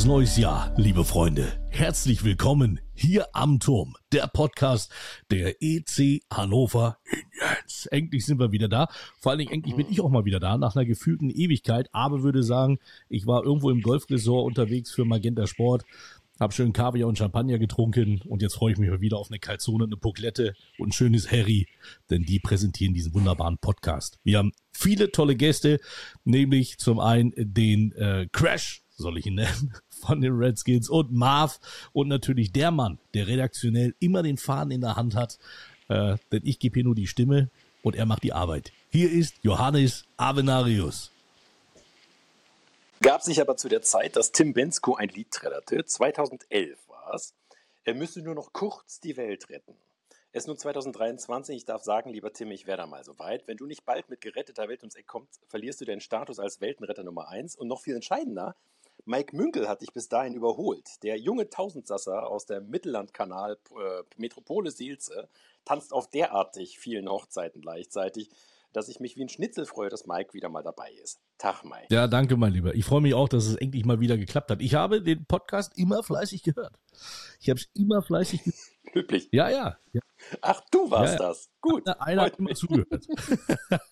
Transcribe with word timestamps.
Frohes 0.00 0.08
neues 0.08 0.38
Jahr, 0.38 0.72
liebe 0.78 1.04
Freunde. 1.04 1.46
Herzlich 1.68 2.24
willkommen 2.24 2.80
hier 2.94 3.28
am 3.34 3.60
Turm, 3.60 3.96
der 4.12 4.28
Podcast 4.28 4.90
der 5.30 5.56
EC 5.60 6.22
Hannover 6.32 6.96
Indians. 7.04 7.84
Endlich 7.90 8.24
sind 8.24 8.40
wir 8.40 8.50
wieder 8.50 8.68
da. 8.68 8.88
Vor 9.20 9.30
allen 9.32 9.40
Dingen, 9.40 9.52
endlich 9.52 9.76
bin 9.76 9.90
ich 9.90 10.00
auch 10.00 10.08
mal 10.08 10.24
wieder 10.24 10.40
da, 10.40 10.56
nach 10.56 10.74
einer 10.74 10.86
gefühlten 10.86 11.28
Ewigkeit. 11.28 11.90
Aber 11.92 12.22
würde 12.22 12.42
sagen, 12.42 12.78
ich 13.10 13.26
war 13.26 13.44
irgendwo 13.44 13.68
im 13.68 13.82
Golfresort 13.82 14.46
unterwegs 14.46 14.90
für 14.90 15.04
Magenta 15.04 15.46
Sport. 15.46 15.84
Hab 16.38 16.54
schön 16.54 16.72
Kaviar 16.72 17.06
und 17.06 17.18
Champagner 17.18 17.58
getrunken 17.58 18.22
und 18.26 18.40
jetzt 18.40 18.54
freue 18.54 18.72
ich 18.72 18.78
mich 18.78 18.88
mal 18.88 19.02
wieder 19.02 19.18
auf 19.18 19.28
eine 19.28 19.38
Calzone, 19.38 19.84
eine 19.84 19.98
Poklette 19.98 20.54
und 20.78 20.88
ein 20.88 20.92
schönes 20.92 21.30
Harry, 21.30 21.68
denn 22.08 22.22
die 22.22 22.38
präsentieren 22.38 22.94
diesen 22.94 23.12
wunderbaren 23.12 23.58
Podcast. 23.58 24.18
Wir 24.24 24.38
haben 24.38 24.52
viele 24.72 25.12
tolle 25.12 25.36
Gäste, 25.36 25.78
nämlich 26.24 26.78
zum 26.78 26.98
einen 27.00 27.34
den 27.36 27.92
äh, 27.92 28.26
Crash, 28.32 28.82
soll 29.00 29.18
ich 29.18 29.26
ihn 29.26 29.34
nennen, 29.34 29.74
von 30.00 30.20
den 30.20 30.34
Redskins 30.36 30.88
und 30.88 31.12
Marv 31.12 31.60
und 31.92 32.08
natürlich 32.08 32.52
der 32.52 32.70
Mann, 32.70 32.98
der 33.14 33.26
redaktionell 33.26 33.94
immer 34.00 34.22
den 34.22 34.36
Faden 34.36 34.72
in 34.72 34.80
der 34.80 34.96
Hand 34.96 35.14
hat, 35.14 35.38
äh, 35.88 36.16
denn 36.32 36.42
ich 36.44 36.58
gebe 36.58 36.74
hier 36.74 36.84
nur 36.84 36.94
die 36.94 37.06
Stimme 37.06 37.50
und 37.82 37.96
er 37.96 38.06
macht 38.06 38.22
die 38.22 38.32
Arbeit. 38.32 38.72
Hier 38.90 39.10
ist 39.10 39.34
Johannes 39.42 40.04
Avenarius. 40.16 41.12
Gab 43.02 43.22
sich 43.22 43.40
aber 43.40 43.56
zu 43.56 43.68
der 43.68 43.82
Zeit, 43.82 44.16
dass 44.16 44.32
Tim 44.32 44.52
Bensko 44.52 44.94
ein 44.94 45.08
Lied 45.08 45.30
trällerte, 45.30 45.84
2011 45.84 46.78
war 46.88 47.14
es, 47.14 47.34
er 47.84 47.94
müsse 47.94 48.20
nur 48.20 48.34
noch 48.34 48.52
kurz 48.52 49.00
die 49.00 49.16
Welt 49.16 49.48
retten. 49.48 49.74
Es 50.32 50.44
ist 50.44 50.46
nun 50.46 50.58
2023, 50.58 51.56
ich 51.56 51.64
darf 51.64 51.82
sagen, 51.82 52.10
lieber 52.10 52.32
Tim, 52.32 52.52
ich 52.52 52.66
wäre 52.66 52.76
da 52.76 52.86
mal 52.86 53.02
so 53.02 53.18
weit. 53.18 53.48
Wenn 53.48 53.56
du 53.56 53.66
nicht 53.66 53.84
bald 53.84 54.08
mit 54.10 54.20
geretteter 54.20 54.68
Welt 54.68 54.82
ums 54.82 54.94
Eck 54.94 55.08
kommst, 55.08 55.40
verlierst 55.48 55.80
du 55.80 55.84
deinen 55.84 56.00
Status 56.00 56.38
als 56.38 56.60
Weltenretter 56.60 57.02
Nummer 57.02 57.28
1 57.28 57.56
und 57.56 57.66
noch 57.66 57.80
viel 57.80 57.96
entscheidender, 57.96 58.54
Mike 59.04 59.36
Münkel 59.36 59.68
hat 59.68 59.82
dich 59.82 59.92
bis 59.92 60.08
dahin 60.08 60.34
überholt. 60.34 61.02
Der 61.02 61.18
junge 61.18 61.48
Tausendsasser 61.48 62.26
aus 62.28 62.46
der 62.46 62.60
Mittellandkanal 62.60 63.58
äh, 63.70 64.02
Metropole 64.16 64.70
Seelze 64.70 65.28
tanzt 65.64 65.92
auf 65.92 66.08
derartig 66.10 66.78
vielen 66.78 67.08
Hochzeiten 67.08 67.60
gleichzeitig, 67.60 68.30
dass 68.72 68.88
ich 68.88 69.00
mich 69.00 69.16
wie 69.16 69.24
ein 69.24 69.28
Schnitzel 69.28 69.66
freue, 69.66 69.88
dass 69.88 70.06
Mike 70.06 70.32
wieder 70.32 70.48
mal 70.48 70.62
dabei 70.62 70.92
ist. 71.02 71.20
Tag, 71.38 71.64
Mike. 71.64 71.86
Ja, 71.90 72.06
danke, 72.06 72.36
mein 72.36 72.52
Lieber. 72.52 72.74
Ich 72.74 72.84
freue 72.84 73.00
mich 73.00 73.14
auch, 73.14 73.28
dass 73.28 73.46
es 73.46 73.56
endlich 73.56 73.84
mal 73.84 73.98
wieder 73.98 74.16
geklappt 74.16 74.50
hat. 74.50 74.62
Ich 74.62 74.74
habe 74.74 75.02
den 75.02 75.24
Podcast 75.26 75.76
immer 75.76 76.02
fleißig 76.02 76.42
gehört. 76.44 76.78
Ich 77.40 77.50
habe 77.50 77.58
es 77.58 77.68
immer 77.74 78.02
fleißig 78.02 78.44
gehört. 78.44 78.60
Üblich. 78.94 79.28
Ja, 79.32 79.48
ja, 79.48 79.76
ja. 79.92 80.00
Ach, 80.40 80.60
du 80.70 80.90
warst 80.90 81.14
Ja, 81.14 81.20
ja. 81.20 81.28
das. 81.28 81.50
Gut. 81.60 81.86
Einer 82.00 82.22
hat 82.22 82.38
freut 82.38 82.38
immer 82.38 82.54
zugehört. 82.54 83.06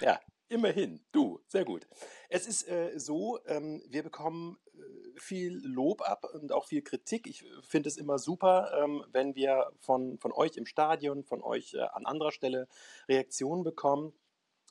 Ja, 0.00 0.20
immerhin. 0.48 1.00
Du, 1.12 1.40
sehr 1.46 1.64
gut. 1.64 1.86
Es 2.28 2.46
ist 2.46 2.68
äh, 2.68 2.98
so, 2.98 3.38
ähm, 3.46 3.82
wir 3.88 4.02
bekommen 4.02 4.58
äh, 4.74 5.18
viel 5.18 5.60
Lob 5.64 6.02
ab 6.02 6.24
und 6.34 6.52
auch 6.52 6.66
viel 6.66 6.82
Kritik. 6.82 7.26
Ich 7.26 7.44
finde 7.62 7.88
es 7.88 7.96
immer 7.96 8.18
super, 8.18 8.72
ähm, 8.82 9.04
wenn 9.12 9.34
wir 9.34 9.70
von, 9.80 10.18
von 10.18 10.32
euch 10.32 10.56
im 10.56 10.66
Stadion, 10.66 11.24
von 11.24 11.42
euch 11.42 11.74
äh, 11.74 11.80
an 11.80 12.06
anderer 12.06 12.32
Stelle 12.32 12.68
Reaktionen 13.08 13.64
bekommen. 13.64 14.12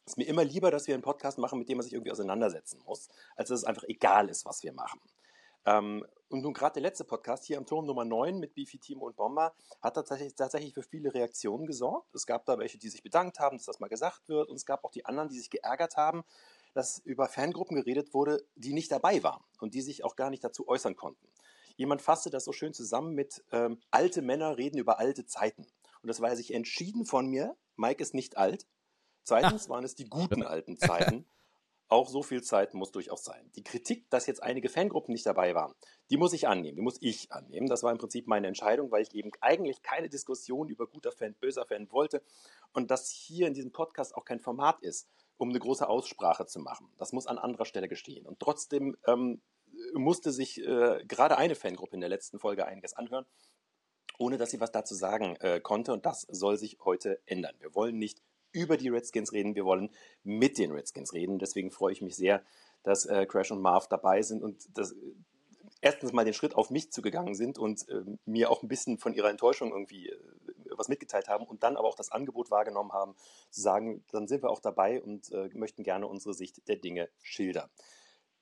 Es 0.06 0.14
ist 0.14 0.18
mir 0.18 0.28
immer 0.28 0.44
lieber, 0.44 0.72
dass 0.72 0.88
wir 0.88 0.94
einen 0.94 1.04
Podcast 1.04 1.38
machen, 1.38 1.60
mit 1.60 1.68
dem 1.70 1.78
man 1.78 1.84
sich 1.84 1.94
irgendwie 1.94 2.12
auseinandersetzen 2.12 2.82
muss, 2.86 3.10
als 3.36 3.50
dass 3.50 3.60
es 3.60 3.66
einfach 3.66 3.84
egal 3.84 4.30
ist, 4.30 4.46
was 4.46 4.64
wir 4.64 4.72
machen. 4.72 5.02
Ähm, 5.66 6.06
und 6.30 6.42
nun 6.42 6.54
gerade 6.54 6.74
der 6.74 6.84
letzte 6.84 7.06
Podcast 7.06 7.46
hier 7.46 7.58
am 7.58 7.66
Turm 7.66 7.86
Nummer 7.86 8.04
9 8.04 8.38
mit 8.40 8.54
Beefy, 8.54 8.80
Timo 8.80 9.06
und 9.06 9.16
Bomber 9.16 9.54
hat 9.82 9.96
tatsächlich, 9.96 10.36
tatsächlich 10.36 10.74
für 10.74 10.84
viele 10.84 11.14
Reaktionen 11.14 11.66
gesorgt. 11.66 12.14
Es 12.14 12.26
gab 12.26 12.46
da 12.46 12.58
welche, 12.60 12.78
die 12.78 12.90
sich 12.90 13.02
bedankt 13.02 13.40
haben, 13.40 13.58
dass 13.58 13.66
das 13.66 13.80
mal 13.80 13.88
gesagt 13.88 14.28
wird. 14.28 14.50
Und 14.50 14.58
es 14.58 14.66
gab 14.66 14.84
auch 14.84 14.92
die 14.92 15.06
anderen, 15.06 15.30
die 15.30 15.38
sich 15.38 15.50
geärgert 15.50 15.96
haben, 15.96 16.24
dass 16.74 17.00
über 17.00 17.28
Fangruppen 17.28 17.78
geredet 17.78 18.14
wurde, 18.14 18.46
die 18.56 18.74
nicht 18.74 18.92
dabei 18.92 19.24
waren 19.24 19.44
und 19.62 19.74
die 19.74 19.82
sich 19.82 20.04
auch 20.04 20.16
gar 20.16 20.30
nicht 20.30 20.44
dazu 20.44 20.68
äußern 20.68 20.96
konnten. 20.96 21.28
Jemand 21.78 22.02
fasste 22.02 22.30
das 22.30 22.44
so 22.44 22.52
schön 22.52 22.74
zusammen 22.74 23.14
mit 23.14 23.44
ähm, 23.52 23.80
alte 23.92 24.22
Männer 24.22 24.58
reden 24.58 24.80
über 24.80 25.00
alte 25.00 25.26
Zeiten. 25.26 25.66
Und 26.02 26.08
das 26.08 26.22
war 26.22 26.36
sich 26.36 26.54
entschieden 26.54 27.06
von 27.06 27.28
mir. 27.28 27.56
Mike 27.78 28.02
ist 28.02 28.14
nicht 28.14 28.38
alt. 28.38 28.68
Zweitens 29.24 29.70
waren 29.70 29.86
es 29.86 29.96
die 29.96 30.10
guten 30.10 30.44
alten 30.44 30.78
Zeiten. 30.78 31.26
Auch 31.90 32.10
so 32.10 32.22
viel 32.22 32.44
Zeit 32.44 32.74
muss 32.74 32.92
durchaus 32.92 33.24
sein. 33.24 33.50
Die 33.56 33.64
Kritik, 33.64 34.10
dass 34.10 34.26
jetzt 34.28 34.44
einige 34.44 34.68
Fangruppen 34.68 35.14
nicht 35.14 35.26
dabei 35.26 35.56
waren, 35.56 35.74
die 36.10 36.18
muss 36.18 36.34
ich 36.34 36.48
annehmen, 36.48 36.76
die 36.76 36.82
muss 36.82 36.98
ich 37.00 37.32
annehmen. 37.32 37.68
Das 37.68 37.84
war 37.84 37.92
im 37.92 37.98
Prinzip 37.98 38.28
meine 38.28 38.48
Entscheidung, 38.48 38.92
weil 38.92 39.04
ich 39.04 39.14
eben 39.14 39.32
eigentlich 39.40 39.82
keine 39.84 40.10
Diskussion 40.10 40.68
über 40.68 40.88
guter 40.88 41.14
Fan, 41.14 41.34
böser 41.36 41.66
Fan 41.66 41.90
wollte 41.92 42.22
und 42.74 42.92
das 42.92 43.10
hier 43.10 43.48
in 43.48 43.54
diesem 43.54 43.72
Podcast 43.72 44.16
auch 44.16 44.26
kein 44.26 44.40
Format 44.40 44.82
ist, 44.82 45.10
um 45.38 45.50
eine 45.50 45.60
große 45.60 45.88
Aussprache 45.88 46.46
zu 46.46 46.60
machen. 46.60 46.92
Das 46.98 47.14
muss 47.14 47.28
an 47.28 47.38
anderer 47.38 47.66
Stelle 47.66 47.88
gestehen. 47.88 48.26
Und 48.26 48.40
trotzdem 48.40 48.98
ähm, 49.06 49.42
musste 49.94 50.32
sich 50.32 50.60
äh, 50.60 51.04
gerade 51.08 51.38
eine 51.38 51.56
Fangruppe 51.56 51.96
in 51.96 52.02
der 52.02 52.10
letzten 52.10 52.40
Folge 52.40 52.66
einiges 52.66 52.94
anhören, 52.94 53.26
ohne 54.18 54.38
dass 54.38 54.52
sie 54.52 54.60
was 54.60 54.72
dazu 54.72 54.96
sagen 54.96 55.36
äh, 55.38 55.60
konnte. 55.62 55.94
Und 55.94 56.06
das 56.06 56.22
soll 56.30 56.58
sich 56.58 56.80
heute 56.84 57.22
ändern. 57.26 57.56
Wir 57.60 57.74
wollen 57.76 57.98
nicht 57.98 58.22
über 58.52 58.78
die 58.78 58.90
Redskins 58.90 59.32
reden, 59.34 59.56
wir 59.56 59.66
wollen 59.66 59.90
mit 60.24 60.58
den 60.58 60.72
Redskins 60.72 61.14
reden. 61.14 61.40
Deswegen 61.40 61.72
freue 61.72 61.94
ich 61.94 62.02
mich 62.02 62.16
sehr, 62.16 62.44
dass 62.84 63.06
äh, 63.06 63.26
Crash 63.26 63.52
und 63.52 63.62
Marv 63.62 63.88
dabei 63.88 64.22
sind 64.22 64.44
und 64.44 64.68
das, 64.78 64.92
äh, 64.94 64.96
erstens 65.82 66.14
mal 66.14 66.26
den 66.26 66.34
Schritt 66.34 66.56
auf 66.56 66.70
mich 66.70 66.92
zugegangen 66.92 67.36
sind 67.36 67.58
und 67.58 67.88
äh, 67.90 68.04
mir 68.26 68.50
auch 68.50 68.64
ein 68.64 68.68
bisschen 68.68 68.98
von 68.98 69.14
ihrer 69.14 69.30
Enttäuschung 69.30 69.72
irgendwie 69.72 70.10
äh, 70.10 70.20
was 70.76 70.88
mitgeteilt 70.88 71.28
haben 71.28 71.46
und 71.46 71.64
dann 71.64 71.78
aber 71.78 71.88
auch 71.88 71.96
das 71.96 72.12
Angebot 72.12 72.52
wahrgenommen 72.52 72.92
haben, 72.94 73.16
zu 73.50 73.62
sagen, 73.62 74.04
dann 74.12 74.28
sind 74.28 74.44
wir 74.44 74.50
auch 74.50 74.60
dabei 74.60 75.02
und 75.02 75.32
äh, 75.32 75.50
möchten 75.54 75.84
gerne 75.84 76.08
unsere 76.08 76.34
Sicht 76.34 76.68
der 76.68 76.78
Dinge 76.78 77.10
schildern. 77.22 77.70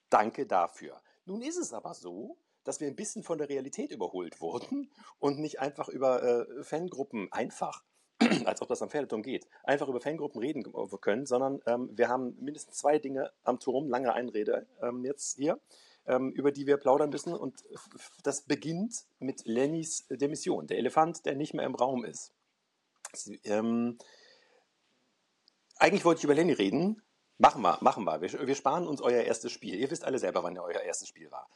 Danke 0.09 0.45
dafür. 0.45 1.01
Nun 1.25 1.41
ist 1.41 1.57
es 1.57 1.73
aber 1.73 1.93
so, 1.93 2.37
dass 2.63 2.79
wir 2.79 2.87
ein 2.87 2.95
bisschen 2.95 3.23
von 3.23 3.37
der 3.37 3.49
Realität 3.49 3.91
überholt 3.91 4.41
wurden 4.41 4.91
und 5.19 5.39
nicht 5.39 5.59
einfach 5.59 5.87
über 5.87 6.23
äh, 6.23 6.63
Fangruppen 6.63 7.31
einfach, 7.31 7.83
als 8.46 8.62
ob 8.62 8.70
das 8.70 8.81
am 8.81 8.90
Pferdeturm 8.90 9.24
geht, 9.24 9.48
einfach 9.64 9.88
über 9.88 10.00
Fangruppen 10.00 10.40
reden 10.40 10.64
können, 11.02 11.26
sondern 11.26 11.62
ähm, 11.66 11.90
wir 11.94 12.08
haben 12.08 12.38
mindestens 12.40 12.78
zwei 12.78 12.98
Dinge 13.00 13.31
am 13.44 13.59
Turm, 13.59 13.90
lange 13.90 14.14
Einrede 14.14 14.66
ähm, 14.81 15.03
jetzt 15.03 15.38
hier, 15.38 15.59
ähm, 16.06 16.31
über 16.31 16.52
die 16.52 16.66
wir 16.66 16.78
plaudern 16.78 17.09
müssen. 17.09 17.34
Und 17.34 17.64
das 18.24 18.42
beginnt 18.42 19.06
mit 19.20 19.46
Lennys 19.46 20.06
Demission, 20.09 20.68
der 20.68 20.78
Elefant, 20.78 21.26
der 21.26 21.36
nicht 21.36 21.53
mehr 21.53 21.66
im 21.66 21.76
Raum 21.76 22.06
ist. 22.06 22.31
Ähm, 23.44 23.98
eigentlich 25.78 26.06
wollte 26.06 26.20
ich 26.20 26.24
über 26.24 26.36
Lenny 26.36 26.53
reden. 26.53 27.02
Machen 27.38 27.62
wir, 27.62 27.78
machen 27.82 28.06
wir. 28.06 28.22
wir. 28.22 28.47
Wir 28.47 28.56
sparen 28.56 28.88
uns 28.88 29.02
euer 29.02 29.24
erstes 29.24 29.52
Spiel. 29.52 29.76
Ihr 29.76 29.92
wisst 29.92 30.06
alle 30.06 30.20
selber, 30.20 30.42
wann 30.44 30.58
euer 30.58 30.80
erstes 30.80 31.09
Spiel 31.09 31.30
war. 31.32 31.50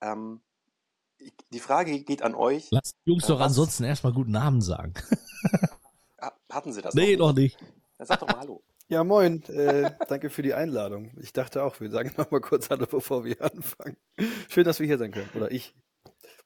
Ähm, 0.00 0.40
die 1.52 1.60
Frage 1.60 2.00
geht 2.00 2.22
an 2.22 2.34
euch. 2.34 2.68
Lass 2.70 2.92
die 2.92 3.10
Jungs 3.10 3.24
Äh, 3.24 3.28
doch 3.28 3.40
ansonsten 3.40 3.84
erstmal 3.84 4.12
guten 4.12 4.32
Namen 4.32 4.60
sagen. 4.60 4.94
Ha- 6.56 6.60
Hatten 6.60 6.72
sie 6.72 6.82
das 6.82 6.94
nee, 6.94 7.16
noch 7.16 7.28
noch 7.28 7.34
nicht. 7.36 7.58
Dann 7.98 8.06
sag 8.06 8.20
doch 8.20 8.28
mal 8.28 8.38
Hallo. 8.40 8.62
Ja, 8.88 9.02
moin. 9.02 9.42
Äh, 9.48 9.90
danke 10.08 10.30
für 10.30 10.42
die 10.42 10.54
Einladung. 10.54 11.10
Ich 11.20 11.32
dachte 11.32 11.64
auch, 11.64 11.80
wir 11.80 11.90
sagen 11.90 12.12
noch 12.16 12.30
mal 12.30 12.40
kurz 12.40 12.70
Hallo, 12.70 12.86
bevor 12.86 13.24
wir 13.24 13.40
anfangen. 13.42 13.96
Schön, 14.48 14.64
dass 14.64 14.78
wir 14.78 14.86
hier 14.86 14.96
sein 14.96 15.10
können. 15.10 15.28
Oder 15.34 15.50
ich. 15.50 15.74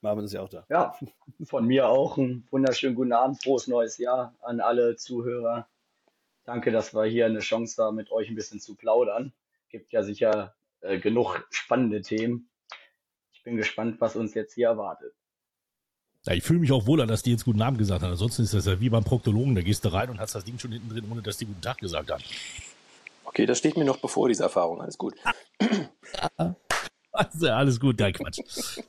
Marvin 0.01 0.25
ist 0.25 0.33
ja 0.33 0.41
auch 0.41 0.49
da. 0.49 0.65
Ja, 0.71 0.97
von 1.45 1.67
mir 1.67 1.89
auch 1.89 2.17
einen 2.17 2.49
wunderschönen 2.51 2.95
guten 2.95 3.13
Abend, 3.13 3.43
frohes 3.43 3.67
neues 3.67 3.99
Jahr 3.99 4.35
an 4.41 4.61
alle 4.61 4.97
Zuhörer. 4.97 5.69
Danke, 6.45 6.73
dass 6.73 6.95
wir 6.95 7.05
hier 7.05 7.27
eine 7.27 7.41
Chance 7.41 7.83
haben, 7.83 7.97
mit 7.97 8.11
euch 8.11 8.31
ein 8.31 8.35
bisschen 8.35 8.59
zu 8.59 8.75
plaudern. 8.75 9.35
Gibt 9.69 9.93
ja 9.93 10.03
sicher 10.03 10.55
äh, 10.81 10.99
genug 10.99 11.47
spannende 11.51 12.01
Themen. 12.01 12.49
Ich 13.35 13.43
bin 13.43 13.57
gespannt, 13.59 14.01
was 14.01 14.17
uns 14.17 14.33
jetzt 14.33 14.55
hier 14.55 14.69
erwartet. 14.69 15.15
Ja, 16.27 16.35
ich 16.35 16.43
fühle 16.43 16.61
mich 16.61 16.71
auch 16.71 16.87
wohler, 16.87 17.07
dass 17.07 17.23
die 17.23 17.31
jetzt 17.31 17.45
guten 17.45 17.59
Namen 17.59 17.79
gesagt 17.79 18.03
haben. 18.03 18.11
Ansonsten 18.11 18.43
ist 18.43 18.53
das 18.53 18.67
ja 18.67 18.79
wie 18.79 18.91
beim 18.91 19.05
Proktologen. 19.05 19.55
Da 19.55 19.63
gehst 19.63 19.85
du 19.85 19.93
rein 19.93 20.11
und 20.11 20.21
hast 20.21 20.35
das 20.35 20.45
Ding 20.45 20.59
schon 20.59 20.73
hinten 20.73 20.91
drin, 20.91 21.07
ohne 21.11 21.23
dass 21.23 21.39
die 21.39 21.47
guten 21.47 21.63
Tag 21.63 21.79
gesagt 21.79 22.11
haben. 22.11 22.23
Okay, 23.25 23.47
das 23.47 23.59
steht 23.59 23.77
mir 23.77 23.85
noch 23.85 23.99
bevor, 23.99 24.29
diese 24.29 24.43
Erfahrung. 24.43 24.83
Alles 24.83 24.99
gut. 24.99 25.15
Also, 27.21 27.49
alles 27.49 27.79
gut, 27.81 27.99
nein, 27.99 28.15
Quatsch. 28.15 28.39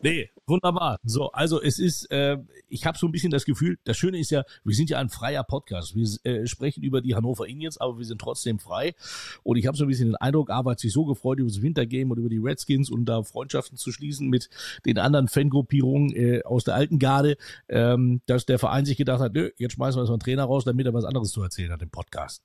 Nee, 0.02 0.30
wunderbar. 0.48 1.00
So, 1.04 1.32
also 1.32 1.62
es 1.62 1.80
ist, 1.80 2.10
äh, 2.12 2.38
ich 2.70 2.86
habe 2.86 2.98
so 2.98 3.06
ein 3.08 3.12
bisschen 3.12 3.30
das 3.30 3.44
Gefühl, 3.44 3.78
das 3.84 3.98
Schöne 3.98 4.20
ist 4.20 4.32
ja, 4.32 4.46
wir 4.64 4.74
sind 4.74 4.90
ja 4.90 5.00
ein 5.00 5.10
freier 5.10 5.44
Podcast. 5.44 5.96
Wir 5.96 6.08
äh, 6.24 6.48
sprechen 6.48 6.82
über 6.82 7.02
die 7.02 7.14
Hannover 7.14 7.46
Indians, 7.48 7.78
aber 7.78 7.98
wir 7.98 8.06
sind 8.06 8.22
trotzdem 8.22 8.60
frei. 8.60 8.96
Und 9.44 9.58
ich 9.58 9.68
habe 9.68 9.76
so 9.76 9.84
ein 9.84 9.90
bisschen 9.90 10.10
den 10.10 10.16
Eindruck, 10.16 10.50
Arbeit 10.50 10.74
hat 10.74 10.80
sich 10.80 10.94
so 10.94 11.04
gefreut 11.04 11.40
über 11.40 11.50
das 11.50 11.62
Wintergame 11.62 12.12
und 12.14 12.20
über 12.20 12.30
die 12.30 12.38
Redskins 12.38 12.90
und 12.90 13.06
da 13.06 13.24
Freundschaften 13.24 13.78
zu 13.78 13.92
schließen 13.92 14.30
mit 14.30 14.50
den 14.86 14.98
anderen 14.98 15.28
Fangruppierungen 15.28 16.16
äh, 16.16 16.44
aus 16.44 16.64
der 16.64 16.76
alten 16.76 17.00
Garde, 17.00 17.36
ähm, 17.68 18.22
dass 18.28 18.46
der 18.46 18.60
Verein 18.60 18.86
sich 18.86 18.96
gedacht 18.96 19.20
hat, 19.20 19.34
nö, 19.34 19.50
jetzt 19.58 19.74
schmeißen 19.74 20.00
wir 20.00 20.06
so 20.06 20.14
einen 20.14 20.22
Trainer 20.22 20.46
raus, 20.46 20.64
damit 20.64 20.86
er 20.86 20.94
was 20.94 21.04
anderes 21.06 21.32
zu 21.32 21.44
erzählen 21.44 21.72
hat 21.72 21.82
im 21.82 21.90
Podcast. 21.90 22.44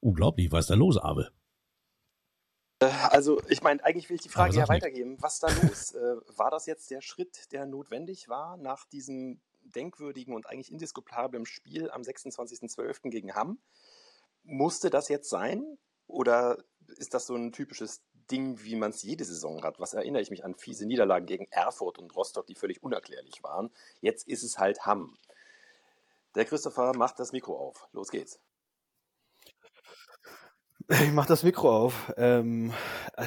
Unglaublich, 0.00 0.50
was 0.50 0.60
ist 0.60 0.70
da 0.70 0.74
los, 0.74 0.96
Abe? 0.96 1.28
Äh, 2.80 2.86
Also, 3.10 3.40
ich 3.48 3.62
meine, 3.62 3.82
eigentlich 3.84 4.08
will 4.08 4.16
ich 4.16 4.22
die 4.22 4.28
Frage 4.28 4.56
ja 4.56 4.68
weitergeben. 4.68 5.16
Was 5.20 5.38
da 5.38 5.48
los? 5.48 5.92
äh, 5.94 6.16
war 6.36 6.50
das 6.50 6.66
jetzt 6.66 6.90
der 6.90 7.00
Schritt, 7.00 7.52
der 7.52 7.66
notwendig 7.66 8.28
war 8.28 8.56
nach 8.56 8.84
diesem 8.86 9.40
denkwürdigen 9.62 10.34
und 10.34 10.48
eigentlich 10.48 10.70
indiskutablen 10.70 11.46
Spiel 11.46 11.90
am 11.90 12.02
26.12. 12.02 13.10
gegen 13.10 13.34
Hamm? 13.34 13.58
Musste 14.44 14.90
das 14.90 15.08
jetzt 15.08 15.28
sein? 15.28 15.78
Oder 16.06 16.58
ist 16.98 17.14
das 17.14 17.26
so 17.26 17.34
ein 17.34 17.50
typisches 17.52 18.02
Ding, 18.30 18.62
wie 18.62 18.76
man 18.76 18.90
es 18.90 19.02
jede 19.02 19.24
Saison 19.24 19.62
hat. 19.62 19.78
Was 19.78 19.94
erinnere 19.94 20.22
ich 20.22 20.30
mich 20.30 20.44
an 20.44 20.54
fiese 20.54 20.86
Niederlagen 20.86 21.26
gegen 21.26 21.46
Erfurt 21.50 21.98
und 21.98 22.14
Rostock, 22.14 22.46
die 22.46 22.54
völlig 22.54 22.82
unerklärlich 22.82 23.42
waren. 23.42 23.70
Jetzt 24.00 24.26
ist 24.28 24.42
es 24.42 24.58
halt 24.58 24.84
Hamm. 24.84 25.16
Der 26.34 26.44
Christopher 26.44 26.92
macht 26.96 27.18
das 27.18 27.32
Mikro 27.32 27.56
auf. 27.56 27.88
Los 27.92 28.10
geht's. 28.10 28.40
Ich 30.88 31.12
mache 31.12 31.28
das 31.28 31.42
Mikro 31.42 31.76
auf. 31.76 32.12
Ähm, 32.16 32.72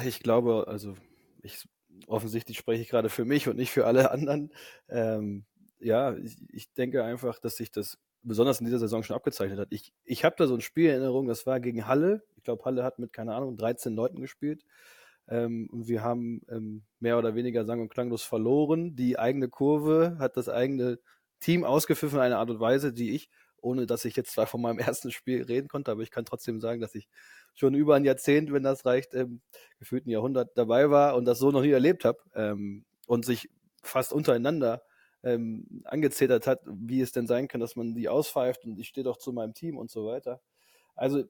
ich 0.06 0.20
glaube, 0.20 0.64
also 0.66 0.94
ich, 1.42 1.68
offensichtlich 2.06 2.56
spreche 2.56 2.82
ich 2.82 2.88
gerade 2.88 3.10
für 3.10 3.24
mich 3.24 3.48
und 3.48 3.56
nicht 3.56 3.70
für 3.70 3.86
alle 3.86 4.10
anderen. 4.10 4.50
Ähm, 4.88 5.44
ja, 5.78 6.16
ich, 6.16 6.36
ich 6.48 6.72
denke 6.72 7.04
einfach, 7.04 7.38
dass 7.38 7.56
sich 7.56 7.70
das 7.70 7.98
besonders 8.22 8.60
in 8.60 8.66
dieser 8.66 8.78
Saison 8.78 9.02
schon 9.02 9.16
abgezeichnet 9.16 9.58
hat. 9.58 9.68
Ich, 9.70 9.92
ich 10.04 10.24
habe 10.24 10.36
da 10.38 10.46
so 10.46 10.54
ein 10.54 10.60
Spiel 10.60 10.86
in 10.86 10.92
Erinnerung, 10.92 11.26
das 11.26 11.46
war 11.46 11.60
gegen 11.60 11.86
Halle. 11.86 12.22
Ich 12.36 12.44
glaube, 12.44 12.64
Halle 12.64 12.82
hat 12.82 12.98
mit, 12.98 13.12
keine 13.12 13.34
Ahnung, 13.34 13.56
13 13.56 13.94
Leuten 13.94 14.20
gespielt. 14.20 14.64
Ähm, 15.28 15.68
und 15.70 15.88
wir 15.88 16.02
haben 16.02 16.42
ähm, 16.48 16.82
mehr 16.98 17.18
oder 17.18 17.34
weniger 17.34 17.64
sang- 17.64 17.80
und 17.80 17.90
klanglos 17.90 18.22
verloren. 18.22 18.96
Die 18.96 19.18
eigene 19.18 19.48
Kurve 19.48 20.16
hat 20.18 20.36
das 20.36 20.48
eigene 20.48 20.98
Team 21.40 21.64
ausgepfiffen 21.64 22.18
in 22.18 22.24
einer 22.24 22.38
Art 22.38 22.50
und 22.50 22.60
Weise, 22.60 22.92
die 22.92 23.14
ich, 23.14 23.30
ohne 23.62 23.86
dass 23.86 24.04
ich 24.04 24.16
jetzt 24.16 24.32
zwar 24.32 24.46
von 24.46 24.60
meinem 24.60 24.78
ersten 24.94 25.10
Spiel 25.10 25.42
reden 25.42 25.68
konnte, 25.68 25.90
aber 25.90 26.02
ich 26.02 26.10
kann 26.10 26.24
trotzdem 26.24 26.60
sagen, 26.60 26.80
dass 26.80 26.94
ich 26.94 27.08
schon 27.54 27.74
über 27.74 27.96
ein 27.96 28.04
Jahrzehnt, 28.04 28.52
wenn 28.52 28.62
das 28.62 28.86
reicht, 28.86 29.14
ähm, 29.14 29.40
gefühlt 29.78 30.06
ein 30.06 30.10
Jahrhundert 30.10 30.56
dabei 30.56 30.90
war 30.90 31.16
und 31.16 31.24
das 31.24 31.38
so 31.38 31.50
noch 31.50 31.62
nie 31.62 31.70
erlebt 31.70 32.04
habe 32.04 32.18
ähm, 32.34 32.84
und 33.06 33.24
sich 33.24 33.50
fast 33.82 34.12
untereinander 34.12 34.82
ähm, 35.22 35.82
angezetert 35.84 36.46
hat, 36.46 36.60
wie 36.66 37.00
es 37.00 37.12
denn 37.12 37.26
sein 37.26 37.48
kann, 37.48 37.60
dass 37.60 37.76
man 37.76 37.94
die 37.94 38.08
auspfeift 38.08 38.64
und 38.64 38.78
ich 38.78 38.88
stehe 38.88 39.04
doch 39.04 39.16
zu 39.16 39.32
meinem 39.32 39.54
Team 39.54 39.76
und 39.76 39.90
so 39.90 40.06
weiter. 40.06 40.40
Also 40.94 41.24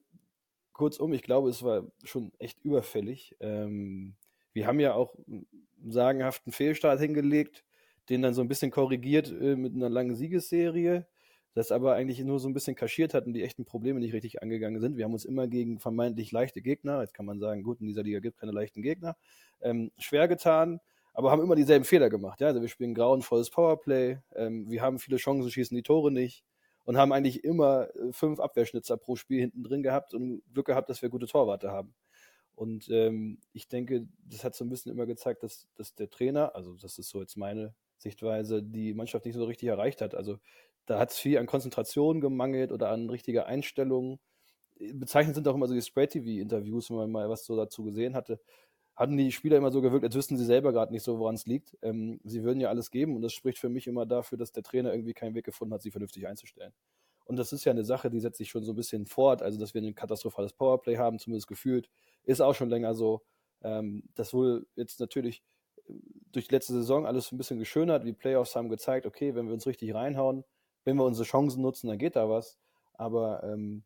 kurzum, 0.73 1.13
ich 1.13 1.23
glaube, 1.23 1.51
es 1.51 1.63
war 1.63 1.85
schon 2.05 2.33
echt 2.39 2.59
überfällig. 2.65 3.37
Ähm, 3.41 4.17
wir 4.53 4.67
haben 4.67 4.81
ja 4.81 4.95
auch 4.95 5.15
einen 5.27 5.47
sagenhaften 5.89 6.53
Fehlstart 6.53 7.01
hingelegt, 7.01 7.65
den 8.09 8.23
dann 8.23 8.35
so 8.35 8.41
ein 8.43 8.49
bisschen 8.49 8.71
korrigiert 8.71 9.31
äh, 9.31 9.57
mit 9.57 9.75
einer 9.75 9.89
langen 9.89 10.17
Siegesserie, 10.17 11.07
das 11.55 11.73
aber 11.73 11.95
eigentlich 11.95 12.21
nur 12.21 12.39
so 12.39 12.49
ein 12.49 12.55
bisschen 12.55 12.77
kaschiert 12.77 13.15
hat 13.15 13.27
und 13.27 13.33
die 13.33 13.43
echten 13.43 13.65
Probleme 13.65 14.01
nicht 14.01 14.13
richtig 14.13 14.43
angegangen 14.43 14.81
sind. 14.81 14.97
Wir 14.97 15.05
haben 15.05 15.13
uns 15.13 15.25
immer 15.25 15.49
gegen 15.49 15.79
vermeintlich 15.79 16.33
leichte 16.33 16.63
Gegner, 16.63 17.01
jetzt 17.01 17.15
kann 17.15 17.27
man 17.27 17.39
sagen, 17.39 17.63
gut, 17.63 17.81
in 17.81 17.87
dieser 17.87 18.03
Liga 18.03 18.21
gibt 18.21 18.37
es 18.37 18.41
keine 18.41 18.53
leichten 18.53 18.83
Gegner, 18.83 19.17
ähm, 19.61 19.91
schwer 19.99 20.29
getan 20.29 20.81
aber 21.13 21.31
haben 21.31 21.43
immer 21.43 21.57
dieselben 21.57 21.85
Fehler 21.85 22.09
gemacht. 22.09 22.41
Ja? 22.41 22.49
Also 22.49 22.61
wir 22.61 22.69
spielen 22.69 22.95
grauenvolles 22.95 23.51
Powerplay, 23.51 24.19
ähm, 24.35 24.71
wir 24.71 24.83
haben 24.83 24.99
viele 24.99 25.17
Chancen, 25.17 25.51
schießen 25.51 25.77
die 25.77 25.83
Tore 25.83 26.11
nicht 26.11 26.45
und 26.85 26.97
haben 26.97 27.13
eigentlich 27.13 27.45
immer 27.45 27.89
äh, 27.95 28.13
fünf 28.13 28.41
Abwehrschnitzer 28.41 28.97
pro 28.97 29.17
Spiel 29.17 29.41
hinten 29.41 29.63
drin 29.63 29.83
gehabt 29.83 30.15
und 30.15 30.43
Glück 30.53 30.67
gehabt, 30.67 30.89
dass 30.89 31.03
wir 31.03 31.09
gute 31.09 31.27
Torwarte 31.27 31.71
haben. 31.71 31.95
Und 32.55 32.89
ähm, 32.91 33.39
ich 33.53 33.69
denke, 33.69 34.07
das 34.25 34.45
hat 34.45 34.55
so 34.55 34.65
ein 34.65 34.71
bisschen 34.71 34.93
immer 34.93 35.07
gezeigt, 35.07 35.43
dass, 35.43 35.67
dass 35.77 35.95
der 35.95 36.11
Trainer, 36.11 36.55
also 36.55 36.75
das 36.75 36.99
ist 36.99 37.09
so 37.09 37.21
jetzt 37.21 37.37
meine 37.37 37.75
Sichtweise, 37.97 38.63
die 38.63 38.95
Mannschaft 38.95 39.25
nicht 39.25 39.35
so 39.35 39.45
richtig 39.45 39.69
erreicht 39.69 40.01
hat. 40.01 40.15
Also 40.15 40.39
da 40.91 40.99
hat 40.99 41.11
es 41.11 41.19
viel 41.19 41.39
an 41.39 41.47
Konzentration 41.47 42.21
gemangelt 42.21 42.73
oder 42.73 42.91
an 42.91 43.09
richtiger 43.11 43.47
Einstellung. 43.47 44.21
Bezeichnend 44.79 45.35
sind 45.35 45.47
auch 45.49 45.55
immer 45.55 45.69
so 45.69 45.75
die 45.75 45.83
Spray-TV-Interviews, 45.83 46.91
wenn 46.91 46.97
man 46.97 47.11
mal 47.11 47.29
was 47.29 47.45
so 47.45 47.57
dazu 47.57 47.85
gesehen 47.85 48.15
hatte 48.15 48.41
hatten 49.01 49.17
die 49.17 49.33
Spieler 49.33 49.57
immer 49.57 49.71
so 49.71 49.81
gewirkt, 49.81 50.05
als 50.05 50.15
wüssten 50.15 50.37
sie 50.37 50.45
selber 50.45 50.75
gerade 50.75 50.93
nicht 50.93 51.03
so, 51.03 51.19
woran 51.19 51.35
es 51.35 51.47
liegt. 51.47 51.75
Ähm, 51.81 52.21
sie 52.23 52.45
würden 52.45 52.61
ja 52.61 52.69
alles 52.69 52.91
geben 52.91 53.17
und 53.17 53.23
das 53.23 53.33
spricht 53.33 53.59
für 53.59 53.71
mich 53.71 53.87
immer 53.87 54.05
dafür, 54.05 54.37
dass 54.37 54.53
der 54.53 54.63
Trainer 54.63 54.93
irgendwie 54.93 55.15
keinen 55.15 55.35
Weg 55.35 55.47
gefunden 55.47 55.73
hat, 55.73 55.81
sie 55.81 55.91
vernünftig 55.91 56.27
einzustellen. 56.27 56.75
Und 57.25 57.37
das 57.37 57.55
ist 57.55 57.65
ja 57.65 57.73
eine 57.73 57.83
Sache, 57.83 58.11
die 58.11 58.21
setzt 58.21 58.37
sich 58.37 58.51
schon 58.51 58.63
so 58.63 58.73
ein 58.73 58.77
bisschen 58.77 59.07
fort, 59.07 59.41
also 59.41 59.59
dass 59.59 59.73
wir 59.73 59.81
ein 59.81 59.95
katastrophales 59.95 60.53
Powerplay 60.53 60.99
haben, 60.99 61.19
zumindest 61.19 61.47
gefühlt, 61.47 61.89
ist 62.25 62.43
auch 62.43 62.55
schon 62.55 62.69
länger 62.69 62.95
so. 62.95 63.23
Ähm, 63.63 64.03
das 64.17 64.35
wohl 64.35 64.67
jetzt 64.77 65.01
natürlich 65.01 65.43
äh, 65.87 65.95
durch 66.33 66.49
die 66.49 66.55
letzte 66.55 66.75
Saison 66.75 67.07
alles 67.07 67.33
ein 67.33 67.39
bisschen 67.39 67.59
geschönert. 67.59 68.05
Die 68.05 68.13
Playoffs 68.13 68.55
haben 68.55 68.69
gezeigt, 68.69 69.07
okay, 69.07 69.35
wenn 69.35 69.47
wir 69.47 69.55
uns 69.55 69.67
richtig 69.67 69.95
reinhauen, 69.95 70.45
wenn 70.85 70.97
wir 70.97 71.05
unsere 71.05 71.27
Chancen 71.27 71.63
nutzen, 71.63 71.89
dann 71.89 71.99
geht 71.99 72.17
da 72.17 72.29
was. 72.29 72.59
Aber 72.95 73.43
ähm, 73.45 73.85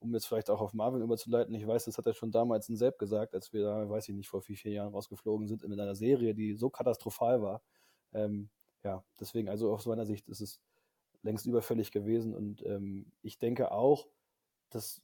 um 0.00 0.14
jetzt 0.14 0.26
vielleicht 0.26 0.50
auch 0.50 0.60
auf 0.60 0.74
Marvin 0.74 1.02
überzuleiten, 1.02 1.54
ich 1.54 1.66
weiß, 1.66 1.86
das 1.86 1.98
hat 1.98 2.06
er 2.06 2.14
schon 2.14 2.30
damals 2.30 2.68
in 2.68 2.76
Sepp 2.76 2.98
gesagt, 2.98 3.34
als 3.34 3.52
wir 3.52 3.64
da, 3.64 3.88
weiß 3.88 4.08
ich 4.08 4.14
nicht, 4.14 4.28
vor 4.28 4.42
vier, 4.42 4.56
vier 4.56 4.72
Jahren 4.72 4.92
rausgeflogen 4.92 5.46
sind, 5.46 5.64
in 5.64 5.72
einer 5.72 5.94
Serie, 5.94 6.34
die 6.34 6.54
so 6.54 6.70
katastrophal 6.70 7.42
war. 7.42 7.62
Ähm, 8.12 8.50
ja, 8.84 9.04
deswegen, 9.18 9.48
also 9.48 9.72
aus 9.72 9.86
meiner 9.86 10.06
Sicht 10.06 10.28
ist 10.28 10.40
es 10.40 10.60
längst 11.22 11.46
überfällig 11.46 11.90
gewesen 11.90 12.34
und 12.34 12.64
ähm, 12.64 13.10
ich 13.22 13.38
denke 13.38 13.72
auch, 13.72 14.06
dass 14.70 15.02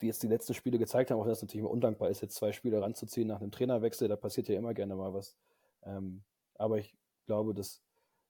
die 0.00 0.06
jetzt 0.06 0.22
die 0.22 0.28
letzten 0.28 0.54
Spiele 0.54 0.78
gezeigt 0.78 1.10
haben, 1.10 1.18
auch 1.18 1.24
wenn 1.24 1.30
das 1.30 1.40
natürlich 1.40 1.60
immer 1.60 1.70
undankbar 1.70 2.10
ist, 2.10 2.20
jetzt 2.20 2.34
zwei 2.34 2.52
Spiele 2.52 2.82
ranzuziehen 2.82 3.28
nach 3.28 3.40
einem 3.40 3.52
Trainerwechsel, 3.52 4.08
da 4.08 4.16
passiert 4.16 4.48
ja 4.48 4.58
immer 4.58 4.74
gerne 4.74 4.96
mal 4.96 5.14
was. 5.14 5.36
Ähm, 5.84 6.24
aber 6.56 6.78
ich 6.78 6.94
glaube, 7.26 7.54
dass 7.54 7.82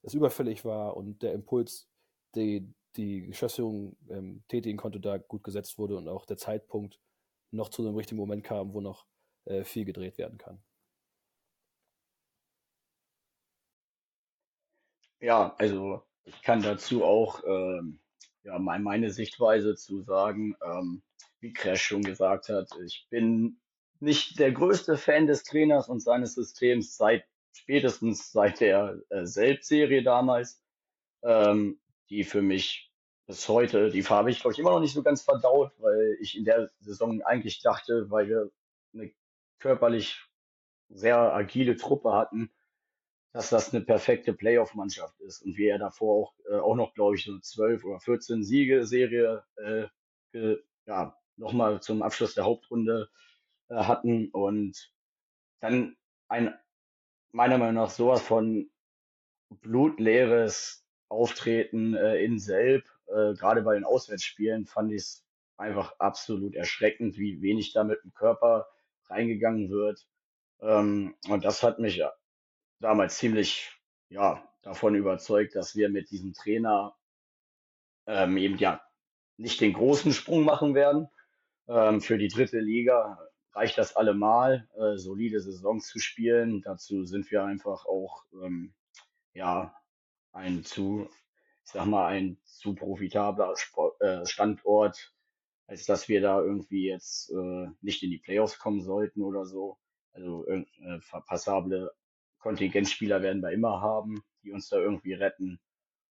es 0.03 0.15
überfällig 0.15 0.65
war 0.65 0.97
und 0.97 1.23
der 1.23 1.33
Impuls, 1.33 1.89
die, 2.35 2.73
die 2.97 3.27
Geschäftsführung 3.27 3.97
ähm, 4.09 4.43
tätigen 4.49 4.79
konnte, 4.79 5.01
da 5.01 5.19
gut 5.19 5.45
gesetzt 5.45 5.79
wurde 5.79 5.97
und 5.97 6.09
auch 6.09 6.27
der 6.27 6.37
Zeitpunkt 6.37 6.99
noch 7.51 7.69
zu 7.69 7.83
einem 7.83 7.97
richtigen 7.97 8.21
Moment 8.21 8.45
kam, 8.45 8.73
wo 8.73 8.81
noch 8.81 9.07
äh, 9.45 9.65
viel 9.65 9.85
gedreht 9.85 10.19
werden 10.19 10.39
kann. 10.39 10.63
Ja, 15.21 15.55
also 15.59 16.03
ich 16.25 16.43
kann 16.43 16.63
dazu 16.63 17.05
auch 17.05 17.43
ähm, 17.47 18.01
ja, 18.43 18.59
meine 18.59 19.11
Sichtweise 19.11 19.77
zu 19.77 20.03
sagen, 20.03 20.57
ähm, 20.65 21.03
wie 21.41 21.53
Crash 21.53 21.83
schon 21.83 22.03
gesagt 22.03 22.49
hat, 22.49 22.69
ich 22.85 23.07
bin 23.09 23.61
nicht 24.01 24.39
der 24.41 24.51
größte 24.51 24.97
Fan 24.97 25.27
des 25.27 25.45
Trainers 25.45 25.89
und 25.89 26.01
seines 26.01 26.35
Systems 26.35 26.97
seit 26.97 27.25
spätestens 27.53 28.33
seit 28.33 28.61
der 28.61 29.01
äh, 29.11 29.25
Selbstserie 29.27 30.03
damals. 30.03 30.61
Ähm, 31.23 31.79
die 32.13 32.25
für 32.25 32.43
mich 32.43 32.93
bis 33.27 33.49
heute, 33.49 33.91
die 33.91 34.05
habe 34.05 34.31
ich, 34.31 34.41
glaube 34.41 34.53
ich, 34.53 34.59
immer 34.59 34.73
noch 34.73 34.81
nicht 34.81 34.93
so 34.93 35.03
ganz 35.03 35.23
verdaut, 35.23 35.73
weil 35.79 36.19
ich 36.21 36.37
in 36.37 36.45
der 36.45 36.71
Saison 36.81 37.23
eigentlich 37.23 37.63
dachte, 37.63 38.11
weil 38.11 38.29
wir 38.29 38.51
eine 38.93 39.11
körperlich 39.59 40.21
sehr 40.91 41.17
agile 41.17 41.77
Truppe 41.77 42.13
hatten, 42.13 42.53
dass 43.33 43.49
das 43.49 43.73
eine 43.73 43.83
perfekte 43.83 44.35
Playoff-Mannschaft 44.35 45.19
ist. 45.21 45.41
Und 45.41 45.57
wir 45.57 45.69
ja 45.69 45.79
davor 45.79 46.23
auch, 46.23 46.35
äh, 46.51 46.59
auch 46.59 46.75
noch, 46.75 46.93
glaube 46.93 47.17
ich, 47.17 47.25
so 47.25 47.39
12 47.39 47.83
oder 47.85 47.99
14 47.99 48.45
Siege-Serie 48.45 49.43
äh, 49.57 50.57
ja, 50.85 51.17
nochmal 51.37 51.81
zum 51.81 52.03
Abschluss 52.03 52.35
der 52.35 52.45
Hauptrunde 52.45 53.09
äh, 53.69 53.77
hatten. 53.77 54.29
Und 54.33 54.93
dann 55.61 55.97
ein 56.29 56.55
meiner 57.31 57.57
Meinung 57.57 57.85
nach 57.85 57.91
sowas 57.91 58.21
von 58.21 58.71
blutleeres 59.49 60.82
Auftreten 61.13 61.95
äh, 61.95 62.17
in 62.25 62.39
Selb, 62.39 62.85
äh, 63.07 63.35
gerade 63.35 63.63
bei 63.63 63.75
den 63.75 63.85
Auswärtsspielen, 63.85 64.67
fand 64.67 64.93
ich 64.93 65.03
es 65.03 65.27
einfach 65.57 65.95
absolut 65.99 66.55
erschreckend, 66.55 67.19
wie 67.19 67.43
wenig 67.43 67.73
da 67.73 67.85
mit 67.85 68.03
dem 68.03 68.15
Körper 68.15 68.67
reingegangen 69.09 69.71
wird. 69.71 70.07
Ähm, 70.61 71.15
und 71.29 71.45
das 71.45 71.63
hat 71.63 71.79
mich 71.79 72.03
damals 72.81 73.19
ziemlich 73.19 73.71
ja, 74.09 74.43
davon 74.63 74.95
überzeugt, 74.95 75.55
dass 75.55 75.77
wir 75.77 75.89
mit 75.89 76.11
diesem 76.11 76.33
Trainer 76.33 76.97
ähm, 78.07 78.37
eben 78.37 78.57
ja 78.57 78.83
nicht 79.37 79.61
den 79.61 79.75
großen 79.75 80.13
Sprung 80.13 80.45
machen 80.45 80.75
werden. 80.75 81.09
Ähm, 81.69 82.01
für 82.01 82.19
die 82.19 82.29
dritte 82.29 82.59
Liga 82.59 83.19
reicht 83.53 83.77
das 83.77 83.97
allemal, 83.97 84.69
äh, 84.77 84.97
solide 84.97 85.41
Saisons 85.41 85.89
zu 85.89 85.99
spielen. 85.99 86.63
Dazu 86.63 87.05
sind 87.05 87.31
wir 87.31 87.45
einfach 87.45 87.85
auch 87.85 88.25
ähm, 88.43 88.73
ja 89.35 89.75
ein 90.33 90.65
zu, 90.65 91.09
ich 91.65 91.73
sag 91.73 91.87
mal, 91.87 92.07
ein 92.07 92.39
zu 92.45 92.75
profitabler 92.75 93.55
äh, 94.01 94.27
Standort, 94.27 95.13
als 95.67 95.87
dass 95.87 96.09
wir 96.09 96.21
da 96.21 96.41
irgendwie 96.41 96.89
jetzt 96.89 97.31
äh, 97.31 97.69
nicht 97.81 98.03
in 98.03 98.11
die 98.11 98.19
Playoffs 98.19 98.59
kommen 98.59 98.83
sollten 98.83 99.23
oder 99.23 99.47
so. 99.47 99.79
Also 100.13 100.47
äh, 100.47 100.65
passable 101.27 101.93
Kontingentspieler 102.39 103.23
werden 103.23 103.43
wir 103.43 103.53
immer 103.53 103.81
haben, 103.81 104.23
die 104.43 104.53
uns 104.53 104.69
da 104.69 104.77
irgendwie 104.77 105.15
retten. 105.15 105.61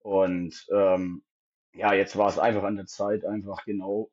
Und 0.00 0.66
ähm, 0.72 1.24
ja, 1.72 1.94
jetzt 1.94 2.16
war 2.16 2.28
es 2.28 2.38
einfach 2.38 2.64
an 2.64 2.76
der 2.76 2.86
Zeit, 2.86 3.24
einfach 3.24 3.64
genau 3.64 4.10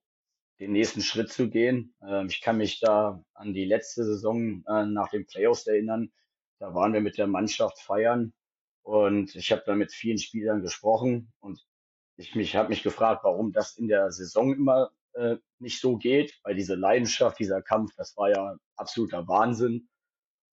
den 0.60 0.72
nächsten 0.72 1.02
Schritt 1.02 1.32
zu 1.32 1.50
gehen. 1.50 1.96
Ähm, 2.08 2.28
ich 2.28 2.42
kann 2.42 2.58
mich 2.58 2.80
da 2.80 3.24
an 3.34 3.54
die 3.54 3.66
letzte 3.66 4.06
Saison 4.06 4.64
äh, 4.68 4.86
nach 4.86 5.10
den 5.10 5.26
Playoffs 5.26 5.68
erinnern. 5.68 6.12
Da 6.60 6.74
waren 6.74 6.94
wir 6.94 7.02
mit 7.02 7.18
der 7.18 7.28
Mannschaft 7.28 7.80
feiern 7.82 8.34
und 8.84 9.36
ich 9.36 9.52
habe 9.52 9.64
da 9.66 9.76
mit 9.76 9.92
vielen 9.92 10.18
Spielern 10.18 10.62
gesprochen 10.62 11.34
und 11.40 11.66
ich 12.18 12.36
mich 12.36 12.56
habe 12.56 12.70
mich 12.70 12.84
gefragt, 12.84 13.24
warum 13.24 13.52
das 13.52 13.78
in 13.78 13.88
der 13.88 14.12
Saison 14.12 14.54
immer 14.54 14.92
äh, 15.14 15.38
nicht 15.60 15.80
so 15.80 15.98
geht, 15.98 16.40
weil 16.44 16.56
diese 16.56 16.76
Leidenschaft, 16.76 17.40
dieser 17.40 17.62
Kampf, 17.62 17.94
das 17.96 18.16
war 18.18 18.30
ja 18.30 18.58
absoluter 18.76 19.28
Wahnsinn. 19.28 19.90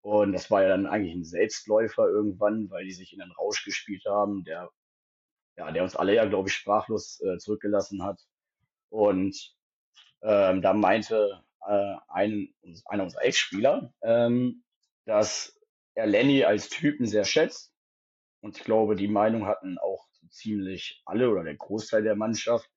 Und 0.03 0.33
das 0.33 0.51
war 0.51 0.63
ja 0.63 0.69
dann 0.69 0.87
eigentlich 0.87 1.15
ein 1.15 1.25
Selbstläufer 1.25 2.09
irgendwann, 2.09 2.71
weil 2.71 2.85
die 2.85 2.93
sich 2.93 3.13
in 3.13 3.19
den 3.19 3.33
Rausch 3.33 3.65
gespielt 3.65 4.05
haben, 4.07 4.45
der, 4.45 4.71
ja, 5.59 5.71
der 5.71 5.83
uns 5.83 5.97
alle 5.97 6.15
ja, 6.15 6.25
glaube 6.25 6.49
ich, 6.49 6.55
sprachlos 6.55 7.21
äh, 7.21 7.37
zurückgelassen 7.39 8.03
hat. 8.03 8.21
Und 8.89 9.55
ähm, 10.23 10.63
da 10.63 10.73
meinte 10.73 11.43
äh, 11.67 11.95
ein, 12.09 12.55
einer 12.87 13.03
unserer 13.03 13.25
Ex-Spieler, 13.25 13.93
ähm, 14.03 14.65
dass 15.05 15.59
er 15.95 16.07
Lenny 16.07 16.45
als 16.45 16.71
Typen 16.71 17.07
sehr 17.07 17.25
schätzt. 17.25 17.70
Und 18.41 18.57
ich 18.57 18.65
glaube, 18.65 18.97
die 18.97 19.09
Meinung 19.09 19.47
hatten 19.47 19.79
auch 19.79 20.09
ziemlich 20.31 21.03
alle 21.05 21.31
oder 21.31 21.45
der 21.45 21.57
Großteil 21.57 22.03
der 22.03 22.17
Mannschaft 22.17 22.71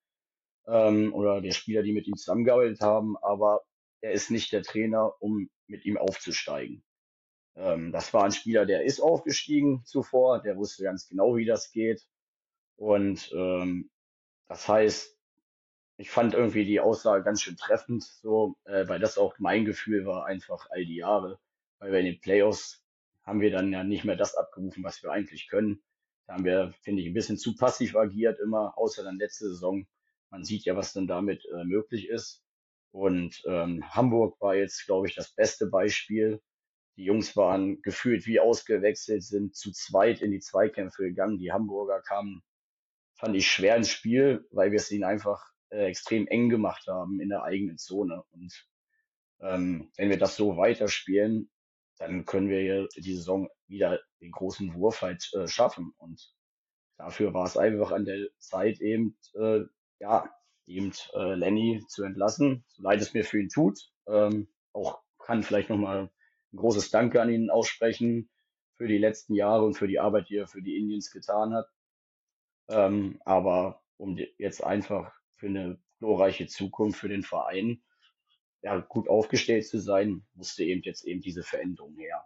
ähm, 0.68 1.14
oder 1.14 1.42
der 1.42 1.52
Spieler, 1.52 1.84
die 1.84 1.94
mit 1.94 2.08
ihm 2.08 2.16
zusammengearbeitet 2.16 2.82
haben. 2.82 3.18
Aber 3.18 3.62
er 4.02 4.12
ist 4.12 4.32
nicht 4.32 4.52
der 4.52 4.64
Trainer, 4.64 5.14
um 5.20 5.50
mit 5.68 5.86
ihm 5.86 5.98
aufzusteigen. 5.98 6.84
Ähm, 7.56 7.92
das 7.92 8.14
war 8.14 8.26
ein 8.26 8.32
Spieler, 8.32 8.66
der 8.66 8.84
ist 8.84 9.00
aufgestiegen 9.00 9.84
zuvor, 9.86 10.42
der 10.42 10.58
wusste 10.58 10.84
ganz 10.84 11.08
genau, 11.08 11.36
wie 11.36 11.46
das 11.46 11.72
geht. 11.72 12.06
Und 12.76 13.32
ähm, 13.34 13.90
das 14.48 14.68
heißt, 14.68 15.18
ich 15.98 16.10
fand 16.10 16.34
irgendwie 16.34 16.66
die 16.66 16.80
Aussage 16.80 17.24
ganz 17.24 17.42
schön 17.42 17.56
treffend, 17.56 18.04
so, 18.04 18.58
äh, 18.66 18.88
weil 18.88 19.00
das 19.00 19.18
auch 19.18 19.36
mein 19.40 19.64
Gefühl 19.66 20.06
war, 20.06 20.26
einfach 20.26 20.68
all 20.72 20.86
die 20.86 20.98
Jahre. 20.98 21.40
Weil 21.80 21.92
wir 21.92 22.00
in 22.00 22.06
den 22.06 22.20
Playoffs 22.20 22.83
haben 23.24 23.42
wir 23.42 23.52
dann 23.52 23.72
ja 23.72 23.84
nicht 23.84 24.04
mehr 24.04 24.16
das 24.16 24.36
abgerufen, 24.36 24.84
was 24.84 25.02
wir 25.04 25.12
eigentlich 25.12 25.48
können. 25.48 25.84
Da 26.28 26.34
haben 26.34 26.46
wir, 26.46 26.74
finde 26.82 27.02
ich, 27.02 27.08
ein 27.08 27.14
bisschen 27.14 27.38
zu 27.38 27.56
passiv 27.56 27.96
agiert 27.96 28.40
immer, 28.40 28.78
außer 28.78 29.04
dann 29.04 29.18
letzte 29.18 29.48
Saison. 29.50 29.86
Man 30.30 30.44
sieht 30.44 30.66
ja, 30.66 30.76
was 30.76 30.94
dann 30.94 31.08
damit 31.08 31.46
äh, 31.46 31.64
möglich 31.64 32.10
ist. 32.10 32.44
Und 32.92 33.42
ähm, 33.48 33.84
Hamburg 33.90 34.40
war 34.40 34.56
jetzt, 34.56 34.86
glaube 34.86 35.08
ich, 35.08 35.16
das 35.16 35.34
beste 35.34 35.68
Beispiel. 35.68 36.42
Die 36.96 37.06
Jungs 37.06 37.36
waren 37.36 37.82
gefühlt 37.82 38.28
wie 38.28 38.40
ausgewechselt, 38.40 39.24
sind 39.24 39.56
zu 39.56 39.72
zweit 39.72 40.22
in 40.22 40.32
die 40.32 40.40
Zweikämpfe 40.40 41.04
gegangen. 41.04 41.40
Die 41.40 41.52
Hamburger 41.52 42.02
kamen, 42.02 42.44
fand 43.16 43.36
ich, 43.36 43.50
schwer 43.50 43.76
ins 43.76 43.90
Spiel, 43.90 44.48
weil 44.52 44.72
wir 44.72 44.78
es 44.78 44.92
ihnen 44.92 45.04
einfach 45.04 45.44
äh, 45.70 45.86
extrem 45.86 46.28
eng 46.28 46.50
gemacht 46.50 46.86
haben 46.88 47.20
in 47.20 47.30
der 47.30 47.44
eigenen 47.44 47.78
Zone. 47.78 48.24
Und 48.32 48.68
ähm, 49.42 49.92
wenn 49.98 50.10
wir 50.10 50.20
das 50.20 50.36
so 50.36 50.56
weiterspielen, 50.56 51.50
dann 51.98 52.26
können 52.26 52.50
wir 52.50 52.64
ja 52.64 52.88
die 52.96 53.16
Saison 53.16 53.50
wieder 53.68 54.00
den 54.22 54.32
großen 54.32 54.74
Wurf 54.74 55.02
halt 55.02 55.30
äh, 55.34 55.48
schaffen. 55.48 55.94
Und 55.98 56.34
dafür 56.98 57.34
war 57.34 57.46
es 57.46 57.58
einfach 57.58 57.92
an 57.92 58.06
der 58.06 58.28
Zeit 58.38 58.82
eben, 58.82 59.18
äh, 59.36 59.62
ja, 60.00 60.30
eben 60.66 60.92
äh, 61.14 61.36
Lenny 61.36 61.84
zu 61.88 62.04
entlassen, 62.04 62.64
so 62.68 62.84
leid 62.84 63.02
es 63.02 63.14
mir 63.14 63.24
für 63.24 63.40
ihn 63.40 63.50
tut. 63.50 63.80
Ähm, 64.08 64.48
auch 64.72 65.02
kann 65.20 65.44
vielleicht 65.44 65.70
nochmal 65.70 66.10
ein 66.52 66.58
großes 66.58 66.90
Danke 66.90 67.22
an 67.22 67.30
ihn 67.30 67.50
aussprechen 67.50 68.30
für 68.76 68.88
die 68.88 68.98
letzten 68.98 69.36
Jahre 69.36 69.64
und 69.64 69.76
für 69.76 69.88
die 69.88 70.00
Arbeit, 70.00 70.30
die 70.30 70.38
er 70.38 70.48
für 70.48 70.62
die 70.62 70.78
Indians 70.78 71.12
getan 71.12 71.54
hat. 71.54 71.68
Ähm, 72.70 73.20
aber 73.26 73.84
um 73.98 74.18
jetzt 74.38 74.64
einfach 74.64 75.14
für 75.36 75.48
eine 75.48 75.80
glorreiche 76.00 76.48
Zukunft 76.48 77.00
für 77.00 77.10
den 77.10 77.24
Verein 77.24 77.82
ja, 78.64 78.80
gut 78.80 79.10
aufgestellt 79.10 79.68
zu 79.68 79.80
sein, 79.80 80.24
musste 80.34 80.64
eben 80.64 80.82
jetzt 80.84 81.04
eben 81.04 81.22
diese 81.22 81.44
Veränderung 81.44 81.96
her. 81.98 82.26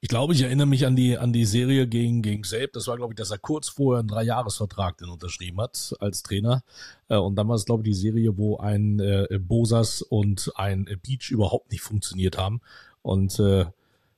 Ich 0.00 0.08
glaube, 0.08 0.34
ich 0.34 0.42
erinnere 0.42 0.66
mich 0.66 0.84
an 0.84 0.96
die, 0.96 1.16
an 1.16 1.32
die 1.32 1.46
Serie 1.46 1.86
gegen, 1.86 2.20
gegen 2.20 2.44
Selb. 2.44 2.74
Das 2.74 2.86
war, 2.88 2.96
glaube 2.96 3.14
ich, 3.14 3.16
dass 3.16 3.30
er 3.30 3.38
kurz 3.38 3.70
vorher 3.70 4.00
einen 4.00 4.08
Dreijahresvertrag 4.08 4.98
den 4.98 5.08
unterschrieben 5.08 5.60
hat 5.62 5.94
als 5.98 6.22
Trainer. 6.22 6.62
Äh, 7.08 7.16
und 7.16 7.36
dann 7.36 7.48
war 7.48 7.54
es, 7.54 7.64
glaube 7.64 7.82
ich, 7.82 7.94
die 7.94 8.00
Serie, 8.00 8.36
wo 8.36 8.58
ein 8.58 9.00
äh, 9.00 9.26
Bosas 9.40 10.02
und 10.02 10.52
ein 10.56 10.84
Beach 11.02 11.30
überhaupt 11.30 11.72
nicht 11.72 11.80
funktioniert 11.80 12.36
haben. 12.36 12.60
Und 13.00 13.40
äh, 13.40 13.64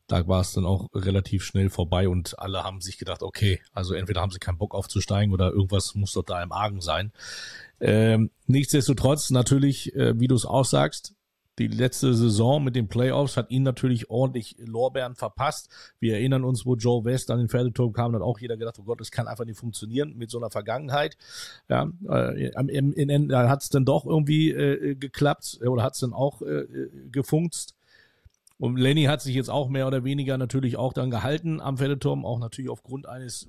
da 0.07 0.27
war 0.29 0.41
es 0.41 0.53
dann 0.53 0.67
auch 0.67 0.89
relativ 0.95 1.45
schnell 1.45 1.71
vorbei 1.71 2.09
und 2.09 2.39
alle 2.39 2.63
haben 2.63 2.81
sich 2.81 2.99
gedacht, 2.99 3.23
okay, 3.23 3.61
also 3.73 3.95
entweder 3.95 4.21
haben 4.21 4.31
sie 4.31 4.39
keinen 4.39 4.59
Bock 4.59 4.75
aufzusteigen 4.75 5.33
oder 5.33 5.51
irgendwas 5.51 5.95
muss 5.95 6.13
doch 6.13 6.23
da 6.23 6.43
im 6.43 6.53
Argen 6.53 6.81
sein. 6.81 7.13
Ähm, 7.81 8.31
nichtsdestotrotz, 8.47 9.31
natürlich, 9.31 9.95
äh, 9.95 10.19
wie 10.19 10.29
du 10.29 10.35
es 10.35 10.47
auch 10.47 10.65
sagst, 10.65 11.15
die 11.59 11.69
letzte 11.69 12.15
Saison 12.15 12.63
mit 12.63 12.77
den 12.77 12.89
Playoffs 12.89 13.39
hat 13.39 13.51
ihn 13.51 13.63
natürlich 13.63 14.11
ordentlich 14.11 14.57
Lorbeeren 14.59 15.15
verpasst. 15.15 15.71
Wir 15.99 16.15
erinnern 16.15 16.45
uns, 16.45 16.67
wo 16.67 16.77
Joe 16.77 17.05
West 17.05 17.31
an 17.31 17.39
den 17.39 17.49
Pferdeturm 17.49 17.95
kam, 17.95 18.15
hat 18.15 18.21
auch 18.21 18.39
jeder 18.39 18.59
gedacht, 18.59 18.79
oh 18.79 18.83
Gott, 18.83 19.01
das 19.01 19.11
kann 19.11 19.27
einfach 19.27 19.47
nicht 19.47 19.59
funktionieren 19.59 20.15
mit 20.17 20.31
so 20.31 20.39
einer 20.39 20.51
Vergangenheit. 20.51 21.17
Ja, 21.69 21.91
äh, 22.09 22.55
am 22.55 22.69
Ende 22.69 23.49
hat 23.49 23.63
es 23.63 23.71
dann 23.71 23.87
doch 23.87 24.05
irgendwie 24.05 24.51
äh, 24.51 24.97
geklappt 24.97 25.61
oder 25.67 25.83
hat 25.83 25.95
es 25.95 26.01
dann 26.01 26.13
auch 26.13 26.43
äh, 26.43 26.67
gefunkt. 27.11 27.76
Und 28.59 28.77
Lenny 28.77 29.05
hat 29.05 29.21
sich 29.21 29.35
jetzt 29.35 29.51
auch 29.51 29.69
mehr 29.69 29.87
oder 29.87 30.05
weniger 30.05 30.39
natürlich 30.39 30.77
auch 30.77 30.93
dann 30.93 31.11
gehalten 31.11 31.61
am 31.61 31.77
Pferdeturm, 31.77 32.25
auch 32.25 32.39
natürlich 32.39 32.71
aufgrund 32.71 33.07
eines, 33.07 33.49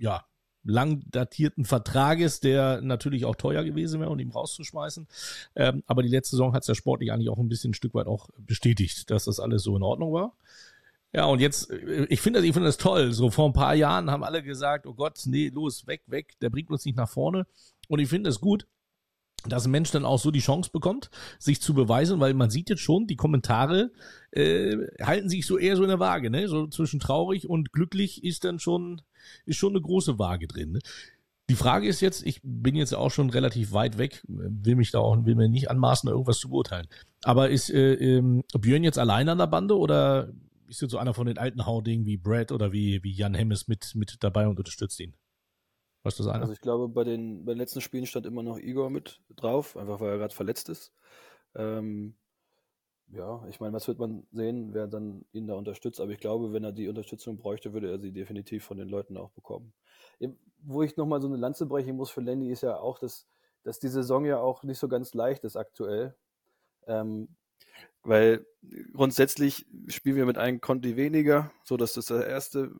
ja, 0.00 0.24
lang 0.64 1.02
datierten 1.10 1.64
Vertrages, 1.64 2.40
der 2.40 2.80
natürlich 2.80 3.26
auch 3.26 3.36
teuer 3.36 3.64
gewesen 3.64 4.00
wäre, 4.00 4.10
um 4.10 4.18
ihn 4.18 4.30
rauszuschmeißen. 4.30 5.06
Ähm, 5.56 5.82
aber 5.86 6.02
die 6.02 6.08
letzte 6.08 6.36
Saison 6.36 6.54
hat 6.54 6.62
es 6.62 6.68
ja 6.68 6.74
sportlich 6.74 7.12
eigentlich 7.12 7.28
auch 7.28 7.38
ein 7.38 7.48
bisschen 7.48 7.70
ein 7.70 7.74
Stück 7.74 7.94
weit 7.94 8.06
auch 8.06 8.30
bestätigt, 8.38 9.10
dass 9.10 9.24
das 9.24 9.40
alles 9.40 9.62
so 9.62 9.76
in 9.76 9.82
Ordnung 9.82 10.12
war. 10.12 10.32
Ja, 11.12 11.26
und 11.26 11.40
jetzt, 11.40 11.70
äh, 11.70 12.06
ich 12.08 12.20
finde 12.20 12.40
das, 12.40 12.46
ich 12.46 12.54
finde 12.54 12.68
das 12.68 12.78
toll. 12.78 13.12
So 13.12 13.30
vor 13.30 13.46
ein 13.46 13.52
paar 13.52 13.74
Jahren 13.74 14.10
haben 14.10 14.24
alle 14.24 14.42
gesagt, 14.42 14.86
oh 14.86 14.94
Gott, 14.94 15.20
nee, 15.26 15.48
los, 15.48 15.86
weg, 15.86 16.02
weg, 16.06 16.32
der 16.40 16.50
bringt 16.50 16.70
uns 16.70 16.84
nicht 16.84 16.96
nach 16.96 17.08
vorne. 17.08 17.46
Und 17.88 17.98
ich 17.98 18.08
finde 18.08 18.30
es 18.30 18.40
gut, 18.40 18.66
dass 19.46 19.66
ein 19.66 19.70
Mensch 19.70 19.90
dann 19.90 20.04
auch 20.04 20.18
so 20.18 20.30
die 20.30 20.40
Chance 20.40 20.70
bekommt, 20.72 21.10
sich 21.38 21.60
zu 21.60 21.74
beweisen, 21.74 22.20
weil 22.20 22.34
man 22.34 22.50
sieht 22.50 22.70
jetzt 22.70 22.82
schon, 22.82 23.06
die 23.06 23.16
Kommentare 23.16 23.90
äh, 24.30 24.76
halten 25.02 25.28
sich 25.28 25.46
so 25.46 25.58
eher 25.58 25.76
so 25.76 25.82
in 25.82 25.88
der 25.88 26.00
Waage, 26.00 26.30
ne? 26.30 26.48
So 26.48 26.66
zwischen 26.66 27.00
traurig 27.00 27.48
und 27.48 27.72
glücklich 27.72 28.24
ist 28.24 28.44
dann 28.44 28.58
schon, 28.58 29.02
ist 29.44 29.56
schon 29.56 29.72
eine 29.72 29.80
große 29.80 30.18
Waage 30.18 30.46
drin. 30.46 30.72
Ne? 30.72 30.78
Die 31.50 31.56
Frage 31.56 31.86
ist 31.86 32.00
jetzt, 32.00 32.24
ich 32.24 32.40
bin 32.42 32.74
jetzt 32.74 32.94
auch 32.94 33.10
schon 33.10 33.28
relativ 33.28 33.72
weit 33.72 33.98
weg, 33.98 34.24
will 34.26 34.76
mich 34.76 34.90
da 34.92 35.00
auch, 35.00 35.26
will 35.26 35.34
mir 35.34 35.48
nicht 35.48 35.70
anmaßen, 35.70 36.08
irgendwas 36.08 36.38
zu 36.38 36.48
beurteilen. 36.48 36.86
Aber 37.22 37.50
ist 37.50 37.70
äh, 37.70 37.94
ähm, 37.94 38.44
Björn 38.58 38.82
jetzt 38.82 38.98
allein 38.98 39.28
an 39.28 39.38
der 39.38 39.46
Bande 39.46 39.76
oder 39.76 40.32
ist 40.68 40.80
jetzt 40.80 40.92
so 40.92 40.98
einer 40.98 41.12
von 41.12 41.26
den 41.26 41.36
alten 41.36 41.66
Haudingen 41.66 42.06
wie 42.06 42.16
Brad 42.16 42.50
oder 42.50 42.72
wie, 42.72 43.02
wie 43.02 43.12
Jan 43.12 43.34
Hemmes 43.34 43.68
mit, 43.68 43.94
mit 43.94 44.16
dabei 44.20 44.48
und 44.48 44.58
unterstützt 44.58 44.98
ihn? 45.00 45.14
Was 46.04 46.20
eine? 46.28 46.42
Also 46.42 46.52
ich 46.52 46.60
glaube, 46.60 46.88
bei 46.88 47.02
den, 47.02 47.44
bei 47.44 47.52
den 47.52 47.58
letzten 47.58 47.80
Spielen 47.80 48.06
stand 48.06 48.26
immer 48.26 48.42
noch 48.42 48.58
Igor 48.58 48.90
mit 48.90 49.22
drauf, 49.34 49.76
einfach 49.76 50.00
weil 50.00 50.10
er 50.10 50.18
gerade 50.18 50.34
verletzt 50.34 50.68
ist. 50.68 50.92
Ähm, 51.54 52.14
ja, 53.08 53.42
ich 53.48 53.58
meine, 53.58 53.72
was 53.72 53.88
wird 53.88 53.98
man 53.98 54.26
sehen, 54.30 54.74
wer 54.74 54.86
dann 54.86 55.24
ihn 55.32 55.46
da 55.46 55.54
unterstützt. 55.54 56.00
Aber 56.00 56.10
ich 56.10 56.18
glaube, 56.18 56.52
wenn 56.52 56.62
er 56.62 56.72
die 56.72 56.88
Unterstützung 56.88 57.38
bräuchte, 57.38 57.72
würde 57.72 57.90
er 57.90 57.98
sie 57.98 58.12
definitiv 58.12 58.64
von 58.64 58.76
den 58.76 58.88
Leuten 58.88 59.16
auch 59.16 59.30
bekommen. 59.30 59.72
Wo 60.58 60.82
ich 60.82 60.96
nochmal 60.96 61.22
so 61.22 61.28
eine 61.28 61.36
Lanze 61.36 61.64
brechen 61.66 61.96
muss 61.96 62.10
für 62.10 62.20
Lenny, 62.20 62.50
ist 62.50 62.62
ja 62.62 62.76
auch, 62.76 62.98
dass, 62.98 63.26
dass 63.62 63.78
die 63.78 63.88
Saison 63.88 64.26
ja 64.26 64.38
auch 64.38 64.62
nicht 64.62 64.78
so 64.78 64.88
ganz 64.88 65.14
leicht 65.14 65.44
ist 65.44 65.56
aktuell. 65.56 66.14
Ähm, 66.86 67.28
weil 68.02 68.46
grundsätzlich 68.92 69.66
spielen 69.88 70.16
wir 70.16 70.26
mit 70.26 70.36
einem 70.36 70.60
Conti 70.60 70.96
weniger, 70.96 71.50
so 71.64 71.78
dass 71.78 71.94
das 71.94 72.06
der 72.06 72.26
erste 72.26 72.72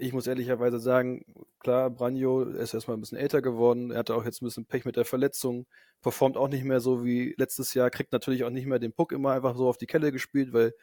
ich 0.00 0.12
muss 0.12 0.26
ehrlicherweise 0.26 0.80
sagen, 0.80 1.24
klar, 1.58 1.90
Branjo 1.90 2.42
ist 2.42 2.72
erstmal 2.72 2.96
ein 2.96 3.00
bisschen 3.00 3.18
älter 3.18 3.42
geworden. 3.42 3.90
Er 3.90 3.98
hatte 3.98 4.14
auch 4.14 4.24
jetzt 4.24 4.40
ein 4.40 4.46
bisschen 4.46 4.64
Pech 4.64 4.84
mit 4.86 4.96
der 4.96 5.04
Verletzung. 5.04 5.66
Performt 6.00 6.36
auch 6.38 6.48
nicht 6.48 6.64
mehr 6.64 6.80
so 6.80 7.04
wie 7.04 7.34
letztes 7.36 7.74
Jahr. 7.74 7.90
Kriegt 7.90 8.12
natürlich 8.12 8.44
auch 8.44 8.50
nicht 8.50 8.66
mehr 8.66 8.78
den 8.78 8.92
Puck 8.92 9.12
immer 9.12 9.32
einfach 9.32 9.56
so 9.56 9.68
auf 9.68 9.76
die 9.76 9.86
Kelle 9.86 10.10
gespielt, 10.10 10.52
weil 10.54 10.74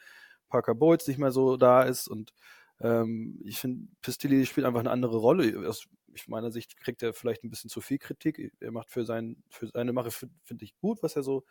Parker 0.50 0.76
Bowles 0.76 1.08
nicht 1.08 1.18
mehr 1.18 1.32
so 1.32 1.58
da 1.58 1.82
ist. 1.82 2.08
Und 2.08 2.34
ähm, 2.80 3.42
ich 3.44 3.60
finde, 3.60 3.88
Pistilli 4.02 4.46
spielt 4.46 4.68
einfach 4.68 4.82
eine 4.82 4.92
andere 4.92 5.18
Rolle. 5.18 5.68
Aus 5.68 5.88
meiner 6.28 6.52
Sicht 6.52 6.78
kriegt 6.78 7.02
er 7.02 7.14
vielleicht 7.14 7.44
ein 7.44 7.50
bisschen 7.50 7.72
zu 7.72 7.82
viel 7.82 7.98
Kritik. 7.98 8.54
Er 8.60 8.72
macht 8.72 8.92
für, 8.92 9.04
sein, 9.04 9.38
für 9.50 9.68
seine 9.68 9.94
Mache, 9.94 10.12
finde 10.12 10.64
ich 10.64 10.78
gut, 10.78 11.02
was 11.02 11.16
er 11.16 11.24
so 11.24 11.44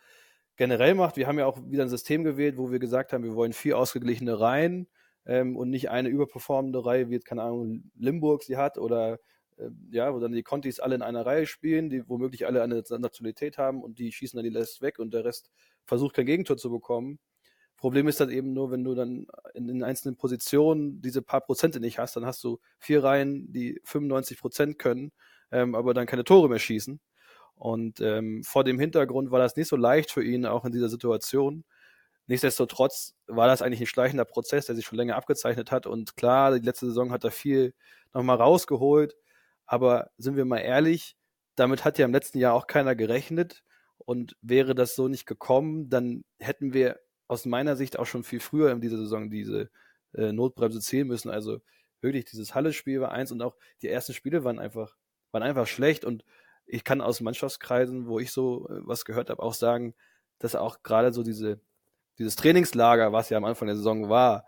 generell 0.55 0.95
macht. 0.95 1.17
Wir 1.17 1.27
haben 1.27 1.37
ja 1.37 1.45
auch 1.45 1.59
wieder 1.69 1.83
ein 1.83 1.89
System 1.89 2.23
gewählt, 2.23 2.57
wo 2.57 2.71
wir 2.71 2.79
gesagt 2.79 3.11
haben, 3.11 3.25
wir 3.25 3.35
wollen 3.35 3.53
vier 3.53 3.77
ausgeglichene 3.77 4.39
Reihen 4.39 4.87
ähm, 5.27 5.55
und 5.57 5.69
nicht 5.69 5.89
eine 5.91 6.09
überperformende 6.09 6.85
Reihe, 6.85 7.09
wie 7.09 7.13
jetzt, 7.13 7.25
keine 7.25 7.43
Ahnung, 7.43 7.91
Limburg 7.95 8.43
sie 8.43 8.57
hat 8.57 8.77
oder 8.77 9.19
äh, 9.57 9.69
ja, 9.91 10.13
wo 10.13 10.19
dann 10.19 10.31
die 10.31 10.43
Contis 10.43 10.79
alle 10.79 10.95
in 10.95 11.01
einer 11.01 11.25
Reihe 11.25 11.45
spielen, 11.45 11.89
die 11.89 12.07
womöglich 12.07 12.47
alle 12.47 12.63
eine 12.63 12.83
Nationalität 12.89 13.57
haben 13.57 13.83
und 13.83 13.99
die 13.99 14.11
schießen 14.11 14.37
dann 14.37 14.49
die 14.49 14.57
Rest 14.57 14.81
weg 14.81 14.99
und 14.99 15.13
der 15.13 15.25
Rest 15.25 15.51
versucht 15.85 16.15
kein 16.15 16.25
Gegentor 16.25 16.57
zu 16.57 16.71
bekommen. 16.71 17.19
Problem 17.77 18.07
ist 18.07 18.19
dann 18.19 18.31
eben 18.31 18.53
nur, 18.53 18.71
wenn 18.71 18.83
du 18.83 18.95
dann 18.95 19.27
in 19.53 19.67
den 19.67 19.83
einzelnen 19.83 20.15
Positionen 20.17 21.01
diese 21.01 21.21
paar 21.21 21.41
Prozente 21.41 21.79
nicht 21.79 21.99
hast, 21.99 22.15
dann 22.15 22.25
hast 22.25 22.43
du 22.43 22.59
vier 22.79 23.03
Reihen, 23.03 23.51
die 23.51 23.79
95 23.83 24.39
Prozent 24.39 24.79
können, 24.79 25.11
ähm, 25.51 25.75
aber 25.75 25.93
dann 25.93 26.07
keine 26.07 26.23
Tore 26.23 26.49
mehr 26.49 26.59
schießen. 26.59 26.99
Und 27.55 28.01
ähm, 28.01 28.43
vor 28.43 28.63
dem 28.63 28.79
Hintergrund 28.79 29.31
war 29.31 29.39
das 29.39 29.55
nicht 29.55 29.67
so 29.67 29.75
leicht 29.75 30.11
für 30.11 30.23
ihn, 30.23 30.45
auch 30.45 30.65
in 30.65 30.71
dieser 30.71 30.89
Situation. 30.89 31.65
Nichtsdestotrotz 32.27 33.15
war 33.27 33.47
das 33.47 33.61
eigentlich 33.61 33.79
ein 33.79 33.87
schleichender 33.87 34.25
Prozess, 34.25 34.65
der 34.65 34.75
sich 34.75 34.85
schon 34.85 34.97
länger 34.97 35.15
abgezeichnet 35.15 35.71
hat. 35.71 35.87
Und 35.87 36.17
klar, 36.17 36.57
die 36.59 36.65
letzte 36.65 36.87
Saison 36.87 37.11
hat 37.11 37.23
er 37.23 37.31
viel 37.31 37.73
nochmal 38.13 38.37
rausgeholt. 38.37 39.15
Aber 39.65 40.11
sind 40.17 40.35
wir 40.35 40.45
mal 40.45 40.59
ehrlich, 40.59 41.15
damit 41.55 41.85
hat 41.85 41.97
ja 41.97 42.05
im 42.05 42.13
letzten 42.13 42.39
Jahr 42.39 42.53
auch 42.53 42.67
keiner 42.67 42.95
gerechnet. 42.95 43.63
Und 43.97 44.37
wäre 44.41 44.75
das 44.75 44.95
so 44.95 45.07
nicht 45.07 45.25
gekommen, 45.25 45.89
dann 45.89 46.23
hätten 46.39 46.73
wir 46.73 46.99
aus 47.27 47.45
meiner 47.45 47.75
Sicht 47.75 47.99
auch 47.99 48.05
schon 48.05 48.23
viel 48.23 48.39
früher 48.39 48.71
in 48.71 48.81
dieser 48.81 48.97
Saison 48.97 49.29
diese 49.29 49.69
äh, 50.13 50.31
Notbremse 50.31 50.79
ziehen 50.79 51.07
müssen. 51.07 51.29
Also 51.29 51.59
wirklich, 52.01 52.25
dieses 52.25 52.55
Halle-Spiel 52.55 53.01
war 53.01 53.11
eins 53.11 53.31
und 53.31 53.41
auch 53.41 53.55
die 53.81 53.89
ersten 53.89 54.13
Spiele 54.13 54.43
waren 54.43 54.59
einfach, 54.59 54.95
waren 55.31 55.43
einfach 55.43 55.67
schlecht. 55.67 56.05
Und 56.05 56.23
ich 56.65 56.83
kann 56.83 57.01
aus 57.01 57.21
Mannschaftskreisen, 57.21 58.07
wo 58.07 58.19
ich 58.19 58.31
so 58.31 58.67
äh, 58.69 58.81
was 58.85 59.05
gehört 59.05 59.29
habe, 59.29 59.41
auch 59.43 59.53
sagen, 59.53 59.95
dass 60.39 60.55
auch 60.55 60.83
gerade 60.83 61.11
so 61.13 61.23
diese 61.23 61.59
dieses 62.19 62.35
Trainingslager, 62.35 63.13
was 63.13 63.29
ja 63.29 63.37
am 63.37 63.45
Anfang 63.45 63.67
der 63.67 63.75
Saison 63.75 64.09
war, 64.09 64.45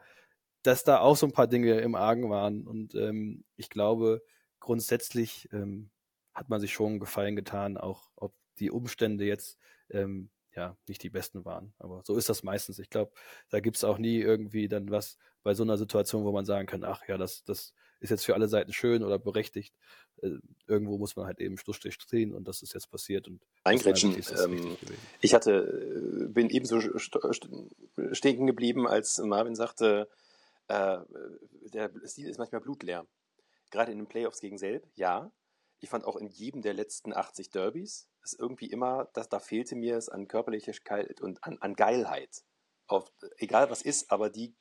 dass 0.63 0.83
da 0.83 0.99
auch 0.99 1.15
so 1.15 1.25
ein 1.25 1.31
paar 1.31 1.47
Dinge 1.47 1.79
im 1.79 1.95
Argen 1.95 2.29
waren. 2.29 2.67
Und 2.67 2.95
ähm, 2.95 3.43
ich 3.55 3.69
glaube, 3.69 4.21
grundsätzlich 4.59 5.47
ähm, 5.51 5.89
hat 6.33 6.49
man 6.49 6.59
sich 6.59 6.73
schon 6.73 6.99
Gefallen 6.99 7.35
getan, 7.35 7.77
auch 7.77 8.09
ob 8.15 8.33
die 8.59 8.71
Umstände 8.71 9.25
jetzt 9.25 9.57
ähm, 9.89 10.29
ja 10.55 10.77
nicht 10.87 11.03
die 11.03 11.09
besten 11.09 11.45
waren. 11.45 11.73
Aber 11.77 12.01
so 12.03 12.15
ist 12.17 12.29
das 12.29 12.43
meistens. 12.43 12.79
Ich 12.79 12.89
glaube, 12.89 13.13
da 13.49 13.59
gibt 13.59 13.77
es 13.77 13.83
auch 13.83 13.97
nie 13.97 14.19
irgendwie 14.19 14.67
dann 14.67 14.91
was 14.91 15.17
bei 15.43 15.53
so 15.53 15.63
einer 15.63 15.77
Situation, 15.77 16.25
wo 16.25 16.31
man 16.31 16.45
sagen 16.45 16.67
kann, 16.67 16.83
ach 16.83 17.07
ja, 17.07 17.17
das, 17.17 17.43
das 17.43 17.73
ist 17.99 18.09
jetzt 18.09 18.25
für 18.25 18.33
alle 18.33 18.47
Seiten 18.47 18.73
schön 18.73 19.03
oder 19.03 19.19
berechtigt. 19.19 19.75
Äh, 20.21 20.37
irgendwo 20.67 20.97
muss 20.97 21.15
man 21.15 21.25
halt 21.25 21.39
eben 21.39 21.57
Schlussstrich 21.57 21.97
ziehen 21.99 22.33
und 22.33 22.47
das 22.47 22.61
ist 22.61 22.73
jetzt 22.73 22.89
passiert. 22.89 23.27
Und 23.27 23.41
Eingrätschen. 23.63 24.15
Ähm, 24.43 24.77
ich 25.21 25.33
hatte, 25.33 25.51
äh, 25.51 26.27
bin 26.27 26.49
ebenso 26.49 26.79
stehen 26.79 28.47
geblieben, 28.47 28.87
als 28.87 29.17
Marvin 29.19 29.55
sagte, 29.55 30.07
äh, 30.67 30.99
der 31.73 31.91
Stil 32.05 32.29
ist 32.29 32.37
manchmal 32.37 32.61
blutleer. 32.61 33.05
Gerade 33.71 33.91
in 33.91 33.97
den 33.97 34.07
Playoffs 34.07 34.39
gegen 34.39 34.57
Selb, 34.57 34.87
ja. 34.95 35.31
Ich 35.81 35.89
fand 35.89 36.05
auch 36.05 36.17
in 36.17 36.27
jedem 36.27 36.61
der 36.61 36.73
letzten 36.73 37.13
80 37.13 37.51
Derbys, 37.51 38.09
ist 38.23 38.37
irgendwie 38.37 38.67
immer, 38.67 39.09
dass 39.13 39.29
da 39.29 39.39
fehlte 39.39 39.75
mir 39.75 39.95
es 39.95 40.09
an 40.09 40.27
Körperlichkeit 40.27 41.21
und 41.21 41.43
an, 41.43 41.57
an 41.59 41.73
Geilheit. 41.73 42.43
Auf, 42.87 43.11
egal 43.37 43.69
was 43.69 43.81
ist, 43.81 44.11
aber 44.11 44.29
die 44.29 44.55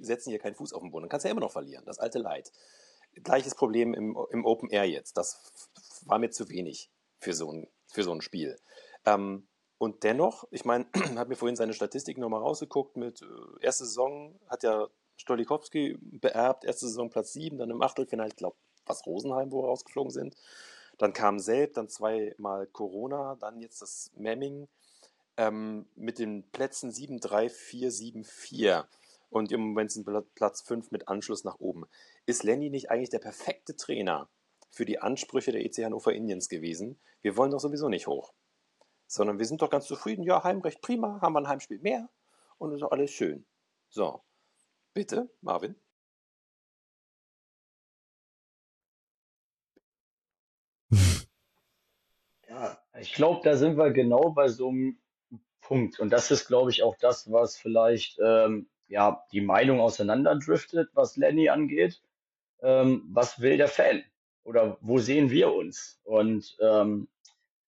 setzen 0.00 0.30
hier 0.30 0.38
keinen 0.38 0.54
Fuß 0.54 0.72
auf 0.72 0.82
den 0.82 0.90
Boden. 0.90 1.04
Dann 1.04 1.10
kannst 1.10 1.24
du 1.24 1.28
ja 1.28 1.32
immer 1.32 1.42
noch 1.42 1.52
verlieren, 1.52 1.84
das 1.84 1.98
alte 1.98 2.18
Leid. 2.18 2.50
Gleiches 3.22 3.54
Problem 3.54 3.94
im, 3.94 4.16
im 4.30 4.44
Open 4.44 4.70
Air 4.70 4.84
jetzt. 4.84 5.16
Das 5.16 5.52
war 6.04 6.18
mir 6.18 6.30
zu 6.30 6.48
wenig 6.48 6.90
für 7.18 7.34
so 7.34 7.50
ein, 7.52 7.68
für 7.88 8.02
so 8.02 8.12
ein 8.12 8.20
Spiel. 8.20 8.58
Ähm, 9.06 9.46
und 9.78 10.02
dennoch, 10.02 10.46
ich 10.50 10.64
meine, 10.64 10.86
habe 11.16 11.30
mir 11.30 11.36
vorhin 11.36 11.56
seine 11.56 11.74
Statistik 11.74 12.18
nochmal 12.18 12.40
rausgeguckt 12.40 12.96
mit 12.96 13.22
äh, 13.22 13.64
erste 13.64 13.84
Saison 13.84 14.38
hat 14.48 14.62
ja 14.62 14.88
Stolikowski 15.16 15.98
beerbt, 16.00 16.64
erste 16.64 16.86
Saison 16.86 17.10
Platz 17.10 17.32
7, 17.32 17.58
dann 17.58 17.70
im 17.70 17.82
Achtelfinale, 17.82 18.28
ich 18.28 18.36
glaube, 18.36 18.56
was 18.86 19.06
Rosenheim, 19.06 19.52
wo 19.52 19.62
wir 19.62 19.68
rausgeflogen 19.68 20.10
sind. 20.10 20.36
Dann 20.98 21.12
kam 21.12 21.38
Selb, 21.38 21.74
dann 21.74 21.88
zweimal 21.88 22.66
Corona, 22.66 23.36
dann 23.40 23.60
jetzt 23.60 23.82
das 23.82 24.10
Memming 24.16 24.68
ähm, 25.36 25.86
mit 25.96 26.18
den 26.18 26.44
Plätzen 26.50 26.90
7, 26.92 27.20
3, 27.20 27.48
4, 27.48 27.90
7, 27.90 28.24
4. 28.24 28.86
Und 29.30 29.50
im 29.50 29.60
Moment 29.60 29.90
sind 29.90 30.08
Platz 30.34 30.62
5 30.62 30.90
mit 30.92 31.08
Anschluss 31.08 31.42
nach 31.44 31.58
oben. 31.58 31.86
Ist 32.26 32.42
Lenny 32.42 32.70
nicht 32.70 32.90
eigentlich 32.90 33.10
der 33.10 33.18
perfekte 33.18 33.76
Trainer 33.76 34.30
für 34.70 34.84
die 34.84 34.98
Ansprüche 34.98 35.52
der 35.52 35.64
EC 35.64 35.84
Hannover 35.84 36.12
Indians 36.12 36.48
gewesen? 36.48 36.98
Wir 37.22 37.36
wollen 37.36 37.50
doch 37.50 37.60
sowieso 37.60 37.88
nicht 37.88 38.06
hoch. 38.06 38.32
Sondern 39.06 39.38
wir 39.38 39.46
sind 39.46 39.60
doch 39.62 39.70
ganz 39.70 39.86
zufrieden. 39.86 40.22
Ja, 40.22 40.42
Heimrecht 40.42 40.80
prima, 40.80 41.20
haben 41.20 41.34
wir 41.34 41.40
ein 41.40 41.48
Heimspiel 41.48 41.78
mehr 41.80 42.08
und 42.58 42.72
ist 42.72 42.80
doch 42.80 42.92
alles 42.92 43.10
schön. 43.10 43.46
So, 43.90 44.22
bitte, 44.94 45.30
Marvin. 45.40 45.76
Ja, 52.48 52.78
ich 53.00 53.14
glaube, 53.14 53.40
da 53.42 53.56
sind 53.56 53.76
wir 53.76 53.90
genau 53.90 54.30
bei 54.30 54.46
so 54.46 54.68
einem 54.68 54.98
Punkt. 55.60 55.98
Und 55.98 56.10
das 56.10 56.30
ist, 56.30 56.46
glaube 56.46 56.70
ich, 56.70 56.84
auch 56.84 56.94
das, 57.00 57.32
was 57.32 57.56
vielleicht 57.56 58.18
ähm, 58.22 58.68
ja 58.86 59.24
die 59.32 59.40
Meinung 59.40 59.80
auseinanderdriftet, 59.80 60.90
was 60.94 61.16
Lenny 61.16 61.48
angeht. 61.48 62.00
Ähm, 62.64 63.04
was 63.12 63.40
will 63.40 63.58
der 63.58 63.68
Fan? 63.68 64.02
Oder 64.42 64.78
wo 64.80 64.98
sehen 64.98 65.30
wir 65.30 65.52
uns? 65.52 66.00
Und 66.02 66.56
ähm, 66.60 67.08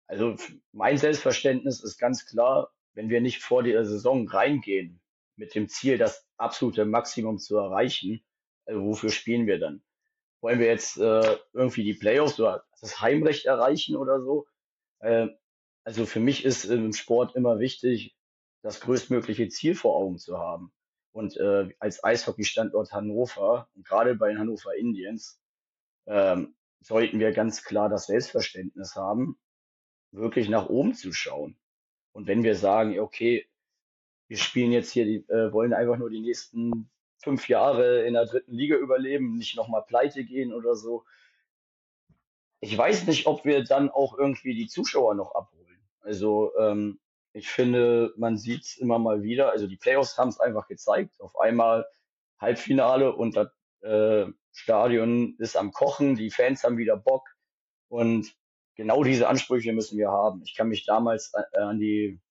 also 0.07 0.35
mein 0.71 0.97
Selbstverständnis 0.97 1.83
ist 1.83 1.97
ganz 1.97 2.25
klar, 2.27 2.71
wenn 2.93 3.09
wir 3.09 3.19
nicht 3.19 3.41
vor 3.41 3.63
der 3.63 3.83
Saison 3.85 4.27
reingehen 4.27 5.01
mit 5.35 5.55
dem 5.55 5.67
Ziel, 5.67 5.97
das 5.97 6.25
absolute 6.37 6.85
Maximum 6.85 7.39
zu 7.39 7.57
erreichen, 7.57 8.23
also 8.65 8.81
wofür 8.83 9.09
spielen 9.09 9.47
wir 9.47 9.59
dann? 9.59 9.83
Wollen 10.41 10.59
wir 10.59 10.67
jetzt 10.67 10.97
äh, 10.97 11.37
irgendwie 11.53 11.83
die 11.83 11.95
Playoffs 11.95 12.39
oder 12.39 12.65
das 12.79 13.01
Heimrecht 13.01 13.45
erreichen 13.45 13.95
oder 13.95 14.21
so? 14.21 14.47
Äh, 14.99 15.27
also 15.83 16.05
für 16.05 16.19
mich 16.19 16.45
ist 16.45 16.65
im 16.65 16.93
Sport 16.93 17.35
immer 17.35 17.59
wichtig, 17.59 18.15
das 18.61 18.79
größtmögliche 18.81 19.47
Ziel 19.49 19.75
vor 19.75 19.95
Augen 19.95 20.17
zu 20.17 20.37
haben. 20.37 20.71
Und 21.15 21.37
äh, 21.37 21.69
als 21.79 22.03
Eishockey-Standort 22.03 22.91
Hannover, 22.91 23.69
gerade 23.85 24.15
bei 24.15 24.27
den 24.27 24.37
Hannover 24.37 24.75
Indians, 24.75 25.41
ähm, 26.07 26.57
sollten 26.81 27.21
wir 27.21 27.31
ganz 27.31 27.63
klar 27.63 27.87
das 27.87 28.07
Selbstverständnis 28.07 28.97
haben, 28.97 29.39
wirklich 30.11 30.49
nach 30.49 30.67
oben 30.67 30.93
zu 30.93 31.13
schauen. 31.13 31.57
Und 32.11 32.27
wenn 32.27 32.43
wir 32.43 32.55
sagen, 32.57 32.99
okay, 32.99 33.47
wir 34.27 34.35
spielen 34.35 34.73
jetzt 34.73 34.91
hier, 34.91 35.05
die, 35.05 35.25
äh, 35.29 35.53
wollen 35.53 35.71
einfach 35.71 35.95
nur 35.95 36.09
die 36.09 36.19
nächsten 36.19 36.91
fünf 37.23 37.47
Jahre 37.47 38.05
in 38.05 38.15
der 38.15 38.25
dritten 38.25 38.53
Liga 38.53 38.75
überleben, 38.75 39.37
nicht 39.37 39.55
nochmal 39.55 39.85
pleite 39.87 40.25
gehen 40.25 40.51
oder 40.51 40.75
so. 40.75 41.05
Ich 42.59 42.77
weiß 42.77 43.07
nicht, 43.07 43.25
ob 43.25 43.45
wir 43.45 43.63
dann 43.63 43.89
auch 43.89 44.17
irgendwie 44.17 44.53
die 44.53 44.67
Zuschauer 44.67 45.15
noch 45.15 45.33
abholen. 45.33 45.79
Also 46.01 46.51
ähm, 46.59 46.99
ich 47.35 47.49
finde, 47.49 48.13
man 48.15 48.37
sieht 48.37 48.63
es 48.63 48.77
immer 48.77 48.97
mal 48.97 49.21
wieder. 49.21 49.51
Also 49.51 49.67
die 49.67 49.75
Playoffs 49.75 50.17
haben 50.17 50.29
es 50.29 50.39
einfach 50.39 50.67
gezeigt. 50.67 51.19
Auf 51.19 51.37
einmal 51.37 51.85
Halbfinale 52.39 53.13
und 53.13 53.35
das 53.35 53.49
äh, 53.81 54.31
Stadion 54.53 55.35
ist 55.37 55.57
am 55.57 55.73
Kochen, 55.73 56.15
die 56.15 56.31
Fans 56.31 56.63
haben 56.63 56.77
wieder 56.77 56.95
Bock 56.95 57.27
und 57.89 58.33
genau 58.75 59.03
diese 59.03 59.27
Ansprüche 59.27 59.73
müssen 59.73 59.97
wir 59.97 60.11
haben. 60.11 60.43
Ich 60.43 60.55
kann 60.55 60.69
mich 60.69 60.85
damals 60.85 61.33
äh, 61.33 61.59
an 61.59 61.77
die, 61.77 62.21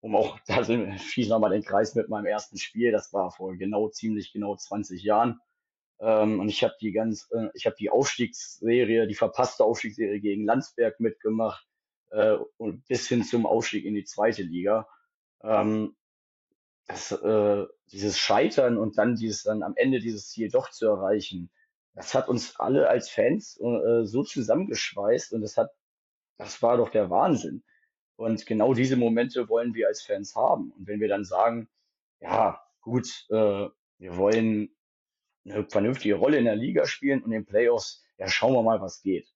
um 0.00 0.16
auch, 0.16 0.38
da 0.46 0.64
schließe 0.64 1.28
nochmal 1.28 1.50
den 1.50 1.62
Kreis 1.62 1.94
mit 1.94 2.08
meinem 2.08 2.26
ersten 2.26 2.56
Spiel, 2.56 2.92
das 2.92 3.12
war 3.12 3.30
vor 3.30 3.54
genau, 3.56 3.90
ziemlich 3.90 4.32
genau 4.32 4.56
20 4.56 5.02
Jahren. 5.02 5.38
Ähm, 6.00 6.40
und 6.40 6.48
ich 6.48 6.64
habe 6.64 6.74
die 6.80 6.92
ganz, 6.92 7.28
äh, 7.30 7.50
ich 7.52 7.66
habe 7.66 7.76
die 7.78 7.90
Aufstiegsserie, 7.90 9.06
die 9.06 9.14
verpasste 9.14 9.64
Aufstiegsserie 9.64 10.20
gegen 10.20 10.46
Landsberg 10.46 10.98
mitgemacht 10.98 11.66
äh, 12.10 12.36
und 12.56 12.86
bis 12.86 13.08
hin 13.08 13.24
zum 13.24 13.46
Aufstieg 13.46 13.84
in 13.84 13.94
die 13.94 14.04
zweite 14.04 14.42
Liga. 14.42 14.88
Ähm, 15.42 15.96
das, 16.86 17.12
äh, 17.12 17.66
dieses 17.92 18.18
Scheitern 18.18 18.78
und 18.78 18.98
dann 18.98 19.16
dieses 19.16 19.42
dann 19.42 19.62
am 19.62 19.74
Ende 19.76 19.98
dieses 19.98 20.28
Ziel 20.28 20.50
doch 20.50 20.70
zu 20.70 20.86
erreichen, 20.86 21.50
das 21.94 22.14
hat 22.14 22.28
uns 22.28 22.56
alle 22.60 22.88
als 22.88 23.08
Fans 23.08 23.58
äh, 23.60 24.04
so 24.04 24.22
zusammengeschweißt 24.22 25.32
und 25.32 25.40
das 25.40 25.56
hat, 25.56 25.70
das 26.36 26.62
war 26.62 26.76
doch 26.76 26.90
der 26.90 27.10
Wahnsinn. 27.10 27.64
Und 28.16 28.46
genau 28.46 28.74
diese 28.74 28.96
Momente 28.96 29.48
wollen 29.48 29.74
wir 29.74 29.88
als 29.88 30.02
Fans 30.02 30.34
haben. 30.34 30.72
Und 30.72 30.86
wenn 30.86 31.00
wir 31.00 31.08
dann 31.08 31.24
sagen, 31.24 31.68
ja, 32.20 32.62
gut, 32.80 33.26
äh, 33.30 33.68
wir 33.98 34.16
wollen 34.16 34.74
eine 35.44 35.64
vernünftige 35.68 36.16
Rolle 36.16 36.38
in 36.38 36.44
der 36.44 36.56
Liga 36.56 36.86
spielen 36.86 37.20
und 37.20 37.26
in 37.26 37.42
den 37.42 37.46
Playoffs, 37.46 38.04
ja, 38.18 38.28
schauen 38.28 38.54
wir 38.54 38.62
mal, 38.62 38.80
was 38.80 39.02
geht 39.02 39.35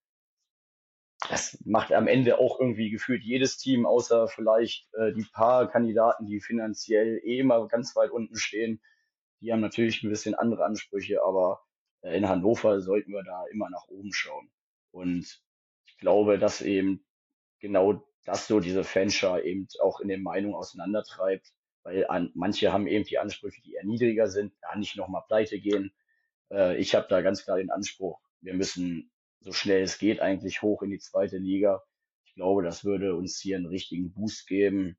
das 1.29 1.59
macht 1.65 1.93
am 1.93 2.09
Ende 2.09 2.39
auch 2.39 2.59
irgendwie 2.59 2.91
gefühlt 2.91 3.23
jedes 3.23 3.59
Team, 3.59 3.85
außer 3.85 4.29
vielleicht 4.29 4.93
äh, 4.95 5.13
die 5.13 5.27
paar 5.33 5.69
Kandidaten, 5.69 6.27
die 6.27 6.41
finanziell 6.41 7.21
eh 7.23 7.41
immer 7.41 7.69
ganz 7.69 7.95
weit 7.95 8.11
unten 8.11 8.37
stehen. 8.37 8.81
Die 9.41 9.53
haben 9.53 9.61
natürlich 9.61 10.03
ein 10.03 10.11
bisschen 10.11 10.35
andere 10.35 10.65
Ansprüche, 10.65 11.23
aber 11.23 11.63
äh, 12.03 12.17
in 12.17 12.29
Hannover 12.29 12.81
sollten 12.81 13.13
wir 13.13 13.23
da 13.23 13.45
immer 13.53 13.69
nach 13.71 13.87
oben 13.89 14.13
schauen. 14.13 14.51
Und 14.91 15.43
ich 15.87 15.99
glaube, 15.99 16.39
dass 16.39 16.63
eben 16.63 17.05
genau 17.61 18.03
das 18.25 18.47
so 18.47 18.61
diese 18.61 18.85
Fanschar 18.85 19.43
eben 19.43 19.69
auch 19.81 20.01
in 20.01 20.09
den 20.09 20.23
Meinungen 20.23 20.55
auseinandertreibt, 20.55 21.53
weil 21.83 22.07
an, 22.07 22.31
manche 22.35 22.73
haben 22.73 22.87
eben 22.87 23.05
die 23.05 23.19
Ansprüche, 23.19 23.63
die 23.63 23.75
eher 23.75 23.85
niedriger 23.85 24.27
sind, 24.27 24.53
ja 24.63 24.77
nicht 24.77 24.97
nochmal 24.97 25.23
pleite 25.27 25.59
gehen. 25.61 25.93
Äh, 26.51 26.77
ich 26.77 26.95
habe 26.95 27.07
da 27.09 27.21
ganz 27.21 27.45
klar 27.45 27.59
den 27.59 27.71
Anspruch, 27.71 28.21
wir 28.41 28.55
müssen 28.55 29.11
so 29.41 29.53
schnell 29.53 29.83
es 29.83 29.99
geht 29.99 30.21
eigentlich 30.21 30.63
hoch 30.63 30.83
in 30.83 30.91
die 30.91 30.99
zweite 30.99 31.39
Liga. 31.39 31.83
Ich 32.25 32.35
glaube, 32.35 32.63
das 32.63 32.85
würde 32.85 33.15
uns 33.17 33.41
hier 33.41 33.57
einen 33.57 33.67
richtigen 33.67 34.13
Boost 34.13 34.47
geben. 34.47 34.97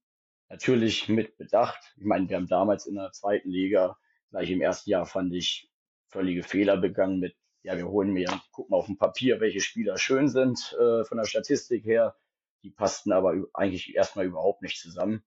Natürlich 0.49 1.08
mit 1.08 1.38
Bedacht. 1.38 1.80
Ich 1.97 2.04
meine, 2.04 2.27
wir 2.27 2.36
haben 2.36 2.47
damals 2.47 2.86
in 2.86 2.95
der 2.95 3.12
zweiten 3.12 3.49
Liga, 3.49 3.97
gleich 4.32 4.49
im 4.49 4.62
ersten 4.62 4.89
Jahr 4.89 5.06
fand 5.06 5.34
ich 5.34 5.69
völlige 6.10 6.43
Fehler 6.43 6.77
begangen 6.77 7.19
mit, 7.19 7.36
ja, 7.63 7.77
wir 7.77 7.88
holen 7.88 8.12
mir, 8.12 8.27
gucken 8.51 8.73
auf 8.73 8.88
dem 8.88 8.97
Papier, 8.97 9.39
welche 9.39 9.62
Spieler 9.62 9.97
schön 9.97 10.27
sind 10.27 10.75
äh, 10.80 11.06
von 11.06 11.17
der 11.17 11.25
Statistik 11.25 11.86
her. 11.86 12.15
Die 12.63 12.71
passten 12.71 13.12
aber 13.12 13.36
eigentlich 13.54 13.95
erstmal 13.95 14.25
überhaupt 14.25 14.62
nicht 14.62 14.80
zusammen. 14.80 15.23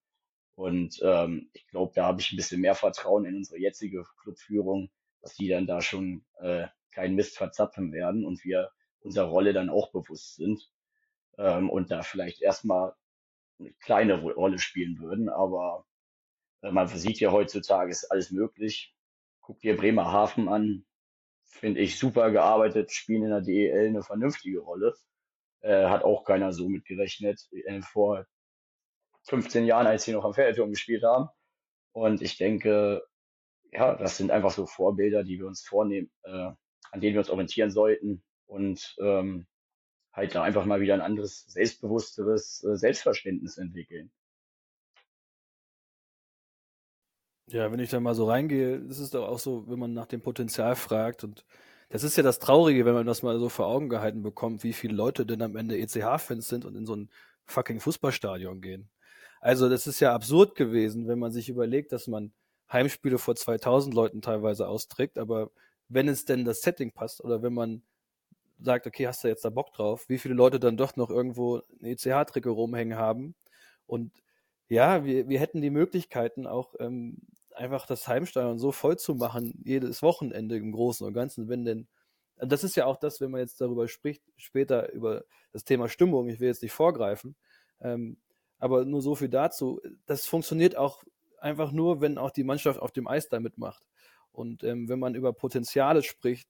Und 0.57 1.00
ähm, 1.03 1.50
ich 1.53 1.66
glaube, 1.68 1.92
da 1.94 2.07
habe 2.07 2.20
ich 2.20 2.33
ein 2.33 2.37
bisschen 2.37 2.61
mehr 2.61 2.74
Vertrauen 2.74 3.24
in 3.24 3.37
unsere 3.37 3.59
jetzige 3.59 4.05
Clubführung, 4.22 4.90
dass 5.22 5.35
die 5.35 5.48
dann 5.48 5.66
da 5.66 5.81
schon 5.81 6.24
äh, 6.38 6.66
keinen 6.92 7.14
Mist 7.14 7.37
verzapfen 7.37 7.92
werden 7.92 8.24
und 8.24 8.44
wir 8.44 8.70
unserer 9.04 9.26
Rolle 9.26 9.52
dann 9.52 9.70
auch 9.70 9.92
bewusst 9.92 10.36
sind 10.36 10.70
ähm, 11.38 11.70
und 11.70 11.90
da 11.90 12.02
vielleicht 12.02 12.42
erstmal 12.42 12.94
eine 13.60 13.72
kleine 13.74 14.20
Rolle 14.20 14.58
spielen 14.58 14.98
würden. 14.98 15.28
Aber 15.28 15.86
äh, 16.62 16.70
man 16.70 16.88
sieht 16.88 17.20
ja 17.20 17.30
heutzutage, 17.30 17.90
ist 17.90 18.10
alles 18.10 18.30
möglich. 18.30 18.94
Guck 19.40 19.60
dir 19.60 19.76
Bremerhaven 19.76 20.48
an, 20.48 20.86
finde 21.44 21.80
ich 21.80 21.98
super 21.98 22.30
gearbeitet, 22.30 22.92
spielen 22.92 23.24
in 23.24 23.30
der 23.30 23.42
DEL 23.42 23.88
eine 23.88 24.02
vernünftige 24.02 24.60
Rolle. 24.60 24.94
Äh, 25.60 25.86
hat 25.86 26.02
auch 26.02 26.24
keiner 26.24 26.52
so 26.52 26.68
mitgerechnet 26.68 27.46
äh, 27.52 27.82
vor 27.82 28.26
15 29.24 29.66
Jahren, 29.66 29.86
als 29.86 30.04
sie 30.04 30.12
noch 30.12 30.24
am 30.24 30.34
Fernsehturm 30.34 30.70
gespielt 30.70 31.04
haben. 31.04 31.28
Und 31.92 32.22
ich 32.22 32.38
denke, 32.38 33.06
ja, 33.70 33.94
das 33.94 34.16
sind 34.16 34.30
einfach 34.30 34.50
so 34.50 34.66
Vorbilder, 34.66 35.24
die 35.24 35.38
wir 35.38 35.46
uns 35.46 35.62
vornehmen, 35.62 36.10
äh, 36.24 36.30
an 36.30 37.00
denen 37.00 37.14
wir 37.14 37.20
uns 37.20 37.30
orientieren 37.30 37.70
sollten 37.70 38.24
und 38.46 38.96
ähm, 39.00 39.46
halt 40.12 40.35
da 40.35 40.42
einfach 40.42 40.64
mal 40.64 40.80
wieder 40.80 40.94
ein 40.94 41.00
anderes, 41.00 41.44
selbstbewussteres 41.46 42.64
äh, 42.64 42.76
Selbstverständnis 42.76 43.59
entwickeln. 43.59 44.12
Ja, 47.46 47.70
wenn 47.70 47.80
ich 47.80 47.90
da 47.90 48.00
mal 48.00 48.14
so 48.14 48.26
reingehe, 48.26 48.76
ist 48.76 49.00
es 49.00 49.11
doch 49.11 49.28
auch 49.28 49.38
so, 49.38 49.68
wenn 49.68 49.78
man 49.78 49.92
nach 49.92 50.07
dem 50.07 50.22
Potenzial 50.22 50.76
fragt 50.76 51.24
und 51.24 51.44
das 51.90 52.02
ist 52.02 52.16
ja 52.16 52.22
das 52.22 52.38
Traurige, 52.38 52.87
wenn 52.87 52.94
man 52.94 53.07
das 53.07 53.22
mal 53.22 53.38
so 53.38 53.48
vor 53.48 53.66
Augen 53.66 53.88
gehalten 53.88 54.22
bekommt, 54.22 54.64
wie 54.64 54.72
viele 54.72 54.94
Leute 54.94 55.26
denn 55.26 55.42
am 55.42 55.54
Ende 55.54 55.78
ECH-Fans 55.78 56.48
sind 56.48 56.64
und 56.64 56.74
in 56.74 56.87
so 56.87 56.96
ein 56.96 57.11
fucking 57.44 57.80
Fußballstadion 57.80 58.61
gehen. 58.61 58.88
Also 59.40 59.68
das 59.68 59.87
ist 59.87 60.00
ja 60.00 60.14
absurd 60.14 60.54
gewesen, 60.54 61.07
wenn 61.07 61.18
man 61.18 61.33
sich 61.33 61.48
überlegt, 61.48 61.92
dass 61.92 62.07
man 62.07 62.33
Heimspiele 62.72 63.18
vor 63.18 63.37
2000 63.37 63.94
Leuten 63.94 64.22
teilweise 64.22 64.66
austrägt, 64.66 65.18
aber 65.18 65.50
wenn 65.88 66.09
es 66.09 66.24
denn 66.24 66.44
das 66.44 66.62
Setting 66.62 66.92
passt 66.92 67.22
oder 67.22 67.42
wenn 67.42 67.52
man 67.52 67.83
sagt, 68.58 68.86
okay, 68.86 69.06
hast 69.06 69.24
du 69.24 69.28
jetzt 69.28 69.44
da 69.44 69.50
Bock 69.50 69.72
drauf, 69.72 70.08
wie 70.08 70.18
viele 70.18 70.34
Leute 70.34 70.60
dann 70.60 70.76
doch 70.76 70.96
noch 70.96 71.10
irgendwo 71.10 71.62
ein 71.80 71.84
ECH-Trikot 71.86 72.52
rumhängen 72.52 72.98
haben 72.98 73.34
und 73.86 74.12
ja, 74.68 75.04
wir, 75.04 75.28
wir 75.28 75.40
hätten 75.40 75.60
die 75.60 75.70
Möglichkeiten 75.70 76.46
auch 76.46 76.74
ähm, 76.80 77.18
einfach 77.54 77.86
das 77.86 78.08
Heimstadion 78.08 78.58
so 78.58 78.72
voll 78.72 78.98
zu 78.98 79.14
machen, 79.14 79.60
jedes 79.64 80.02
Wochenende 80.02 80.56
im 80.56 80.72
Großen 80.72 81.06
und 81.06 81.12
Ganzen, 81.12 81.48
wenn 81.48 81.64
denn, 81.64 81.86
das 82.36 82.64
ist 82.64 82.76
ja 82.76 82.86
auch 82.86 82.96
das, 82.96 83.20
wenn 83.20 83.30
man 83.30 83.40
jetzt 83.40 83.60
darüber 83.60 83.86
spricht, 83.88 84.22
später 84.36 84.90
über 84.92 85.24
das 85.52 85.64
Thema 85.64 85.88
Stimmung, 85.88 86.28
ich 86.28 86.40
will 86.40 86.48
jetzt 86.48 86.62
nicht 86.62 86.72
vorgreifen, 86.72 87.36
ähm, 87.80 88.16
aber 88.58 88.84
nur 88.84 89.02
so 89.02 89.14
viel 89.14 89.28
dazu, 89.28 89.80
das 90.06 90.26
funktioniert 90.26 90.76
auch 90.76 91.04
einfach 91.38 91.72
nur, 91.72 92.00
wenn 92.00 92.18
auch 92.18 92.30
die 92.30 92.44
Mannschaft 92.44 92.80
auf 92.80 92.90
dem 92.90 93.06
Eis 93.06 93.28
da 93.28 93.38
mitmacht. 93.38 93.84
Und 94.32 94.64
ähm, 94.64 94.88
wenn 94.88 94.98
man 94.98 95.14
über 95.14 95.32
Potenziale 95.32 96.02
spricht, 96.02 96.48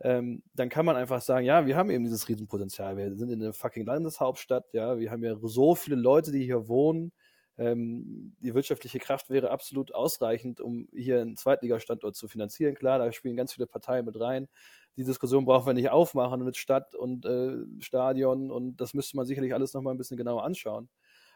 ähm, 0.00 0.42
dann 0.54 0.68
kann 0.68 0.86
man 0.86 0.96
einfach 0.96 1.20
sagen, 1.22 1.46
ja, 1.46 1.66
wir 1.66 1.76
haben 1.76 1.90
eben 1.90 2.04
dieses 2.04 2.28
Riesenpotenzial. 2.28 2.96
Wir 2.96 3.14
sind 3.16 3.30
in 3.30 3.40
der 3.40 3.52
fucking 3.52 3.86
Landeshauptstadt, 3.86 4.66
ja, 4.72 4.98
wir 4.98 5.10
haben 5.10 5.24
ja 5.24 5.36
so 5.42 5.74
viele 5.74 5.96
Leute, 5.96 6.32
die 6.32 6.44
hier 6.44 6.68
wohnen, 6.68 7.12
ähm, 7.58 8.36
die 8.40 8.54
wirtschaftliche 8.54 8.98
Kraft 8.98 9.30
wäre 9.30 9.50
absolut 9.50 9.94
ausreichend, 9.94 10.60
um 10.60 10.88
hier 10.92 11.22
einen 11.22 11.36
Zweitligastandort 11.36 12.14
zu 12.14 12.28
finanzieren. 12.28 12.74
Klar, 12.74 12.98
da 12.98 13.10
spielen 13.12 13.36
ganz 13.36 13.54
viele 13.54 13.66
Parteien 13.66 14.04
mit 14.04 14.20
rein. 14.20 14.48
Die 14.96 15.04
Diskussion 15.04 15.44
brauchen 15.44 15.66
wir 15.66 15.74
nicht 15.74 15.90
aufmachen 15.90 16.44
mit 16.44 16.56
Stadt 16.56 16.94
und 16.94 17.24
äh, 17.24 17.56
Stadion 17.80 18.50
und 18.50 18.76
das 18.76 18.94
müsste 18.94 19.16
man 19.16 19.26
sicherlich 19.26 19.54
alles 19.54 19.72
nochmal 19.74 19.94
ein 19.94 19.98
bisschen 19.98 20.16
genauer 20.16 20.44
anschauen. 20.44 20.88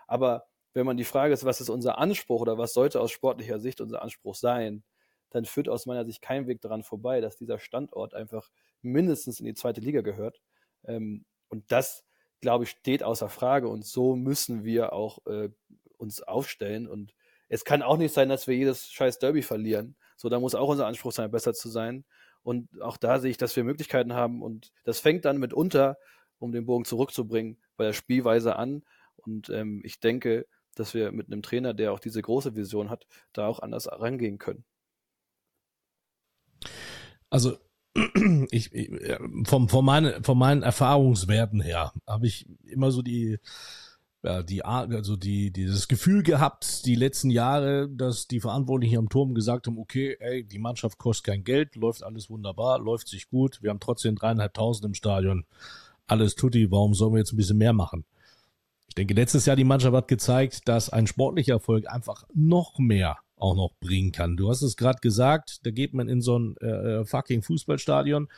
Aber 0.07 0.45
wenn 0.75 0.87
man 0.87 0.97
die 0.97 1.05
Frage 1.05 1.33
ist, 1.33 1.45
was 1.45 1.61
ist 1.61 1.71
unser 1.71 1.99
Anspruch 1.99 2.43
oder 2.43 2.59
was 2.59 2.75
sollte 2.75 3.01
aus 3.01 3.11
sportlicher 3.11 3.59
Sicht 3.59 3.81
unser 3.81 4.03
Anspruch 4.03 4.35
sein, 4.35 4.83
dann 5.31 5.45
führt 5.45 5.69
aus 5.69 5.87
meiner 5.87 6.05
Sicht 6.05 6.23
kein 6.23 6.47
Weg 6.47 6.61
daran 6.61 6.83
vorbei, 6.83 7.21
dass 7.21 7.37
dieser 7.37 7.59
Standort 7.59 8.15
einfach 8.15 8.51
mindestens 8.83 9.41
in 9.41 9.47
die 9.47 9.55
zweite 9.55 9.81
Liga 9.81 10.01
gehört. 10.01 10.41
Ähm, 10.85 11.25
und 11.49 11.71
das, 11.73 12.05
glaube 12.41 12.65
ich, 12.65 12.71
steht 12.71 13.03
außer 13.03 13.29
Frage. 13.29 13.69
Und 13.69 13.85
so 13.85 14.17
müssen 14.17 14.65
wir 14.65 14.93
auch 14.93 15.25
äh, 15.27 15.51
uns 15.97 16.23
aufstellen. 16.23 16.89
Und 16.89 17.15
es 17.49 17.65
kann 17.65 17.83
auch 17.83 17.97
nicht 17.97 18.15
sein, 18.15 18.29
dass 18.29 18.47
wir 18.47 18.57
jedes 18.57 18.91
scheiß 18.91 19.19
Derby 19.19 19.43
verlieren. 19.43 19.97
So, 20.17 20.29
da 20.29 20.41
muss 20.41 20.55
auch 20.55 20.69
unser 20.69 20.87
Anspruch 20.87 21.13
sein, 21.13 21.31
besser 21.31 21.55
zu 21.55 21.69
sein. 21.69 22.05
Und 22.43 22.81
auch 22.81 22.97
da 22.97 23.19
sehe 23.19 23.31
ich, 23.31 23.37
dass 23.37 23.57
wir 23.57 23.65
Möglichkeiten 23.65 24.15
haben. 24.15 24.43
Und 24.43 24.73
das 24.85 25.01
fängt 25.01 25.25
dann 25.25 25.39
mitunter, 25.39 25.99
um 26.39 26.53
den 26.53 26.67
Bogen 26.67 26.85
zurückzubringen, 26.85 27.59
bei 27.77 27.85
der 27.85 27.93
Spielweise 27.93 28.57
an. 28.57 28.83
Und 29.17 29.51
ähm, 29.51 29.83
ich 29.85 30.01
denke, 30.01 30.47
dass 30.75 30.95
wir 30.95 31.13
mit 31.13 31.27
einem 31.27 31.43
Trainer, 31.43 31.75
der 31.75 31.93
auch 31.93 32.01
diese 32.01 32.23
große 32.23 32.57
Vision 32.57 32.91
hat, 32.91 33.07
da 33.33 33.47
auch 33.47 33.61
anders 33.61 33.89
rangehen 33.91 34.39
können. 34.39 34.65
Also 37.29 37.57
ich, 38.51 38.73
ich 38.73 38.91
vom, 39.45 39.69
von, 39.69 39.85
meine, 39.85 40.23
von 40.23 40.39
meinen 40.39 40.63
Erfahrungswerten 40.63 41.61
her 41.61 41.93
habe 42.07 42.27
ich 42.27 42.47
immer 42.65 42.91
so 42.91 43.03
die 43.03 43.39
ja, 44.23 44.43
die 44.43 44.65
also 44.65 45.17
die 45.17 45.51
dieses 45.51 45.89
Gefühl 45.89 46.23
gehabt 46.23 46.85
die 46.85 46.95
letzten 46.95 47.31
Jahre, 47.31 47.89
dass 47.89 48.27
die 48.27 48.41
Verantwortlichen 48.41 48.99
am 48.99 49.09
Turm 49.09 49.35
gesagt 49.35 49.67
haben, 49.67 49.79
okay, 49.79 50.17
ey, 50.21 50.45
die 50.45 50.59
Mannschaft 50.59 50.99
kostet 50.99 51.27
kein 51.27 51.45
Geld, 51.45 51.75
läuft 51.77 52.03
alles 52.03 52.29
wunderbar, 52.29 52.79
läuft 52.79 53.09
sich 53.09 53.31
gut, 53.31 53.63
wir 53.63 53.71
haben 53.71 53.81
trotzdem 53.81 54.17
dreieinhalbtausend 54.17 54.85
im 54.85 54.95
Stadion, 54.95 55.47
alles 56.07 56.35
tutti, 56.35 56.71
warum 56.71 56.93
sollen 56.93 57.15
wir 57.15 57.19
jetzt 57.19 57.33
ein 57.33 57.39
bisschen 57.39 57.59
mehr 57.59 57.73
machen? 57.73 58.05
Ich 58.89 58.95
denke, 58.95 59.15
letztes 59.15 59.47
Jahr 59.47 59.57
die 59.57 59.65
Mannschaft 59.65 59.95
hat 59.95 60.09
gezeigt, 60.09 60.69
dass 60.69 60.91
ein 60.91 61.07
sportlicher 61.07 61.55
Erfolg 61.55 61.89
einfach 61.89 62.25
noch 62.35 62.79
mehr 62.79 63.17
auch 63.41 63.55
noch 63.55 63.73
bringen 63.81 64.13
kann. 64.13 64.37
Du 64.37 64.51
hast 64.51 64.63
es 64.63 64.77
gerade 64.77 65.01
gesagt, 65.01 65.61
da 65.65 65.71
geht 65.71 65.95
man 65.95 66.09
in 66.09 66.21
so 66.21 66.39
ein 66.39 66.57
äh, 66.59 67.05
fucking 67.05 67.43
Fußballstadion 67.43 68.29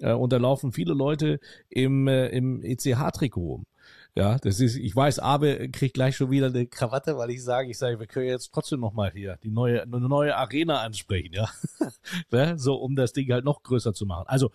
äh, 0.00 0.12
und 0.12 0.32
da 0.32 0.36
laufen 0.38 0.72
viele 0.72 0.94
Leute 0.94 1.40
im, 1.68 2.08
äh, 2.08 2.28
im 2.28 2.62
ECH-Trikot 2.62 3.40
rum. 3.40 3.66
Ja, 4.14 4.36
das 4.38 4.58
ist, 4.58 4.76
ich 4.76 4.94
weiß, 4.96 5.20
Abe 5.20 5.68
kriegt 5.70 5.94
gleich 5.94 6.16
schon 6.16 6.30
wieder 6.30 6.46
eine 6.46 6.66
Krawatte, 6.66 7.16
weil 7.16 7.30
ich 7.30 7.44
sage, 7.44 7.70
ich 7.70 7.78
sage, 7.78 8.00
wir 8.00 8.06
können 8.06 8.26
jetzt 8.26 8.52
trotzdem 8.52 8.80
nochmal 8.80 9.12
hier 9.12 9.38
die 9.44 9.50
neue, 9.50 9.82
eine 9.82 10.00
neue 10.00 10.36
Arena 10.36 10.80
ansprechen, 10.80 11.34
ja. 11.34 11.48
ne? 12.32 12.58
So, 12.58 12.74
um 12.74 12.96
das 12.96 13.12
Ding 13.12 13.30
halt 13.30 13.44
noch 13.44 13.62
größer 13.62 13.94
zu 13.94 14.06
machen. 14.06 14.24
Also, 14.26 14.50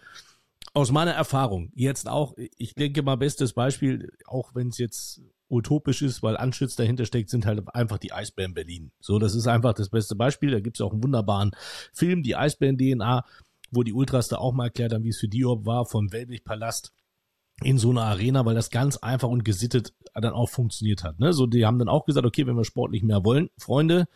aus 0.74 0.92
meiner 0.92 1.12
Erfahrung, 1.12 1.72
jetzt 1.76 2.10
auch, 2.10 2.36
ich 2.58 2.74
denke 2.74 3.04
mal, 3.04 3.16
bestes 3.16 3.54
Beispiel, 3.54 4.12
auch 4.26 4.54
wenn 4.54 4.70
es 4.70 4.80
jetzt 4.80 5.22
utopisch 5.54 6.02
ist, 6.02 6.24
weil 6.24 6.36
Anschütz 6.36 6.76
dahinter 6.76 7.06
steckt, 7.06 7.30
sind 7.30 7.46
halt 7.46 7.64
einfach 7.76 7.98
die 7.98 8.12
Eisbären 8.12 8.54
Berlin. 8.54 8.92
So, 9.00 9.20
das 9.20 9.36
ist 9.36 9.48
einfach 9.48 9.74
das 9.74 9.90
beste 9.90 10.16
Beispiel. 10.16 10.52
Da 10.52 10.60
gibt 10.60 10.78
es 10.78 10.82
auch 10.82 10.92
einen 10.92 11.04
wunderbaren 11.04 11.52
Film, 11.94 12.24
die 12.24 12.36
Eisbären 12.36 12.78
DNA, 12.78 13.26
wo 13.72 13.84
die 13.84 13.94
Ultras 13.94 14.28
da 14.28 14.38
auch 14.38 14.54
mal 14.54 14.66
erklärt 14.66 14.94
haben, 14.94 15.04
wie 15.04 15.10
es 15.10 15.20
für 15.20 15.28
Diop 15.28 15.66
war, 15.66 15.86
vom 15.86 16.12
Weltlich 16.12 16.44
Palast 16.44 16.94
in 17.62 17.78
so 17.78 17.92
einer 17.92 18.04
Arena, 18.04 18.46
weil 18.46 18.56
das 18.56 18.72
ganz 18.72 18.98
einfach 18.98 19.30
und 19.30 19.46
gesittet 19.46 19.94
dann 20.14 20.34
auch 20.34 20.50
funktioniert 20.50 21.04
hat. 21.04 21.20
Ne? 21.20 21.34
So, 21.34 21.46
die 21.46 21.66
haben 21.66 21.80
dann 21.80 21.90
auch 21.90 22.06
gesagt, 22.06 22.26
okay, 22.26 22.48
wenn 22.48 22.58
wir 22.58 22.66
sportlich 22.66 23.04
mehr 23.04 23.24
wollen, 23.24 23.50
Freunde, 23.58 24.08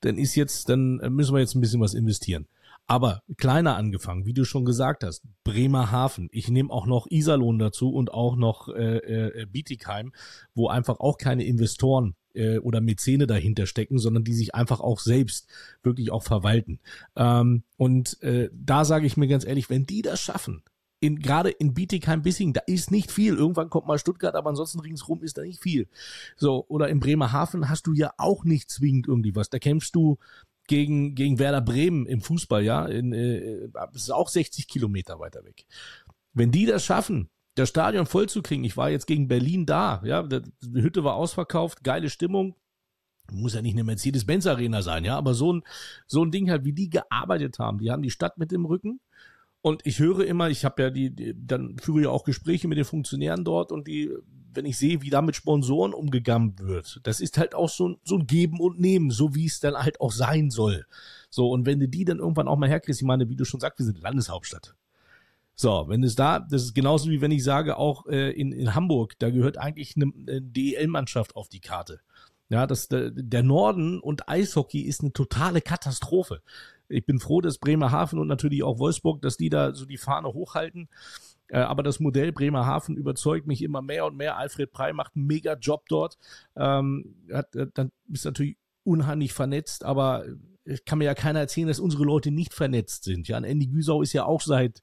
dann 0.00 0.18
ist 0.18 0.34
jetzt, 0.34 0.68
dann 0.68 0.96
müssen 1.10 1.34
wir 1.34 1.40
jetzt 1.40 1.54
ein 1.54 1.60
bisschen 1.60 1.80
was 1.80 1.94
investieren. 1.94 2.46
Aber 2.86 3.22
kleiner 3.38 3.76
angefangen, 3.76 4.26
wie 4.26 4.34
du 4.34 4.44
schon 4.44 4.64
gesagt 4.64 5.04
hast, 5.04 5.22
Bremerhaven. 5.42 6.28
Ich 6.32 6.48
nehme 6.48 6.70
auch 6.70 6.86
noch 6.86 7.06
Iserlohn 7.08 7.58
dazu 7.58 7.90
und 7.90 8.12
auch 8.12 8.36
noch 8.36 8.68
äh, 8.68 8.98
äh, 8.98 9.46
Bietigheim, 9.46 10.12
wo 10.54 10.68
einfach 10.68 11.00
auch 11.00 11.16
keine 11.16 11.44
Investoren 11.44 12.14
äh, 12.34 12.58
oder 12.58 12.82
Mäzene 12.82 13.26
dahinter 13.26 13.66
stecken, 13.66 13.98
sondern 13.98 14.24
die 14.24 14.34
sich 14.34 14.54
einfach 14.54 14.80
auch 14.80 15.00
selbst 15.00 15.48
wirklich 15.82 16.10
auch 16.10 16.22
verwalten. 16.22 16.78
Ähm, 17.16 17.64
und 17.78 18.22
äh, 18.22 18.50
da 18.52 18.84
sage 18.84 19.06
ich 19.06 19.16
mir 19.16 19.28
ganz 19.28 19.46
ehrlich, 19.46 19.70
wenn 19.70 19.86
die 19.86 20.02
das 20.02 20.20
schaffen, 20.20 20.62
in, 21.00 21.18
gerade 21.18 21.50
in 21.50 21.74
Bietigheim-Bissing, 21.74 22.54
da 22.54 22.62
ist 22.66 22.90
nicht 22.90 23.10
viel. 23.10 23.34
Irgendwann 23.34 23.68
kommt 23.68 23.86
mal 23.86 23.98
Stuttgart, 23.98 24.34
aber 24.34 24.48
ansonsten 24.50 24.80
ringsrum 24.80 25.22
ist 25.22 25.36
da 25.36 25.42
nicht 25.42 25.60
viel. 25.60 25.86
So, 26.36 26.64
oder 26.68 26.88
in 26.88 26.98
Bremerhaven 26.98 27.68
hast 27.68 27.86
du 27.86 27.92
ja 27.92 28.12
auch 28.16 28.44
nicht 28.44 28.70
zwingend 28.70 29.06
irgendwie 29.06 29.36
was. 29.36 29.50
Da 29.50 29.58
kämpfst 29.58 29.94
du 29.94 30.18
gegen, 30.66 31.14
gegen 31.14 31.38
Werder 31.38 31.60
Bremen 31.60 32.06
im 32.06 32.20
Fußball, 32.20 32.62
ja. 32.62 32.86
In, 32.86 33.12
äh, 33.12 33.68
ist 33.92 34.12
auch 34.12 34.28
60 34.28 34.68
Kilometer 34.68 35.18
weiter 35.18 35.44
weg. 35.44 35.66
Wenn 36.32 36.50
die 36.50 36.66
das 36.66 36.84
schaffen, 36.84 37.30
das 37.54 37.68
Stadion 37.68 38.06
voll 38.06 38.28
zu 38.28 38.42
kriegen, 38.42 38.64
ich 38.64 38.76
war 38.76 38.90
jetzt 38.90 39.06
gegen 39.06 39.28
Berlin 39.28 39.66
da, 39.66 40.02
ja, 40.04 40.22
die 40.22 40.42
Hütte 40.82 41.04
war 41.04 41.14
ausverkauft, 41.14 41.84
geile 41.84 42.10
Stimmung, 42.10 42.56
muss 43.30 43.54
ja 43.54 43.62
nicht 43.62 43.74
eine 43.74 43.84
Mercedes-Benz-Arena 43.84 44.82
sein, 44.82 45.04
ja, 45.04 45.16
aber 45.16 45.34
so 45.34 45.52
ein, 45.52 45.62
so 46.06 46.24
ein 46.24 46.30
Ding 46.30 46.50
halt, 46.50 46.64
wie 46.64 46.72
die 46.72 46.90
gearbeitet 46.90 47.58
haben, 47.58 47.78
die 47.78 47.90
haben 47.90 48.02
die 48.02 48.10
Stadt 48.10 48.38
mit 48.38 48.50
dem 48.50 48.64
Rücken, 48.64 49.00
und 49.64 49.80
ich 49.86 49.98
höre 49.98 50.26
immer, 50.26 50.50
ich 50.50 50.66
habe 50.66 50.82
ja 50.82 50.90
die, 50.90 51.08
die, 51.08 51.34
dann 51.34 51.78
führe 51.78 52.02
ja 52.02 52.08
auch 52.10 52.24
Gespräche 52.24 52.68
mit 52.68 52.76
den 52.76 52.84
Funktionären 52.84 53.44
dort 53.44 53.72
und 53.72 53.88
die, 53.88 54.10
wenn 54.54 54.66
ich 54.66 54.78
sehe, 54.78 55.02
wie 55.02 55.10
da 55.10 55.22
mit 55.22 55.36
Sponsoren 55.36 55.94
umgegangen 55.94 56.58
wird, 56.58 57.00
das 57.02 57.20
ist 57.20 57.38
halt 57.38 57.54
auch 57.54 57.68
so, 57.68 57.96
so 58.04 58.16
ein 58.16 58.26
Geben 58.26 58.60
und 58.60 58.80
Nehmen, 58.80 59.10
so 59.10 59.34
wie 59.34 59.46
es 59.46 59.60
dann 59.60 59.74
halt 59.74 60.00
auch 60.00 60.12
sein 60.12 60.50
soll. 60.50 60.86
So, 61.30 61.50
und 61.50 61.66
wenn 61.66 61.80
du 61.80 61.88
die 61.88 62.04
dann 62.04 62.18
irgendwann 62.18 62.48
auch 62.48 62.56
mal 62.56 62.68
herkriegst, 62.68 63.00
ich 63.00 63.06
meine, 63.06 63.28
wie 63.28 63.36
du 63.36 63.44
schon 63.44 63.60
sagst, 63.60 63.78
wir 63.78 63.86
sind 63.86 64.00
Landeshauptstadt. 64.00 64.74
So, 65.56 65.84
wenn 65.88 66.02
es 66.02 66.16
da, 66.16 66.40
das 66.40 66.62
ist 66.62 66.74
genauso 66.74 67.10
wie 67.10 67.20
wenn 67.20 67.30
ich 67.30 67.44
sage, 67.44 67.76
auch 67.76 68.06
äh, 68.06 68.30
in, 68.30 68.52
in 68.52 68.74
Hamburg, 68.74 69.14
da 69.18 69.30
gehört 69.30 69.56
eigentlich 69.56 69.94
eine, 69.96 70.12
eine 70.26 70.42
DEL-Mannschaft 70.42 71.36
auf 71.36 71.48
die 71.48 71.60
Karte. 71.60 72.00
Ja, 72.48 72.66
das, 72.66 72.88
der, 72.88 73.10
der 73.10 73.42
Norden 73.42 74.00
und 74.00 74.28
Eishockey 74.28 74.82
ist 74.82 75.00
eine 75.00 75.12
totale 75.12 75.60
Katastrophe. 75.60 76.42
Ich 76.88 77.06
bin 77.06 77.18
froh, 77.18 77.40
dass 77.40 77.58
Bremerhaven 77.58 78.18
und 78.18 78.28
natürlich 78.28 78.62
auch 78.62 78.78
Wolfsburg, 78.78 79.22
dass 79.22 79.36
die 79.36 79.48
da 79.48 79.74
so 79.74 79.86
die 79.86 79.96
Fahne 79.96 80.28
hochhalten. 80.28 80.88
Äh, 81.54 81.58
aber 81.60 81.84
das 81.84 82.00
Modell 82.00 82.32
Bremerhaven 82.32 82.96
überzeugt 82.96 83.46
mich 83.46 83.62
immer 83.62 83.80
mehr 83.80 84.06
und 84.06 84.16
mehr. 84.16 84.36
Alfred 84.36 84.72
Prey 84.72 84.92
macht 84.92 85.14
einen 85.14 85.26
mega 85.26 85.54
Job 85.54 85.84
dort. 85.88 86.18
Ähm, 86.56 87.14
hat, 87.32 87.54
äh, 87.54 87.68
dann 87.72 87.92
ist 88.12 88.24
natürlich 88.24 88.56
unheimlich 88.82 89.32
vernetzt, 89.32 89.84
aber 89.84 90.24
ich 90.64 90.84
kann 90.84 90.98
mir 90.98 91.04
ja 91.04 91.14
keiner 91.14 91.38
erzählen, 91.38 91.68
dass 91.68 91.78
unsere 91.78 92.02
Leute 92.02 92.32
nicht 92.32 92.52
vernetzt 92.52 93.04
sind. 93.04 93.28
Ja, 93.28 93.38
Andy 93.38 93.68
Güsau 93.68 94.02
ist 94.02 94.12
ja 94.12 94.24
auch 94.24 94.40
seit 94.40 94.82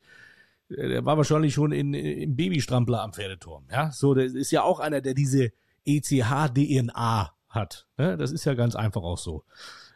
äh, 0.70 0.88
der 0.88 1.06
war 1.06 1.18
wahrscheinlich 1.18 1.54
schon 1.54 1.74
in, 1.74 1.94
im 1.94 2.38
Babystrampler 2.38 3.02
am 3.02 3.12
Pferdeturm. 3.12 3.66
Ja, 3.70 3.92
so, 3.92 4.14
der 4.14 4.26
ist 4.26 4.52
ja 4.52 4.64
auch 4.64 4.80
einer, 4.80 5.02
der 5.02 5.14
diese 5.14 5.52
ECH-DNA 5.86 7.34
hat. 7.50 7.88
Ne? 7.98 8.16
Das 8.16 8.32
ist 8.32 8.46
ja 8.46 8.54
ganz 8.54 8.78
einfach 8.78 9.04
auch 9.04 9.18
so. 9.18 9.44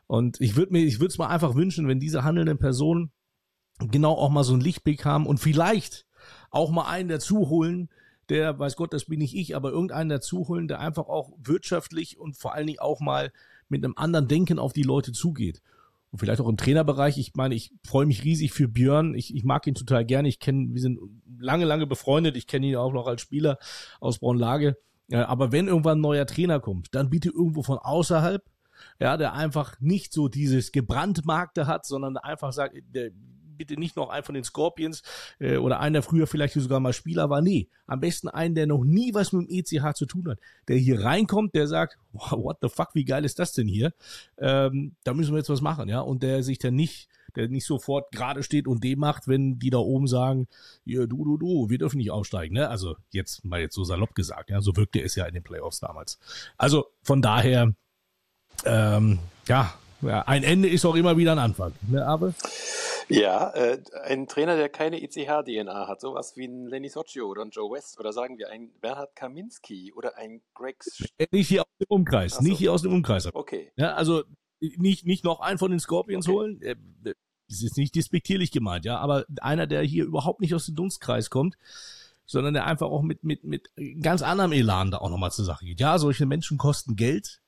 Und 0.08 0.42
ich 0.42 0.58
würde 0.58 0.74
mir, 0.74 0.84
ich 0.84 1.00
würde 1.00 1.12
es 1.12 1.18
mal 1.18 1.28
einfach 1.28 1.56
wünschen, 1.56 1.88
wenn 1.88 2.02
diese 2.02 2.26
handelnden 2.26 2.58
Personen 2.58 3.14
genau 3.80 4.16
auch 4.16 4.30
mal 4.30 4.44
so 4.44 4.52
einen 4.52 4.62
Lichtblick 4.62 5.06
haben 5.06 5.26
und 5.26 5.40
vielleicht 5.40 6.06
auch 6.56 6.72
mal 6.72 6.88
einen 6.88 7.10
dazu 7.10 7.50
holen, 7.50 7.89
der, 8.30 8.58
weiß 8.58 8.76
Gott, 8.76 8.94
das 8.94 9.06
bin 9.06 9.20
nicht 9.20 9.36
ich, 9.36 9.56
aber 9.56 9.72
irgendeinen 9.72 10.10
dazu 10.10 10.48
holen, 10.48 10.68
der 10.68 10.80
einfach 10.80 11.08
auch 11.08 11.32
wirtschaftlich 11.38 12.18
und 12.18 12.36
vor 12.38 12.54
allen 12.54 12.68
Dingen 12.68 12.80
auch 12.80 13.00
mal 13.00 13.32
mit 13.70 13.84
einem 13.84 13.94
anderen 13.98 14.28
Denken 14.28 14.58
auf 14.58 14.74
die 14.74 14.84
Leute 14.84 15.12
zugeht. 15.12 15.62
Und 16.12 16.20
vielleicht 16.20 16.39
auch 16.39 16.48
im 16.48 16.58
Trainerbereich. 16.58 17.18
Ich 17.18 17.36
meine, 17.36 17.56
ich 17.56 17.74
freue 17.86 18.06
mich 18.06 18.24
riesig 18.24 18.54
für 18.54 18.68
Björn. 18.68 19.15
Ich, 19.15 19.36
ich 19.36 19.44
mag 19.44 19.68
ihn 19.68 19.76
total 19.76 20.06
gerne. 20.06 20.30
Ich 20.30 20.39
kenne, 20.39 20.70
wir 20.72 20.82
sind 20.82 21.00
lange, 21.38 21.65
lange 21.65 21.88
befreundet. 21.88 22.38
Ich 22.38 22.48
kenne 22.48 22.68
ihn 22.68 22.78
auch 22.78 22.94
noch 22.94 23.06
als 23.06 23.22
Spieler 23.22 23.60
aus 24.00 24.20
Braunlage. 24.20 24.78
Aber 25.12 25.52
wenn 25.52 25.68
irgendwann 25.68 26.00
ein 26.00 26.02
neuer 26.02 26.26
Trainer 26.26 26.60
kommt, 26.60 26.96
dann 26.96 27.10
bitte 27.10 27.30
irgendwo 27.30 27.63
von 27.63 27.78
außerhalb, 27.78 28.44
ja, 29.00 29.18
der 29.18 29.34
einfach 29.34 29.80
nicht 29.82 30.13
so 30.13 30.30
dieses 30.30 30.72
gebrandmarkte 30.72 31.68
hat, 31.68 31.86
sondern 31.86 32.18
einfach 32.18 32.54
sagt, 32.54 32.76
der, 32.94 33.12
bitte 33.58 33.80
nicht 33.80 33.96
noch 33.96 34.10
einen 34.10 34.24
von 34.24 34.36
den 34.36 34.44
Scorpions 34.44 35.04
äh, 35.39 35.58
oder 35.58 35.80
einen, 35.80 35.94
der 35.94 36.04
früher 36.04 36.28
vielleicht 36.28 36.54
sogar 36.54 36.80
mal 36.80 36.94
Spieler 36.94 37.30
war. 37.30 37.41
Nee, 37.41 37.68
am 37.88 38.00
besten 38.00 38.28
einen, 38.28 38.56
der 38.56 38.68
noch 38.68 38.84
nie 38.84 39.13
was 39.13 39.34
mit 39.34 39.50
dem 39.50 39.58
ECH 39.58 39.96
zu 39.96 40.06
tun 40.06 40.30
hat, 40.30 40.39
der 40.68 40.78
hier 40.78 41.04
reinkommt, 41.04 41.56
der 41.56 41.68
sagt, 41.68 41.98
what 42.13 42.58
the 42.62 42.70
fuck, 42.70 42.89
wie 42.94 43.06
geil 43.06 43.26
ist 43.26 43.39
das 43.39 43.54
denn 43.54 43.68
hier? 43.68 43.94
Ähm, 44.38 44.96
da 45.04 45.13
müssen 45.13 45.34
wir 45.34 45.38
jetzt 45.38 45.50
was 45.50 45.62
machen, 45.62 45.89
ja, 45.89 46.02
und 46.02 46.24
der 46.24 46.44
sich 46.44 46.60
dann 46.60 46.76
nicht 46.76 47.10
der 47.36 47.50
nicht 47.50 47.65
sofort 47.65 48.12
gerade 48.12 48.44
steht 48.44 48.68
und 48.68 48.84
dem 48.84 49.00
macht, 49.00 49.28
wenn 49.28 49.60
die 49.60 49.70
da 49.70 49.78
oben 49.78 50.08
sagen, 50.08 50.48
ja, 50.86 51.06
du, 51.06 51.24
du, 51.24 51.38
du, 51.38 51.70
wir 51.70 51.78
dürfen 51.78 51.98
nicht 51.98 52.12
aussteigen, 52.12 52.54
ne? 52.54 52.70
Also 52.70 52.96
jetzt 53.12 53.44
mal 53.44 53.60
jetzt 53.60 53.76
so 53.76 53.84
salopp 53.84 54.15
gesagt, 54.15 54.50
ja, 54.50 54.62
so 54.62 54.76
wirkte 54.76 55.02
es 55.02 55.15
ja 55.15 55.26
in 55.26 55.34
den 55.34 55.44
Playoffs 55.44 55.80
damals. 55.80 56.20
Also 56.58 56.88
von 57.04 57.22
daher, 57.22 57.74
ähm, 58.65 59.20
ja, 59.48 59.74
ja, 60.02 60.22
ein 60.22 60.44
Ende 60.44 60.70
ist 60.70 60.86
auch 60.86 60.96
immer 60.96 61.18
wieder 61.18 61.32
ein 61.34 61.40
Anfang, 61.40 61.74
ne, 61.88 62.06
aber? 62.06 62.34
Ja, 63.08 63.52
äh, 63.52 63.80
ein 64.04 64.28
Trainer, 64.28 64.56
der 64.56 64.70
keine 64.70 65.02
ECH-DNA 65.02 65.88
hat, 65.88 66.02
sowas 66.02 66.36
wie 66.36 66.48
ein 66.48 66.66
Lenny 66.66 66.90
Soccio 66.90 67.28
oder 67.28 67.44
ein 67.44 67.52
Joe 67.52 67.72
West 67.72 68.00
oder 68.00 68.14
sagen 68.14 68.38
wir 68.38 68.50
ein 68.50 68.72
Bernhard 68.82 69.16
Kaminski 69.16 69.94
oder 69.94 70.18
ein 70.18 70.42
Greg. 70.54 70.84
Sch 70.84 71.06
äh, 71.18 71.28
nicht 71.32 71.48
hier 71.48 71.62
aus 71.62 71.78
dem 71.80 71.88
Umkreis, 71.90 72.36
so. 72.36 72.44
nicht 72.44 72.58
hier 72.58 72.74
aus 72.74 72.82
dem 72.82 72.94
Umkreis. 72.94 73.34
Okay. 73.34 73.72
Ja, 73.76 73.94
also 73.94 74.24
nicht, 74.60 75.06
nicht 75.06 75.24
noch 75.24 75.40
einen 75.40 75.60
von 75.60 75.72
den 75.72 75.80
Scorpions 75.80 76.28
okay. 76.28 76.36
holen. 76.36 76.62
Äh, 76.62 76.76
das 77.48 77.62
ist 77.62 77.78
nicht 77.78 77.96
despektierlich 77.96 78.52
gemeint, 78.52 78.86
ja, 78.86 78.98
aber 78.98 79.26
einer, 79.40 79.68
der 79.68 79.84
hier 79.84 80.06
überhaupt 80.06 80.42
nicht 80.42 80.56
aus 80.56 80.66
dem 80.66 80.76
Dunstkreis 80.76 81.30
kommt, 81.30 81.58
sondern 82.26 82.56
der 82.56 82.66
einfach 82.66 82.88
auch 82.88 83.04
mit, 83.04 83.24
mit, 83.24 83.44
mit 83.44 83.70
ganz 84.02 84.24
anderem 84.24 84.52
Elan 84.52 84.90
da 84.90 84.98
auch 84.98 85.12
nochmal 85.12 85.32
zur 85.32 85.46
Sache 85.46 85.66
geht. 85.66 85.80
Ja, 85.80 86.00
solche 86.00 86.26
Menschen 86.26 86.58
kosten 86.58 86.96
Geld. 86.96 87.42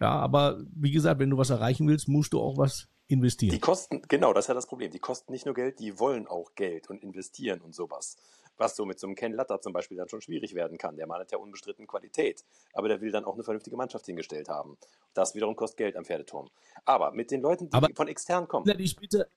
Ja, 0.00 0.12
aber 0.12 0.58
wie 0.74 0.90
gesagt, 0.90 1.20
wenn 1.20 1.30
du 1.30 1.36
was 1.36 1.50
erreichen 1.50 1.86
willst, 1.86 2.08
musst 2.08 2.32
du 2.32 2.40
auch 2.40 2.56
was 2.56 2.88
investieren. 3.06 3.52
Die 3.52 3.60
kosten, 3.60 4.02
genau, 4.08 4.32
das 4.32 4.44
ist 4.44 4.48
ja 4.48 4.54
das 4.54 4.66
Problem. 4.66 4.90
Die 4.90 4.98
kosten 4.98 5.32
nicht 5.32 5.44
nur 5.44 5.54
Geld, 5.54 5.78
die 5.78 5.98
wollen 5.98 6.26
auch 6.26 6.54
Geld 6.54 6.88
und 6.88 7.02
investieren 7.02 7.60
und 7.60 7.74
sowas. 7.74 8.16
Was 8.56 8.76
so 8.76 8.84
mit 8.84 8.98
so 8.98 9.06
einem 9.06 9.16
Ken 9.16 9.32
Latter 9.32 9.60
zum 9.60 9.72
Beispiel 9.72 9.96
dann 9.96 10.08
schon 10.08 10.20
schwierig 10.20 10.54
werden 10.54 10.78
kann. 10.78 10.96
Der 10.96 11.06
Mann 11.06 11.20
hat 11.20 11.32
ja 11.32 11.38
unbestritten 11.38 11.86
Qualität, 11.86 12.44
aber 12.72 12.88
der 12.88 13.00
will 13.00 13.10
dann 13.10 13.24
auch 13.24 13.34
eine 13.34 13.42
vernünftige 13.42 13.76
Mannschaft 13.76 14.06
hingestellt 14.06 14.48
haben. 14.48 14.76
Das 15.14 15.34
wiederum 15.34 15.56
kostet 15.56 15.78
Geld 15.78 15.96
am 15.96 16.04
Pferdeturm. 16.04 16.50
Aber 16.84 17.12
mit 17.12 17.30
den 17.30 17.40
Leuten, 17.40 17.68
die 17.68 17.74
aber 17.74 17.88
von 17.94 18.08
extern 18.08 18.48
kommen. 18.48 18.70
Ich 18.78 18.96
bitte, 18.96 19.28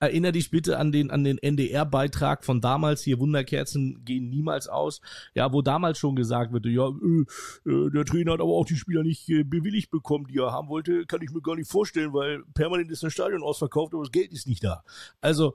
Erinner 0.00 0.32
dich 0.32 0.50
bitte 0.50 0.78
an 0.78 0.92
den, 0.92 1.10
an 1.10 1.24
den 1.24 1.36
NDR-Beitrag 1.36 2.42
von 2.42 2.62
damals, 2.62 3.02
hier 3.02 3.20
Wunderkerzen 3.20 4.02
gehen 4.02 4.30
niemals 4.30 4.66
aus. 4.66 5.02
Ja, 5.34 5.52
wo 5.52 5.60
damals 5.60 5.98
schon 5.98 6.16
gesagt 6.16 6.54
wird, 6.54 6.64
ja, 6.64 6.88
äh, 6.88 7.70
äh, 7.70 7.90
der 7.90 8.06
Trainer 8.06 8.32
hat 8.32 8.40
aber 8.40 8.52
auch 8.52 8.64
die 8.64 8.76
Spieler 8.76 9.02
nicht 9.02 9.28
äh, 9.28 9.44
bewilligt 9.44 9.90
bekommen, 9.90 10.26
die 10.26 10.38
er 10.38 10.52
haben 10.52 10.68
wollte, 10.68 11.04
kann 11.04 11.20
ich 11.20 11.30
mir 11.30 11.42
gar 11.42 11.54
nicht 11.54 11.70
vorstellen, 11.70 12.14
weil 12.14 12.42
permanent 12.54 12.90
ist 12.90 13.02
das 13.02 13.12
Stadion 13.12 13.42
ausverkauft, 13.42 13.92
aber 13.92 14.02
das 14.02 14.10
Geld 14.10 14.32
ist 14.32 14.48
nicht 14.48 14.64
da. 14.64 14.82
Also, 15.20 15.54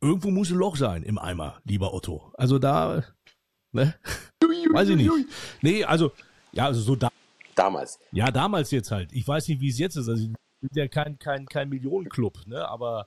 irgendwo 0.00 0.30
muss 0.30 0.50
ein 0.50 0.56
Loch 0.56 0.76
sein 0.76 1.02
im 1.02 1.18
Eimer, 1.18 1.60
lieber 1.64 1.92
Otto. 1.92 2.32
Also 2.38 2.58
da, 2.58 3.04
ne? 3.72 3.94
Weiß 4.72 4.88
ich 4.88 4.96
nicht. 4.96 5.10
Nee, 5.60 5.84
also, 5.84 6.12
ja, 6.52 6.64
also 6.64 6.80
so 6.80 6.96
da. 6.96 7.10
Damals. 7.54 7.98
Ja, 8.10 8.30
damals 8.30 8.70
jetzt 8.70 8.90
halt. 8.90 9.12
Ich 9.12 9.28
weiß 9.28 9.48
nicht, 9.48 9.60
wie 9.60 9.68
es 9.68 9.78
jetzt 9.78 9.96
ist. 9.96 10.08
Also, 10.08 10.28
sind 10.62 10.76
ja 10.76 10.88
kein, 10.88 11.18
kein, 11.18 11.46
kein 11.46 11.68
Millionenclub, 11.68 12.46
ne? 12.46 12.66
aber 12.68 13.06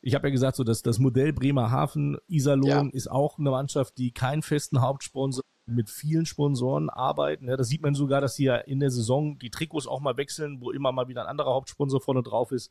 ich 0.00 0.14
habe 0.14 0.26
ja 0.28 0.32
gesagt, 0.32 0.56
so 0.56 0.64
dass 0.64 0.82
das 0.82 0.98
Modell 0.98 1.32
Bremerhaven, 1.32 2.18
Iserlohn 2.26 2.88
ja. 2.88 2.92
ist 2.92 3.10
auch 3.10 3.38
eine 3.38 3.50
Mannschaft, 3.50 3.98
die 3.98 4.10
keinen 4.10 4.42
festen 4.42 4.80
Hauptsponsor 4.80 5.44
mit 5.66 5.88
vielen 5.88 6.26
Sponsoren 6.26 6.90
arbeiten. 6.90 7.48
Ja, 7.48 7.56
das 7.56 7.68
sieht 7.68 7.82
man 7.82 7.94
sogar, 7.94 8.20
dass 8.20 8.34
sie 8.34 8.44
ja 8.44 8.56
in 8.56 8.80
der 8.80 8.90
Saison 8.90 9.38
die 9.38 9.50
Trikots 9.50 9.86
auch 9.86 10.00
mal 10.00 10.16
wechseln, 10.16 10.60
wo 10.60 10.72
immer 10.72 10.90
mal 10.90 11.06
wieder 11.06 11.22
ein 11.22 11.28
anderer 11.28 11.54
Hauptsponsor 11.54 12.00
vorne 12.00 12.24
drauf 12.24 12.50
ist. 12.50 12.70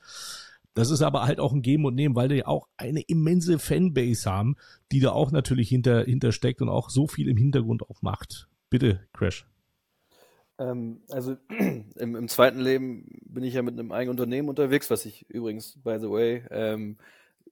Das 0.74 0.90
ist 0.90 1.02
aber 1.02 1.24
halt 1.26 1.40
auch 1.40 1.54
ein 1.54 1.62
Geben 1.62 1.86
und 1.86 1.96
Nehmen, 1.96 2.16
weil 2.16 2.30
die 2.30 2.46
auch 2.46 2.68
eine 2.78 3.02
immense 3.02 3.60
Fanbase 3.60 4.30
haben, 4.30 4.56
die 4.92 5.00
da 5.00 5.12
auch 5.12 5.32
natürlich 5.32 5.70
hinter, 5.70 6.04
hinter 6.04 6.32
steckt 6.32 6.62
und 6.62 6.70
auch 6.70 6.90
so 6.90 7.08
viel 7.08 7.28
im 7.28 7.38
Hintergrund 7.38 7.90
auch 7.90 8.02
macht. 8.02 8.48
Bitte, 8.70 9.02
Crash. 9.14 9.46
Ähm, 10.62 11.02
also 11.10 11.38
im, 11.97 12.15
im, 12.15 12.28
zweiten 12.28 12.60
Leben 12.60 13.19
bin 13.26 13.43
ich 13.43 13.54
ja 13.54 13.62
mit 13.62 13.80
einem 13.80 13.91
eigenen 13.91 14.12
Unternehmen 14.12 14.50
unterwegs, 14.50 14.89
was 14.89 15.04
sich 15.04 15.26
übrigens, 15.30 15.78
by 15.84 15.97
the 16.00 16.10
way, 16.10 16.43
ähm, 16.52 16.97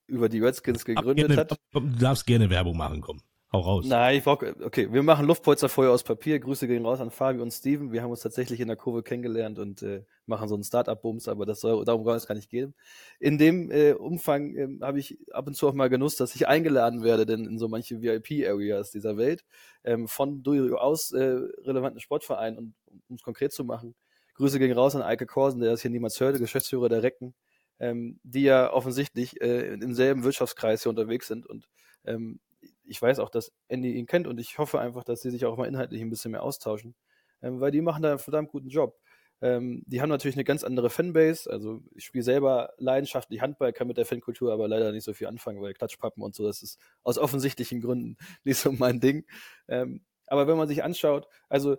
über 0.06 0.30
die 0.30 0.40
Redskins 0.40 0.86
gegründet 0.86 1.28
gerne, 1.28 1.38
hat. 1.38 1.60
Du 1.72 1.80
darfst 1.80 2.26
gerne 2.26 2.50
Werbung 2.50 2.78
machen, 2.78 3.02
komm. 3.02 3.22
Hau 3.52 3.62
raus. 3.62 3.86
Nein, 3.88 4.18
ich 4.18 4.24
brauch, 4.24 4.44
okay, 4.64 4.94
wir 4.94 5.02
machen 5.02 5.26
Luftpolsterfeuer 5.26 5.92
aus 5.92 6.04
Papier. 6.04 6.40
Grüße 6.40 6.68
gehen 6.68 6.86
raus 6.86 7.00
an 7.00 7.10
Fabi 7.10 7.40
und 7.40 7.50
Steven. 7.50 7.92
Wir 7.92 8.04
haben 8.04 8.12
uns 8.12 8.22
tatsächlich 8.22 8.60
in 8.60 8.68
der 8.68 8.78
Kurve 8.78 9.02
kennengelernt 9.02 9.58
und 9.58 9.82
äh, 9.82 10.04
machen 10.28 10.48
so 10.48 10.54
einen 10.54 10.64
Start-up-Bums, 10.64 11.28
aber 11.28 11.48
das 11.48 11.62
soll, 11.62 11.84
darum 11.84 12.04
soll 12.04 12.16
es 12.16 12.28
gar 12.28 12.36
nicht 12.36 12.52
gehen. 12.52 12.76
In 13.20 13.40
dem 13.40 13.72
äh, 13.72 13.94
Umfang 13.94 14.56
äh, 14.56 14.68
habe 14.82 15.00
ich 15.00 15.18
ab 15.32 15.48
und 15.48 15.56
zu 15.56 15.68
auch 15.68 15.74
mal 15.74 15.90
Genuss, 15.90 16.16
dass 16.16 16.36
ich 16.36 16.48
eingeladen 16.48 17.04
werde, 17.04 17.26
denn 17.26 17.46
in 17.46 17.58
so 17.58 17.68
manche 17.68 18.04
VIP-Areas 18.04 18.92
dieser 18.92 19.18
Welt 19.18 19.44
ähm, 19.84 20.08
von 20.08 20.44
durchaus 20.44 21.12
äh, 21.12 21.40
relevanten 21.64 22.00
Sportvereinen 22.00 22.60
und 22.60 22.76
um 23.08 23.16
es 23.16 23.24
konkret 23.24 23.52
zu 23.52 23.64
machen, 23.64 23.96
Grüße 24.36 24.60
gehen 24.60 24.72
raus 24.74 24.96
an 24.96 25.02
Eike 25.02 25.26
Korsen, 25.26 25.60
der 25.60 25.72
das 25.72 25.82
hier 25.82 25.90
niemals 25.90 26.20
hörte, 26.20 26.38
Geschäftsführer 26.38 26.88
der 26.88 27.02
Recken, 27.02 27.34
ähm, 27.80 28.20
die 28.22 28.44
ja 28.44 28.72
offensichtlich 28.72 29.42
äh, 29.42 29.74
im 29.74 29.96
selben 29.96 30.24
Wirtschaftskreis 30.24 30.84
hier 30.84 30.92
unterwegs 30.92 31.28
sind 31.28 31.48
und 31.48 31.68
ähm, 32.06 32.40
ich 32.90 33.02
weiß 33.02 33.20
auch, 33.20 33.30
dass 33.30 33.52
Andy 33.68 33.94
ihn 33.94 34.06
kennt 34.06 34.28
und 34.28 34.40
ich 34.40 34.58
hoffe 34.58 34.80
einfach, 34.80 35.04
dass 35.04 35.22
sie 35.22 35.30
sich 35.32 35.46
auch 35.46 35.58
mal 35.58 35.68
inhaltlich 35.68 36.02
ein 36.02 36.10
bisschen 36.10 36.32
mehr 36.32 36.44
austauschen, 36.44 36.96
ähm, 37.42 37.60
weil 37.60 37.72
die 37.72 37.82
machen 37.82 38.04
da 38.04 38.10
einen 38.10 38.20
verdammt 38.20 38.50
guten 38.50 38.70
Job. 38.70 39.00
Ähm, 39.42 39.84
die 39.86 40.02
haben 40.02 40.10
natürlich 40.10 40.36
eine 40.36 40.44
ganz 40.44 40.64
andere 40.64 40.90
Fanbase. 40.90 41.50
Also 41.50 41.82
ich 41.96 42.06
spiele 42.06 42.24
selber 42.24 42.74
leidenschaftlich 42.78 43.42
Handball, 43.42 43.72
kann 43.72 43.88
mit 43.88 43.98
der 43.98 44.06
Fankultur 44.06 44.52
aber 44.52 44.68
leider 44.68 44.92
nicht 44.92 45.06
so 45.06 45.14
viel 45.14 45.28
anfangen, 45.28 45.62
weil 45.62 45.74
Klatschpappen 45.74 46.22
und 46.24 46.36
so, 46.36 46.44
das 46.46 46.62
ist 46.62 46.80
aus 47.04 47.18
offensichtlichen 47.18 47.82
Gründen 47.82 48.18
nicht 48.44 48.58
so 48.58 48.72
mein 48.72 49.00
Ding. 49.00 49.26
Ähm, 49.68 50.04
aber 50.28 50.48
wenn 50.48 50.58
man 50.58 50.68
sich 50.68 50.84
anschaut, 50.84 51.28
also 51.48 51.78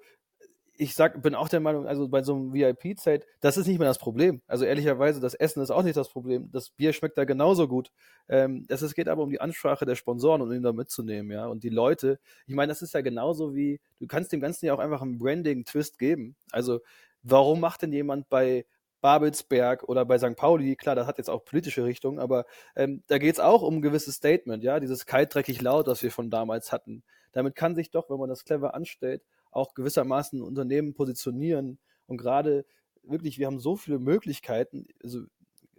ich 0.80 0.94
sag, 0.94 1.22
bin 1.22 1.34
auch 1.34 1.50
der 1.50 1.60
Meinung, 1.60 1.86
also 1.86 2.08
bei 2.08 2.22
so 2.22 2.34
einem 2.34 2.54
VIP-Zelt, 2.54 3.26
das 3.40 3.58
ist 3.58 3.66
nicht 3.66 3.78
mehr 3.78 3.86
das 3.86 3.98
Problem. 3.98 4.40
Also 4.46 4.64
ehrlicherweise, 4.64 5.20
das 5.20 5.34
Essen 5.34 5.62
ist 5.62 5.70
auch 5.70 5.82
nicht 5.82 5.96
das 5.96 6.08
Problem. 6.08 6.50
Das 6.52 6.70
Bier 6.70 6.94
schmeckt 6.94 7.18
da 7.18 7.24
genauso 7.24 7.68
gut. 7.68 7.90
Ähm, 8.30 8.64
es, 8.68 8.80
es 8.80 8.94
geht 8.94 9.06
aber 9.06 9.22
um 9.22 9.28
die 9.28 9.42
Ansprache 9.42 9.84
der 9.84 9.94
Sponsoren 9.94 10.40
und 10.40 10.52
ihn 10.52 10.62
da 10.62 10.72
mitzunehmen, 10.72 11.32
ja. 11.32 11.46
Und 11.46 11.64
die 11.64 11.68
Leute, 11.68 12.18
ich 12.46 12.54
meine, 12.54 12.70
das 12.70 12.80
ist 12.80 12.94
ja 12.94 13.02
genauso 13.02 13.54
wie, 13.54 13.78
du 13.98 14.06
kannst 14.06 14.32
dem 14.32 14.40
Ganzen 14.40 14.64
ja 14.64 14.74
auch 14.74 14.78
einfach 14.78 15.02
einen 15.02 15.18
Branding-Twist 15.18 15.98
geben. 15.98 16.34
Also, 16.50 16.80
warum 17.22 17.60
macht 17.60 17.82
denn 17.82 17.92
jemand 17.92 18.30
bei 18.30 18.64
Babelsberg 19.02 19.84
oder 19.84 20.06
bei 20.06 20.18
St. 20.18 20.34
Pauli, 20.34 20.76
klar, 20.76 20.94
das 20.94 21.06
hat 21.06 21.18
jetzt 21.18 21.28
auch 21.28 21.44
politische 21.44 21.84
Richtung, 21.84 22.18
aber 22.18 22.46
ähm, 22.74 23.02
da 23.06 23.18
geht 23.18 23.34
es 23.34 23.40
auch 23.40 23.60
um 23.60 23.76
ein 23.76 23.82
gewisses 23.82 24.14
Statement, 24.14 24.64
ja, 24.64 24.80
dieses 24.80 25.04
kaltdreckig 25.04 25.60
laut, 25.60 25.88
das 25.88 26.02
wir 26.02 26.10
von 26.10 26.30
damals 26.30 26.72
hatten. 26.72 27.02
Damit 27.32 27.54
kann 27.54 27.74
sich 27.74 27.90
doch, 27.90 28.08
wenn 28.08 28.18
man 28.18 28.30
das 28.30 28.44
clever 28.44 28.74
anstellt, 28.74 29.22
auch 29.50 29.74
gewissermaßen 29.74 30.42
Unternehmen 30.42 30.94
positionieren. 30.94 31.78
Und 32.06 32.16
gerade 32.16 32.64
wirklich, 33.02 33.38
wir 33.38 33.46
haben 33.46 33.60
so 33.60 33.76
viele 33.76 33.98
Möglichkeiten. 33.98 34.86
Also 35.02 35.22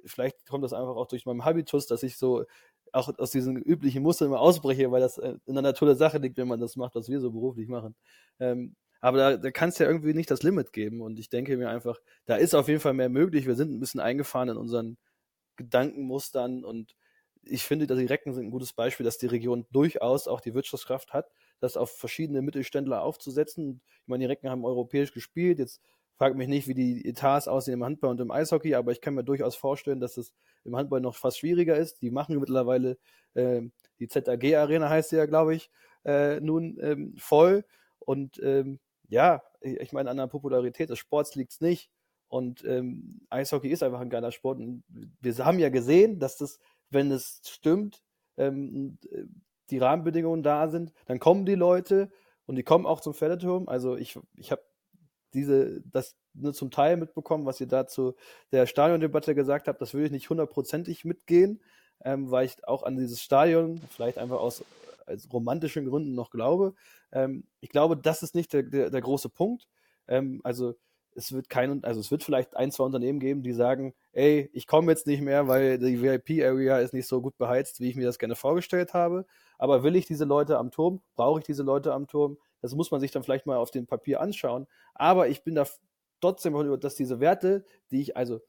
vielleicht 0.06 0.48
kommt 0.48 0.64
das 0.64 0.74
einfach 0.74 0.96
auch 0.96 1.08
durch 1.08 1.26
meinen 1.26 1.46
Habitus, 1.46 1.88
dass 1.88 2.04
ich 2.04 2.18
so 2.18 2.46
auch 2.94 3.10
aus 3.18 3.32
diesen 3.32 3.56
üblichen 3.58 4.04
Mustern 4.04 4.28
immer 4.28 4.42
ausbreche, 4.42 4.92
weil 4.92 5.02
das 5.02 5.18
äh, 5.18 5.36
in 5.46 5.54
der 5.54 5.62
Natur 5.62 5.88
der 5.88 5.96
Sache 5.96 6.18
liegt, 6.18 6.38
wenn 6.38 6.48
man 6.48 6.60
das 6.60 6.76
macht, 6.76 6.96
was 6.96 7.08
wir 7.08 7.22
so 7.22 7.32
beruflich 7.32 7.70
machen. 7.70 7.96
Ähm, 8.40 8.76
aber 9.00 9.18
da, 9.18 9.38
da 9.38 9.52
kann 9.52 9.70
es 9.70 9.78
ja 9.80 9.88
irgendwie 9.88 10.14
nicht 10.14 10.30
das 10.30 10.44
Limit 10.44 10.74
geben. 10.74 11.02
Und 11.02 11.18
ich 11.20 11.30
denke 11.30 11.58
mir 11.58 11.70
einfach, 11.70 12.00
da 12.26 12.36
ist 12.36 12.54
auf 12.54 12.68
jeden 12.68 12.82
Fall 12.82 12.94
mehr 12.94 13.10
möglich. 13.10 13.48
Wir 13.48 13.56
sind 13.56 13.72
ein 13.72 13.80
bisschen 13.80 14.02
eingefahren 14.02 14.50
in 14.50 14.58
unseren 14.58 14.98
Gedankenmustern 15.56 16.64
und 16.64 16.96
ich 17.44 17.64
finde, 17.64 17.88
dass 17.88 17.98
die 17.98 18.06
Recken 18.06 18.34
sind 18.34 18.46
ein 18.46 18.52
gutes 18.52 18.74
Beispiel, 18.74 19.04
dass 19.04 19.18
die 19.18 19.28
Region 19.28 19.66
durchaus 19.72 20.28
auch 20.28 20.42
die 20.42 20.54
Wirtschaftskraft 20.54 21.14
hat, 21.14 21.32
das 21.62 21.78
auf 21.78 21.92
verschiedene 21.92 22.42
Mittelständler 22.42 23.02
aufzusetzen. 23.04 23.82
Ich 24.02 24.08
meine, 24.08 24.24
die 24.24 24.28
Recken 24.28 24.50
haben 24.50 24.66
europäisch 24.66 25.14
gespielt. 25.14 25.60
Jetzt 25.60 25.82
frage 26.18 26.36
mich 26.36 26.50
nicht, 26.50 26.68
wie 26.68 26.74
die 26.74 27.08
Etats 27.08 27.48
aussehen 27.48 27.76
im 27.76 27.84
Handball 27.86 28.12
und 28.12 28.20
im 28.20 28.32
Eishockey, 28.32 28.76
aber 28.76 28.92
ich 28.92 29.00
kann 29.00 29.14
mir 29.14 29.24
durchaus 29.24 29.56
vorstellen, 29.56 30.02
dass 30.02 30.18
es 30.18 30.34
im 30.66 30.76
Handball 30.76 31.00
noch 31.00 31.16
fast 31.16 31.40
schwieriger 31.40 31.78
ist. 31.78 32.02
Die 32.02 32.12
machen 32.12 32.38
mittlerweile 32.40 32.98
äh, 33.34 33.62
die 34.00 34.08
ZAG-Arena 34.08 34.90
heißt 34.90 35.10
sie 35.12 35.18
ja, 35.18 35.26
glaube 35.26 35.56
ich, 35.56 35.70
äh, 36.04 36.40
nun 36.40 36.78
ähm, 36.82 37.14
voll. 37.18 37.64
Und 38.00 38.40
ähm, 38.44 38.80
ja, 39.10 39.44
ich 39.62 39.94
meine, 39.94 40.10
an 40.10 40.18
der 40.18 40.28
Popularität 40.28 40.90
des 40.90 41.00
Sports 41.00 41.36
liegt 41.36 41.52
es 41.52 41.62
nicht. 41.62 41.92
Und 42.28 42.64
ähm, 42.66 43.22
Eishockey 43.30 43.70
ist 43.70 43.84
einfach 43.84 44.00
ein 44.00 44.10
geiler 44.10 44.32
Sport. 44.32 44.60
Und 44.60 44.84
wir 44.90 45.38
haben 45.46 45.60
ja 45.60 45.70
gesehen, 45.70 46.20
dass 46.20 46.38
das, 46.38 46.60
wenn 46.90 47.12
es 47.12 47.42
stimmt, 47.46 48.02
ähm, 48.38 48.98
die 49.72 49.80
Rahmenbedingungen 49.80 50.44
da 50.44 50.68
sind, 50.68 50.94
dann 51.06 51.20
kommen 51.20 51.46
die 51.46 51.56
Leute 51.56 52.12
und 52.46 52.56
die 52.56 52.64
kommen 52.64 52.86
auch 52.86 53.00
zum 53.00 53.14
Pferdeturm. 53.14 53.68
Also 53.68 53.96
ich, 53.96 54.20
ich 54.36 54.52
habe 54.52 54.62
diese, 55.34 55.82
das 55.86 56.16
nur 56.34 56.54
zum 56.54 56.72
Teil 56.72 56.98
mitbekommen, 56.98 57.46
was 57.46 57.60
ihr 57.62 57.68
dazu 57.68 58.14
der 58.52 58.68
Stadiondebatte 58.68 59.36
gesagt 59.36 59.68
habt, 59.68 59.82
das 59.82 59.94
würde 59.94 60.08
ich 60.08 60.12
nicht 60.12 60.30
hundertprozentig 60.30 61.06
mitgehen, 61.06 61.62
ähm, 62.04 62.32
weil 62.32 62.46
ich 62.46 62.68
auch 62.68 62.84
an 62.84 62.98
dieses 62.98 63.22
Stadion 63.22 63.82
vielleicht 63.90 64.18
einfach 64.18 64.40
aus 64.40 64.64
als 65.06 65.32
romantischen 65.32 65.86
Gründen 65.86 66.14
noch 66.14 66.30
glaube. 66.30 66.74
Ähm, 67.12 67.46
ich 67.60 67.70
glaube, 67.70 67.98
das 67.98 68.24
ist 68.24 68.36
nicht 68.36 68.54
der, 68.54 68.64
der, 68.64 68.90
der 68.90 69.02
große 69.02 69.30
Punkt. 69.30 69.68
Ähm, 70.08 70.42
also 70.44 70.76
es 71.16 71.32
wird 71.32 71.50
kein, 71.50 71.84
also 71.84 72.00
es 72.00 72.12
wird 72.12 72.24
vielleicht 72.24 72.56
ein, 72.56 72.72
zwei 72.72 72.86
Unternehmen 72.86 73.20
geben, 73.20 73.44
die 73.44 73.54
sagen, 73.54 73.94
ey, 74.14 74.50
ich 74.54 74.68
komme 74.68 74.92
jetzt 74.92 75.08
nicht 75.08 75.22
mehr, 75.22 75.48
weil 75.48 75.78
die 75.78 76.02
VIP-Area 76.02 76.80
ist 76.80 76.94
nicht 76.94 77.08
so 77.08 77.22
gut 77.22 77.38
beheizt, 77.38 77.80
wie 77.80 77.90
ich 77.90 77.96
mir 77.96 78.06
das 78.06 78.20
gerne 78.20 78.36
vorgestellt 78.36 78.94
habe. 78.94 79.26
Aber 79.58 79.84
will 79.84 79.96
ich 79.96 80.06
diese 80.06 80.26
Leute 80.26 80.58
am 80.58 80.72
Turm? 80.72 81.02
Brauche 81.16 81.40
ich 81.40 81.46
diese 81.46 81.64
Leute 81.64 81.94
am 81.94 82.08
Turm? 82.08 82.38
Das 82.62 82.76
muss 82.76 82.92
man 82.92 83.00
sich 83.00 83.12
dann 83.12 83.24
vielleicht 83.24 83.46
mal 83.46 83.58
auf 83.58 83.72
dem 83.72 83.88
Papier 83.88 84.22
anschauen. 84.22 84.68
Aber 84.94 85.28
ich 85.28 85.44
bin 85.44 85.56
da 85.56 85.66
trotzdem 86.22 86.56
über, 86.56 86.78
dass 86.78 86.96
diese 86.96 87.20
Werte, 87.20 87.66
die 87.92 88.02
ich, 88.02 88.18
also 88.18 88.40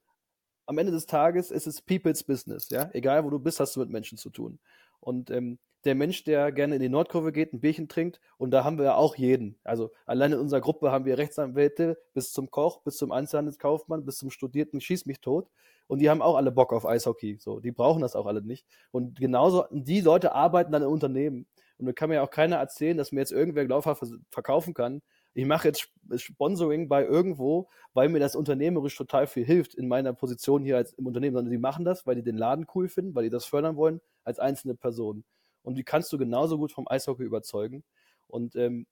am 0.66 0.78
Ende 0.78 0.92
des 0.92 1.06
Tages 1.06 1.50
ist 1.50 1.66
es 1.66 1.82
People's 1.82 2.22
Business, 2.22 2.70
ja. 2.70 2.90
Egal 2.92 3.24
wo 3.24 3.30
du 3.30 3.38
bist, 3.38 3.60
hast 3.60 3.76
du 3.76 3.80
mit 3.80 3.90
Menschen 3.90 4.18
zu 4.18 4.30
tun. 4.30 4.58
Und 5.02 5.30
ähm, 5.30 5.58
der 5.84 5.94
Mensch, 5.96 6.22
der 6.24 6.52
gerne 6.52 6.76
in 6.76 6.80
die 6.80 6.88
Nordkurve 6.88 7.32
geht, 7.32 7.52
ein 7.52 7.60
Bierchen 7.60 7.88
trinkt, 7.88 8.20
und 8.38 8.52
da 8.52 8.64
haben 8.64 8.78
wir 8.78 8.84
ja 8.84 8.94
auch 8.94 9.16
jeden. 9.16 9.58
Also 9.64 9.90
allein 10.06 10.32
in 10.32 10.38
unserer 10.38 10.60
Gruppe 10.60 10.92
haben 10.92 11.04
wir 11.04 11.18
Rechtsanwälte 11.18 11.98
bis 12.14 12.32
zum 12.32 12.50
Koch, 12.50 12.82
bis 12.82 12.96
zum 12.96 13.10
Einzelhandelskaufmann, 13.10 14.04
bis 14.04 14.18
zum 14.18 14.30
studierten 14.30 14.80
Schieß 14.80 15.06
mich 15.06 15.20
tot. 15.20 15.48
Und 15.88 15.98
die 15.98 16.08
haben 16.08 16.22
auch 16.22 16.36
alle 16.36 16.52
Bock 16.52 16.72
auf 16.72 16.86
Eishockey. 16.86 17.36
So, 17.38 17.58
die 17.60 17.72
brauchen 17.72 18.00
das 18.00 18.14
auch 18.14 18.26
alle 18.26 18.42
nicht. 18.42 18.66
Und 18.92 19.18
genauso, 19.18 19.64
die 19.70 20.00
Leute 20.00 20.34
arbeiten 20.34 20.72
dann 20.72 20.82
in 20.82 20.88
Unternehmen. 20.88 21.46
Und 21.78 21.86
da 21.86 21.92
kann 21.92 22.08
mir 22.08 22.16
ja 22.16 22.22
auch 22.22 22.30
keiner 22.30 22.56
erzählen, 22.56 22.96
dass 22.96 23.10
mir 23.10 23.20
jetzt 23.20 23.32
irgendwer 23.32 23.66
glaubhaft 23.66 24.04
verkaufen 24.30 24.74
kann. 24.74 25.02
Ich 25.34 25.46
mache 25.46 25.68
jetzt 25.68 25.90
Sponsoring 26.14 26.88
bei 26.88 27.04
irgendwo, 27.04 27.68
weil 27.92 28.08
mir 28.08 28.20
das 28.20 28.36
unternehmerisch 28.36 28.96
total 28.96 29.26
viel 29.26 29.44
hilft 29.44 29.74
in 29.74 29.88
meiner 29.88 30.12
Position 30.12 30.62
hier 30.62 30.76
als 30.76 30.92
im 30.92 31.06
Unternehmen, 31.06 31.34
sondern 31.34 31.50
die 31.50 31.58
machen 31.58 31.84
das, 31.84 32.06
weil 32.06 32.14
die 32.14 32.22
den 32.22 32.36
Laden 32.36 32.66
cool 32.74 32.88
finden, 32.88 33.14
weil 33.14 33.24
die 33.24 33.30
das 33.30 33.46
fördern 33.46 33.76
wollen 33.76 34.00
als 34.24 34.38
einzelne 34.38 34.74
Person. 34.74 35.24
Und 35.62 35.76
die 35.76 35.84
kannst 35.84 36.12
du 36.12 36.18
genauso 36.18 36.58
gut 36.58 36.72
vom 36.72 36.88
Eishockey 36.88 37.22
überzeugen. 37.22 37.84
Und 38.26 38.56
ähm, 38.56 38.86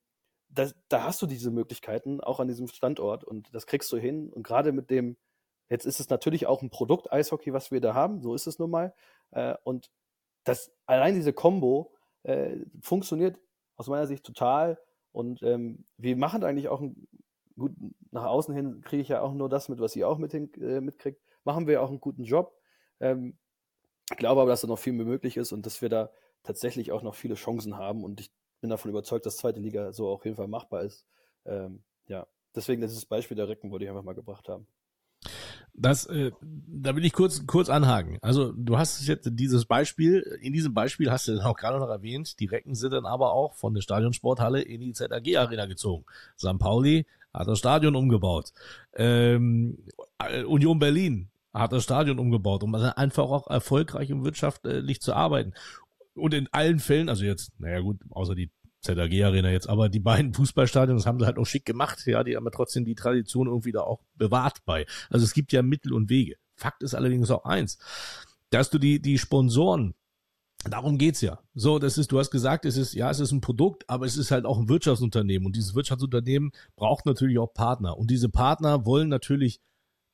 das, 0.49 0.75
da 0.89 1.03
hast 1.03 1.21
du 1.21 1.27
diese 1.27 1.51
Möglichkeiten 1.51 2.21
auch 2.21 2.39
an 2.39 2.47
diesem 2.47 2.67
Standort 2.67 3.23
und 3.23 3.53
das 3.53 3.65
kriegst 3.65 3.91
du 3.91 3.97
hin. 3.97 4.31
Und 4.31 4.43
gerade 4.43 4.71
mit 4.71 4.89
dem, 4.89 5.17
jetzt 5.69 5.85
ist 5.85 5.99
es 5.99 6.09
natürlich 6.09 6.47
auch 6.47 6.61
ein 6.61 6.69
Produkt 6.69 7.11
Eishockey, 7.11 7.53
was 7.53 7.71
wir 7.71 7.81
da 7.81 7.93
haben, 7.93 8.21
so 8.21 8.35
ist 8.35 8.47
es 8.47 8.59
nun 8.59 8.69
mal. 8.69 8.93
Äh, 9.31 9.55
und 9.63 9.89
das, 10.43 10.71
allein 10.85 11.15
diese 11.15 11.33
Combo 11.33 11.93
äh, 12.23 12.57
funktioniert 12.81 13.39
aus 13.75 13.87
meiner 13.87 14.07
Sicht 14.07 14.25
total. 14.25 14.79
Und 15.11 15.41
ähm, 15.43 15.85
wir 15.97 16.15
machen 16.15 16.43
eigentlich 16.43 16.69
auch 16.69 16.81
einen 16.81 17.07
gut 17.57 17.73
nach 18.11 18.25
außen 18.25 18.53
hin 18.55 18.81
kriege 18.81 19.01
ich 19.01 19.09
ja 19.09 19.21
auch 19.21 19.33
nur 19.33 19.49
das 19.49 19.69
mit, 19.69 19.79
was 19.79 19.95
ihr 19.95 20.07
auch 20.07 20.17
mit 20.17 20.33
äh, 20.33 20.81
mitkriegt. 20.81 21.21
Machen 21.43 21.67
wir 21.67 21.81
auch 21.81 21.89
einen 21.89 21.99
guten 21.99 22.23
Job. 22.23 22.53
Ähm, 22.99 23.37
ich 24.11 24.17
glaube 24.17 24.41
aber, 24.41 24.49
dass 24.51 24.61
da 24.61 24.67
noch 24.67 24.79
viel 24.79 24.93
mehr 24.93 25.05
möglich 25.05 25.37
ist 25.37 25.51
und 25.51 25.65
dass 25.65 25.81
wir 25.81 25.89
da 25.89 26.11
tatsächlich 26.43 26.91
auch 26.91 27.01
noch 27.01 27.15
viele 27.15 27.35
Chancen 27.35 27.77
haben. 27.77 28.03
Und 28.03 28.19
ich 28.19 28.31
bin 28.59 28.69
davon 28.69 28.91
überzeugt, 28.91 29.25
dass 29.25 29.37
zweite 29.37 29.59
Liga 29.59 29.91
so 29.93 30.09
auf 30.09 30.25
jeden 30.25 30.37
Fall 30.37 30.47
machbar 30.47 30.83
ist. 30.83 31.05
Ähm, 31.45 31.83
ja, 32.07 32.27
deswegen 32.55 32.81
dieses 32.81 33.05
Beispiel 33.05 33.35
der 33.35 33.47
Recken 33.47 33.71
wollte 33.71 33.85
ich 33.85 33.89
einfach 33.89 34.03
mal 34.03 34.13
gebracht 34.13 34.47
haben. 34.49 34.67
Das, 35.73 36.05
äh, 36.07 36.31
da 36.41 36.95
will 36.95 37.05
ich 37.05 37.13
kurz, 37.13 37.45
kurz 37.47 37.69
anhaken. 37.69 38.17
Also 38.21 38.51
du 38.51 38.77
hast 38.77 39.07
jetzt 39.07 39.29
dieses 39.31 39.65
Beispiel, 39.65 40.19
in 40.41 40.51
diesem 40.51 40.73
Beispiel 40.73 41.09
hast 41.09 41.27
du 41.27 41.39
auch 41.39 41.55
gerade 41.55 41.79
noch 41.79 41.89
erwähnt, 41.89 42.39
die 42.39 42.45
Recken 42.45 42.75
sind 42.75 42.91
dann 42.91 43.05
aber 43.05 43.31
auch 43.31 43.55
von 43.55 43.73
der 43.73 43.81
Stadionsporthalle 43.81 44.61
in 44.61 44.81
die 44.81 44.93
ZAG 44.93 45.37
Arena 45.37 45.65
gezogen. 45.67 46.05
St. 46.37 46.59
Pauli 46.59 47.05
hat 47.33 47.47
das 47.47 47.59
Stadion 47.59 47.95
umgebaut. 47.95 48.51
Ähm, 48.93 49.85
Union 50.45 50.79
Berlin 50.79 51.30
hat 51.53 51.73
das 51.73 51.83
Stadion 51.83 52.19
umgebaut, 52.19 52.63
um 52.63 52.73
einfach 52.75 53.23
auch 53.23 53.47
erfolgreich 53.47 54.11
und 54.11 54.23
wirtschaftlich 54.23 55.01
zu 55.01 55.13
arbeiten. 55.13 55.53
Und 56.13 56.33
in 56.33 56.47
allen 56.51 56.79
Fällen, 56.79 57.09
also 57.09 57.23
jetzt, 57.23 57.59
naja 57.59 57.79
gut, 57.79 58.01
außer 58.09 58.35
die 58.35 58.51
ZAG 58.81 59.13
Arena 59.23 59.51
jetzt, 59.51 59.69
aber 59.69 59.89
die 59.89 59.99
beiden 59.99 60.33
Fußballstadien, 60.33 60.97
das 60.97 61.05
haben 61.05 61.19
sie 61.19 61.25
halt 61.25 61.37
auch 61.37 61.45
schick 61.45 61.65
gemacht, 61.65 62.05
ja, 62.05 62.23
die 62.23 62.35
haben 62.35 62.45
ja 62.45 62.51
trotzdem 62.51 62.83
die 62.83 62.95
Tradition 62.95 63.47
irgendwie 63.47 63.71
da 63.71 63.81
auch 63.81 64.01
bewahrt 64.15 64.65
bei. 64.65 64.85
Also 65.09 65.23
es 65.23 65.33
gibt 65.33 65.51
ja 65.51 65.61
Mittel 65.61 65.93
und 65.93 66.09
Wege. 66.09 66.35
Fakt 66.55 66.83
ist 66.83 66.95
allerdings 66.95 67.31
auch 67.31 67.45
eins, 67.45 67.77
dass 68.49 68.69
du 68.69 68.77
die, 68.77 69.01
die 69.01 69.17
Sponsoren 69.17 69.93
Darum 70.69 70.99
geht's 70.99 71.21
ja. 71.21 71.39
So, 71.55 71.79
das 71.79 71.97
ist, 71.97 72.11
du 72.11 72.19
hast 72.19 72.29
gesagt, 72.29 72.65
es 72.65 72.77
ist, 72.77 72.93
ja, 72.93 73.09
es 73.09 73.19
ist 73.19 73.31
ein 73.31 73.41
Produkt, 73.41 73.89
aber 73.89 74.05
es 74.05 74.15
ist 74.15 74.29
halt 74.29 74.45
auch 74.45 74.59
ein 74.59 74.69
Wirtschaftsunternehmen. 74.69 75.45
Und 75.47 75.55
dieses 75.55 75.73
Wirtschaftsunternehmen 75.73 76.51
braucht 76.75 77.05
natürlich 77.05 77.39
auch 77.39 77.51
Partner. 77.53 77.97
Und 77.97 78.11
diese 78.11 78.29
Partner 78.29 78.85
wollen 78.85 79.09
natürlich 79.09 79.59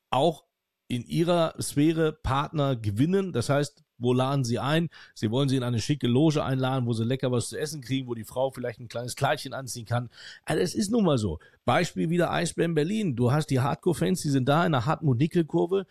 auch 0.09 0.45
in 0.87 1.05
ihrer 1.05 1.53
Sphäre 1.61 2.13
Partner 2.13 2.75
gewinnen. 2.75 3.33
Das 3.33 3.49
heißt, 3.49 3.83
wo 3.97 4.13
laden 4.13 4.43
sie 4.43 4.59
ein? 4.59 4.89
Sie 5.15 5.31
wollen 5.31 5.49
sie 5.49 5.57
in 5.57 5.63
eine 5.63 5.79
schicke 5.79 6.07
Loge 6.07 6.43
einladen, 6.43 6.85
wo 6.85 6.93
sie 6.93 7.03
lecker 7.03 7.31
was 7.31 7.49
zu 7.49 7.59
essen 7.59 7.81
kriegen, 7.81 8.07
wo 8.07 8.13
die 8.13 8.23
Frau 8.23 8.51
vielleicht 8.51 8.79
ein 8.79 8.87
kleines 8.87 9.15
Kleidchen 9.15 9.53
anziehen 9.53 9.85
kann. 9.85 10.09
Also 10.45 10.61
es 10.61 10.75
ist 10.75 10.91
nun 10.91 11.05
mal 11.05 11.17
so. 11.17 11.39
Beispiel 11.65 12.09
wieder 12.09 12.31
Eisbären 12.31 12.75
Berlin. 12.75 13.15
Du 13.15 13.31
hast 13.31 13.47
die 13.47 13.59
Hardcore-Fans, 13.59 14.21
die 14.21 14.29
sind 14.29 14.47
da 14.47 14.65
in 14.65 14.71
der 14.71 14.85
Hartmut-Nickel-Kurve, 14.85 15.85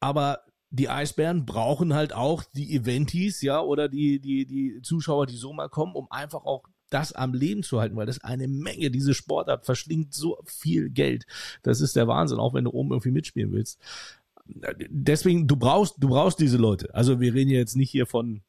aber 0.00 0.40
die 0.70 0.90
Eisbären 0.90 1.46
brauchen 1.46 1.94
halt 1.94 2.12
auch 2.12 2.44
die 2.54 2.76
Eventis, 2.76 3.40
ja, 3.40 3.60
oder 3.60 3.88
die, 3.88 4.20
die, 4.20 4.44
die 4.44 4.82
Zuschauer, 4.82 5.26
die 5.26 5.36
so 5.36 5.54
mal 5.54 5.70
kommen, 5.70 5.94
um 5.94 6.10
einfach 6.10 6.44
auch 6.44 6.64
das 6.90 7.12
am 7.12 7.34
Leben 7.34 7.62
zu 7.62 7.80
halten, 7.80 7.96
weil 7.96 8.06
das 8.06 8.22
eine 8.22 8.48
Menge, 8.48 8.90
diese 8.90 9.14
Sportart 9.14 9.64
verschlingt 9.64 10.14
so 10.14 10.38
viel 10.44 10.90
Geld. 10.90 11.26
Das 11.62 11.80
ist 11.80 11.96
der 11.96 12.06
Wahnsinn, 12.06 12.38
auch 12.38 12.54
wenn 12.54 12.64
du 12.64 12.70
oben 12.70 12.90
irgendwie 12.90 13.10
mitspielen 13.10 13.52
willst 13.52 13.78
deswegen, 14.48 15.46
du 15.46 15.56
brauchst, 15.56 15.96
du 15.98 16.08
brauchst 16.08 16.40
diese 16.40 16.56
Leute. 16.56 16.94
Also 16.94 17.20
wir 17.20 17.34
reden 17.34 17.50
jetzt 17.50 17.76
nicht 17.76 17.90
hier 17.90 18.06
von 18.06 18.42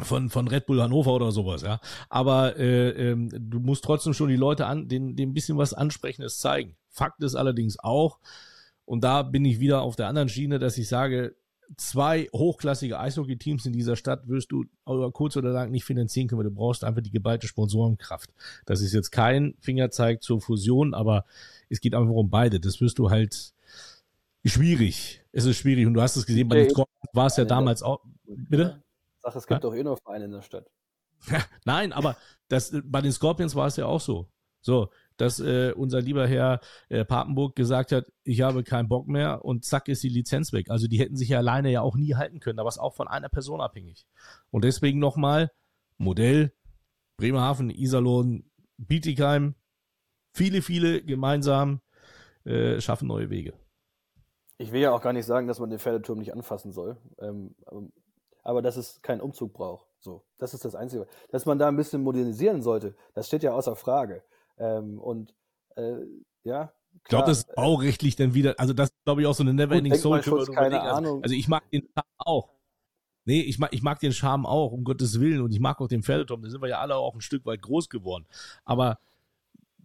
von 0.00 0.30
von 0.30 0.48
Red 0.48 0.66
Bull 0.66 0.80
Hannover 0.80 1.12
oder 1.12 1.30
sowas, 1.30 1.62
ja. 1.62 1.80
Aber 2.08 2.56
äh, 2.56 3.10
ähm, 3.10 3.28
du 3.32 3.60
musst 3.60 3.84
trotzdem 3.84 4.14
schon 4.14 4.28
die 4.28 4.36
Leute 4.36 4.66
an, 4.66 4.88
den, 4.88 5.16
den 5.16 5.30
ein 5.30 5.34
bisschen 5.34 5.58
was 5.58 5.74
Ansprechendes 5.74 6.38
zeigen. 6.38 6.76
Fakt 6.88 7.22
ist 7.22 7.34
allerdings 7.34 7.78
auch, 7.78 8.18
und 8.84 9.04
da 9.04 9.22
bin 9.22 9.44
ich 9.44 9.60
wieder 9.60 9.82
auf 9.82 9.96
der 9.96 10.08
anderen 10.08 10.28
Schiene, 10.28 10.58
dass 10.58 10.78
ich 10.78 10.88
sage, 10.88 11.36
zwei 11.76 12.28
hochklassige 12.32 12.98
Eishockey-Teams 12.98 13.66
in 13.66 13.72
dieser 13.72 13.96
Stadt 13.96 14.26
wirst 14.28 14.50
du 14.50 14.64
über 14.86 15.12
kurz 15.12 15.36
oder 15.36 15.50
lang 15.50 15.70
nicht 15.70 15.84
finanzieren 15.84 16.28
können, 16.28 16.40
weil 16.40 16.48
du 16.48 16.54
brauchst 16.54 16.82
einfach 16.82 17.02
die 17.02 17.12
geballte 17.12 17.46
Sponsorenkraft. 17.46 18.30
Das 18.66 18.80
ist 18.80 18.92
jetzt 18.92 19.10
kein 19.10 19.54
Fingerzeig 19.60 20.22
zur 20.22 20.40
Fusion, 20.40 20.94
aber 20.94 21.24
es 21.68 21.80
geht 21.80 21.94
einfach 21.94 22.10
um 22.10 22.30
beide. 22.30 22.58
Das 22.58 22.80
wirst 22.80 22.98
du 22.98 23.10
halt 23.10 23.52
schwierig. 24.44 25.22
Es 25.32 25.44
ist 25.44 25.58
schwierig. 25.58 25.86
Und 25.86 25.94
du 25.94 26.02
hast 26.02 26.16
es 26.16 26.26
gesehen, 26.26 26.48
bei 26.48 26.56
den 26.56 26.70
Scorpions 26.70 27.10
war 27.12 27.26
es 27.26 27.36
ja 27.36 27.44
damals 27.44 27.82
auch. 27.82 28.00
Bitte? 28.24 28.82
Sag, 29.20 29.36
es 29.36 29.46
gibt 29.46 29.62
ja? 29.62 29.70
doch 29.70 29.74
eh 29.74 29.82
noch 29.82 29.98
Vereine 29.98 30.26
in 30.26 30.32
der 30.32 30.42
Stadt. 30.42 30.70
Nein, 31.64 31.92
aber 31.92 32.16
das, 32.48 32.74
bei 32.84 33.00
den 33.00 33.12
Scorpions 33.12 33.54
war 33.54 33.66
es 33.66 33.76
ja 33.76 33.86
auch 33.86 34.00
so. 34.00 34.30
So, 34.62 34.90
dass 35.16 35.40
äh, 35.40 35.72
unser 35.74 36.02
lieber 36.02 36.26
Herr 36.26 36.60
äh, 36.88 37.04
Papenburg 37.04 37.56
gesagt 37.56 37.92
hat, 37.92 38.06
ich 38.24 38.42
habe 38.42 38.62
keinen 38.62 38.88
Bock 38.88 39.08
mehr 39.08 39.44
und 39.44 39.64
zack 39.64 39.88
ist 39.88 40.02
die 40.02 40.08
Lizenz 40.08 40.52
weg. 40.52 40.70
Also 40.70 40.86
die 40.86 40.98
hätten 40.98 41.16
sich 41.16 41.30
ja 41.30 41.38
alleine 41.38 41.70
ja 41.70 41.80
auch 41.80 41.96
nie 41.96 42.14
halten 42.14 42.40
können. 42.40 42.58
Da 42.58 42.64
war 42.64 42.68
es 42.68 42.78
auch 42.78 42.94
von 42.94 43.08
einer 43.08 43.30
Person 43.30 43.60
abhängig. 43.60 44.06
Und 44.50 44.64
deswegen 44.64 44.98
nochmal 44.98 45.50
Modell 45.96 46.52
Bremerhaven, 47.16 47.70
Iserlohn, 47.70 48.50
Bietigheim, 48.78 49.54
viele, 50.32 50.62
viele 50.62 51.02
gemeinsam 51.02 51.82
äh, 52.44 52.80
schaffen 52.80 53.08
neue 53.08 53.28
Wege. 53.28 53.52
Ich 54.60 54.72
will 54.72 54.82
ja 54.82 54.92
auch 54.92 55.00
gar 55.00 55.14
nicht 55.14 55.24
sagen, 55.24 55.46
dass 55.46 55.58
man 55.58 55.70
den 55.70 55.78
Pferdeturm 55.78 56.18
nicht 56.18 56.34
anfassen 56.34 56.70
soll. 56.70 56.98
Ähm, 57.18 57.54
aber 58.42 58.60
dass 58.60 58.76
es 58.76 59.00
keinen 59.00 59.22
Umzug 59.22 59.54
braucht. 59.54 59.86
So, 60.00 60.22
das 60.36 60.52
ist 60.52 60.66
das 60.66 60.74
Einzige. 60.74 61.06
Dass 61.30 61.46
man 61.46 61.58
da 61.58 61.68
ein 61.68 61.76
bisschen 61.76 62.02
modernisieren 62.02 62.60
sollte, 62.60 62.94
das 63.14 63.26
steht 63.26 63.42
ja 63.42 63.54
außer 63.54 63.74
Frage. 63.74 64.22
Ähm, 64.58 64.98
und 64.98 65.34
äh, 65.76 66.00
ja. 66.44 66.74
Ich 66.92 67.04
glaube, 67.04 67.26
das 67.26 67.38
ist 67.38 67.54
baurechtlich 67.54 68.16
dann 68.16 68.34
wieder, 68.34 68.54
also 68.58 68.74
das 68.74 68.90
ist, 68.90 69.04
glaube 69.04 69.22
ich, 69.22 69.26
auch 69.26 69.34
so 69.34 69.44
eine 69.44 69.54
Neverending 69.54 69.94
Soul. 69.94 70.20
Keine 70.20 70.82
also, 70.82 70.94
Ahnung. 70.94 71.22
Also 71.22 71.34
ich 71.34 71.48
mag 71.48 71.62
den 71.70 71.88
Charme 71.94 72.08
auch. 72.18 72.50
Nee, 73.24 73.40
ich 73.40 73.58
mag, 73.58 73.72
ich 73.72 73.82
mag 73.82 73.98
den 74.00 74.12
Charme 74.12 74.44
auch, 74.44 74.72
um 74.72 74.84
Gottes 74.84 75.20
Willen. 75.20 75.40
Und 75.40 75.52
ich 75.52 75.60
mag 75.60 75.80
auch 75.80 75.88
den 75.88 76.02
Pferdeturm. 76.02 76.42
Da 76.42 76.50
sind 76.50 76.60
wir 76.60 76.68
ja 76.68 76.80
alle 76.80 76.96
auch 76.96 77.14
ein 77.14 77.22
Stück 77.22 77.46
weit 77.46 77.62
groß 77.62 77.88
geworden. 77.88 78.26
Aber 78.66 78.98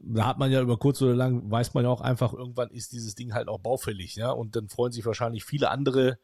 da 0.05 0.25
hat 0.25 0.37
man 0.37 0.51
ja 0.51 0.61
über 0.61 0.77
kurz 0.77 1.01
oder 1.01 1.15
lang, 1.15 1.49
weiß 1.49 1.73
man 1.73 1.83
ja 1.83 1.89
auch 1.89 2.01
einfach, 2.01 2.33
irgendwann 2.33 2.69
ist 2.69 2.91
dieses 2.91 3.15
Ding 3.15 3.33
halt 3.33 3.47
auch 3.47 3.59
baufällig, 3.59 4.15
ja. 4.15 4.31
Und 4.31 4.55
dann 4.55 4.69
freuen 4.69 4.91
sich 4.91 5.05
wahrscheinlich 5.05 5.45
viele 5.45 5.69
andere 5.69 6.19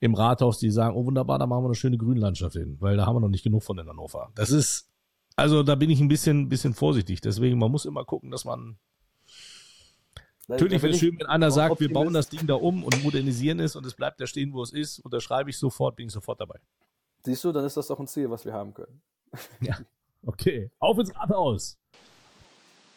im 0.00 0.14
Rathaus, 0.14 0.58
die 0.58 0.70
sagen, 0.70 0.96
oh 0.96 1.04
wunderbar, 1.04 1.38
da 1.38 1.46
machen 1.46 1.62
wir 1.62 1.68
eine 1.68 1.74
schöne 1.74 1.98
Grünlandschaft 1.98 2.54
hin, 2.54 2.76
weil 2.80 2.96
da 2.96 3.06
haben 3.06 3.16
wir 3.16 3.20
noch 3.20 3.28
nicht 3.28 3.44
genug 3.44 3.62
von 3.62 3.78
in 3.78 3.88
Hannover. 3.88 4.30
Das 4.34 4.50
ist, 4.50 4.88
also 5.36 5.62
da 5.62 5.74
bin 5.74 5.90
ich 5.90 6.00
ein 6.00 6.08
bisschen, 6.08 6.48
bisschen 6.48 6.74
vorsichtig. 6.74 7.20
Deswegen, 7.20 7.58
man 7.58 7.70
muss 7.70 7.84
immer 7.84 8.04
gucken, 8.04 8.30
dass 8.30 8.44
man 8.44 8.76
Natürlich 10.48 10.82
wäre 10.82 10.92
es 10.92 10.98
schön, 10.98 11.16
wenn 11.18 11.28
einer 11.28 11.52
sagt, 11.52 11.78
wir 11.78 11.92
bauen 11.92 12.12
das 12.12 12.28
Ding 12.28 12.44
da 12.46 12.54
um 12.54 12.82
und 12.82 13.04
modernisieren 13.04 13.60
es 13.60 13.76
und 13.76 13.86
es 13.86 13.94
bleibt 13.94 14.20
da 14.20 14.26
stehen, 14.26 14.52
wo 14.52 14.62
es 14.62 14.72
ist. 14.72 14.98
Unterschreibe 14.98 15.48
ich 15.48 15.56
sofort, 15.56 15.94
bin 15.94 16.08
ich 16.08 16.12
sofort 16.12 16.40
dabei. 16.40 16.58
Siehst 17.22 17.44
du, 17.44 17.52
dann 17.52 17.64
ist 17.64 17.76
das 17.76 17.86
doch 17.86 18.00
ein 18.00 18.08
Ziel, 18.08 18.28
was 18.30 18.44
wir 18.44 18.52
haben 18.52 18.74
können. 18.74 19.00
Ja, 19.60 19.78
okay. 20.26 20.72
Auf 20.80 20.98
ins 20.98 21.14
Rathaus. 21.14 21.78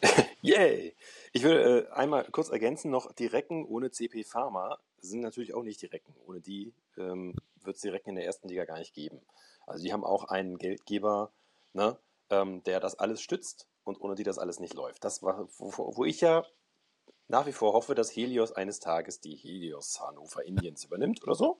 Yay! 0.42 0.94
Ich 1.32 1.42
will 1.42 1.86
äh, 1.90 1.92
einmal 1.92 2.24
kurz 2.30 2.50
ergänzen 2.50 2.90
noch, 2.90 3.12
die 3.12 3.26
Recken 3.26 3.64
ohne 3.64 3.90
CP 3.90 4.24
Pharma 4.24 4.78
sind 4.98 5.20
natürlich 5.20 5.54
auch 5.54 5.62
nicht 5.62 5.82
die 5.82 5.86
Recken. 5.86 6.14
Ohne 6.26 6.40
die 6.40 6.74
ähm, 6.96 7.34
wird 7.62 7.76
es 7.76 7.82
die 7.82 7.88
Recken 7.88 8.10
in 8.10 8.16
der 8.16 8.26
ersten 8.26 8.48
Liga 8.48 8.64
gar 8.64 8.78
nicht 8.78 8.94
geben. 8.94 9.20
Also 9.66 9.84
die 9.84 9.92
haben 9.92 10.04
auch 10.04 10.24
einen 10.24 10.58
Geldgeber, 10.58 11.32
ne, 11.72 11.98
ähm, 12.30 12.62
der 12.64 12.80
das 12.80 12.98
alles 12.98 13.20
stützt 13.20 13.66
und 13.84 14.00
ohne 14.00 14.14
die 14.14 14.22
das 14.22 14.38
alles 14.38 14.60
nicht 14.60 14.74
läuft. 14.74 15.04
Das 15.04 15.22
war, 15.22 15.48
wo, 15.58 15.96
wo 15.96 16.04
ich 16.04 16.20
ja 16.20 16.44
nach 17.28 17.46
wie 17.46 17.52
vor 17.52 17.72
hoffe, 17.72 17.94
dass 17.94 18.14
Helios 18.14 18.52
eines 18.52 18.80
Tages 18.80 19.20
die 19.20 19.34
Helios 19.34 19.98
Hannover 20.00 20.44
Indiens 20.44 20.84
übernimmt 20.84 21.22
oder 21.22 21.34
so. 21.34 21.58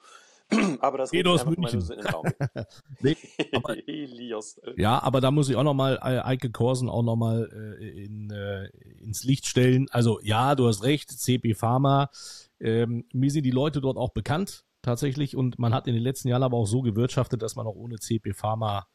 aber 0.81 0.99
das 0.99 1.11
geht 1.11 1.27
aus 1.27 1.45
München. 1.47 1.81
So 1.81 1.95
nee, 3.01 3.17
aber, 3.53 3.75
Helios. 3.87 4.59
Äh. 4.59 4.81
Ja, 4.81 5.03
aber 5.03 5.21
da 5.21 5.31
muss 5.31 5.49
ich 5.49 5.57
auch 5.57 5.63
nochmal 5.63 5.99
äh, 6.03 6.21
Eike 6.21 6.51
Korsen 6.51 6.89
auch 6.89 7.03
nochmal 7.03 7.77
äh, 7.81 8.05
in, 8.05 8.31
äh, 8.31 8.69
ins 9.03 9.25
Licht 9.25 9.47
stellen. 9.47 9.87
Also 9.91 10.21
ja, 10.23 10.55
du 10.55 10.67
hast 10.67 10.83
recht, 10.83 11.11
CP 11.11 11.55
Pharma. 11.55 12.11
Ähm, 12.61 13.05
mir 13.13 13.31
sind 13.31 13.45
die 13.45 13.51
Leute 13.51 13.81
dort 13.81 13.97
auch 13.97 14.11
bekannt 14.11 14.65
tatsächlich 14.83 15.37
und 15.37 15.59
man 15.59 15.75
hat 15.75 15.87
in 15.87 15.95
den 15.95 16.03
letzten 16.03 16.29
Jahren 16.29 16.43
aber 16.43 16.57
auch 16.57 16.67
so 16.67 16.83
gewirtschaftet, 16.83 17.43
dass 17.43 17.57
man 17.57 17.67
auch 17.67 17.75
ohne 17.75 17.99
CP 17.99 18.35
Pharma 18.35 18.87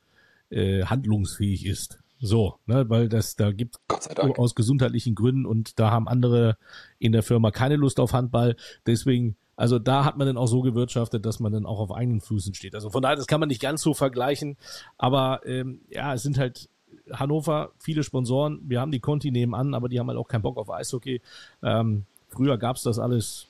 äh, 0.50 0.84
handlungsfähig 0.84 1.66
ist. 1.66 2.00
So, 2.22 2.60
ne, 2.66 2.90
weil 2.90 3.08
das 3.08 3.38
da 3.38 3.52
gibt 3.52 3.78
aus 4.18 4.54
gesundheitlichen 4.54 5.16
Gründen 5.16 5.46
und 5.46 5.80
da 5.80 5.90
haben 5.90 6.08
andere 6.08 6.58
in 7.00 7.14
der 7.14 7.24
Firma 7.24 7.52
keine 7.52 7.78
Lust 7.78 8.00
auf 8.00 8.12
Handball. 8.12 8.58
Deswegen, 8.86 9.38
also 9.60 9.78
da 9.78 10.06
hat 10.06 10.18
man 10.18 10.26
dann 10.26 10.38
auch 10.38 10.48
so 10.48 10.62
gewirtschaftet, 10.62 11.26
dass 11.26 11.42
man 11.42 11.52
dann 11.52 11.66
auch 11.66 11.80
auf 11.80 11.92
eigenen 11.92 12.22
Füßen 12.22 12.54
steht. 12.54 12.76
Also 12.76 12.90
von 12.90 13.02
daher, 13.02 13.18
das 13.18 13.28
kann 13.28 13.42
man 13.42 13.50
nicht 13.50 13.62
ganz 13.62 13.82
so 13.82 13.94
vergleichen, 13.94 14.56
aber 14.98 15.42
ähm, 15.46 15.82
ja, 15.90 16.14
es 16.14 16.24
sind 16.24 16.38
halt 16.38 16.70
Hannover 17.12 17.72
viele 17.78 18.04
Sponsoren. 18.04 18.62
Wir 18.64 18.80
haben 18.80 18.92
die 18.92 19.02
Conti 19.02 19.32
nebenan, 19.32 19.74
aber 19.74 19.90
die 19.90 20.00
haben 20.00 20.08
halt 20.08 20.18
auch 20.18 20.30
keinen 20.30 20.44
Bock 20.44 20.58
auf 20.58 20.70
Eishockey. 20.70 21.22
Ähm, 21.62 22.06
früher 22.30 22.58
gab's 22.58 22.84
das 22.84 23.00
alles. 23.00 23.48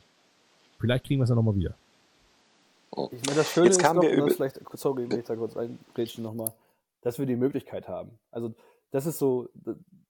Vielleicht 0.79 1.05
kriegen 1.05 1.19
wir 1.19 1.25
es 1.25 1.29
ja 1.29 1.35
nochmal 1.35 1.55
wieder. 1.55 1.75
Ich 3.11 3.25
meine, 3.27 3.35
das 3.35 3.51
Schöne 3.51 3.67
Jetzt 3.67 3.77
ist 3.77 3.85
doch, 3.85 4.01
wir 4.01 4.09
über... 4.09 4.29
vielleicht, 4.29 4.59
sorry, 4.73 5.07
wenn 5.07 5.19
ich 5.19 5.25
da 5.25 5.35
kurz 5.35 5.55
eingrätschen 5.55 6.23
nochmal 6.23 6.51
dass 7.01 7.19
wir 7.19 7.25
die 7.25 7.35
Möglichkeit 7.35 7.87
haben. 7.87 8.11
Also 8.31 8.53
das 8.91 9.05
ist 9.05 9.19
so 9.19 9.47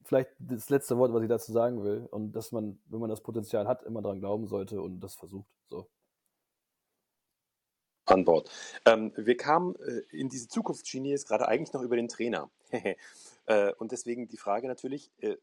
vielleicht 0.09 0.31
das 0.39 0.69
letzte 0.69 0.97
Wort, 0.97 1.13
was 1.13 1.21
ich 1.21 1.29
dazu 1.29 1.51
sagen 1.53 1.83
will. 1.83 2.07
Und 2.11 2.33
dass 2.33 2.51
man, 2.51 2.79
wenn 2.87 2.99
man 2.99 3.09
das 3.09 3.21
Potenzial 3.21 3.67
hat, 3.67 3.83
immer 3.83 4.01
daran 4.01 4.19
glauben 4.19 4.47
sollte 4.47 4.81
und 4.81 4.99
das 4.99 5.15
versucht. 5.15 5.47
So. 5.69 5.87
Bord. 8.25 8.49
Ähm, 8.85 9.13
wir 9.15 9.37
kamen 9.37 9.75
äh, 9.75 10.01
in 10.09 10.29
diese 10.29 10.47
Zukunftsschiene 10.47 11.09
jetzt 11.09 11.27
gerade 11.27 11.47
eigentlich 11.47 11.73
noch 11.73 11.83
über 11.83 11.95
den 11.95 12.07
Trainer. 12.07 12.49
äh, 13.45 13.71
und 13.73 13.91
deswegen 13.91 14.27
die 14.27 14.37
Frage 14.37 14.67
natürlich, 14.67 15.11
äh, 15.19 15.37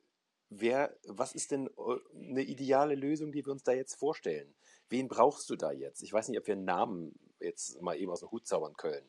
wer, 0.50 0.96
was 1.06 1.32
ist 1.32 1.52
denn 1.52 1.68
äh, 1.68 2.28
eine 2.28 2.42
ideale 2.42 2.96
Lösung, 2.96 3.30
die 3.30 3.46
wir 3.46 3.52
uns 3.52 3.62
da 3.62 3.70
jetzt 3.70 3.94
vorstellen? 3.94 4.52
Wen 4.88 5.06
brauchst 5.06 5.48
du 5.48 5.54
da 5.54 5.70
jetzt? 5.70 6.02
Ich 6.02 6.12
weiß 6.12 6.28
nicht, 6.28 6.40
ob 6.40 6.46
wir 6.48 6.54
einen 6.54 6.64
Namen 6.64 7.14
jetzt 7.38 7.80
mal 7.82 7.96
eben 7.96 8.10
aus 8.10 8.20
dem 8.20 8.32
Hut 8.32 8.48
zaubern 8.48 8.76
können. 8.76 9.08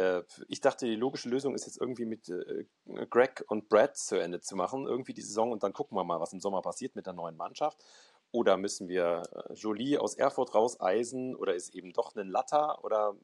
Äh, 0.00 0.22
ich 0.48 0.60
dachte, 0.60 0.86
die 0.86 0.96
logische 0.96 1.28
Lösung 1.28 1.54
ist 1.54 1.66
jetzt 1.66 1.80
irgendwie 1.80 2.06
mit 2.06 2.28
äh, 2.28 2.64
Greg 3.10 3.44
und 3.48 3.68
Brad 3.68 3.96
zu 3.96 4.16
Ende 4.16 4.40
zu 4.40 4.56
machen, 4.56 4.86
irgendwie 4.86 5.12
die 5.12 5.22
Saison 5.22 5.52
und 5.52 5.62
dann 5.62 5.72
gucken 5.72 5.96
wir 5.96 6.04
mal, 6.04 6.20
was 6.20 6.32
im 6.32 6.40
Sommer 6.40 6.62
passiert 6.62 6.96
mit 6.96 7.06
der 7.06 7.12
neuen 7.12 7.36
Mannschaft. 7.36 7.84
Oder 8.32 8.56
müssen 8.56 8.88
wir 8.88 9.22
äh, 9.32 9.52
Jolie 9.54 9.98
aus 9.98 10.14
Erfurt 10.14 10.54
rauseisen 10.54 11.36
oder 11.36 11.54
ist 11.54 11.74
eben 11.74 11.92
doch 11.92 12.14
ein 12.16 12.28
Latter 12.28 12.82
oder 12.84 13.14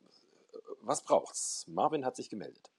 was 0.80 1.02
braucht's? 1.02 1.66
Marvin 1.68 2.04
hat 2.04 2.16
sich 2.16 2.28
gemeldet. 2.28 2.70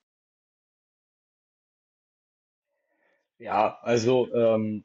Ja, 3.40 3.80
also 3.82 4.32
ähm, 4.34 4.84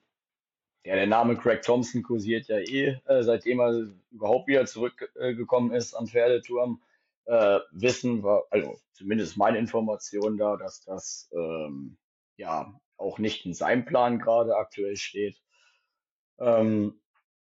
ja, 0.84 0.94
der 0.94 1.06
Name 1.06 1.36
Craig 1.36 1.62
Thompson 1.62 2.02
kursiert 2.02 2.48
ja 2.48 2.58
eh, 2.58 2.98
äh, 3.06 3.22
seitdem 3.22 3.60
er 3.60 3.88
überhaupt 4.10 4.46
wieder 4.48 4.66
zurückgekommen 4.66 5.72
äh, 5.72 5.76
ist 5.76 5.94
am 5.94 6.06
Pferdeturm 6.06 6.80
äh, 7.26 7.60
wissen 7.70 8.24
wir, 8.24 8.44
also 8.50 8.78
zumindest 8.92 9.36
meine 9.36 9.58
Information 9.58 10.36
da, 10.36 10.56
dass 10.56 10.82
das 10.82 11.30
ähm, 11.32 11.96
ja 12.36 12.72
auch 12.96 13.18
nicht 13.18 13.46
in 13.46 13.54
seinem 13.54 13.84
Plan 13.84 14.18
gerade 14.18 14.56
aktuell 14.56 14.96
steht. 14.96 15.40
Ähm, 16.38 17.00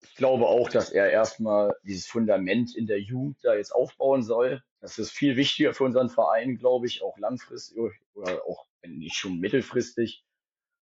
ich 0.02 0.14
glaube 0.16 0.46
auch, 0.46 0.68
dass 0.68 0.90
er 0.90 1.10
erstmal 1.10 1.74
dieses 1.82 2.06
Fundament 2.06 2.76
in 2.76 2.86
der 2.86 3.00
Jugend 3.00 3.38
da 3.42 3.54
jetzt 3.54 3.74
aufbauen 3.74 4.22
soll. 4.22 4.62
Das 4.80 4.98
ist 4.98 5.10
viel 5.10 5.36
wichtiger 5.36 5.72
für 5.72 5.84
unseren 5.84 6.10
Verein, 6.10 6.56
glaube 6.58 6.86
ich, 6.86 7.02
auch 7.02 7.16
langfristig 7.18 7.78
oder 8.14 8.46
auch 8.46 8.66
wenn 8.82 8.98
nicht 8.98 9.16
schon 9.16 9.38
mittelfristig. 9.38 10.24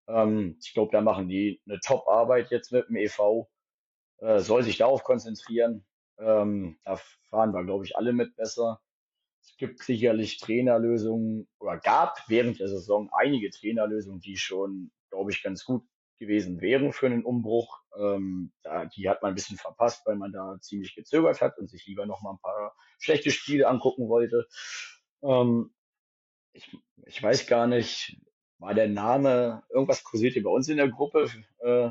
Ähm, 0.09 0.59
ich 0.61 0.75
glaube, 0.75 0.91
da 0.93 1.01
machen 1.01 1.29
die 1.29 1.61
eine 1.67 1.79
Top-Arbeit 1.81 2.51
jetzt 2.51 2.73
mit 2.73 2.89
dem 2.89 2.97
EV. 2.97 3.49
Äh, 4.19 4.41
soll 4.41 4.63
sich 4.65 4.79
darauf 4.79 5.05
konzentrieren. 5.05 5.85
Ähm, 6.19 6.79
da 6.85 6.97
fahren 7.31 7.53
wir, 7.53 7.65
glaube 7.65 7.85
ich, 7.85 7.97
alle 7.97 8.13
mit 8.13 8.37
besser. 8.37 8.81
Es 9.43 9.57
gibt 9.57 9.83
sicherlich 9.83 10.39
Trainerlösungen 10.39 11.49
oder 11.59 11.79
gab 11.79 12.19
während 12.29 12.61
der 12.61 12.69
Saison 12.69 13.11
einige 13.13 13.51
Trainerlösungen, 13.51 14.21
die 14.21 14.37
schon, 14.37 14.93
glaube 15.11 15.33
ich, 15.33 15.43
ganz 15.43 15.65
gut 15.65 15.85
gewesen 16.19 16.61
wären 16.61 16.93
für 16.93 17.07
einen 17.07 17.25
Umbruch. 17.25 17.81
Ähm, 17.99 18.53
da, 18.63 18.87
die 18.87 19.09
hat 19.09 19.23
man 19.23 19.33
ein 19.33 19.35
bisschen 19.35 19.59
verpasst, 19.59 20.07
weil 20.07 20.17
man 20.17 20.33
da 20.33 20.59
ziemlich 20.61 20.95
gezögert 20.95 21.41
hat 21.41 21.59
und 21.59 21.69
sich 21.69 21.87
lieber 21.87 22.07
noch 22.07 22.23
mal 22.23 22.33
ein 22.33 22.41
paar 22.41 22.75
schlechte 22.99 23.31
Spiele 23.31 23.67
angucken 23.67 24.09
wollte. 24.09 24.47
Ähm, 25.23 25.75
ich, 26.53 26.77
ich 27.07 27.23
weiß 27.23 27.47
gar 27.47 27.67
nicht, 27.67 28.21
war 28.59 28.75
der 28.75 28.89
Name, 28.89 29.65
irgendwas 29.71 30.05
kursierte 30.05 30.41
bei 30.41 30.51
uns 30.51 30.69
in 30.69 30.77
der 30.77 30.89
Gruppe 30.89 31.29
äh, 31.59 31.91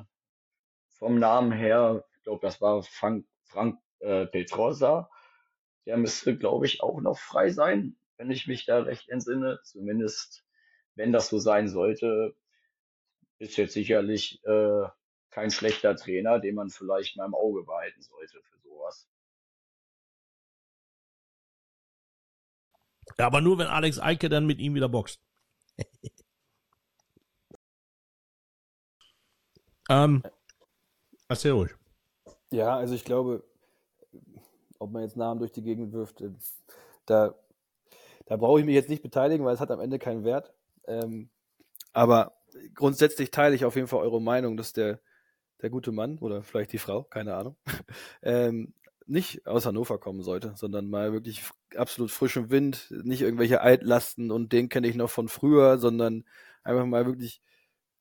vom 0.97 1.19
Namen 1.19 1.51
her. 1.51 2.05
Ich 2.15 2.23
glaube, 2.23 2.39
das 2.41 2.61
war 2.61 2.81
Frank, 2.83 3.27
Frank 3.43 3.77
äh, 4.01 4.25
Petrosa. 4.27 5.09
Der 5.85 5.97
müsste, 5.97 6.37
glaube 6.37 6.65
ich, 6.65 6.81
auch 6.81 7.01
noch 7.01 7.17
frei 7.17 7.49
sein, 7.49 7.95
wenn 8.17 8.29
ich 8.29 8.47
mich 8.47 8.65
da 8.65 8.81
recht 8.81 9.09
entsinne. 9.09 9.59
Zumindest, 9.63 10.45
wenn 10.95 11.11
das 11.11 11.29
so 11.29 11.39
sein 11.39 11.67
sollte, 11.67 12.35
ist 13.39 13.57
jetzt 13.57 13.73
sicherlich 13.73 14.43
äh, 14.45 14.83
kein 15.31 15.49
schlechter 15.49 15.95
Trainer, 15.95 16.39
den 16.39 16.55
man 16.55 16.69
vielleicht 16.69 17.17
mal 17.17 17.25
im 17.25 17.33
Auge 17.33 17.63
behalten 17.63 18.01
sollte 18.01 18.41
für 18.43 18.59
sowas. 18.59 19.07
Ja, 23.17 23.25
aber 23.25 23.41
nur 23.41 23.57
wenn 23.57 23.67
Alex 23.67 23.99
Eike 23.99 24.29
dann 24.29 24.45
mit 24.45 24.59
ihm 24.59 24.75
wieder 24.75 24.89
boxt. 24.89 25.19
ähm, 29.89 30.23
erzähl 31.27 31.51
ruhig. 31.51 31.71
Ja, 32.51 32.77
also 32.77 32.93
ich 32.93 33.05
glaube, 33.05 33.43
ob 34.81 34.91
man 34.91 35.03
jetzt 35.03 35.17
Namen 35.17 35.39
durch 35.39 35.51
die 35.51 35.61
Gegend 35.61 35.93
wirft, 35.93 36.21
äh, 36.21 36.31
da, 37.05 37.35
da 38.25 38.37
brauche 38.37 38.59
ich 38.59 38.65
mich 38.65 38.75
jetzt 38.75 38.89
nicht 38.89 39.03
beteiligen, 39.03 39.45
weil 39.45 39.53
es 39.53 39.59
hat 39.59 39.71
am 39.71 39.79
Ende 39.79 39.99
keinen 39.99 40.23
Wert. 40.23 40.53
Ähm, 40.87 41.29
aber 41.93 42.33
grundsätzlich 42.73 43.31
teile 43.31 43.55
ich 43.55 43.65
auf 43.65 43.75
jeden 43.75 43.87
Fall 43.87 43.99
eure 43.99 44.21
Meinung, 44.21 44.57
dass 44.57 44.73
der, 44.73 44.99
der 45.61 45.69
gute 45.69 45.91
Mann 45.91 46.17
oder 46.17 46.41
vielleicht 46.41 46.73
die 46.73 46.79
Frau, 46.79 47.03
keine 47.03 47.35
Ahnung, 47.35 47.55
ähm, 48.23 48.73
nicht 49.05 49.45
aus 49.45 49.65
Hannover 49.65 49.99
kommen 49.99 50.23
sollte, 50.23 50.53
sondern 50.55 50.89
mal 50.89 51.13
wirklich 51.13 51.43
absolut 51.75 52.11
frischen 52.11 52.49
Wind, 52.49 52.87
nicht 53.03 53.21
irgendwelche 53.21 53.61
Altlasten 53.61 54.31
und 54.31 54.53
den 54.53 54.69
kenne 54.69 54.87
ich 54.87 54.95
noch 54.95 55.09
von 55.09 55.27
früher, 55.27 55.77
sondern 55.77 56.23
einfach 56.63 56.85
mal 56.85 57.05
wirklich 57.05 57.41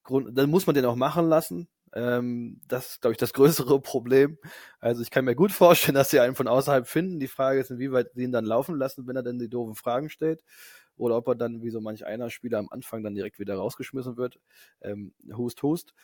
Grund, 0.03 0.37
dann 0.37 0.51
muss 0.51 0.66
man 0.66 0.74
den 0.74 0.87
auch 0.87 0.97
machen 0.97 1.28
lassen, 1.28 1.68
ähm, 1.93 2.61
das 2.68 2.93
ist, 2.93 3.01
glaube 3.01 3.12
ich, 3.12 3.18
das 3.18 3.32
größere 3.32 3.80
Problem. 3.82 4.38
Also 4.80 5.03
ich 5.03 5.11
kann 5.11 5.24
mir 5.24 5.34
gut 5.34 5.53
vorstellen, 5.53 5.95
dass 5.95 6.11
sie 6.11 6.20
einen 6.20 6.34
von 6.34 6.49
außerhalb 6.49 6.86
finden. 6.86 7.18
Die 7.20 7.28
Frage 7.28 7.61
ist, 7.61 7.70
inwieweit 7.70 8.12
sie 8.14 8.24
ihn 8.24 8.32
dann 8.32 8.45
laufen 8.45 8.76
lassen, 8.76 9.07
wenn 9.07 9.16
er 9.16 9.22
denn 9.22 9.38
die 9.38 9.49
doofen 9.49 9.74
Fragen 9.74 10.09
stellt. 10.11 10.43
Oder 10.97 11.16
ob 11.16 11.28
er 11.28 11.34
dann, 11.34 11.62
wie 11.62 11.70
so 11.70 11.80
manch 11.80 12.07
einer 12.07 12.30
Spieler 12.30 12.59
am 12.59 12.68
Anfang 12.70 13.03
dann 13.03 13.14
direkt 13.14 13.38
wieder 13.38 13.57
rausgeschmissen 13.57 14.16
wird. 14.16 14.38
Ähm, 14.82 15.14
hust, 15.34 15.62
hust. 15.62 15.95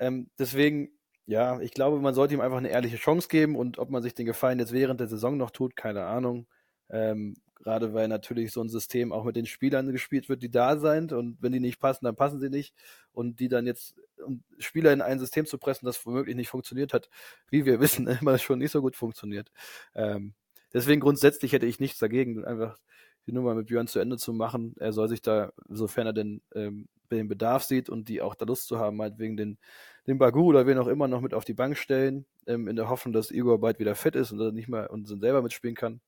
Ähm, 0.00 0.30
deswegen, 0.38 0.90
ja, 1.26 1.60
ich 1.60 1.72
glaube, 1.72 2.00
man 2.00 2.14
sollte 2.14 2.34
ihm 2.34 2.40
einfach 2.40 2.58
eine 2.58 2.70
ehrliche 2.70 2.96
Chance 2.96 3.28
geben 3.28 3.56
und 3.56 3.78
ob 3.78 3.90
man 3.90 4.02
sich 4.02 4.14
den 4.14 4.26
Gefallen 4.26 4.58
jetzt 4.58 4.72
während 4.72 5.00
der 5.00 5.08
Saison 5.08 5.36
noch 5.36 5.50
tut, 5.50 5.76
keine 5.76 6.04
Ahnung. 6.06 6.46
Ähm, 6.90 7.34
Gerade 7.56 7.94
weil 7.94 8.08
natürlich 8.08 8.52
so 8.52 8.60
ein 8.60 8.68
System 8.68 9.12
auch 9.12 9.24
mit 9.24 9.36
den 9.36 9.46
Spielern 9.46 9.90
gespielt 9.90 10.28
wird, 10.28 10.42
die 10.42 10.50
da 10.50 10.76
sind 10.76 11.12
und 11.12 11.38
wenn 11.40 11.52
die 11.52 11.60
nicht 11.60 11.80
passen, 11.80 12.04
dann 12.04 12.14
passen 12.14 12.38
sie 12.38 12.50
nicht 12.50 12.74
und 13.12 13.40
die 13.40 13.48
dann 13.48 13.66
jetzt 13.66 13.94
um 14.24 14.42
Spieler 14.58 14.92
in 14.92 15.02
ein 15.02 15.18
System 15.18 15.46
zu 15.46 15.58
pressen, 15.58 15.86
das 15.86 16.04
womöglich 16.06 16.36
nicht 16.36 16.48
funktioniert 16.48 16.92
hat, 16.92 17.08
wie 17.50 17.64
wir 17.64 17.80
wissen, 17.80 18.06
immer 18.06 18.38
schon 18.38 18.58
nicht 18.58 18.72
so 18.72 18.82
gut 18.82 18.96
funktioniert. 18.96 19.50
Ähm, 19.94 20.34
deswegen 20.72 21.00
grundsätzlich 21.00 21.52
hätte 21.52 21.66
ich 21.66 21.80
nichts 21.80 21.98
dagegen, 21.98 22.44
einfach 22.44 22.78
die 23.26 23.32
Nummer 23.32 23.54
mit 23.54 23.66
Björn 23.66 23.88
zu 23.88 23.98
Ende 23.98 24.18
zu 24.18 24.32
machen. 24.32 24.74
Er 24.78 24.92
soll 24.92 25.08
sich 25.08 25.20
da, 25.20 25.52
sofern 25.68 26.06
er 26.06 26.12
denn 26.12 26.42
ähm, 26.54 26.88
den 27.10 27.28
Bedarf 27.28 27.64
sieht 27.64 27.88
und 27.88 28.08
die 28.08 28.20
auch 28.20 28.34
da 28.34 28.44
Lust 28.44 28.66
zu 28.66 28.78
haben, 28.78 29.00
halt 29.00 29.18
wegen 29.18 29.36
den, 29.36 29.58
den 30.06 30.18
Bagu 30.18 30.44
oder 30.44 30.66
wen 30.66 30.78
auch 30.78 30.86
immer 30.86 31.08
noch 31.08 31.20
mit 31.20 31.34
auf 31.34 31.44
die 31.44 31.54
Bank 31.54 31.76
stellen, 31.76 32.26
ähm, 32.46 32.68
in 32.68 32.76
der 32.76 32.88
Hoffnung, 32.88 33.12
dass 33.12 33.30
Igor 33.30 33.60
bald 33.60 33.78
wieder 33.78 33.94
fit 33.94 34.14
ist 34.14 34.32
und 34.32 34.54
nicht 34.54 34.68
mehr 34.68 34.90
und 34.90 35.06
selber 35.06 35.42
mitspielen 35.42 35.74
kann. 35.74 36.00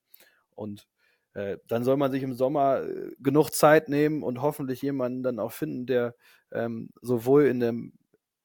Und 0.55 0.87
äh, 1.33 1.57
dann 1.67 1.83
soll 1.83 1.97
man 1.97 2.11
sich 2.11 2.23
im 2.23 2.33
Sommer 2.33 2.83
äh, 2.83 3.11
genug 3.19 3.51
Zeit 3.51 3.89
nehmen 3.89 4.23
und 4.23 4.41
hoffentlich 4.41 4.81
jemanden 4.81 5.23
dann 5.23 5.39
auch 5.39 5.51
finden, 5.51 5.85
der 5.85 6.15
ähm, 6.51 6.89
sowohl 7.01 7.45
in 7.45 7.59
dem 7.59 7.93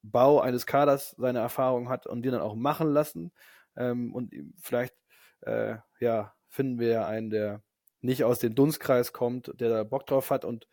Bau 0.03 0.41
eines 0.41 0.67
Kaders 0.67 1.15
seine 1.19 1.39
Erfahrung 1.39 1.89
hat 1.89 2.07
und 2.07 2.23
die 2.23 2.31
dann 2.31 2.43
auch 2.43 2.55
machen 2.55 2.93
lassen. 2.93 3.33
Ähm, 3.77 4.15
und 4.15 4.35
vielleicht 4.61 4.95
äh, 5.43 5.77
ja, 6.01 6.35
finden 6.49 6.79
wir 6.79 6.89
ja 6.89 7.07
einen, 7.07 7.31
der 7.31 7.63
nicht 8.01 8.25
aus 8.25 8.39
dem 8.39 8.55
Dunstkreis 8.55 9.13
kommt, 9.13 9.59
der 9.61 9.71
da 9.71 9.85
Bock 9.85 10.07
drauf 10.07 10.31
hat. 10.31 10.45
Und 10.45 10.69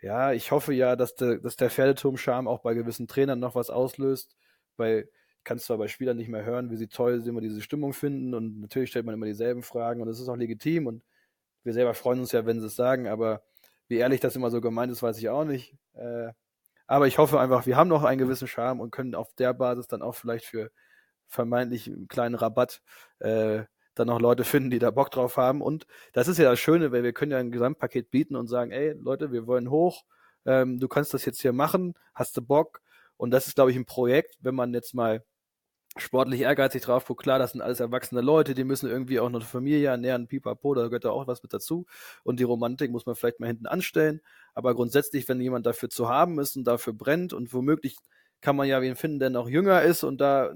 ja, 0.00 0.32
ich 0.32 0.50
hoffe 0.50 0.74
ja, 0.74 0.96
dass 0.96 1.14
der, 1.14 1.38
dass 1.38 1.56
der 1.56 1.70
Pferdeturm-Charme 1.70 2.48
auch 2.48 2.60
bei 2.60 2.74
gewissen 2.74 3.06
Trainern 3.06 3.38
noch 3.38 3.54
was 3.54 3.70
auslöst. 3.70 4.36
Weil 4.76 5.08
ich 5.38 5.44
kann 5.44 5.58
es 5.58 5.64
zwar 5.64 5.78
bei 5.78 5.88
Spielern 5.88 6.16
nicht 6.16 6.28
mehr 6.28 6.44
hören, 6.44 6.70
wie 6.70 6.76
sie 6.76 6.88
toll 6.88 7.20
sie 7.20 7.28
immer 7.28 7.40
diese 7.40 7.60
Stimmung 7.60 7.92
finden 7.92 8.34
und 8.34 8.60
natürlich 8.60 8.90
stellt 8.90 9.06
man 9.06 9.14
immer 9.14 9.26
dieselben 9.26 9.62
Fragen 9.62 10.00
und 10.00 10.08
es 10.08 10.20
ist 10.20 10.28
auch 10.28 10.36
legitim 10.36 10.86
und 10.86 11.02
wir 11.64 11.72
selber 11.72 11.94
freuen 11.94 12.20
uns 12.20 12.32
ja, 12.32 12.46
wenn 12.46 12.60
sie 12.60 12.66
es 12.66 12.76
sagen, 12.76 13.08
aber 13.08 13.42
wie 13.88 13.96
ehrlich 13.96 14.20
das 14.20 14.36
immer 14.36 14.50
so 14.50 14.60
gemeint 14.60 14.92
ist, 14.92 15.02
weiß 15.02 15.18
ich 15.18 15.28
auch 15.28 15.44
nicht. 15.44 15.76
Äh, 15.94 16.32
aber 16.86 17.06
ich 17.06 17.18
hoffe 17.18 17.40
einfach, 17.40 17.66
wir 17.66 17.76
haben 17.76 17.88
noch 17.88 18.04
einen 18.04 18.18
gewissen 18.18 18.48
Charme 18.48 18.80
und 18.80 18.90
können 18.90 19.14
auf 19.14 19.34
der 19.34 19.54
Basis 19.54 19.86
dann 19.86 20.02
auch 20.02 20.14
vielleicht 20.14 20.46
für 20.46 20.70
vermeintlich 21.26 21.86
einen 21.88 22.08
kleinen 22.08 22.34
Rabatt 22.34 22.82
äh, 23.20 23.62
dann 23.94 24.06
noch 24.06 24.20
Leute 24.20 24.44
finden, 24.44 24.70
die 24.70 24.78
da 24.78 24.90
Bock 24.90 25.10
drauf 25.10 25.36
haben. 25.36 25.60
Und 25.62 25.86
das 26.12 26.28
ist 26.28 26.38
ja 26.38 26.50
das 26.50 26.60
Schöne, 26.60 26.92
weil 26.92 27.02
wir 27.02 27.12
können 27.12 27.32
ja 27.32 27.38
ein 27.38 27.50
Gesamtpaket 27.50 28.10
bieten 28.10 28.36
und 28.36 28.46
sagen, 28.48 28.70
ey 28.70 28.92
Leute, 28.92 29.32
wir 29.32 29.46
wollen 29.46 29.70
hoch, 29.70 30.04
ähm, 30.44 30.80
du 30.80 30.88
kannst 30.88 31.14
das 31.14 31.24
jetzt 31.24 31.40
hier 31.40 31.52
machen, 31.52 31.94
hast 32.14 32.36
du 32.36 32.42
Bock? 32.42 32.80
Und 33.16 33.30
das 33.30 33.46
ist, 33.46 33.54
glaube 33.54 33.70
ich, 33.70 33.76
ein 33.76 33.86
Projekt, 33.86 34.36
wenn 34.40 34.54
man 34.54 34.74
jetzt 34.74 34.94
mal 34.94 35.24
sportlich 35.98 36.40
ehrgeizig 36.40 36.82
drauf 36.82 37.04
guckt, 37.06 37.22
klar, 37.22 37.38
das 37.38 37.52
sind 37.52 37.60
alles 37.60 37.80
erwachsene 37.80 38.22
Leute, 38.22 38.54
die 38.54 38.64
müssen 38.64 38.88
irgendwie 38.88 39.20
auch 39.20 39.28
noch 39.28 39.40
eine 39.40 39.48
Familie 39.48 39.88
ernähren, 39.88 40.26
pipapo, 40.26 40.74
da 40.74 40.84
gehört 40.86 41.04
da 41.04 41.10
auch 41.10 41.26
was 41.26 41.42
mit 41.42 41.52
dazu. 41.52 41.86
Und 42.24 42.40
die 42.40 42.44
Romantik 42.44 42.90
muss 42.90 43.06
man 43.06 43.14
vielleicht 43.14 43.40
mal 43.40 43.46
hinten 43.46 43.66
anstellen. 43.66 44.20
Aber 44.54 44.74
grundsätzlich, 44.74 45.28
wenn 45.28 45.40
jemand 45.40 45.66
dafür 45.66 45.90
zu 45.90 46.08
haben 46.08 46.38
ist 46.38 46.56
und 46.56 46.64
dafür 46.64 46.94
brennt 46.94 47.32
und 47.32 47.52
womöglich 47.52 47.96
kann 48.40 48.56
man 48.56 48.68
ja 48.68 48.80
wen 48.82 48.96
finden, 48.96 49.18
der 49.18 49.30
noch 49.30 49.48
jünger 49.48 49.82
ist 49.82 50.02
und 50.02 50.20
da 50.20 50.54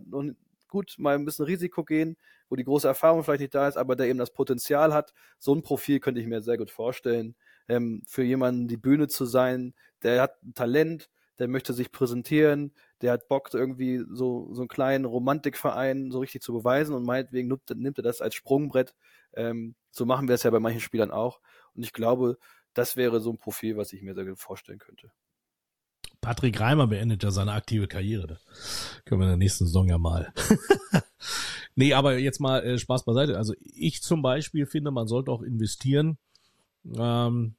gut 0.68 0.94
mal 0.98 1.14
ein 1.14 1.24
bisschen 1.24 1.44
Risiko 1.44 1.84
gehen, 1.84 2.16
wo 2.48 2.56
die 2.56 2.64
große 2.64 2.88
Erfahrung 2.88 3.22
vielleicht 3.24 3.40
nicht 3.40 3.54
da 3.54 3.68
ist, 3.68 3.76
aber 3.76 3.96
der 3.96 4.06
eben 4.06 4.18
das 4.18 4.32
Potenzial 4.32 4.92
hat. 4.92 5.12
So 5.38 5.54
ein 5.54 5.62
Profil 5.62 6.00
könnte 6.00 6.20
ich 6.20 6.26
mir 6.26 6.42
sehr 6.42 6.58
gut 6.58 6.70
vorstellen. 6.70 7.36
Ähm, 7.68 8.02
für 8.06 8.22
jemanden 8.22 8.68
die 8.68 8.76
Bühne 8.76 9.08
zu 9.08 9.24
sein, 9.24 9.74
der 10.02 10.22
hat 10.22 10.42
ein 10.42 10.54
Talent, 10.54 11.10
der 11.38 11.48
möchte 11.48 11.72
sich 11.72 11.92
präsentieren, 11.92 12.72
der 13.02 13.12
hat 13.12 13.28
Bock, 13.28 13.50
irgendwie 13.52 14.04
so, 14.10 14.48
so 14.52 14.62
einen 14.62 14.68
kleinen 14.68 15.04
Romantikverein 15.04 16.10
so 16.10 16.20
richtig 16.20 16.42
zu 16.42 16.52
beweisen 16.52 16.94
und 16.94 17.04
meinetwegen 17.04 17.48
nimmt, 17.48 17.70
nimmt 17.74 17.98
er 17.98 18.04
das 18.04 18.20
als 18.20 18.34
Sprungbrett. 18.34 18.94
Ähm, 19.34 19.74
so 19.90 20.06
machen 20.06 20.28
wir 20.28 20.34
es 20.34 20.42
ja 20.42 20.50
bei 20.50 20.60
manchen 20.60 20.80
Spielern 20.80 21.10
auch. 21.10 21.40
Und 21.74 21.82
ich 21.82 21.92
glaube, 21.92 22.38
das 22.74 22.96
wäre 22.96 23.20
so 23.20 23.30
ein 23.30 23.38
Profil, 23.38 23.76
was 23.76 23.92
ich 23.92 24.02
mir 24.02 24.14
sehr 24.14 24.24
gut 24.24 24.38
vorstellen 24.38 24.78
könnte. 24.78 25.10
Patrick 26.20 26.58
Reimer 26.58 26.86
beendet 26.86 27.22
ja 27.22 27.30
seine 27.30 27.52
aktive 27.52 27.86
Karriere. 27.86 28.26
Das 28.26 28.44
können 29.04 29.20
wir 29.20 29.26
in 29.26 29.32
der 29.32 29.36
nächsten 29.36 29.66
Saison 29.66 29.88
ja 29.88 29.98
mal. 29.98 30.32
nee, 31.74 31.92
aber 31.92 32.18
jetzt 32.18 32.40
mal 32.40 32.64
äh, 32.64 32.78
Spaß 32.78 33.04
beiseite. 33.04 33.36
Also 33.36 33.54
ich 33.60 34.02
zum 34.02 34.22
Beispiel 34.22 34.66
finde, 34.66 34.90
man 34.90 35.06
sollte 35.06 35.30
auch 35.30 35.42
investieren. 35.42 36.18
Ähm, 36.96 37.54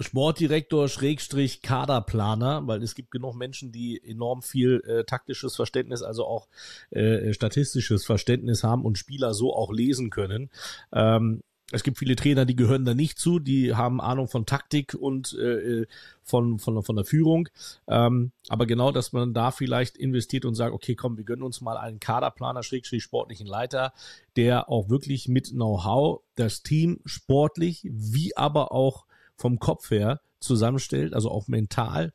Sportdirektor 0.00 0.88
Schrägstrich 0.88 1.62
Kaderplaner, 1.62 2.66
weil 2.66 2.82
es 2.82 2.94
gibt 2.94 3.10
genug 3.10 3.34
Menschen, 3.34 3.72
die 3.72 4.00
enorm 4.02 4.42
viel 4.42 4.82
äh, 4.86 5.04
taktisches 5.04 5.56
Verständnis, 5.56 6.02
also 6.02 6.24
auch 6.24 6.48
äh, 6.90 7.32
statistisches 7.32 8.06
Verständnis 8.06 8.62
haben 8.62 8.84
und 8.84 8.98
Spieler 8.98 9.34
so 9.34 9.54
auch 9.54 9.72
lesen 9.72 10.10
können. 10.10 10.50
Ähm, 10.92 11.42
es 11.70 11.82
gibt 11.82 11.98
viele 11.98 12.16
Trainer, 12.16 12.46
die 12.46 12.56
gehören 12.56 12.86
da 12.86 12.94
nicht 12.94 13.18
zu, 13.18 13.38
die 13.38 13.74
haben 13.74 14.00
Ahnung 14.00 14.26
von 14.26 14.46
Taktik 14.46 14.94
und 14.94 15.34
äh, 15.34 15.84
von, 16.22 16.58
von, 16.58 16.82
von 16.82 16.96
der 16.96 17.04
Führung. 17.04 17.50
Ähm, 17.86 18.32
aber 18.48 18.64
genau, 18.64 18.90
dass 18.90 19.12
man 19.12 19.34
da 19.34 19.50
vielleicht 19.50 19.98
investiert 19.98 20.46
und 20.46 20.54
sagt, 20.54 20.72
okay, 20.72 20.94
komm, 20.94 21.18
wir 21.18 21.24
gönnen 21.24 21.42
uns 21.42 21.60
mal 21.60 21.76
einen 21.76 22.00
Kaderplaner, 22.00 22.62
Schrägstrich 22.62 23.02
sportlichen 23.02 23.46
Leiter, 23.46 23.92
der 24.36 24.70
auch 24.70 24.88
wirklich 24.88 25.28
mit 25.28 25.50
Know-how 25.50 26.22
das 26.36 26.62
Team 26.62 27.00
sportlich 27.04 27.82
wie 27.84 28.34
aber 28.34 28.72
auch 28.72 29.04
vom 29.38 29.58
Kopf 29.58 29.90
her 29.90 30.20
zusammenstellt, 30.40 31.14
also 31.14 31.30
auch 31.30 31.48
mental, 31.48 32.12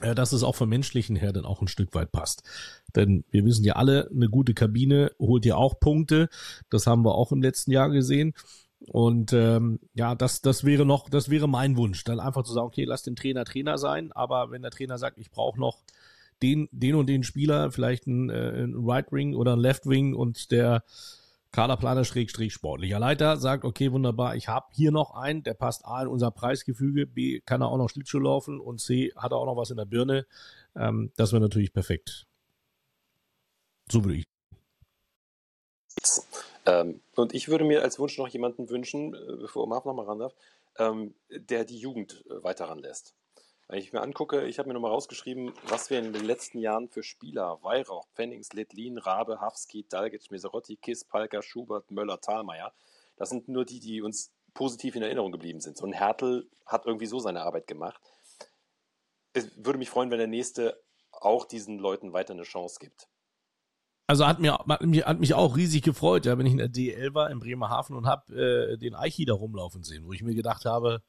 äh, 0.00 0.14
dass 0.14 0.32
es 0.32 0.42
auch 0.42 0.56
vom 0.56 0.68
menschlichen 0.68 1.16
her 1.16 1.32
dann 1.32 1.44
auch 1.44 1.60
ein 1.60 1.68
Stück 1.68 1.94
weit 1.94 2.10
passt. 2.10 2.42
Denn 2.96 3.24
wir 3.30 3.44
wissen 3.44 3.64
ja 3.64 3.76
alle, 3.76 4.10
eine 4.10 4.28
gute 4.28 4.54
Kabine 4.54 5.12
holt 5.18 5.44
ja 5.44 5.56
auch 5.56 5.78
Punkte. 5.78 6.28
Das 6.70 6.86
haben 6.86 7.04
wir 7.04 7.14
auch 7.14 7.32
im 7.32 7.42
letzten 7.42 7.70
Jahr 7.70 7.90
gesehen. 7.90 8.34
Und 8.86 9.32
ähm, 9.32 9.80
ja, 9.94 10.14
das, 10.14 10.40
das 10.40 10.64
wäre 10.64 10.86
noch, 10.86 11.10
das 11.10 11.30
wäre 11.30 11.48
mein 11.48 11.76
Wunsch, 11.76 12.04
dann 12.04 12.20
einfach 12.20 12.44
zu 12.44 12.52
sagen, 12.52 12.68
okay, 12.68 12.84
lass 12.84 13.02
den 13.02 13.16
Trainer 13.16 13.44
Trainer 13.44 13.76
sein, 13.76 14.12
aber 14.12 14.52
wenn 14.52 14.62
der 14.62 14.70
Trainer 14.70 14.98
sagt, 14.98 15.18
ich 15.18 15.32
brauche 15.32 15.58
noch 15.58 15.82
den, 16.42 16.68
den 16.70 16.94
und 16.94 17.08
den 17.08 17.24
Spieler, 17.24 17.72
vielleicht 17.72 18.06
ein, 18.06 18.30
äh, 18.30 18.62
ein 18.62 18.74
Right 18.76 19.10
Wing 19.10 19.34
oder 19.34 19.54
ein 19.54 19.58
Left 19.58 19.86
Wing 19.86 20.14
und 20.14 20.52
der 20.52 20.84
Kaderplaner 21.50 22.04
Schrägstrich 22.04 22.52
sportlicher 22.52 22.98
Leiter 22.98 23.38
sagt, 23.38 23.64
okay, 23.64 23.90
wunderbar, 23.90 24.36
ich 24.36 24.48
habe 24.48 24.66
hier 24.72 24.90
noch 24.92 25.14
einen, 25.14 25.42
der 25.42 25.54
passt 25.54 25.84
A 25.84 26.02
in 26.02 26.08
unser 26.08 26.30
Preisgefüge, 26.30 27.06
B 27.06 27.40
kann 27.40 27.62
er 27.62 27.68
auch 27.68 27.78
noch 27.78 27.88
Schlittschuh 27.88 28.18
laufen 28.18 28.60
und 28.60 28.80
C 28.80 29.12
hat 29.16 29.32
er 29.32 29.38
auch 29.38 29.46
noch 29.46 29.56
was 29.56 29.70
in 29.70 29.78
der 29.78 29.86
Birne. 29.86 30.26
Ähm, 30.76 31.10
das 31.16 31.32
wäre 31.32 31.40
natürlich 31.40 31.72
perfekt. 31.72 32.26
So 33.90 34.04
würde 34.04 34.18
ich. 34.18 34.24
Ähm, 36.66 37.00
und 37.16 37.34
ich 37.34 37.48
würde 37.48 37.64
mir 37.64 37.82
als 37.82 37.98
Wunsch 37.98 38.18
noch 38.18 38.28
jemanden 38.28 38.68
wünschen, 38.68 39.14
äh, 39.14 39.36
bevor 39.40 39.66
Marv 39.66 39.86
noch 39.86 39.94
mal 39.94 40.04
ran 40.04 40.18
darf, 40.18 40.34
ähm, 40.76 41.14
der 41.30 41.64
die 41.64 41.78
Jugend 41.78 42.24
äh, 42.28 42.42
weiter 42.44 42.66
ranlässt. 42.66 43.14
Wenn 43.68 43.80
ich 43.80 43.92
mir 43.92 44.00
angucke, 44.00 44.46
ich 44.46 44.58
habe 44.58 44.68
mir 44.68 44.74
nochmal 44.74 44.92
rausgeschrieben, 44.92 45.52
was 45.66 45.90
wir 45.90 45.98
in 45.98 46.14
den 46.14 46.24
letzten 46.24 46.58
Jahren 46.58 46.88
für 46.88 47.02
Spieler, 47.02 47.58
Weihrauch, 47.62 48.08
Pfennings, 48.14 48.54
Lettlin, 48.54 48.96
Rabe, 48.96 49.42
Hafski, 49.42 49.84
Dalgic, 49.86 50.30
Meserotti, 50.30 50.76
Kiss, 50.76 51.04
Palka, 51.04 51.42
Schubert, 51.42 51.90
Möller, 51.90 52.18
Thalmeier, 52.18 52.72
das 53.18 53.28
sind 53.28 53.48
nur 53.48 53.66
die, 53.66 53.78
die 53.78 54.00
uns 54.00 54.32
positiv 54.54 54.96
in 54.96 55.02
Erinnerung 55.02 55.32
geblieben 55.32 55.60
sind. 55.60 55.76
So 55.76 55.84
ein 55.84 55.92
Hertel 55.92 56.48
hat 56.64 56.86
irgendwie 56.86 57.06
so 57.06 57.18
seine 57.18 57.42
Arbeit 57.42 57.66
gemacht. 57.66 58.00
Es 59.34 59.50
würde 59.56 59.78
mich 59.78 59.90
freuen, 59.90 60.10
wenn 60.10 60.18
der 60.18 60.28
Nächste 60.28 60.82
auch 61.12 61.44
diesen 61.44 61.78
Leuten 61.78 62.14
weiter 62.14 62.32
eine 62.32 62.44
Chance 62.44 62.78
gibt. 62.80 63.06
Also 64.06 64.26
hat 64.26 64.38
mir, 64.38 64.54
hat 64.54 64.80
mich, 64.80 65.04
hat 65.04 65.20
mich 65.20 65.34
auch 65.34 65.56
riesig 65.56 65.82
gefreut, 65.82 66.24
ja, 66.24 66.38
wenn 66.38 66.46
ich 66.46 66.52
in 66.52 66.58
der 66.58 66.68
DL 66.68 67.12
war 67.12 67.30
in 67.30 67.38
Bremerhaven 67.38 67.94
und 67.94 68.06
habe 68.06 68.34
äh, 68.34 68.78
den 68.78 68.94
Eichi 68.94 69.26
da 69.26 69.34
rumlaufen 69.34 69.84
sehen, 69.84 70.06
wo 70.06 70.14
ich 70.14 70.22
mir 70.22 70.34
gedacht 70.34 70.64
habe, 70.64 71.02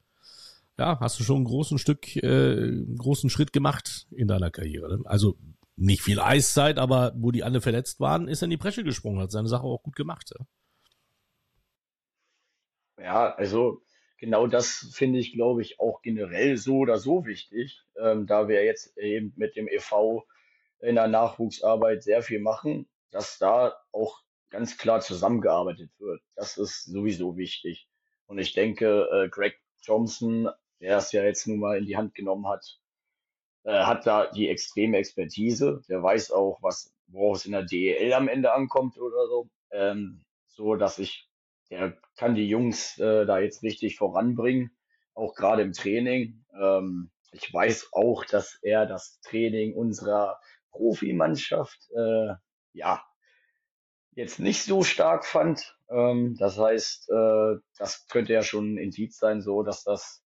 ja, 0.80 0.98
hast 0.98 1.20
du 1.20 1.24
schon 1.24 1.36
einen 1.36 1.44
großen 1.44 1.76
Stück, 1.76 2.16
äh, 2.16 2.26
einen 2.26 2.96
großen 2.96 3.28
Schritt 3.28 3.52
gemacht 3.52 4.06
in 4.10 4.28
deiner 4.28 4.50
Karriere. 4.50 4.96
Ne? 4.96 5.02
Also 5.04 5.36
nicht 5.76 6.00
viel 6.00 6.20
Eiszeit, 6.20 6.78
aber 6.78 7.12
wo 7.16 7.30
die 7.30 7.44
alle 7.44 7.60
verletzt 7.60 8.00
waren, 8.00 8.28
ist 8.28 8.42
er 8.42 8.46
in 8.46 8.50
die 8.50 8.56
Bresche 8.56 8.82
gesprungen, 8.82 9.20
hat 9.20 9.30
seine 9.30 9.48
Sache 9.48 9.64
auch 9.64 9.82
gut 9.82 9.94
gemacht. 9.94 10.32
Ja, 12.96 13.04
ja 13.04 13.34
also 13.34 13.82
genau 14.18 14.46
das 14.46 14.90
finde 14.94 15.18
ich, 15.18 15.34
glaube 15.34 15.60
ich, 15.60 15.78
auch 15.80 16.00
generell 16.00 16.56
so 16.56 16.78
oder 16.78 16.96
so 16.96 17.26
wichtig, 17.26 17.84
ähm, 18.02 18.26
da 18.26 18.48
wir 18.48 18.64
jetzt 18.64 18.96
eben 18.96 19.34
mit 19.36 19.56
dem 19.56 19.68
EV 19.68 20.24
in 20.80 20.94
der 20.94 21.08
Nachwuchsarbeit 21.08 22.02
sehr 22.02 22.22
viel 22.22 22.40
machen, 22.40 22.88
dass 23.10 23.38
da 23.38 23.74
auch 23.92 24.22
ganz 24.48 24.78
klar 24.78 25.00
zusammengearbeitet 25.00 25.90
wird. 25.98 26.22
Das 26.36 26.56
ist 26.56 26.84
sowieso 26.84 27.36
wichtig. 27.36 27.86
Und 28.26 28.38
ich 28.38 28.54
denke, 28.54 29.08
äh, 29.12 29.28
Greg 29.28 29.60
Johnson 29.82 30.48
der 30.80 30.98
es 30.98 31.12
ja 31.12 31.22
jetzt 31.22 31.46
nun 31.46 31.58
mal 31.58 31.78
in 31.78 31.86
die 31.86 31.96
Hand 31.96 32.14
genommen 32.14 32.48
hat, 32.48 32.78
äh, 33.64 33.84
hat 33.84 34.06
da 34.06 34.26
die 34.30 34.48
extreme 34.48 34.98
Expertise. 34.98 35.82
Der 35.88 36.02
weiß 36.02 36.32
auch, 36.32 36.58
was, 36.62 36.92
worauf 37.08 37.38
es 37.38 37.46
in 37.46 37.52
der 37.52 37.64
DEL 37.64 38.12
am 38.12 38.28
Ende 38.28 38.52
ankommt 38.52 38.98
oder 38.98 39.26
so. 39.26 39.48
Ähm, 39.70 40.24
so 40.46 40.74
dass 40.76 40.98
ich, 40.98 41.28
der 41.70 41.96
kann 42.16 42.34
die 42.34 42.48
Jungs 42.48 42.98
äh, 42.98 43.24
da 43.26 43.38
jetzt 43.38 43.62
richtig 43.62 43.96
voranbringen, 43.96 44.70
auch 45.14 45.34
gerade 45.34 45.62
im 45.62 45.72
Training. 45.72 46.44
Ähm, 46.60 47.10
ich 47.32 47.52
weiß 47.52 47.90
auch, 47.92 48.24
dass 48.24 48.58
er 48.62 48.86
das 48.86 49.20
Training 49.20 49.74
unserer 49.74 50.40
Profimannschaft 50.70 51.78
äh, 51.96 52.34
ja 52.72 53.04
jetzt 54.12 54.40
nicht 54.40 54.64
so 54.64 54.82
stark 54.82 55.24
fand. 55.24 55.76
Ähm, 55.88 56.36
das 56.38 56.58
heißt, 56.58 57.10
äh, 57.10 57.56
das 57.78 58.06
könnte 58.08 58.32
ja 58.32 58.42
schon 58.42 58.74
ein 58.74 58.78
Indiz 58.78 59.18
sein, 59.18 59.40
so 59.40 59.62
dass 59.62 59.84
das 59.84 60.22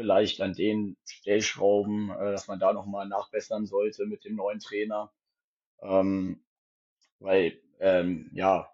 vielleicht 0.00 0.40
an 0.40 0.54
den 0.54 0.96
Stellschrauben, 1.04 2.10
äh, 2.10 2.32
dass 2.32 2.48
man 2.48 2.58
da 2.58 2.72
nochmal 2.72 3.06
nachbessern 3.06 3.66
sollte 3.66 4.06
mit 4.06 4.24
dem 4.24 4.34
neuen 4.34 4.58
Trainer. 4.58 5.12
Ähm, 5.82 6.42
weil, 7.18 7.60
ähm, 7.80 8.30
ja, 8.32 8.70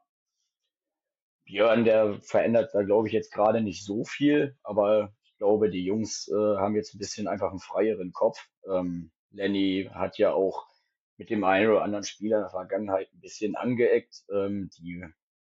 Björn, 1.45 1.85
der 1.85 2.20
verändert 2.22 2.70
da, 2.74 2.83
glaube 2.83 3.09
ich, 3.09 3.12
jetzt 3.12 3.33
gerade 3.33 3.61
nicht 3.61 3.85
so 3.85 4.05
viel, 4.05 4.57
aber 4.62 5.12
ich 5.24 5.37
glaube, 5.37 5.68
die 5.68 5.85
Jungs 5.85 6.29
äh, 6.29 6.57
haben 6.59 6.77
jetzt 6.77 6.95
ein 6.95 6.99
bisschen 6.99 7.27
einfach 7.27 7.51
einen 7.51 7.59
freieren 7.59 8.12
Kopf. 8.12 8.39
Ähm, 8.70 9.11
Lenny 9.33 9.91
hat 9.93 10.18
ja 10.18 10.33
auch 10.33 10.68
mit 11.16 11.31
dem 11.31 11.43
einen 11.43 11.70
oder 11.70 11.83
anderen 11.83 12.05
Spieler 12.05 12.37
in 12.37 12.43
der 12.45 12.51
Vergangenheit 12.51 13.12
ein 13.12 13.20
bisschen 13.20 13.57
angeeckt. 13.57 14.22
Ähm, 14.33 14.70
die 14.79 15.05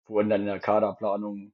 wurden 0.08 0.30
dann 0.30 0.42
in 0.42 0.48
der 0.48 0.60
Kaderplanung 0.60 1.54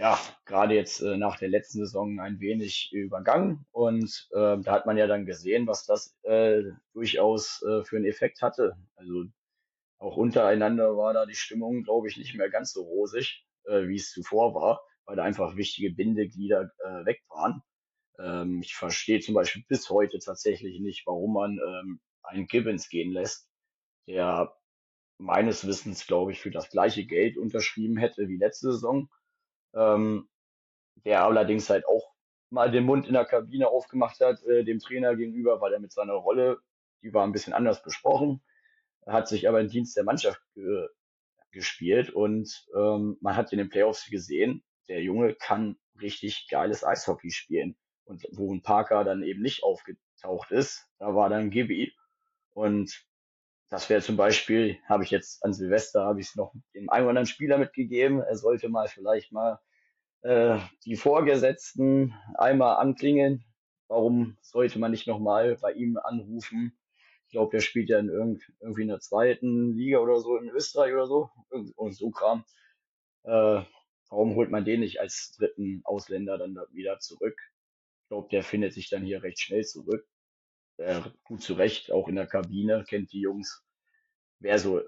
ja, 0.00 0.18
gerade 0.46 0.74
jetzt 0.74 1.02
äh, 1.02 1.18
nach 1.18 1.38
der 1.38 1.50
letzten 1.50 1.80
Saison 1.80 2.20
ein 2.20 2.40
wenig 2.40 2.90
übergangen. 2.90 3.66
Und 3.70 4.28
äh, 4.30 4.56
da 4.58 4.72
hat 4.72 4.86
man 4.86 4.96
ja 4.96 5.06
dann 5.06 5.26
gesehen, 5.26 5.66
was 5.66 5.84
das 5.84 6.16
äh, 6.22 6.62
durchaus 6.94 7.62
äh, 7.62 7.84
für 7.84 7.96
einen 7.96 8.06
Effekt 8.06 8.40
hatte. 8.40 8.78
Also 8.96 9.26
auch 9.98 10.16
untereinander 10.16 10.96
war 10.96 11.12
da 11.12 11.26
die 11.26 11.34
Stimmung, 11.34 11.82
glaube 11.82 12.08
ich, 12.08 12.16
nicht 12.16 12.34
mehr 12.34 12.48
ganz 12.48 12.72
so 12.72 12.82
rosig, 12.82 13.44
äh, 13.64 13.88
wie 13.88 13.96
es 13.96 14.10
zuvor 14.10 14.54
war, 14.54 14.80
weil 15.04 15.16
da 15.16 15.22
einfach 15.22 15.56
wichtige 15.56 15.90
Bindeglieder 15.90 16.72
äh, 16.82 17.04
weg 17.04 17.22
waren. 17.28 17.62
Ähm, 18.18 18.62
ich 18.62 18.74
verstehe 18.74 19.20
zum 19.20 19.34
Beispiel 19.34 19.64
bis 19.68 19.90
heute 19.90 20.18
tatsächlich 20.18 20.80
nicht, 20.80 21.06
warum 21.06 21.34
man 21.34 21.58
ähm, 21.58 22.00
einen 22.22 22.46
Gibbons 22.46 22.88
gehen 22.88 23.12
lässt, 23.12 23.50
der 24.06 24.56
meines 25.18 25.66
Wissens, 25.66 26.06
glaube 26.06 26.32
ich, 26.32 26.40
für 26.40 26.50
das 26.50 26.70
gleiche 26.70 27.04
Geld 27.04 27.36
unterschrieben 27.36 27.98
hätte 27.98 28.28
wie 28.28 28.38
letzte 28.38 28.72
Saison 28.72 29.10
ähm, 29.74 30.28
der 31.04 31.24
allerdings 31.24 31.70
halt 31.70 31.86
auch 31.86 32.12
mal 32.50 32.70
den 32.70 32.84
Mund 32.84 33.06
in 33.06 33.14
der 33.14 33.24
Kabine 33.24 33.68
aufgemacht 33.68 34.20
hat, 34.20 34.42
äh, 34.44 34.64
dem 34.64 34.80
Trainer 34.80 35.16
gegenüber, 35.16 35.60
weil 35.60 35.72
er 35.72 35.80
mit 35.80 35.92
seiner 35.92 36.14
Rolle, 36.14 36.58
die 37.02 37.14
war 37.14 37.24
ein 37.24 37.32
bisschen 37.32 37.52
anders 37.52 37.82
besprochen, 37.82 38.42
hat 39.06 39.28
sich 39.28 39.48
aber 39.48 39.60
im 39.60 39.68
Dienst 39.68 39.96
der 39.96 40.04
Mannschaft 40.04 40.40
ge 40.54 40.88
gespielt 41.52 42.10
und 42.10 42.68
ähm, 42.76 43.16
man 43.20 43.34
hat 43.34 43.50
in 43.50 43.58
den 43.58 43.70
Playoffs 43.70 44.08
gesehen, 44.08 44.62
der 44.88 45.02
Junge 45.02 45.34
kann 45.34 45.76
richtig 46.00 46.48
geiles 46.48 46.84
Eishockey 46.84 47.30
spielen. 47.30 47.76
Und 48.04 48.26
wo 48.32 48.52
ein 48.52 48.62
Parker 48.62 49.04
dann 49.04 49.22
eben 49.22 49.42
nicht 49.42 49.62
aufgetaucht 49.62 50.50
ist, 50.50 50.88
da 50.98 51.14
war 51.14 51.28
dann 51.28 51.50
Gibby. 51.50 51.92
Und 52.52 53.04
das 53.70 53.88
wäre 53.88 54.02
zum 54.02 54.16
Beispiel, 54.16 54.78
habe 54.88 55.04
ich 55.04 55.10
jetzt 55.10 55.44
an 55.44 55.52
Silvester, 55.52 56.04
habe 56.04 56.20
ich 56.20 56.26
es 56.28 56.36
noch 56.36 56.52
dem 56.74 56.90
einen 56.90 57.04
oder 57.04 57.10
anderen 57.10 57.26
Spieler 57.26 57.56
mitgegeben. 57.56 58.20
Er 58.20 58.36
sollte 58.36 58.68
mal 58.68 58.88
vielleicht 58.88 59.30
mal 59.30 59.60
äh, 60.22 60.58
die 60.84 60.96
Vorgesetzten 60.96 62.12
einmal 62.34 62.78
anklingeln. 62.78 63.44
Warum 63.86 64.36
sollte 64.40 64.80
man 64.80 64.90
nicht 64.90 65.06
nochmal 65.06 65.56
bei 65.56 65.72
ihm 65.72 65.98
anrufen? 65.98 66.76
Ich 67.26 67.32
glaube, 67.32 67.52
der 67.52 67.60
spielt 67.60 67.88
ja 67.88 68.00
in 68.00 68.08
irgend, 68.08 68.42
irgendwie 68.60 68.82
in 68.82 68.88
der 68.88 68.98
zweiten 68.98 69.72
Liga 69.76 69.98
oder 69.98 70.18
so 70.18 70.36
in 70.36 70.48
Österreich 70.48 70.92
oder 70.92 71.06
so. 71.06 71.30
Und 71.76 71.92
so 71.94 72.10
Kram. 72.10 72.44
Äh, 73.22 73.62
warum 74.08 74.34
holt 74.34 74.50
man 74.50 74.64
den 74.64 74.80
nicht 74.80 75.00
als 75.00 75.32
dritten 75.38 75.82
Ausländer 75.84 76.38
dann 76.38 76.58
wieder 76.72 76.98
zurück? 76.98 77.40
Ich 78.02 78.08
glaube, 78.08 78.28
der 78.32 78.42
findet 78.42 78.74
sich 78.74 78.90
dann 78.90 79.04
hier 79.04 79.22
recht 79.22 79.38
schnell 79.38 79.64
zurück 79.64 80.04
äh, 80.80 81.00
gut 81.24 81.42
zurecht, 81.42 81.92
auch 81.92 82.08
in 82.08 82.16
der 82.16 82.26
Kabine, 82.26 82.84
kennt 82.88 83.12
die 83.12 83.20
Jungs. 83.20 83.64
Wäre 84.38 84.58
so 84.58 84.80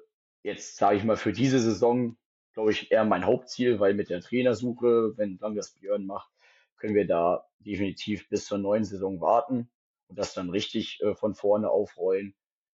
jetzt, 0.42 0.76
sage 0.76 0.96
ich 0.96 1.04
mal, 1.04 1.16
für 1.16 1.32
diese 1.32 1.60
Saison, 1.60 2.16
glaube 2.54 2.72
ich, 2.72 2.90
eher 2.90 3.04
mein 3.04 3.26
Hauptziel, 3.26 3.80
weil 3.80 3.94
mit 3.94 4.10
der 4.10 4.20
Trainersuche, 4.20 5.16
wenn 5.16 5.38
dann 5.38 5.54
das 5.54 5.72
Björn 5.72 6.06
macht, 6.06 6.30
können 6.76 6.94
wir 6.94 7.06
da 7.06 7.46
definitiv 7.60 8.28
bis 8.28 8.46
zur 8.46 8.58
neuen 8.58 8.84
Saison 8.84 9.20
warten 9.20 9.70
und 10.08 10.18
das 10.18 10.34
dann 10.34 10.50
richtig 10.50 11.00
äh, 11.02 11.14
von 11.14 11.34
vorne 11.34 11.70
aufrollen. 11.70 12.34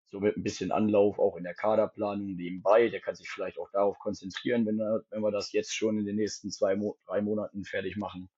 So 0.09 0.21
mit 0.21 0.37
ein 0.37 0.43
bisschen 0.43 0.71
Anlauf 0.71 1.19
auch 1.19 1.35
in 1.35 1.43
der 1.43 1.53
Kaderplanung 1.53 2.35
nebenbei. 2.35 2.87
Der 2.87 3.01
kann 3.01 3.15
sich 3.15 3.29
vielleicht 3.29 3.57
auch 3.57 3.69
darauf 3.71 3.99
konzentrieren, 3.99 4.65
wenn, 4.65 4.79
er, 4.79 5.03
wenn 5.09 5.21
wir 5.21 5.31
das 5.31 5.51
jetzt 5.51 5.75
schon 5.75 5.99
in 5.99 6.05
den 6.05 6.15
nächsten 6.15 6.49
zwei, 6.49 6.79
drei 7.05 7.21
Monaten 7.21 7.65
fertig 7.65 7.97
machen. 7.97 8.29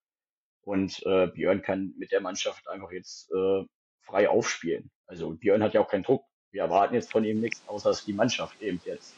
Und 0.62 1.04
äh, 1.06 1.28
Björn 1.28 1.62
kann 1.62 1.94
mit 1.98 2.12
der 2.12 2.22
Mannschaft 2.22 2.68
einfach 2.68 2.92
jetzt 2.92 3.32
äh, 3.32 3.66
frei 4.10 4.30
aufspielen. 4.30 4.90
Also 5.08 5.32
Björn 5.32 5.64
hat 5.64 5.74
ja 5.74 5.82
auch 5.82 5.88
keinen 5.88 6.04
Druck. 6.04 6.24
Wir 6.52 6.64
erwarten 6.64 6.96
jetzt 6.96 7.12
von 7.12 7.24
ihm 7.24 7.40
nichts, 7.40 7.62
außer 7.68 7.90
dass 7.90 8.06
die 8.06 8.14
Mannschaft 8.14 8.62
eben 8.62 8.82
jetzt 8.86 9.16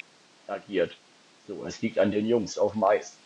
agiert. 0.48 0.96
So, 1.48 1.66
es 1.66 1.82
liegt 1.82 1.98
an 1.98 2.12
den 2.12 2.26
Jungs 2.26 2.58
auf 2.58 2.74
dem 2.74 2.84
Eis. 2.84 3.18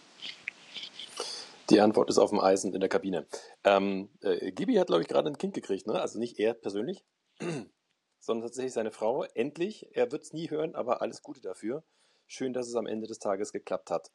Die 1.71 1.81
Antwort 1.81 2.09
ist 2.09 2.19
auf 2.19 2.29
dem 2.29 2.39
Eis 2.39 2.63
und 2.63 2.75
in 2.75 2.79
der 2.79 2.89
Kabine. 2.89 3.25
Ähm, 3.63 4.09
äh, 4.21 4.51
Gibi 4.51 4.75
hat, 4.75 4.87
glaube 4.87 5.01
ich, 5.01 5.07
gerade 5.07 5.29
ein 5.29 5.37
Kind 5.37 5.55
gekriegt, 5.55 5.87
ne? 5.87 5.99
Also 5.99 6.19
nicht 6.19 6.39
er 6.39 6.53
persönlich, 6.53 7.03
sondern 8.19 8.47
tatsächlich 8.47 8.73
seine 8.73 8.91
Frau. 8.91 9.23
Endlich. 9.33 9.87
Er 9.95 10.11
wird 10.11 10.23
es 10.23 10.33
nie 10.33 10.49
hören, 10.51 10.75
aber 10.75 11.01
alles 11.01 11.23
Gute 11.23 11.41
dafür. 11.41 11.83
Schön, 12.27 12.53
dass 12.53 12.67
es 12.67 12.75
am 12.75 12.85
Ende 12.85 13.07
des 13.07 13.17
Tages 13.17 13.51
geklappt 13.51 13.89
hat. 13.89 14.11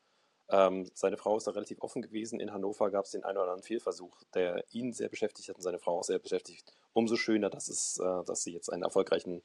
Ähm, 0.50 0.90
seine 0.94 1.16
Frau 1.16 1.36
ist 1.36 1.46
da 1.46 1.52
relativ 1.52 1.80
offen 1.80 2.02
gewesen. 2.02 2.40
In 2.40 2.52
Hannover 2.52 2.90
gab 2.90 3.04
es 3.04 3.12
den 3.12 3.24
einen 3.24 3.38
oder 3.38 3.48
anderen 3.48 3.62
Fehlversuch, 3.62 4.22
der 4.34 4.64
ihn 4.72 4.92
sehr 4.92 5.08
beschäftigt 5.08 5.48
hat 5.48 5.56
und 5.56 5.62
seine 5.62 5.78
Frau 5.78 5.98
auch 5.98 6.04
sehr 6.04 6.18
beschäftigt. 6.18 6.72
Umso 6.92 7.16
schöner, 7.16 7.50
dass, 7.50 7.68
es, 7.68 7.98
äh, 7.98 8.24
dass 8.24 8.42
sie 8.42 8.52
jetzt 8.52 8.72
einen 8.72 8.82
erfolgreichen 8.82 9.42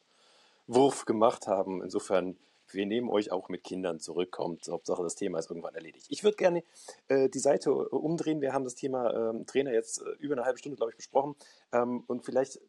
Wurf 0.68 1.06
gemacht 1.06 1.48
haben. 1.48 1.84
Insofern, 1.84 2.38
wir 2.72 2.86
nehmen 2.86 3.10
euch 3.10 3.32
auch 3.32 3.50
mit 3.50 3.64
Kindern 3.64 4.00
zurückkommt. 4.00 4.68
Hauptsache, 4.68 5.04
das 5.04 5.16
Thema 5.16 5.38
ist 5.38 5.50
irgendwann 5.50 5.76
erledigt. 5.76 6.08
Ich 6.10 6.24
würde 6.24 6.38
gerne 6.38 6.64
äh, 7.08 7.30
die 7.30 7.40
Seite 7.40 7.72
umdrehen. 7.74 8.42
Wir 8.42 8.54
haben 8.54 8.64
das 8.64 8.76
Thema 8.76 9.14
ähm, 9.14 9.46
Trainer 9.46 9.74
jetzt 9.74 10.02
äh, 10.02 10.10
über 10.20 10.34
eine 10.34 10.46
halbe 10.46 10.58
Stunde, 10.58 10.76
glaube 10.76 10.92
ich, 10.92 10.98
besprochen. 10.98 11.36
Ähm, 11.72 12.04
und 12.08 12.26
vielleicht 12.26 12.60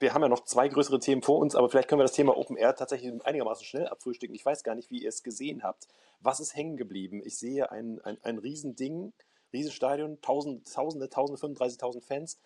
wir 0.00 0.14
haben 0.14 0.22
ja 0.22 0.28
noch 0.28 0.44
zwei 0.44 0.68
größere 0.68 0.98
Themen 0.98 1.22
vor 1.22 1.38
uns, 1.38 1.54
aber 1.54 1.68
vielleicht 1.68 1.88
können 1.88 2.00
wir 2.00 2.04
das 2.04 2.14
Thema 2.14 2.36
Open 2.36 2.56
Air 2.56 2.74
tatsächlich 2.74 3.12
einigermaßen 3.24 3.64
schnell 3.64 3.86
abfrühstücken. 3.86 4.34
Ich 4.34 4.44
weiß 4.44 4.64
gar 4.64 4.74
nicht, 4.74 4.90
wie 4.90 5.02
ihr 5.02 5.10
es 5.10 5.22
gesehen 5.22 5.62
habt. 5.62 5.88
Was 6.20 6.40
ist 6.40 6.56
hängen 6.56 6.76
geblieben? 6.76 7.20
Ich 7.24 7.38
sehe 7.38 7.70
ein, 7.70 8.00
ein, 8.00 8.18
ein 8.22 8.38
Riesending, 8.38 9.12
Riesenstadion, 9.52 10.20
Tausend, 10.22 10.72
Tausende, 10.72 11.10
Tausende, 11.10 11.40
35.000 11.40 12.02
Fans. 12.02 12.40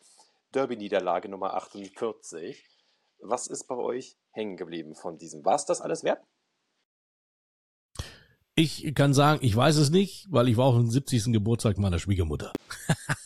Derby-Niederlage 0.53 1.29
Nummer 1.29 1.55
48. 1.55 2.65
Was 3.21 3.47
ist 3.47 3.67
bei 3.69 3.77
euch 3.77 4.17
hängen 4.31 4.57
geblieben 4.57 4.95
von 4.95 5.19
diesem? 5.19 5.45
War 5.45 5.55
es 5.55 5.65
das 5.65 5.81
alles 5.81 6.05
wert? 6.05 6.23
Ich 8.57 8.95
kann 8.95 9.15
sagen, 9.15 9.41
ich 9.43 9.55
weiß 9.57 9.77
es 9.77 9.91
nicht, 9.91 10.27
weil 10.31 10.49
ich 10.49 10.57
war 10.57 10.67
auf 10.67 10.77
dem 10.77 10.91
70. 10.91 11.33
Geburtstag 11.33 11.79
meiner 11.79 11.99
Schwiegermutter. 11.99 12.53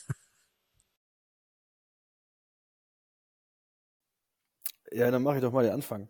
Ja, 4.92 5.10
dann 5.10 5.22
mache 5.22 5.36
ich 5.36 5.42
doch 5.42 5.52
mal 5.52 5.64
den 5.64 5.72
Anfang. 5.72 6.08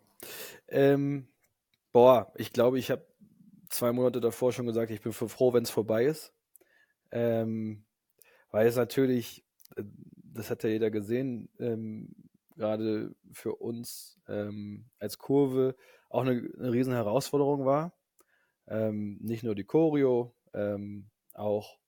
Ähm, 0.68 1.28
boah, 1.92 2.32
ich 2.36 2.52
glaube, 2.52 2.78
ich 2.78 2.90
habe 2.90 3.06
zwei 3.70 3.92
Monate 3.92 4.20
davor 4.20 4.52
schon 4.52 4.66
gesagt, 4.66 4.90
ich 4.90 5.00
bin 5.00 5.12
froh, 5.12 5.52
wenn 5.52 5.64
es 5.64 5.70
vorbei 5.70 6.04
ist. 6.04 6.32
Ähm, 7.10 7.84
weil 8.50 8.66
es 8.66 8.76
natürlich, 8.76 9.44
äh, 9.76 9.84
das 10.14 10.50
hat 10.50 10.62
ja 10.62 10.70
jeder 10.70 10.90
gesehen, 10.90 11.48
ähm, 11.58 12.14
gerade 12.56 13.14
für 13.32 13.56
uns 13.56 14.20
ähm, 14.28 14.86
als 14.98 15.18
Kurve 15.18 15.76
auch 16.10 16.22
eine, 16.22 16.50
eine 16.58 16.72
riesen 16.72 16.92
Herausforderung 16.92 17.64
war. 17.64 17.92
Ähm, 18.66 19.18
nicht 19.20 19.44
nur 19.44 19.54
die 19.54 19.64
Choreo, 19.64 20.34
ähm, 20.54 21.10
auch 21.34 21.78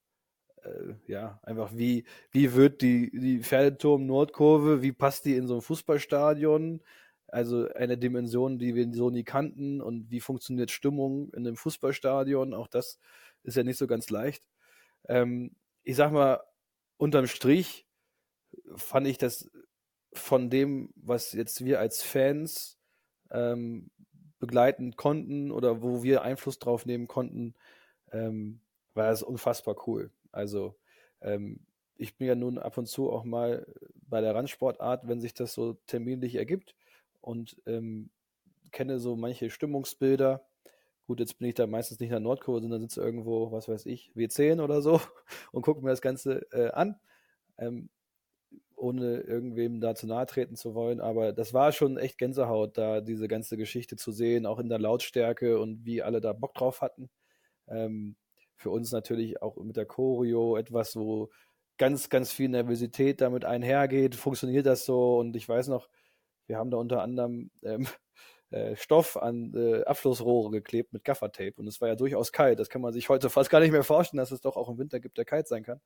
äh, 0.65 0.95
ja, 1.07 1.41
einfach 1.43 1.71
wie, 1.75 2.05
wie 2.31 2.55
wird 2.55 2.83
die, 2.83 3.11
die 3.11 3.41
Pferdeturm-Nordkurve, 3.43 4.83
wie 4.83 4.93
passt 4.93 5.25
die 5.25 5.37
in 5.37 5.47
so 5.47 5.57
ein 5.57 5.61
Fußballstadion? 5.63 6.83
Also 7.29 7.69
eine 7.75 7.97
Dimension, 7.97 8.59
die 8.59 8.75
wir 8.75 8.93
so 8.93 9.11
nie 9.11 9.25
kannten 9.25 9.81
und 9.81 10.11
wie 10.11 10.21
funktioniert 10.21 10.71
Stimmung 10.71 11.31
in 11.33 11.47
einem 11.47 11.57
Fußballstadion? 11.57 12.55
Auch 12.55 12.67
das 12.67 12.99
ist 13.45 13.57
ja 13.57 13.63
nicht 13.63 13.79
so 13.79 13.87
ganz 13.87 14.11
leicht. 14.11 14.45
Ähm, 15.09 15.55
ich 15.83 15.97
sag 15.97 16.13
mal, 16.13 16.41
unterm 16.97 17.27
Strich 17.27 17.87
fand 18.75 19.07
ich 19.07 19.19
das 19.19 19.51
von 20.13 20.51
dem, 20.51 20.93
was 20.97 21.33
jetzt 21.33 21.65
wir 21.65 21.79
als 21.79 22.03
Fans 22.03 22.79
ähm, 23.31 23.91
begleiten 24.41 24.97
konnten 24.97 25.53
oder 25.53 25.83
wo 25.83 26.03
wir 26.03 26.23
Einfluss 26.23 26.59
drauf 26.59 26.87
nehmen 26.87 27.07
konnten, 27.07 27.55
ähm, 28.13 28.61
war 28.95 29.11
es 29.11 29.23
unfassbar 29.23 29.77
cool. 29.87 30.11
Also 30.33 30.77
ähm, 31.21 31.67
ich 31.97 32.17
bin 32.17 32.29
ja 32.29 32.35
nun 32.35 32.59
ab 32.59 32.79
und 32.79 32.87
zu 32.87 33.11
auch 33.11 33.25
mal 33.25 33.67
bei 33.95 34.21
der 34.21 34.35
Randsportart, 34.35 35.07
wenn 35.07 35.21
sich 35.21 35.35
das 35.35 35.53
so 35.55 35.75
terminlich 35.87 36.35
ergibt 36.37 36.75
und 37.21 37.61
ähm, 37.67 38.11
kenne 38.73 38.99
so 39.01 39.17
manche 39.17 39.51
Stimmungsbilder. 39.51 40.47
Gut, 41.07 41.21
jetzt 41.21 41.39
bin 41.39 41.49
ich 41.49 41.55
da 41.55 41.67
meistens 41.67 42.01
nicht 42.01 42.09
in 42.09 42.13
der 42.15 42.21
Nordkurve, 42.21 42.61
sondern 42.61 42.83
sitze 42.83 43.03
irgendwo, 43.03 43.53
was 43.53 43.69
weiß 43.69 43.87
ich, 43.87 44.13
W10 44.15 44.61
oder 44.63 44.81
so 44.83 45.01
und 45.53 45.63
gucke 45.63 45.83
mir 45.83 45.91
das 45.91 46.03
Ganze 46.03 46.47
äh, 46.53 46.71
an, 46.71 47.01
ähm, 47.59 47.91
ohne 48.77 49.21
irgendwem 49.21 49.81
da 49.81 49.95
zu 49.95 50.07
nahe 50.07 50.27
treten 50.27 50.57
zu 50.57 50.75
wollen. 50.75 51.01
Aber 51.01 51.33
das 51.33 51.53
war 51.55 51.73
schon 51.73 51.99
echt 51.99 52.19
Gänsehaut, 52.19 52.79
da 52.79 53.01
diese 53.01 53.29
ganze 53.29 53.57
Geschichte 53.57 53.97
zu 53.97 54.13
sehen, 54.13 54.47
auch 54.47 54.59
in 54.59 54.69
der 54.69 54.79
Lautstärke 54.79 55.61
und 55.61 55.85
wie 55.85 56.03
alle 56.03 56.21
da 56.21 56.33
Bock 56.33 56.55
drauf 56.55 56.81
hatten. 56.81 57.11
Ähm, 57.69 58.17
für 58.61 58.71
uns 58.71 58.93
natürlich 58.93 59.41
auch 59.41 59.57
mit 59.57 59.77
der 59.79 59.87
Choreo 59.87 60.57
etwas, 60.59 60.95
wo 60.95 61.31
ganz, 61.79 62.11
ganz 62.11 62.31
viel 62.31 62.51
Nervosität 62.51 63.23
damit 63.23 63.47
einhergeht. 63.47 64.15
Funktioniert 64.15 64.67
das 64.67 64.85
so? 64.85 65.19
Und 65.19 65.35
ich 65.35 65.49
weiß 65.49 65.69
noch, 65.69 65.89
wir 66.47 66.59
haben 66.59 66.71
da 66.71 66.77
unter 66.77 67.01
anderem 67.03 67.51
ähm, 67.63 67.87
äh, 68.51 68.77
Stoff 68.77 69.17
an 69.17 69.55
äh, 69.55 69.83
Abflussrohre 69.85 70.51
geklebt 70.51 70.93
mit 70.93 71.05
Gaffertape 71.05 71.55
und 71.57 71.67
es 71.69 71.81
war 71.81 71.89
ja 71.89 71.95
durchaus 71.95 72.33
kalt. 72.33 72.59
Das 72.59 72.69
kann 72.69 72.83
man 72.83 72.93
sich 72.93 73.09
heute 73.09 73.31
fast 73.31 73.49
gar 73.49 73.61
nicht 73.61 73.73
mehr 73.73 73.83
vorstellen, 73.83 74.19
dass 74.19 74.31
es 74.31 74.43
doch 74.43 74.57
auch 74.57 74.69
im 74.69 74.77
Winter 74.77 75.01
gibt, 75.01 75.17
der 75.17 75.25
kalt 75.25 75.49
sein 75.49 75.63
kann. 75.63 75.81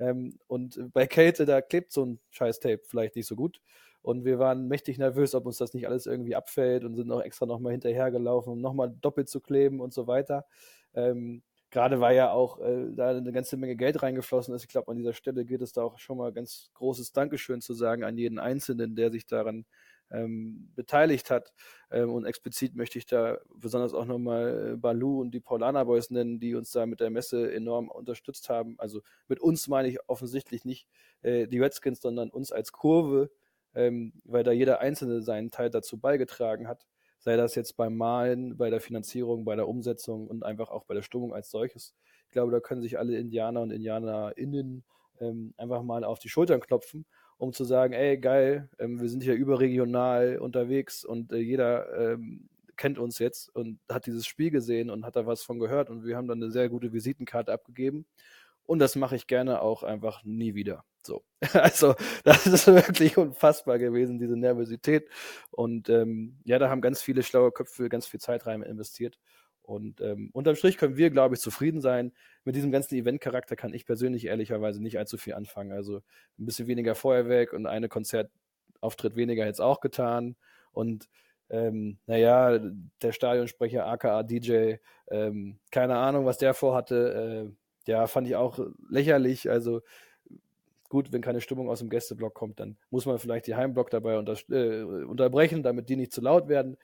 Ähm, 0.00 0.36
und 0.48 0.80
bei 0.92 1.06
Kälte, 1.06 1.46
da 1.46 1.62
klebt 1.62 1.92
so 1.92 2.04
ein 2.04 2.18
Scheiß-Tape 2.30 2.82
vielleicht 2.84 3.14
nicht 3.14 3.26
so 3.26 3.36
gut. 3.36 3.60
Und 4.02 4.24
wir 4.24 4.40
waren 4.40 4.66
mächtig 4.66 4.98
nervös, 4.98 5.32
ob 5.36 5.46
uns 5.46 5.58
das 5.58 5.74
nicht 5.74 5.86
alles 5.86 6.06
irgendwie 6.06 6.34
abfällt 6.34 6.84
und 6.84 6.96
sind 6.96 7.10
auch 7.12 7.22
extra 7.22 7.46
nochmal 7.46 7.70
hinterhergelaufen, 7.72 8.52
um 8.52 8.60
nochmal 8.60 8.92
doppelt 9.00 9.28
zu 9.28 9.40
kleben 9.40 9.80
und 9.80 9.94
so 9.94 10.08
weiter. 10.08 10.44
Ähm, 10.94 11.44
Gerade 11.70 12.00
weil 12.00 12.16
ja 12.16 12.30
auch 12.30 12.60
äh, 12.60 12.92
da 12.94 13.10
eine 13.10 13.32
ganze 13.32 13.56
Menge 13.56 13.76
Geld 13.76 14.02
reingeflossen 14.02 14.54
ist. 14.54 14.62
Ich 14.62 14.68
glaube, 14.68 14.90
an 14.90 14.96
dieser 14.96 15.12
Stelle 15.12 15.44
gilt 15.44 15.62
es 15.62 15.72
da 15.72 15.82
auch 15.82 15.98
schon 15.98 16.18
mal 16.18 16.32
ganz 16.32 16.70
großes 16.74 17.12
Dankeschön 17.12 17.60
zu 17.60 17.74
sagen 17.74 18.04
an 18.04 18.16
jeden 18.16 18.38
Einzelnen, 18.38 18.94
der 18.94 19.10
sich 19.10 19.26
daran 19.26 19.66
ähm, 20.10 20.70
beteiligt 20.74 21.30
hat. 21.30 21.52
Ähm, 21.90 22.12
und 22.12 22.24
explizit 22.24 22.76
möchte 22.76 22.98
ich 22.98 23.06
da 23.06 23.38
besonders 23.54 23.94
auch 23.94 24.04
nochmal 24.04 24.74
äh, 24.74 24.76
Balu 24.76 25.20
und 25.20 25.32
die 25.32 25.40
Paulaner 25.40 25.84
Boys 25.84 26.10
nennen, 26.10 26.38
die 26.40 26.54
uns 26.54 26.70
da 26.70 26.86
mit 26.86 27.00
der 27.00 27.10
Messe 27.10 27.52
enorm 27.52 27.88
unterstützt 27.88 28.48
haben. 28.48 28.76
Also 28.78 29.02
mit 29.28 29.40
uns 29.40 29.68
meine 29.68 29.88
ich 29.88 29.98
offensichtlich 30.08 30.64
nicht 30.64 30.86
äh, 31.22 31.48
die 31.48 31.58
Redskins, 31.58 32.00
sondern 32.00 32.30
uns 32.30 32.52
als 32.52 32.72
Kurve, 32.72 33.30
ähm, 33.74 34.12
weil 34.24 34.44
da 34.44 34.52
jeder 34.52 34.80
Einzelne 34.80 35.22
seinen 35.22 35.50
Teil 35.50 35.70
dazu 35.70 35.98
beigetragen 35.98 36.68
hat. 36.68 36.86
Sei 37.26 37.36
das 37.36 37.54
jetzt 37.56 37.76
beim 37.76 37.94
Malen, 37.94 38.56
bei 38.56 38.70
der 38.70 38.80
Finanzierung, 38.80 39.44
bei 39.44 39.54
der 39.54 39.68
Umsetzung 39.68 40.26
und 40.26 40.44
einfach 40.44 40.70
auch 40.70 40.84
bei 40.84 40.94
der 40.94 41.02
Stimmung 41.02 41.34
als 41.34 41.50
solches. 41.50 41.94
Ich 42.28 42.32
glaube, 42.32 42.52
da 42.52 42.60
können 42.60 42.80
sich 42.80 42.98
alle 42.98 43.18
Indianer 43.18 43.60
und 43.60 43.70
IndianerInnen 43.70 44.84
ähm, 45.20 45.52
einfach 45.58 45.82
mal 45.82 46.04
auf 46.04 46.20
die 46.20 46.30
Schultern 46.30 46.60
klopfen 46.60 47.04
um 47.38 47.52
zu 47.52 47.64
sagen, 47.64 47.92
ey, 47.92 48.18
geil, 48.18 48.68
ähm, 48.78 49.00
wir 49.00 49.08
sind 49.08 49.22
hier 49.22 49.34
überregional 49.34 50.38
unterwegs 50.38 51.04
und 51.04 51.32
äh, 51.32 51.38
jeder 51.38 52.12
ähm, 52.14 52.48
kennt 52.76 52.98
uns 52.98 53.18
jetzt 53.18 53.54
und 53.54 53.78
hat 53.90 54.06
dieses 54.06 54.26
Spiel 54.26 54.50
gesehen 54.50 54.90
und 54.90 55.04
hat 55.04 55.16
da 55.16 55.26
was 55.26 55.42
von 55.42 55.58
gehört 55.58 55.90
und 55.90 56.04
wir 56.04 56.16
haben 56.16 56.28
dann 56.28 56.42
eine 56.42 56.50
sehr 56.50 56.68
gute 56.68 56.92
Visitenkarte 56.92 57.52
abgegeben. 57.52 58.06
Und 58.64 58.80
das 58.80 58.96
mache 58.96 59.16
ich 59.16 59.26
gerne 59.26 59.62
auch 59.62 59.82
einfach 59.82 60.24
nie 60.24 60.54
wieder. 60.54 60.84
So. 61.06 61.24
Also, 61.54 61.94
das 62.24 62.46
ist 62.46 62.66
wirklich 62.66 63.16
unfassbar 63.16 63.78
gewesen, 63.78 64.18
diese 64.18 64.36
Nervosität. 64.36 65.08
Und 65.50 65.88
ähm, 65.88 66.38
ja, 66.44 66.58
da 66.58 66.68
haben 66.68 66.80
ganz 66.80 67.02
viele 67.02 67.22
schlaue 67.22 67.52
Köpfe 67.52 67.88
ganz 67.88 68.06
viel 68.06 68.20
Zeit 68.20 68.46
rein 68.46 68.62
investiert. 68.62 69.18
Und 69.62 70.00
ähm, 70.00 70.30
unterm 70.32 70.54
Strich 70.54 70.78
können 70.78 70.96
wir, 70.96 71.10
glaube 71.10 71.34
ich, 71.34 71.40
zufrieden 71.40 71.80
sein. 71.80 72.12
Mit 72.44 72.54
diesem 72.54 72.70
ganzen 72.70 72.94
Event-Charakter 72.94 73.56
kann 73.56 73.74
ich 73.74 73.84
persönlich 73.84 74.26
ehrlicherweise 74.26 74.80
nicht 74.80 74.98
allzu 74.98 75.18
viel 75.18 75.34
anfangen. 75.34 75.72
Also 75.72 75.96
ein 76.38 76.46
bisschen 76.46 76.68
weniger 76.68 76.94
Feuerwerk 76.94 77.52
und 77.52 77.66
eine 77.66 77.88
Konzertauftritt 77.88 79.16
weniger 79.16 79.44
jetzt 79.44 79.60
auch 79.60 79.80
getan. 79.80 80.36
Und 80.70 81.08
ähm, 81.50 81.98
naja, 82.06 82.60
der 83.02 83.12
Stadionsprecher 83.12 83.86
aka 83.86 84.22
DJ, 84.22 84.76
ähm, 85.10 85.58
keine 85.72 85.96
Ahnung, 85.96 86.26
was 86.26 86.38
der 86.38 86.54
vorhatte, 86.54 87.50
äh, 87.86 87.90
ja, 87.90 88.06
fand 88.06 88.28
ich 88.28 88.36
auch 88.36 88.58
lächerlich. 88.88 89.50
Also 89.50 89.82
gut, 90.88 91.12
wenn 91.12 91.22
keine 91.22 91.40
Stimmung 91.40 91.68
aus 91.68 91.80
dem 91.80 91.90
Gästeblock 91.90 92.34
kommt, 92.34 92.60
dann 92.60 92.76
muss 92.90 93.06
man 93.06 93.18
vielleicht 93.18 93.46
die 93.46 93.54
Heimblock 93.54 93.90
dabei 93.90 94.18
unter, 94.18 94.34
äh, 94.50 94.82
unterbrechen, 94.82 95.62
damit 95.62 95.88
die 95.88 95.96
nicht 95.96 96.12
zu 96.12 96.20
laut 96.20 96.48
werden. 96.48 96.76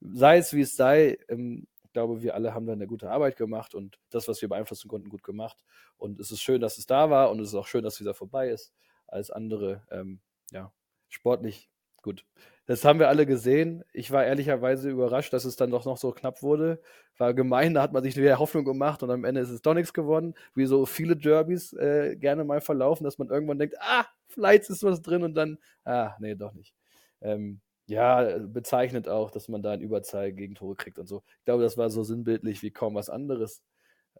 Sei 0.00 0.38
es 0.38 0.52
wie 0.52 0.60
es 0.60 0.76
sei, 0.76 1.18
ähm, 1.28 1.66
glaube, 1.96 2.22
wir 2.22 2.34
alle 2.34 2.52
haben 2.52 2.66
da 2.66 2.74
eine 2.74 2.86
gute 2.86 3.10
Arbeit 3.10 3.36
gemacht 3.36 3.74
und 3.74 3.98
das, 4.10 4.28
was 4.28 4.42
wir 4.42 4.50
beeinflussen 4.50 4.86
konnten, 4.86 5.08
gut 5.08 5.22
gemacht. 5.22 5.56
Und 5.96 6.20
es 6.20 6.30
ist 6.30 6.42
schön, 6.42 6.60
dass 6.60 6.76
es 6.76 6.84
da 6.84 7.08
war 7.08 7.30
und 7.30 7.40
es 7.40 7.48
ist 7.48 7.54
auch 7.54 7.66
schön, 7.66 7.84
dass 7.84 7.96
dieser 7.96 8.12
vorbei 8.12 8.50
ist. 8.50 8.74
Als 9.06 9.30
andere, 9.30 9.82
ähm, 9.90 10.20
ja, 10.50 10.70
sportlich 11.08 11.70
gut. 12.02 12.26
Das 12.66 12.84
haben 12.84 12.98
wir 12.98 13.08
alle 13.08 13.26
gesehen. 13.26 13.84
Ich 13.92 14.10
war 14.10 14.24
ehrlicherweise 14.24 14.90
überrascht, 14.90 15.32
dass 15.32 15.44
es 15.44 15.54
dann 15.56 15.70
doch 15.70 15.84
noch 15.84 15.96
so 15.96 16.10
knapp 16.10 16.42
wurde. 16.42 16.80
War 17.16 17.32
gemein, 17.32 17.74
da 17.74 17.82
hat 17.82 17.92
man 17.92 18.02
sich 18.02 18.16
wieder 18.16 18.38
Hoffnung 18.40 18.64
gemacht 18.64 19.02
und 19.04 19.10
am 19.10 19.24
Ende 19.24 19.40
ist 19.40 19.50
es 19.50 19.62
doch 19.62 19.74
nichts 19.74 19.92
geworden. 19.92 20.34
Wie 20.54 20.66
so 20.66 20.84
viele 20.84 21.16
Derbys 21.16 21.72
äh, 21.74 22.16
gerne 22.16 22.44
mal 22.44 22.60
verlaufen, 22.60 23.04
dass 23.04 23.18
man 23.18 23.28
irgendwann 23.30 23.58
denkt, 23.60 23.76
ah, 23.80 24.06
vielleicht 24.28 24.68
ist 24.68 24.82
was 24.82 25.00
drin 25.00 25.22
und 25.22 25.34
dann, 25.34 25.58
ah, 25.84 26.14
nee, 26.18 26.34
doch 26.34 26.52
nicht. 26.54 26.74
Ähm, 27.20 27.60
ja, 27.86 28.38
bezeichnet 28.38 29.08
auch, 29.08 29.30
dass 29.30 29.48
man 29.48 29.62
da 29.62 29.72
in 29.74 29.80
Überzahl 29.80 30.32
Gegentore 30.32 30.74
kriegt 30.74 30.98
und 30.98 31.06
so. 31.06 31.22
Ich 31.38 31.44
glaube, 31.44 31.62
das 31.62 31.78
war 31.78 31.88
so 31.90 32.02
sinnbildlich 32.02 32.62
wie 32.62 32.72
kaum 32.72 32.96
was 32.96 33.08
anderes. 33.10 33.62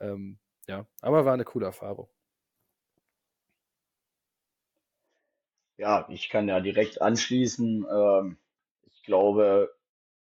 Ähm, 0.01 0.39
ja, 0.69 0.87
aber 1.01 1.25
war 1.25 1.35
eine 1.35 1.45
coole 1.45 1.67
Erfahrung. 1.67 2.09
Ja, 5.79 6.07
ich 6.11 6.29
kann 6.31 6.49
ja 6.49 6.61
direkt 6.61 7.01
anschließen. 7.03 7.87
Ähm, 7.91 8.39
ich 8.93 9.03
glaube, 9.03 9.75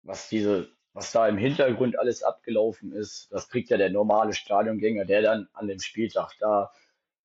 was 0.03 0.29
diese, 0.29 0.71
was 0.93 1.13
da 1.13 1.29
im 1.29 1.39
Hintergrund 1.39 1.99
alles 1.99 2.23
abgelaufen 2.23 2.93
ist, 2.93 3.29
das 3.33 3.49
kriegt 3.49 3.71
ja 3.71 3.77
der 3.77 3.91
normale 3.91 4.35
Stadiongänger, 4.35 5.05
der 5.05 5.23
dann 5.23 5.49
an 5.53 5.69
dem 5.69 5.81
Spieltag 5.81 6.35
da 6.41 6.71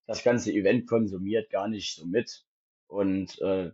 das 0.06 0.24
ganze 0.24 0.52
Event 0.52 0.88
konsumiert, 0.88 1.50
gar 1.50 1.68
nicht 1.68 1.96
so 1.96 2.06
mit. 2.06 2.46
Und 2.88 3.40
äh, 3.42 3.72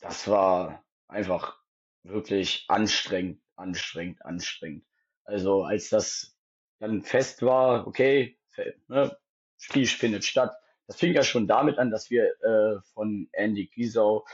das 0.00 0.28
war 0.28 0.84
einfach 1.08 1.58
wirklich 2.02 2.64
anstrengend, 2.68 3.40
anstrengend, 3.56 4.24
anstrengend. 4.24 4.84
Also 5.24 5.64
als 5.64 5.88
das 5.90 6.36
dann 6.78 7.02
fest 7.02 7.42
war, 7.42 7.86
okay, 7.86 8.38
ne, 8.88 9.16
Spiel 9.58 9.86
findet 9.86 10.24
statt. 10.24 10.54
Das 10.86 10.96
fing 10.96 11.14
ja 11.14 11.22
schon 11.22 11.46
damit 11.46 11.78
an, 11.78 11.90
dass 11.90 12.10
wir 12.10 12.24
äh, 12.42 12.80
von 12.94 13.28
Andy 13.32 13.66
Giesau 13.66 14.24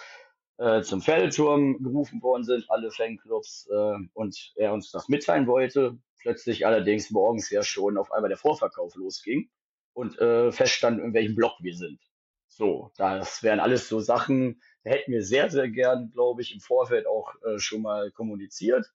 äh, 0.59 0.83
zum 0.83 1.01
Pferdeturm 1.01 1.83
gerufen 1.83 2.21
worden 2.23 2.45
sind, 2.45 2.65
alle 2.69 2.91
Fanclubs, 2.91 3.69
äh, 3.71 3.95
und 4.15 4.53
er 4.57 4.73
uns 4.73 4.91
das 4.91 5.09
mitteilen 5.09 5.47
wollte. 5.47 5.99
Plötzlich 6.21 6.67
allerdings 6.67 7.11
morgens 7.11 7.49
ja 7.51 7.63
schon 7.63 7.97
auf 7.97 8.11
einmal 8.13 8.29
der 8.29 8.39
Vorverkauf 8.39 8.95
losging 8.97 9.51
und 9.93 10.19
äh, 10.19 10.51
feststand, 10.51 11.01
in 11.01 11.15
welchem 11.15 11.37
Block 11.37 11.55
wir 11.61 11.77
sind. 11.77 12.01
So, 12.49 12.91
das 12.97 13.43
wären 13.45 13.61
alles 13.61 13.89
so 13.89 14.01
Sachen, 14.01 14.61
da 14.83 14.91
hätten 14.91 15.13
wir 15.13 15.23
sehr, 15.23 15.49
sehr 15.49 15.69
gern, 15.69 16.11
glaube 16.11 16.43
ich, 16.43 16.53
im 16.53 16.61
Vorfeld 16.61 17.07
auch 17.07 17.35
äh, 17.43 17.59
schon 17.59 17.83
mal 17.83 18.11
kommuniziert, 18.11 18.87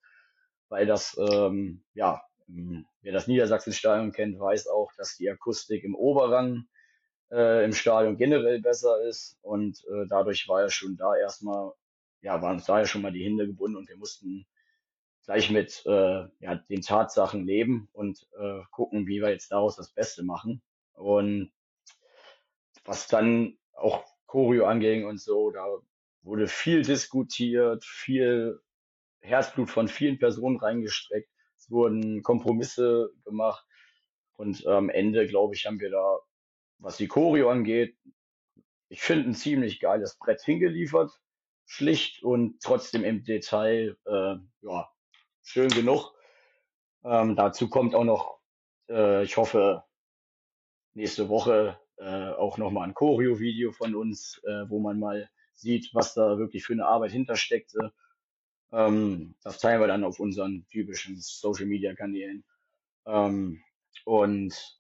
weil 0.68 0.86
das, 0.86 1.18
ähm, 1.18 1.84
ja, 1.94 2.22
wer 2.48 3.14
das 3.14 3.28
Niedersachsen-Stadion 3.28 4.12
kennt, 4.12 4.38
weiß 4.38 4.68
auch, 4.68 4.92
dass 4.98 5.16
die 5.16 5.30
Akustik 5.30 5.86
im 5.86 5.96
Oberrang 5.96 6.66
äh, 7.34 7.66
im 7.66 7.74
Stadion 7.74 8.18
generell 8.18 8.62
besser 8.62 9.02
ist. 9.02 9.38
Und 9.42 9.84
äh, 9.86 10.06
dadurch 10.08 10.48
war 10.48 10.62
ja 10.62 10.70
schon 10.70 10.96
da 10.98 11.16
erstmal, 11.16 11.74
ja, 12.22 12.42
waren 12.42 12.56
uns 12.56 12.66
da 12.66 12.80
ja 12.80 12.86
schon 12.86 13.02
mal 13.02 13.12
die 13.12 13.24
Hände 13.26 13.48
gebunden 13.48 13.78
und 13.78 13.90
wir 13.90 13.98
mussten 13.98 14.46
gleich 15.26 15.50
mit 15.50 15.84
äh, 15.86 16.26
ja, 16.40 16.56
den 16.70 16.82
Tatsachen 16.82 17.46
leben 17.46 17.90
und 17.94 18.28
äh, 18.40 18.62
gucken, 18.72 19.08
wie 19.08 19.22
wir 19.22 19.30
jetzt 19.30 19.52
daraus 19.52 19.76
das 19.76 19.92
Beste 19.92 20.24
machen. 20.24 20.62
Und 20.94 21.52
was 22.86 23.08
dann 23.08 23.58
auch 23.74 24.06
Choreo 24.28 24.66
anging 24.66 25.06
und 25.06 25.20
so, 25.20 25.52
da 25.52 25.66
wurde 26.22 26.48
viel 26.48 26.82
diskutiert, 26.82 27.84
viel 27.86 28.60
Herzblut 29.22 29.70
von 29.70 29.88
vielen 29.88 30.20
Personen 30.20 30.58
reingestreckt, 30.58 31.30
es 31.58 31.72
wurden 31.72 32.22
Kompromisse 32.24 33.12
gemacht. 33.24 33.66
Und 34.36 34.66
am 34.68 34.90
Ende, 34.90 35.28
glaube 35.28 35.56
ich, 35.56 35.66
haben 35.66 35.80
wir 35.80 35.92
da, 35.92 36.20
was 36.80 36.98
die 36.98 37.08
Choreo 37.08 37.50
angeht, 37.50 37.98
ich 38.90 39.02
finde 39.02 39.30
ein 39.30 39.34
ziemlich 39.34 39.80
geiles 39.80 40.18
Brett 40.20 40.42
hingeliefert, 40.42 41.20
schlicht 41.66 42.24
und 42.24 42.62
trotzdem 42.62 43.04
im 43.04 43.24
Detail, 43.24 43.98
äh, 44.06 44.36
ja, 44.62 44.92
schön 45.42 45.70
genug. 45.70 46.14
Ähm, 47.04 47.36
dazu 47.36 47.70
kommt 47.70 47.96
auch 47.96 48.04
noch, 48.04 48.40
äh, 48.90 49.24
ich 49.24 49.38
hoffe, 49.38 49.84
nächste 50.94 51.28
Woche 51.30 51.80
äh, 51.98 52.30
auch 52.30 52.58
nochmal 52.58 52.88
ein 52.88 52.94
Choreo-Video 52.94 53.72
von 53.72 53.96
uns, 53.96 54.40
äh, 54.44 54.70
wo 54.70 54.80
man 54.80 55.00
mal 55.00 55.30
sieht, 55.54 55.94
was 55.94 56.14
da 56.14 56.38
wirklich 56.38 56.64
für 56.64 56.74
eine 56.74 56.86
Arbeit 56.86 57.12
hintersteckte. 57.12 57.94
Ähm, 58.72 59.36
das 59.42 59.60
teilen 59.60 59.82
wir 59.82 59.88
dann 59.88 60.04
auf 60.04 60.20
unseren 60.20 60.68
typischen 60.68 61.18
Social-Media-Kanälen. 61.18 62.44
Ähm, 63.06 63.64
und 64.06 64.80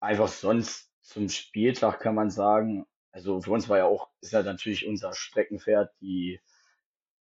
einfach 0.00 0.28
sonst 0.28 0.93
zum 1.04 1.28
Spieltag 1.28 2.00
kann 2.00 2.14
man 2.14 2.30
sagen, 2.30 2.86
also 3.12 3.40
für 3.40 3.52
uns 3.52 3.68
war 3.68 3.78
ja 3.78 3.84
auch, 3.84 4.10
ist 4.20 4.32
ja 4.32 4.42
natürlich 4.42 4.86
unser 4.86 5.12
Streckenpferd 5.12 5.92
die 6.00 6.40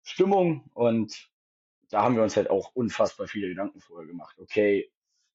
Stimmung 0.03 0.69
und 0.75 1.31
da 1.89 2.03
haben 2.03 2.17
wir 2.17 2.23
uns 2.23 2.37
halt 2.37 2.51
auch 2.51 2.75
unfassbar 2.75 3.29
viele 3.29 3.49
Gedanken 3.49 3.81
vorher 3.81 4.07
gemacht. 4.07 4.37
Okay, 4.39 4.91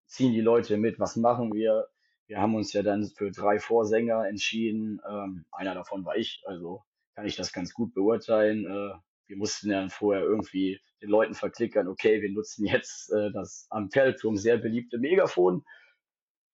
ziehen 0.06 0.34
die 0.34 0.42
Leute 0.42 0.78
mit, 0.78 1.00
was 1.00 1.16
machen 1.16 1.54
wir? 1.54 1.88
Wir 2.28 2.40
haben 2.40 2.54
uns 2.56 2.74
ja 2.74 2.84
dann 2.84 3.06
für 3.06 3.32
drei 3.32 3.60
Vorsänger 3.60 4.28
entschieden. 4.28 5.02
Ähm, 5.10 5.46
einer 5.52 5.74
davon 5.74 6.06
war 6.06 6.16
ich, 6.18 6.44
also 6.46 6.84
kann 7.16 7.26
ich 7.26 7.36
das 7.36 7.54
ganz 7.54 7.74
gut 7.74 7.94
beurteilen. 7.94 8.66
Äh, 8.66 8.94
wir 9.28 9.38
mussten 9.38 9.72
ja 9.72 9.88
vorher 9.90 10.24
irgendwie 10.24 10.80
den 11.02 11.10
Leuten 11.10 11.34
verklickern, 11.34 11.88
okay, 11.88 12.22
wir 12.22 12.32
nutzen 12.32 12.66
jetzt 12.66 13.12
äh, 13.12 13.32
das 13.32 13.68
am 13.70 13.90
Feldturm 13.90 14.36
sehr 14.36 14.58
beliebte 14.58 15.00
Megafon, 15.00 15.64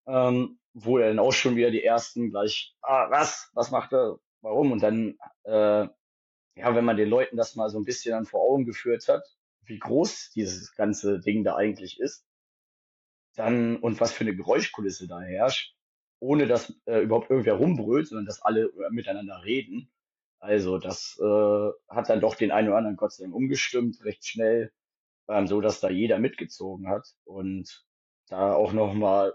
ähm, 0.10 0.60
wo 0.74 0.98
dann 0.98 1.20
auch 1.20 1.32
schon 1.32 1.56
wieder 1.56 1.72
die 1.72 1.84
ersten 1.84 2.32
gleich, 2.32 2.76
ah, 2.82 3.10
was, 3.10 3.50
was 3.54 3.72
macht 3.72 3.94
er, 3.94 4.18
warum? 4.42 4.72
Und 4.72 4.82
dann, 4.82 5.18
äh, 5.44 5.88
ja, 6.56 6.76
wenn 6.76 6.86
man 6.86 6.98
den 6.98 7.10
Leuten 7.10 7.38
das 7.38 7.56
mal 7.56 7.70
so 7.70 7.80
ein 7.80 7.86
bisschen 7.86 8.12
dann 8.14 8.26
vor 8.26 8.42
Augen 8.42 8.66
geführt 8.66 9.08
hat, 9.08 9.24
wie 9.64 9.80
groß 9.80 10.32
dieses 10.32 10.76
ganze 10.76 11.20
Ding 11.20 11.44
da 11.44 11.56
eigentlich 11.56 12.00
ist, 12.00 12.26
dann 13.36 13.78
und 13.78 14.02
was 14.02 14.12
für 14.12 14.24
eine 14.24 14.36
Geräuschkulisse 14.36 15.08
da 15.08 15.22
herrscht, 15.22 15.76
ohne 16.20 16.48
dass 16.48 16.74
äh, 16.86 17.02
überhaupt 17.02 17.30
irgendwer 17.30 17.56
rumbrüllt, 17.56 18.08
sondern 18.08 18.26
dass 18.26 18.42
alle 18.42 18.64
äh, 18.66 18.90
miteinander 18.90 19.44
reden. 19.44 19.92
Also 20.40 20.78
das 20.80 21.20
äh, 21.22 21.70
hat 21.88 22.10
dann 22.10 22.22
doch 22.22 22.36
den 22.36 22.52
einen 22.52 22.70
oder 22.70 22.78
anderen 22.78 22.98
Gott 22.98 23.14
sei 23.14 23.24
Dank 23.24 23.36
umgestimmt, 23.36 24.04
recht 24.04 24.26
schnell, 24.26 24.72
ähm, 25.28 25.48
so 25.48 25.62
dass 25.62 25.80
da 25.80 25.90
jeder 25.90 26.18
mitgezogen 26.18 26.90
hat. 26.90 27.08
Und 27.26 27.86
da 28.28 28.54
auch 28.54 28.74
nochmal 28.74 29.34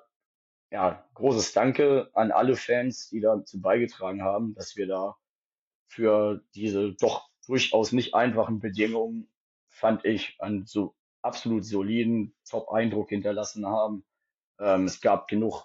ja, 0.75 1.09
großes 1.14 1.53
Danke 1.53 2.11
an 2.14 2.33
alle 2.33 2.57
Fans, 2.57 3.09
die 3.09 3.20
dazu 3.20 3.61
beigetragen 3.61 4.22
haben, 4.22 4.57
dass 4.57 4.75
wir 4.75 4.89
da 4.89 5.16
für 5.87 6.43
diese 6.57 6.95
doch 6.95 7.29
durchaus 7.47 7.93
nicht 7.93 8.12
einfachen 8.14 8.59
Bedingungen, 8.59 9.31
fand 9.70 10.05
ich, 10.05 10.35
einen 10.41 10.66
so 10.66 10.97
absolut 11.22 11.64
soliden 11.64 12.35
Top-Eindruck 12.51 13.11
hinterlassen 13.11 13.66
haben. 13.66 14.05
Ähm, 14.59 14.87
es 14.87 15.01
gab 15.01 15.29
genug, 15.29 15.64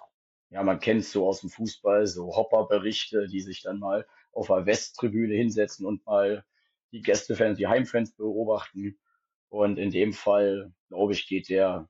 ja, 0.51 0.61
man 0.61 0.79
kennt 0.79 1.01
es 1.01 1.11
so 1.11 1.27
aus 1.27 1.41
dem 1.41 1.49
Fußball, 1.49 2.05
so 2.05 2.35
Hopper-Berichte, 2.35 3.27
die 3.27 3.41
sich 3.41 3.63
dann 3.63 3.79
mal 3.79 4.05
auf 4.31 4.45
der 4.45 4.67
Westtribüne 4.67 5.33
hinsetzen 5.33 5.87
und 5.87 6.05
mal 6.05 6.45
die 6.91 7.01
Gästefans, 7.01 7.57
die 7.57 7.65
Heimfans 7.65 8.11
beobachten. 8.15 8.99
Und 9.47 9.79
in 9.79 9.89
dem 9.89 10.13
Fall, 10.13 10.71
glaube 10.87 11.13
ich, 11.13 11.27
geht 11.27 11.49
der 11.49 11.89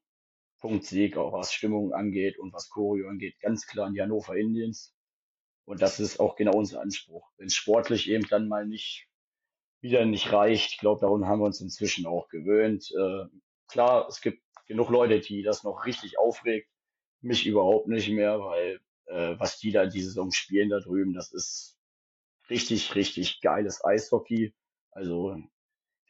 Punktsieg, 0.59 1.17
auch 1.17 1.33
was 1.33 1.53
Stimmung 1.53 1.93
angeht 1.93 2.37
und 2.39 2.53
was 2.53 2.69
Choreo 2.69 3.09
angeht, 3.09 3.39
ganz 3.39 3.65
klar 3.65 3.87
an 3.87 3.93
die 3.93 4.01
Hannover 4.01 4.35
Indians. 4.35 4.93
Und 5.65 5.81
das 5.81 5.99
ist 5.99 6.19
auch 6.19 6.35
genau 6.35 6.53
unser 6.57 6.81
Anspruch. 6.81 7.29
Wenn 7.37 7.47
es 7.47 7.55
sportlich 7.55 8.09
eben 8.09 8.27
dann 8.27 8.47
mal 8.47 8.65
nicht 8.65 9.07
wieder 9.81 10.05
nicht 10.05 10.31
reicht, 10.33 10.73
ich 10.73 10.77
glaube, 10.79 11.01
darum 11.01 11.25
haben 11.27 11.39
wir 11.39 11.45
uns 11.45 11.61
inzwischen 11.61 12.05
auch 12.05 12.27
gewöhnt. 12.29 12.91
Äh, 12.91 13.25
klar, 13.67 14.07
es 14.09 14.21
gibt 14.21 14.41
genug 14.67 14.89
Leute, 14.89 15.19
die 15.19 15.43
das 15.43 15.63
noch 15.63 15.85
richtig 15.85 16.17
aufregt. 16.17 16.69
Mich 17.21 17.45
überhaupt 17.45 17.87
nicht 17.87 18.09
mehr, 18.09 18.39
weil 18.39 18.81
äh, 19.05 19.39
was 19.39 19.59
die 19.59 19.71
da 19.71 19.85
diese 19.85 20.07
Saison 20.07 20.31
spielen 20.31 20.69
da 20.69 20.79
drüben, 20.79 21.13
das 21.13 21.31
ist 21.31 21.77
richtig, 22.49 22.95
richtig 22.95 23.41
geiles 23.41 23.83
Eishockey. 23.83 24.53
Also 24.91 25.37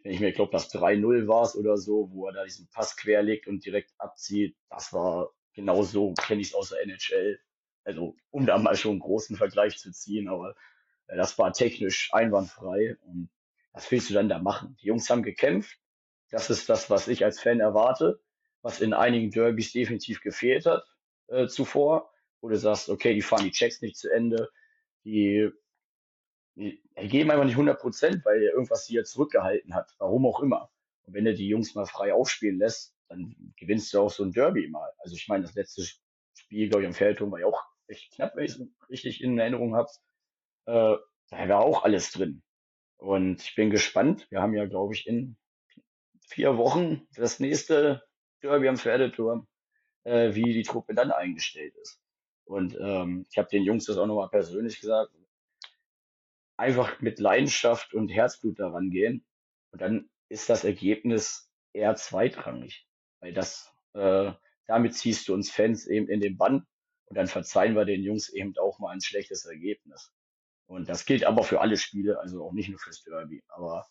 ich 0.04 0.20
mir, 0.20 0.32
glaube, 0.32 0.52
das 0.52 0.74
3-0 0.74 1.28
war 1.28 1.43
es 1.43 1.56
oder 1.56 1.78
so, 1.78 2.10
wo 2.12 2.28
er 2.28 2.34
da 2.34 2.43
diesen 2.43 2.68
Pass 2.70 2.95
querlegt 2.95 3.47
und 3.47 3.66
direkt 3.66 3.91
abzieht, 3.97 4.56
das 4.70 4.93
war 4.93 5.32
genau 5.54 5.84
so, 5.84 6.14
kenne 6.14 6.41
ich 6.41 6.50
es 6.50 6.54
aus 6.56 6.70
der 6.70 6.82
NHL. 6.84 7.39
Also, 7.84 8.16
um 8.30 8.45
da 8.45 8.58
mal 8.58 8.76
schon 8.76 8.91
einen 8.91 9.00
großen 9.00 9.36
Vergleich 9.36 9.78
zu 9.78 9.91
ziehen, 9.91 10.28
aber 10.30 10.56
äh, 11.08 11.18
das 11.18 11.38
war 11.38 11.54
technisch 11.54 12.10
einwandfrei 12.14 12.97
und 13.02 13.30
was 13.74 13.89
willst 13.91 14.10
du 14.10 14.14
dann 14.14 14.30
da 14.30 14.39
machen? 14.39 14.78
Die 14.82 14.88
Jungs 14.88 15.10
haben 15.10 15.24
gekämpft. 15.24 15.78
Das 16.32 16.50
ist 16.50 16.70
das, 16.70 16.89
was 16.89 17.08
ich 17.08 17.24
als 17.24 17.39
Fan 17.39 17.60
erwarte, 17.60 18.20
was 18.62 18.82
in 18.82 18.93
einigen 18.93 19.32
Derbys 19.32 19.72
definitiv 19.72 20.22
gefehlt 20.22 20.66
hat 20.66 20.84
äh, 21.28 21.47
zuvor, 21.47 22.12
wo 22.41 22.50
du 22.50 22.58
sagst, 22.58 22.89
okay, 22.89 23.14
die 23.14 23.22
fahren 23.22 23.43
die 23.43 23.52
Checks 23.52 23.82
nicht 23.82 23.97
zu 23.97 24.12
Ende, 24.12 24.50
die 25.04 25.50
die 26.60 27.07
geben 27.07 27.32
einfach 27.32 27.45
nicht 27.45 27.53
100 27.53 27.80
Prozent, 27.80 28.26
weil 28.26 28.41
er 28.43 28.51
irgendwas 28.51 28.86
hier 28.86 29.03
zurückgehalten 29.05 29.74
hat, 29.74 29.93
warum 29.97 30.26
auch 30.26 30.41
immer. 30.41 30.70
Und 31.03 31.14
wenn 31.14 31.26
er 31.26 31.34
die 31.34 31.47
Jungs 31.47 31.74
mal 31.76 31.86
frei 31.86 32.14
aufspielen 32.14 32.57
lässt, 32.57 32.95
dann 33.07 33.53
gewinnst 33.57 33.93
du 33.93 34.01
auch 34.01 34.12
so 34.12 34.24
ein 34.24 34.32
Derby 34.32 34.68
mal. 34.68 34.91
Also 34.99 35.16
ich 35.16 35.28
meine, 35.28 35.43
das 35.43 35.55
letzte 35.55 35.84
Spiel, 36.34 36.70
glaube 36.70 36.84
ich, 36.84 36.88
am 36.88 36.93
Feldturm 36.93 37.32
war 37.32 37.39
ja 37.39 37.47
auch 37.47 37.64
echt 37.88 38.14
knapp, 38.14 38.36
wenn 38.36 38.45
ich 38.45 38.51
es 38.51 38.62
richtig 38.89 39.24
in 39.24 39.39
Erinnerung 39.39 39.76
habe. 39.76 39.89
Äh, 40.66 40.97
da 41.30 41.49
war 41.49 41.62
auch 41.62 41.84
alles 41.84 42.12
drin. 42.12 42.43
Und 42.97 43.41
ich 43.41 43.55
bin 43.55 43.70
gespannt. 43.70 44.28
Wir 44.30 44.41
haben 44.41 44.53
ja, 44.53 44.66
glaube 44.66 44.93
ich, 44.93 45.07
in 45.07 45.38
vier 46.28 46.57
Wochen 46.57 47.07
das 47.16 47.39
nächste 47.39 48.03
Derby 48.43 48.68
am 48.68 48.78
Pferdeturm, 48.78 49.47
äh, 50.03 50.36
wie 50.36 50.53
die 50.53 50.64
Truppe 50.64 50.93
dann 50.93 51.12
eingestellt 51.12 51.74
ist. 51.82 52.01
Und 52.45 52.78
ähm, 52.80 53.26
ich 53.32 53.38
habe 53.38 53.49
den 53.49 53.64
Jungs 53.64 53.86
das 53.86 53.97
auch 53.97 54.07
nochmal 54.07 54.30
persönlich 54.30 54.82
gesagt 54.82 55.14
einfach 56.60 56.99
mit 57.01 57.20
Leidenschaft 57.20 57.93
und 57.93 58.10
Herzblut 58.10 58.60
daran 58.60 58.91
gehen. 58.91 59.26
Und 59.72 59.82
dann 59.82 60.10
ist 60.28 60.49
das 60.49 60.64
Ergebnis 60.64 61.49
eher 61.74 61.95
zweitrangig. 61.95 62.88
Weil 63.20 63.34
das, 63.34 63.74
äh, 63.93 64.32
damit 64.68 64.95
ziehst 64.95 65.28
du 65.28 65.34
uns 65.34 65.49
Fans 65.49 65.88
eben 65.88 66.07
in 66.07 66.22
den 66.22 66.38
Bann 66.38 66.68
und 67.05 67.18
dann 67.18 67.28
verzeihen 67.28 67.76
wir 67.76 67.86
den 67.86 68.03
Jungs 68.03 68.30
eben 68.30 68.55
auch 68.57 68.80
mal 68.80 68.91
ein 68.91 69.01
schlechtes 69.01 69.45
Ergebnis. 69.45 70.14
Und 70.68 70.88
das 70.88 71.05
gilt 71.05 71.24
aber 71.24 71.43
für 71.43 71.62
alle 71.62 71.78
Spiele, 71.78 72.20
also 72.20 72.43
auch 72.45 72.53
nicht 72.53 72.70
nur 72.70 72.78
fürs 72.78 73.01
Derby. 73.01 73.43
Aber 73.47 73.88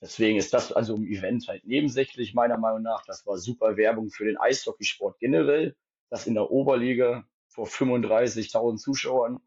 deswegen 0.00 0.38
ist 0.38 0.54
das 0.54 0.72
also 0.72 0.96
im 0.96 1.06
Event 1.06 1.46
halt 1.48 1.66
nebensächlich 1.66 2.32
meiner 2.32 2.56
Meinung 2.56 2.82
nach. 2.82 3.04
Das 3.04 3.26
war 3.26 3.36
super 3.36 3.76
Werbung 3.76 4.10
für 4.10 4.24
den 4.24 4.38
Eishockeysport 4.38 5.18
generell, 5.18 5.76
dass 6.08 6.26
in 6.26 6.34
der 6.34 6.50
Oberliga 6.50 7.24
vor 7.48 7.66
35.000 7.66 8.78
Zuschauern 8.78 9.40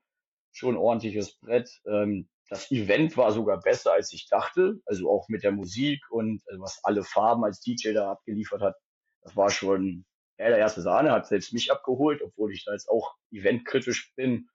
schon 0.52 0.78
ordentliches 0.78 1.36
Brett. 1.40 1.82
Ähm, 1.88 2.30
das 2.50 2.72
Event 2.72 3.18
war 3.18 3.32
sogar 3.32 3.60
besser, 3.60 3.94
als 3.94 4.14
ich 4.14 4.28
dachte. 4.30 4.80
Also 4.86 5.10
auch 5.10 5.28
mit 5.30 5.44
der 5.44 5.52
Musik 5.52 6.00
und 6.12 6.42
also 6.48 6.62
was 6.62 6.80
alle 6.84 7.04
Farben 7.04 7.44
als 7.44 7.60
DJ 7.62 7.94
da 7.94 8.12
abgeliefert 8.12 8.62
hat. 8.62 8.76
Das 9.22 9.36
war 9.36 9.50
schon 9.50 10.06
ja, 10.38 10.50
der 10.50 10.58
erste 10.58 10.82
Sahne, 10.82 11.12
hat 11.12 11.28
selbst 11.28 11.54
mich 11.54 11.72
abgeholt, 11.72 12.22
obwohl 12.22 12.52
ich 12.52 12.66
da 12.66 12.74
jetzt 12.74 12.90
auch 12.90 13.16
eventkritisch 13.32 14.14
bin. 14.16 14.50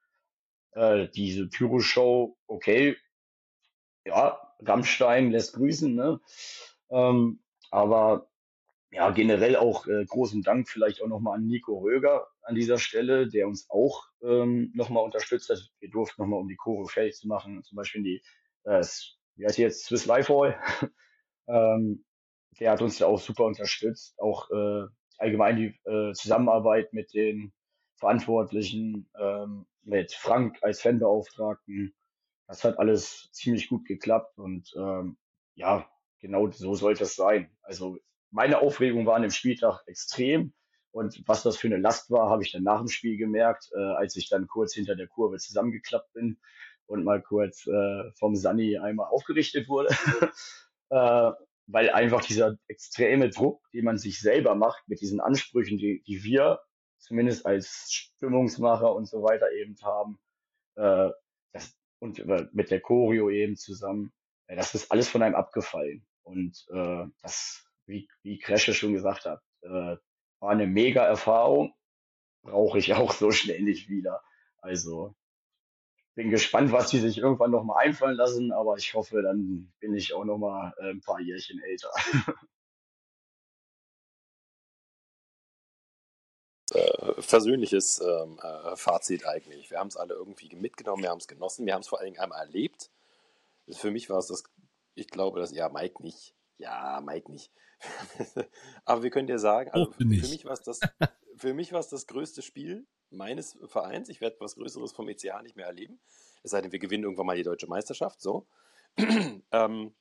Äh, 0.72 1.08
diese 1.08 1.48
Pyro-Show, 1.48 2.36
okay. 2.46 2.96
Ja, 4.04 4.54
Rammstein 4.60 5.30
lässt 5.30 5.54
grüßen, 5.54 5.94
ne? 5.94 6.20
Ähm, 6.90 7.42
aber 7.70 8.30
ja, 8.90 9.10
generell 9.10 9.56
auch 9.56 9.86
äh, 9.86 10.04
großen 10.04 10.42
Dank 10.42 10.68
vielleicht 10.68 11.02
auch 11.02 11.06
nochmal 11.08 11.38
an 11.38 11.46
Nico 11.46 11.78
Röger 11.78 12.26
an 12.42 12.54
dieser 12.54 12.78
Stelle, 12.78 13.28
der 13.28 13.46
uns 13.46 13.68
auch 13.70 14.09
ähm, 14.22 14.72
nochmal 14.74 15.04
unterstützt 15.04 15.50
hat. 15.50 15.58
Wir 15.80 15.90
durften 15.90 16.22
nochmal, 16.22 16.40
um 16.40 16.48
die 16.48 16.56
Chore 16.56 16.88
fertig 16.88 17.16
zu 17.16 17.28
machen, 17.28 17.62
zum 17.62 17.76
Beispiel 17.76 18.02
die, 18.02 18.22
äh, 18.64 18.82
wie 19.36 19.44
heißt 19.44 19.58
die 19.58 19.62
jetzt, 19.62 19.84
Swiss 19.84 20.06
Life 20.06 20.32
Hall. 20.32 20.58
ähm, 21.48 22.04
der 22.58 22.72
hat 22.72 22.82
uns 22.82 22.98
da 22.98 23.06
auch 23.06 23.20
super 23.20 23.44
unterstützt. 23.44 24.18
Auch 24.18 24.50
äh, 24.50 24.86
allgemein 25.18 25.56
die 25.56 25.80
äh, 25.88 26.12
Zusammenarbeit 26.12 26.92
mit 26.92 27.12
den 27.14 27.52
Verantwortlichen, 27.96 29.10
ähm, 29.18 29.66
mit 29.82 30.12
Frank 30.12 30.58
als 30.62 30.80
Fanbeauftragten. 30.80 31.94
Das 32.46 32.64
hat 32.64 32.78
alles 32.78 33.30
ziemlich 33.32 33.68
gut 33.68 33.84
geklappt 33.86 34.38
und 34.38 34.72
ähm, 34.76 35.16
ja, 35.54 35.88
genau 36.20 36.50
so 36.50 36.74
sollte 36.74 37.04
es 37.04 37.14
sein. 37.14 37.50
Also 37.62 37.98
meine 38.30 38.60
Aufregung 38.60 39.06
war 39.06 39.16
an 39.16 39.22
dem 39.22 39.30
Spieltag 39.30 39.82
extrem. 39.86 40.52
Und 40.92 41.22
was 41.26 41.42
das 41.42 41.56
für 41.56 41.68
eine 41.68 41.78
Last 41.78 42.10
war, 42.10 42.30
habe 42.30 42.42
ich 42.42 42.52
dann 42.52 42.64
nach 42.64 42.78
dem 42.78 42.88
Spiel 42.88 43.16
gemerkt, 43.16 43.70
äh, 43.74 43.78
als 43.78 44.16
ich 44.16 44.28
dann 44.28 44.48
kurz 44.48 44.74
hinter 44.74 44.96
der 44.96 45.06
Kurve 45.06 45.38
zusammengeklappt 45.38 46.12
bin 46.12 46.38
und 46.86 47.04
mal 47.04 47.22
kurz 47.22 47.66
äh, 47.66 48.10
vom 48.18 48.34
Sunny 48.34 48.78
einmal 48.78 49.08
aufgerichtet 49.08 49.68
wurde. 49.68 49.88
äh, 50.90 51.30
weil 51.72 51.90
einfach 51.90 52.24
dieser 52.24 52.56
extreme 52.66 53.30
Druck, 53.30 53.62
den 53.72 53.84
man 53.84 53.96
sich 53.96 54.20
selber 54.20 54.56
macht, 54.56 54.82
mit 54.88 55.00
diesen 55.00 55.20
Ansprüchen, 55.20 55.78
die, 55.78 56.02
die 56.02 56.24
wir 56.24 56.60
zumindest 56.98 57.46
als 57.46 57.88
Stimmungsmacher 57.92 58.92
und 58.92 59.06
so 59.06 59.22
weiter 59.22 59.50
eben 59.52 59.76
haben, 59.82 60.18
äh, 60.74 61.10
das, 61.52 61.76
und 62.00 62.18
äh, 62.18 62.48
mit 62.52 62.70
der 62.70 62.80
Choreo 62.80 63.30
eben 63.30 63.56
zusammen, 63.56 64.12
äh, 64.48 64.56
das 64.56 64.74
ist 64.74 64.90
alles 64.90 65.08
von 65.08 65.22
einem 65.22 65.36
abgefallen. 65.36 66.04
Und 66.22 66.66
äh, 66.72 67.04
das 67.22 67.64
wie, 67.86 68.08
wie 68.22 68.38
Kresche 68.38 68.74
schon 68.74 68.92
gesagt 68.92 69.26
hat, 69.26 69.42
äh, 69.62 69.96
war 70.40 70.50
eine 70.50 70.66
mega 70.66 71.04
Erfahrung. 71.04 71.74
Brauche 72.42 72.78
ich 72.78 72.94
auch 72.94 73.12
so 73.12 73.30
schnell 73.30 73.62
nicht 73.62 73.88
wieder. 73.88 74.22
Also 74.58 75.14
bin 76.14 76.30
gespannt, 76.30 76.72
was 76.72 76.90
die 76.90 76.98
sich 76.98 77.18
irgendwann 77.18 77.50
nochmal 77.50 77.86
einfallen 77.86 78.16
lassen, 78.16 78.52
aber 78.52 78.76
ich 78.76 78.92
hoffe, 78.94 79.22
dann 79.22 79.72
bin 79.80 79.94
ich 79.94 80.12
auch 80.12 80.24
nochmal 80.24 80.74
äh, 80.78 80.90
ein 80.90 81.00
paar 81.00 81.20
Jährchen 81.20 81.60
älter. 81.62 81.90
Äh, 86.72 87.20
versöhnliches 87.20 88.00
ähm, 88.00 88.38
äh, 88.40 88.76
Fazit 88.76 89.26
eigentlich. 89.26 89.72
Wir 89.72 89.80
haben 89.80 89.88
es 89.88 89.96
alle 89.96 90.14
irgendwie 90.14 90.54
mitgenommen, 90.54 91.02
wir 91.02 91.10
haben 91.10 91.18
es 91.18 91.26
genossen, 91.26 91.66
wir 91.66 91.74
haben 91.74 91.80
es 91.80 91.88
vor 91.88 91.98
allen 91.98 92.12
Dingen 92.12 92.20
einmal 92.20 92.46
erlebt. 92.46 92.90
Für 93.72 93.90
mich 93.90 94.08
war 94.08 94.18
es 94.18 94.28
das, 94.28 94.44
ich 94.94 95.08
glaube, 95.08 95.40
dass, 95.40 95.50
ja, 95.52 95.68
Mike 95.68 96.00
nicht. 96.00 96.32
Ja, 96.58 97.00
Mike 97.00 97.28
nicht. 97.32 97.50
Aber 98.84 99.02
wir 99.02 99.10
können 99.10 99.26
dir 99.26 99.38
sagen, 99.38 99.70
also 99.70 99.90
für, 99.98 100.04
mich 100.04 100.44
war 100.44 100.52
es 100.52 100.62
das, 100.62 100.80
für 101.36 101.54
mich 101.54 101.72
war 101.72 101.80
es 101.80 101.88
das 101.88 102.06
größte 102.06 102.42
Spiel 102.42 102.86
meines 103.10 103.58
Vereins. 103.66 104.08
Ich 104.08 104.20
werde 104.20 104.36
was 104.40 104.56
Größeres 104.56 104.92
vom 104.92 105.08
ECH 105.08 105.42
nicht 105.42 105.56
mehr 105.56 105.66
erleben. 105.66 106.00
Es 106.42 106.52
sei 106.52 106.60
denn, 106.60 106.72
wir 106.72 106.78
gewinnen 106.78 107.04
irgendwann 107.04 107.26
mal 107.26 107.36
die 107.36 107.42
deutsche 107.42 107.66
Meisterschaft. 107.66 108.20
So. 108.20 108.46
ähm, 109.52 109.94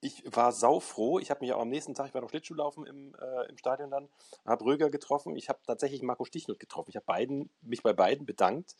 ich 0.00 0.22
war 0.26 0.52
saufroh. 0.52 1.18
Ich 1.18 1.30
habe 1.30 1.40
mich 1.40 1.52
auch 1.54 1.62
am 1.62 1.70
nächsten 1.70 1.94
Tag, 1.94 2.08
ich 2.08 2.14
war 2.14 2.20
noch 2.20 2.28
Schlittschuhlaufen 2.28 2.86
im, 2.86 3.14
äh, 3.14 3.48
im 3.48 3.56
Stadion 3.56 3.90
dann, 3.90 4.08
habe 4.44 4.64
Röger 4.64 4.90
getroffen. 4.90 5.34
Ich 5.36 5.48
habe 5.48 5.60
tatsächlich 5.66 6.02
Marco 6.02 6.24
Stichnut 6.24 6.60
getroffen. 6.60 6.90
Ich 6.90 6.96
habe 6.96 7.06
beiden, 7.06 7.50
mich 7.62 7.82
bei 7.82 7.94
beiden 7.94 8.26
bedankt. 8.26 8.76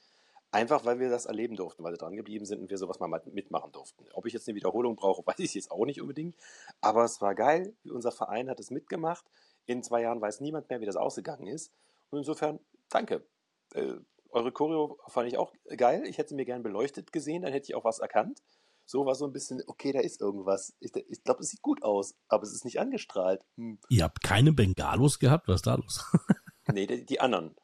Einfach, 0.54 0.84
weil 0.84 1.00
wir 1.00 1.10
das 1.10 1.26
erleben 1.26 1.56
durften, 1.56 1.82
weil 1.82 1.92
wir 1.92 1.98
dran 1.98 2.14
geblieben 2.14 2.46
sind 2.46 2.60
und 2.60 2.70
wir 2.70 2.78
sowas 2.78 3.00
mal 3.00 3.08
mitmachen 3.32 3.72
durften. 3.72 4.04
Ob 4.12 4.24
ich 4.26 4.32
jetzt 4.32 4.48
eine 4.48 4.54
Wiederholung 4.54 4.94
brauche, 4.94 5.22
weiß 5.26 5.40
ich 5.40 5.54
jetzt 5.54 5.70
auch 5.72 5.84
nicht 5.84 6.00
unbedingt. 6.00 6.36
Aber 6.80 7.04
es 7.04 7.20
war 7.20 7.34
geil. 7.34 7.74
Unser 7.84 8.12
Verein 8.12 8.48
hat 8.48 8.60
es 8.60 8.70
mitgemacht. 8.70 9.24
In 9.66 9.82
zwei 9.82 10.02
Jahren 10.02 10.20
weiß 10.20 10.40
niemand 10.40 10.70
mehr, 10.70 10.80
wie 10.80 10.86
das 10.86 10.96
ausgegangen 10.96 11.48
ist. 11.48 11.72
Und 12.10 12.18
insofern, 12.18 12.60
danke. 12.88 13.26
Äh, 13.72 13.94
eure 14.30 14.52
Choreo 14.52 14.98
fand 15.08 15.26
ich 15.26 15.38
auch 15.38 15.52
geil. 15.76 16.04
Ich 16.06 16.18
hätte 16.18 16.30
sie 16.30 16.34
mir 16.36 16.44
gern 16.44 16.62
beleuchtet 16.62 17.12
gesehen, 17.12 17.42
dann 17.42 17.52
hätte 17.52 17.66
ich 17.66 17.74
auch 17.74 17.84
was 17.84 17.98
erkannt. 17.98 18.40
So 18.86 19.06
war 19.06 19.16
so 19.16 19.24
ein 19.24 19.32
bisschen, 19.32 19.60
okay, 19.66 19.92
da 19.92 20.00
ist 20.00 20.20
irgendwas. 20.20 20.74
Ich, 20.78 20.94
ich 20.94 21.24
glaube, 21.24 21.40
es 21.40 21.48
sieht 21.48 21.62
gut 21.62 21.82
aus, 21.82 22.14
aber 22.28 22.44
es 22.44 22.52
ist 22.52 22.64
nicht 22.64 22.78
angestrahlt. 22.78 23.42
Hm. 23.56 23.78
Ihr 23.88 24.04
habt 24.04 24.22
keine 24.22 24.52
Bengalos 24.52 25.18
gehabt? 25.18 25.48
Was 25.48 25.56
ist 25.56 25.66
da 25.66 25.74
los? 25.74 26.04
nee, 26.72 26.86
die, 26.86 27.04
die, 27.04 27.20
anderen. 27.20 27.56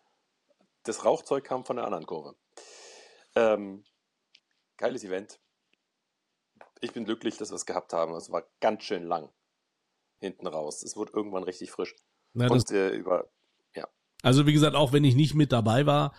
Das 0.83 1.05
Rauchzeug 1.05 1.45
kam 1.45 1.65
von 1.65 1.77
der 1.77 1.85
anderen 1.85 2.07
Kurve. 2.07 2.37
Ähm, 3.35 3.85
geiles 4.77 5.05
Event. 5.05 5.39
Ich 6.81 6.93
bin 6.93 7.05
glücklich, 7.05 7.37
dass 7.37 7.51
wir 7.51 7.57
es 7.57 7.67
gehabt 7.67 7.93
haben. 7.93 8.15
Es 8.15 8.31
war 8.31 8.45
ganz 8.61 8.85
schön 8.85 9.05
lang 9.05 9.31
hinten 10.19 10.47
raus. 10.47 10.83
Es 10.83 10.97
wurde 10.97 11.13
irgendwann 11.15 11.43
richtig 11.43 11.71
frisch. 11.71 11.95
Na, 12.33 12.49
Und 12.49 12.71
äh, 12.71 12.91
über, 12.91 13.29
ja. 13.75 13.89
Also 14.23 14.47
wie 14.47 14.53
gesagt, 14.53 14.77
auch 14.77 14.93
wenn 14.93 15.05
ich 15.05 15.15
nicht 15.15 15.35
mit 15.35 15.53
dabei 15.53 15.87
war, 15.87 16.15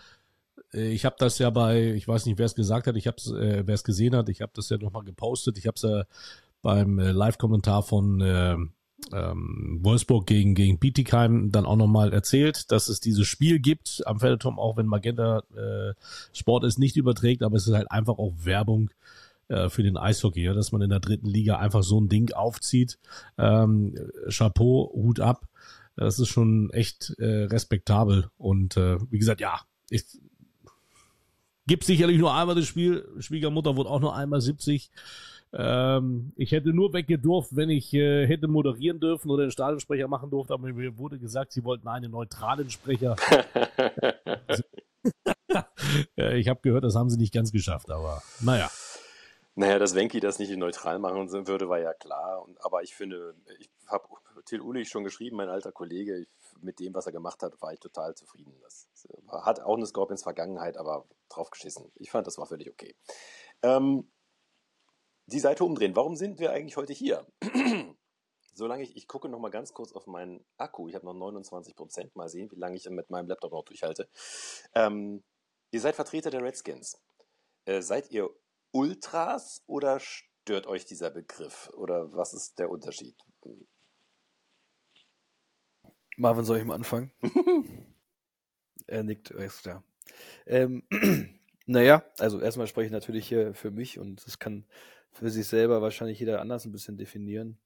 äh, 0.72 0.92
ich 0.92 1.04
habe 1.04 1.16
das 1.18 1.38
ja 1.38 1.50
bei, 1.50 1.92
ich 1.92 2.06
weiß 2.06 2.26
nicht, 2.26 2.38
wer 2.38 2.46
es 2.46 2.54
gesagt 2.54 2.86
hat, 2.86 2.96
ich 2.96 3.06
habe 3.06 3.16
äh, 3.16 3.66
wer 3.66 3.74
es 3.74 3.84
gesehen 3.84 4.14
hat, 4.14 4.28
ich 4.28 4.42
habe 4.42 4.52
das 4.54 4.68
ja 4.68 4.78
nochmal 4.78 5.04
gepostet. 5.04 5.58
Ich 5.58 5.66
habe 5.66 5.76
es 5.76 5.82
ja 5.82 6.04
beim 6.62 6.98
äh, 6.98 7.12
Live-Kommentar 7.12 7.82
von 7.82 8.20
äh, 8.20 8.56
ähm, 9.12 9.78
Wolfsburg 9.82 10.26
gegen, 10.26 10.54
gegen 10.54 10.78
Bietigheim 10.78 11.50
dann 11.50 11.66
auch 11.66 11.76
nochmal 11.76 12.12
erzählt, 12.12 12.70
dass 12.70 12.88
es 12.88 13.00
dieses 13.00 13.26
Spiel 13.26 13.58
gibt 13.58 14.02
am 14.06 14.20
Felderturm, 14.20 14.58
auch 14.58 14.76
wenn 14.76 14.86
Magenta 14.86 15.42
äh, 15.56 15.94
Sport 16.32 16.64
es 16.64 16.78
nicht 16.78 16.96
überträgt, 16.96 17.42
aber 17.42 17.56
es 17.56 17.66
ist 17.66 17.74
halt 17.74 17.90
einfach 17.90 18.18
auch 18.18 18.32
Werbung 18.38 18.90
äh, 19.48 19.68
für 19.68 19.82
den 19.82 19.96
Eishockey, 19.96 20.42
ja, 20.42 20.54
dass 20.54 20.72
man 20.72 20.82
in 20.82 20.90
der 20.90 21.00
dritten 21.00 21.28
Liga 21.28 21.56
einfach 21.58 21.82
so 21.82 22.00
ein 22.00 22.08
Ding 22.08 22.32
aufzieht. 22.32 22.98
Ähm, 23.38 23.94
Chapeau, 24.28 24.90
Hut 24.94 25.20
ab. 25.20 25.46
Das 25.94 26.18
ist 26.18 26.28
schon 26.28 26.70
echt 26.70 27.14
äh, 27.18 27.44
respektabel. 27.44 28.30
Und 28.38 28.76
äh, 28.76 28.98
wie 29.10 29.18
gesagt, 29.18 29.40
ja, 29.42 29.60
ich, 29.90 30.04
Gibt 31.66 31.84
sicherlich 31.84 32.18
nur 32.18 32.34
einmal 32.34 32.56
das 32.56 32.66
Spiel. 32.66 33.08
Schwiegermutter 33.18 33.76
wurde 33.76 33.88
auch 33.88 34.00
nur 34.00 34.16
einmal 34.16 34.40
70. 34.40 34.90
Ähm, 35.54 36.32
ich 36.36 36.52
hätte 36.52 36.70
nur 36.70 36.92
weggedurft, 36.92 37.54
wenn 37.54 37.70
ich 37.70 37.92
äh, 37.92 38.26
hätte 38.26 38.48
moderieren 38.48 39.00
dürfen 39.00 39.30
oder 39.30 39.44
den 39.44 39.50
Stadionsprecher 39.50 40.08
machen 40.08 40.30
durfte, 40.30 40.54
aber 40.54 40.72
mir 40.72 40.96
wurde 40.96 41.18
gesagt, 41.18 41.52
sie 41.52 41.64
wollten 41.64 41.88
einen 41.88 42.10
neutralen 42.10 42.70
Sprecher. 42.70 43.16
ich 46.16 46.48
habe 46.48 46.60
gehört, 46.62 46.84
das 46.84 46.94
haben 46.94 47.10
sie 47.10 47.18
nicht 47.18 47.34
ganz 47.34 47.52
geschafft, 47.52 47.90
aber 47.90 48.22
naja. 48.40 48.70
Naja, 49.54 49.78
dass 49.78 49.94
Wenki 49.94 50.20
das 50.20 50.38
nicht 50.38 50.56
neutral 50.56 50.98
machen 50.98 51.30
würde, 51.46 51.68
war 51.68 51.78
ja 51.78 51.92
klar. 51.92 52.42
Und, 52.42 52.64
aber 52.64 52.82
ich 52.82 52.94
finde, 52.94 53.34
ich 53.58 53.68
habe 53.86 54.08
Till 54.46 54.62
Ulich 54.62 54.88
schon 54.88 55.04
geschrieben, 55.04 55.36
mein 55.36 55.50
alter 55.50 55.72
Kollege, 55.72 56.20
ich 56.20 56.28
mit 56.62 56.80
dem, 56.80 56.94
was 56.94 57.06
er 57.06 57.12
gemacht 57.12 57.42
hat, 57.42 57.60
war 57.60 57.72
ich 57.72 57.80
total 57.80 58.14
zufrieden. 58.14 58.54
Das 58.62 58.88
hat 59.28 59.60
auch 59.60 59.76
eine 59.76 59.86
Scorpions 59.86 60.22
Vergangenheit, 60.22 60.76
aber 60.76 61.04
drauf 61.28 61.50
geschissen. 61.50 61.90
Ich 61.96 62.10
fand, 62.10 62.26
das 62.26 62.38
war 62.38 62.46
völlig 62.46 62.70
okay. 62.70 62.94
Ähm, 63.62 64.08
die 65.26 65.40
Seite 65.40 65.64
umdrehen. 65.64 65.96
Warum 65.96 66.16
sind 66.16 66.38
wir 66.38 66.52
eigentlich 66.52 66.76
heute 66.76 66.92
hier? 66.92 67.26
Solange 68.54 68.82
ich, 68.82 68.96
ich 68.96 69.08
gucke 69.08 69.28
noch 69.28 69.38
mal 69.38 69.50
ganz 69.50 69.72
kurz 69.72 69.92
auf 69.92 70.06
meinen 70.06 70.44
Akku. 70.58 70.88
Ich 70.88 70.94
habe 70.94 71.06
noch 71.06 71.14
29 71.14 71.74
Prozent. 71.74 72.14
Mal 72.16 72.28
sehen, 72.28 72.50
wie 72.50 72.58
lange 72.58 72.76
ich 72.76 72.88
mit 72.90 73.10
meinem 73.10 73.28
Laptop 73.28 73.52
noch 73.52 73.64
durchhalte. 73.64 74.08
Ähm, 74.74 75.22
ihr 75.70 75.80
seid 75.80 75.94
Vertreter 75.94 76.30
der 76.30 76.42
Redskins. 76.42 77.00
Äh, 77.64 77.80
seid 77.80 78.10
ihr 78.10 78.28
Ultras 78.72 79.62
oder 79.66 80.00
stört 80.00 80.66
euch 80.66 80.84
dieser 80.84 81.10
Begriff? 81.10 81.70
Oder 81.74 82.12
was 82.12 82.34
ist 82.34 82.58
der 82.58 82.70
Unterschied? 82.70 83.16
Marvin, 86.16 86.44
soll 86.44 86.58
ich 86.58 86.64
mal 86.64 86.74
anfangen? 86.74 87.10
er 88.86 89.02
nickt, 89.02 89.30
ist 89.30 89.62
klar. 89.62 89.82
Ähm, 90.46 90.82
naja, 91.66 92.04
also 92.18 92.40
erstmal 92.40 92.66
spreche 92.66 92.86
ich 92.86 92.92
natürlich 92.92 93.26
hier 93.26 93.54
für 93.54 93.70
mich 93.70 93.98
und 93.98 94.26
das 94.26 94.38
kann 94.38 94.66
für 95.12 95.30
sich 95.30 95.46
selber 95.46 95.82
wahrscheinlich 95.82 96.18
jeder 96.18 96.40
anders 96.40 96.64
ein 96.64 96.72
bisschen 96.72 96.96
definieren. 96.96 97.58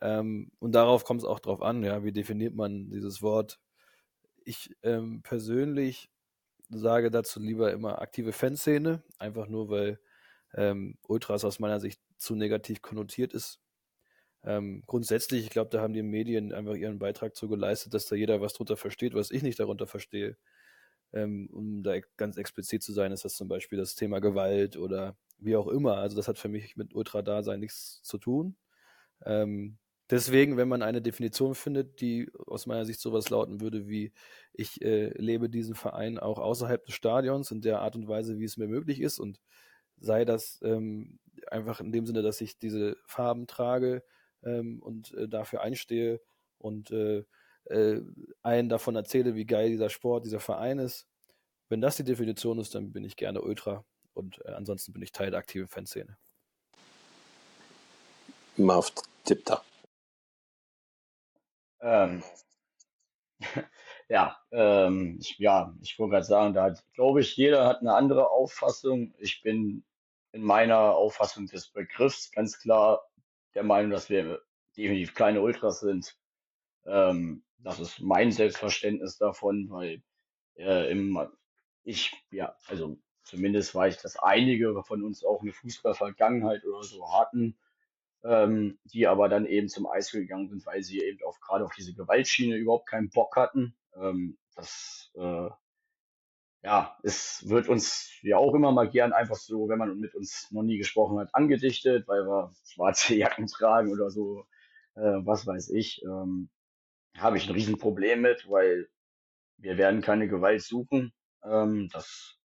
Ähm, 0.00 0.50
und 0.58 0.72
darauf 0.72 1.04
kommt 1.04 1.20
es 1.22 1.26
auch 1.26 1.40
drauf 1.40 1.62
an, 1.62 1.82
ja, 1.84 2.04
wie 2.04 2.12
definiert 2.12 2.54
man 2.54 2.90
dieses 2.90 3.22
Wort? 3.22 3.60
Ich 4.44 4.70
ähm, 4.82 5.22
persönlich 5.22 6.10
sage 6.70 7.10
dazu 7.10 7.40
lieber 7.40 7.72
immer 7.72 8.00
aktive 8.00 8.32
Fanszene, 8.32 9.02
einfach 9.18 9.48
nur 9.48 9.70
weil 9.70 10.00
ähm, 10.54 10.98
Ultras 11.02 11.44
aus 11.44 11.60
meiner 11.60 11.80
Sicht 11.80 12.00
zu 12.16 12.34
negativ 12.34 12.82
konnotiert 12.82 13.32
ist. 13.34 13.60
Ähm, 14.44 14.82
grundsätzlich, 14.86 15.44
ich 15.44 15.50
glaube, 15.50 15.70
da 15.70 15.80
haben 15.80 15.92
die 15.94 16.02
Medien 16.02 16.52
einfach 16.52 16.74
ihren 16.74 16.98
Beitrag 16.98 17.36
zu 17.36 17.48
geleistet, 17.48 17.94
dass 17.94 18.06
da 18.06 18.16
jeder 18.16 18.40
was 18.40 18.54
drunter 18.54 18.76
versteht, 18.76 19.14
was 19.14 19.30
ich 19.30 19.42
nicht 19.42 19.60
darunter 19.60 19.86
verstehe. 19.86 20.36
Ähm, 21.12 21.48
um 21.52 21.82
da 21.82 22.00
ganz 22.16 22.36
explizit 22.38 22.82
zu 22.82 22.92
sein, 22.92 23.12
ist 23.12 23.24
das 23.24 23.36
zum 23.36 23.48
Beispiel 23.48 23.78
das 23.78 23.94
Thema 23.94 24.20
Gewalt 24.20 24.76
oder 24.76 25.16
wie 25.44 25.56
auch 25.56 25.68
immer. 25.68 25.98
Also 25.98 26.16
das 26.16 26.28
hat 26.28 26.38
für 26.38 26.48
mich 26.48 26.76
mit 26.76 26.94
Ultradasein 26.94 27.60
nichts 27.60 28.02
zu 28.02 28.18
tun. 28.18 28.56
Ähm, 29.24 29.78
deswegen, 30.10 30.56
wenn 30.56 30.68
man 30.68 30.82
eine 30.82 31.02
Definition 31.02 31.54
findet, 31.54 32.00
die 32.00 32.30
aus 32.46 32.66
meiner 32.66 32.84
Sicht 32.84 33.00
sowas 33.00 33.30
lauten 33.30 33.60
würde 33.60 33.88
wie, 33.88 34.12
ich 34.52 34.82
äh, 34.82 35.08
lebe 35.18 35.48
diesen 35.50 35.74
Verein 35.74 36.18
auch 36.18 36.38
außerhalb 36.38 36.84
des 36.86 36.94
Stadions 36.94 37.50
in 37.50 37.60
der 37.62 37.80
Art 37.80 37.96
und 37.96 38.08
Weise, 38.08 38.38
wie 38.38 38.44
es 38.44 38.56
mir 38.56 38.68
möglich 38.68 39.00
ist 39.00 39.18
und 39.18 39.40
sei 39.98 40.24
das 40.24 40.60
ähm, 40.62 41.20
einfach 41.50 41.80
in 41.80 41.92
dem 41.92 42.06
Sinne, 42.06 42.22
dass 42.22 42.40
ich 42.40 42.58
diese 42.58 42.96
Farben 43.06 43.46
trage, 43.46 44.02
ähm, 44.44 44.80
und 44.82 45.12
äh, 45.14 45.28
dafür 45.28 45.62
einstehe 45.62 46.20
und 46.58 46.90
äh, 46.90 47.24
äh, 47.66 48.00
einen 48.42 48.68
davon 48.68 48.96
erzähle, 48.96 49.34
wie 49.34 49.46
geil 49.46 49.70
dieser 49.70 49.90
Sport, 49.90 50.24
dieser 50.24 50.40
Verein 50.40 50.78
ist. 50.78 51.06
Wenn 51.68 51.80
das 51.80 51.96
die 51.96 52.04
Definition 52.04 52.58
ist, 52.58 52.74
dann 52.74 52.92
bin 52.92 53.04
ich 53.04 53.16
gerne 53.16 53.42
Ultra 53.42 53.84
und 54.14 54.44
äh, 54.44 54.52
ansonsten 54.52 54.92
bin 54.92 55.02
ich 55.02 55.12
Teil 55.12 55.30
der 55.30 55.38
aktiven 55.38 55.68
Fanszene. 55.68 56.16
Marv 58.56 58.92
tippt 59.24 59.50
da. 59.50 59.64
Ähm, 61.80 62.22
ja, 64.08 64.36
ähm, 64.50 65.18
ich, 65.20 65.38
ja, 65.38 65.74
ich 65.80 65.98
wollte 65.98 66.12
gerade 66.12 66.26
sagen, 66.26 66.54
da 66.54 66.74
glaube 66.94 67.20
ich, 67.20 67.36
jeder 67.36 67.66
hat 67.66 67.80
eine 67.80 67.94
andere 67.94 68.30
Auffassung. 68.30 69.14
Ich 69.18 69.42
bin 69.42 69.84
in 70.32 70.42
meiner 70.42 70.94
Auffassung 70.94 71.46
des 71.46 71.68
Begriffs 71.68 72.30
ganz 72.30 72.58
klar 72.58 73.06
der 73.54 73.62
Meinung, 73.62 73.90
dass 73.90 74.08
wir 74.08 74.42
definitiv 74.76 75.14
keine 75.14 75.42
Ultras 75.42 75.80
sind. 75.80 76.16
Ähm, 76.86 77.44
das 77.58 77.80
ist 77.80 78.00
mein 78.00 78.32
Selbstverständnis 78.32 79.18
davon, 79.18 79.70
weil 79.70 80.02
äh, 80.56 80.90
im, 80.90 81.28
ich, 81.84 82.12
ja, 82.30 82.56
also 82.66 82.98
zumindest 83.24 83.74
weiß 83.74 83.96
ich, 83.96 84.02
dass 84.02 84.18
einige 84.18 84.82
von 84.84 85.02
uns 85.02 85.24
auch 85.24 85.42
eine 85.42 85.52
Fußballvergangenheit 85.52 86.64
oder 86.64 86.82
so 86.82 87.12
hatten, 87.12 87.56
ähm, 88.24 88.78
die 88.84 89.06
aber 89.06 89.28
dann 89.28 89.46
eben 89.46 89.68
zum 89.68 89.86
Eis 89.86 90.10
gegangen 90.10 90.48
sind, 90.48 90.64
weil 90.66 90.82
sie 90.82 91.00
eben 91.00 91.18
auch 91.26 91.40
gerade 91.40 91.64
auf 91.64 91.74
diese 91.74 91.94
Gewaltschiene 91.94 92.56
überhaupt 92.56 92.88
keinen 92.88 93.10
Bock 93.10 93.36
hatten. 93.36 93.74
Ähm, 93.96 94.38
das 94.54 95.10
äh, 95.16 95.48
ja, 96.64 96.96
es 97.02 97.48
wird 97.48 97.68
uns 97.68 98.10
ja 98.22 98.36
auch 98.36 98.54
immer 98.54 98.70
mal 98.70 98.88
gern 98.88 99.12
einfach 99.12 99.36
so, 99.36 99.68
wenn 99.68 99.78
man 99.78 99.98
mit 99.98 100.14
uns 100.14 100.50
noch 100.52 100.62
nie 100.62 100.78
gesprochen 100.78 101.18
hat, 101.18 101.34
angedichtet, 101.34 102.06
weil 102.06 102.24
wir 102.24 102.52
schwarze 102.64 103.14
Jacken 103.16 103.46
tragen 103.48 103.92
oder 103.92 104.10
so, 104.10 104.46
äh, 104.94 105.00
was 105.00 105.46
weiß 105.46 105.70
ich, 105.70 106.02
ähm, 106.04 106.50
habe 107.16 107.36
ich 107.36 107.48
ein 107.48 107.54
Riesenproblem 107.54 108.20
mit, 108.20 108.48
weil 108.48 108.88
wir 109.58 109.76
werden 109.76 110.02
keine 110.02 110.28
Gewalt 110.28 110.62
suchen. 110.62 111.12
Ähm, 111.44 111.88
das 111.92 112.38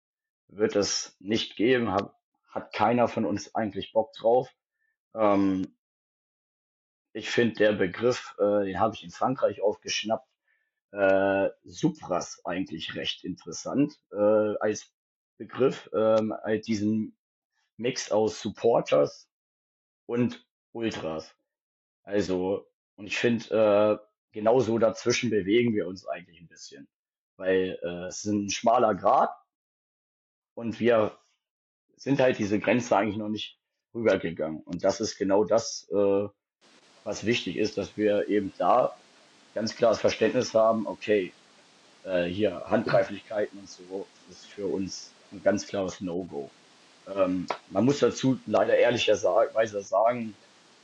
wird 0.57 0.75
es 0.75 1.15
nicht 1.19 1.55
geben, 1.55 1.91
hab, 1.91 2.17
hat 2.49 2.73
keiner 2.73 3.07
von 3.07 3.25
uns 3.25 3.53
eigentlich 3.55 3.91
Bock 3.93 4.13
drauf. 4.13 4.49
Ähm, 5.13 5.75
ich 7.13 7.29
finde 7.29 7.55
der 7.55 7.73
Begriff, 7.73 8.35
äh, 8.39 8.65
den 8.65 8.79
habe 8.79 8.95
ich 8.95 9.03
in 9.03 9.11
Frankreich 9.11 9.61
aufgeschnappt, 9.61 10.27
äh, 10.91 11.49
Supras 11.63 12.41
eigentlich 12.45 12.95
recht 12.95 13.23
interessant 13.23 13.93
äh, 14.11 14.55
als 14.59 14.93
Begriff, 15.37 15.89
ähm, 15.93 16.33
als 16.43 16.65
diesen 16.65 17.17
Mix 17.77 18.11
aus 18.11 18.41
Supporters 18.41 19.29
und 20.05 20.45
Ultras. 20.71 21.35
Also, 22.03 22.69
und 22.95 23.07
ich 23.07 23.17
finde, 23.17 23.99
äh, 24.01 24.07
genauso 24.31 24.77
dazwischen 24.77 25.29
bewegen 25.29 25.73
wir 25.73 25.87
uns 25.87 26.07
eigentlich 26.07 26.39
ein 26.39 26.47
bisschen. 26.47 26.87
Weil 27.37 27.77
äh, 27.81 28.07
es 28.07 28.23
ist 28.23 28.31
ein 28.31 28.49
schmaler 28.49 28.95
Grad 28.95 29.29
und 30.55 30.79
wir 30.79 31.17
sind 31.97 32.19
halt 32.19 32.39
diese 32.39 32.59
Grenze 32.59 32.95
eigentlich 32.95 33.17
noch 33.17 33.29
nicht 33.29 33.57
rübergegangen. 33.93 34.61
Und 34.61 34.83
das 34.83 34.99
ist 34.99 35.17
genau 35.17 35.43
das, 35.43 35.87
äh, 35.91 36.27
was 37.03 37.25
wichtig 37.25 37.57
ist, 37.57 37.77
dass 37.77 37.95
wir 37.95 38.27
eben 38.27 38.51
da 38.57 38.95
ganz 39.53 39.75
klar 39.75 39.91
das 39.91 40.01
Verständnis 40.01 40.53
haben, 40.53 40.87
okay, 40.87 41.31
äh, 42.03 42.25
hier 42.25 42.63
Handgreiflichkeiten 42.65 43.59
und 43.59 43.69
so 43.69 44.05
ist 44.29 44.45
für 44.47 44.67
uns 44.67 45.11
ein 45.31 45.41
ganz 45.43 45.67
klares 45.67 46.01
No-Go. 46.01 46.49
Ähm, 47.15 47.47
man 47.69 47.85
muss 47.85 47.99
dazu 47.99 48.39
leider 48.45 48.75
ehrlicherweise 48.75 49.81
sagen, 49.81 50.35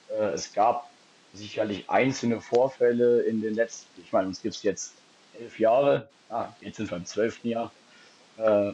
äh, 0.10 0.32
es 0.34 0.54
gab 0.54 0.90
sicherlich 1.34 1.90
einzelne 1.90 2.42
Vorfälle 2.42 3.22
in 3.22 3.42
den 3.42 3.56
letzten, 3.56 4.02
ich 4.02 4.12
meine, 4.12 4.28
uns 4.28 4.42
gibt 4.42 4.56
es 4.56 4.64
jetzt 4.64 4.94
elf 5.40 5.60
Jahre, 5.60 6.08
ah, 6.30 6.50
jetzt 6.62 6.78
sind 6.78 6.90
wir 6.90 6.98
im 6.98 7.06
zwölften 7.06 7.48
Jahr, 7.48 7.72
äh, 8.38 8.74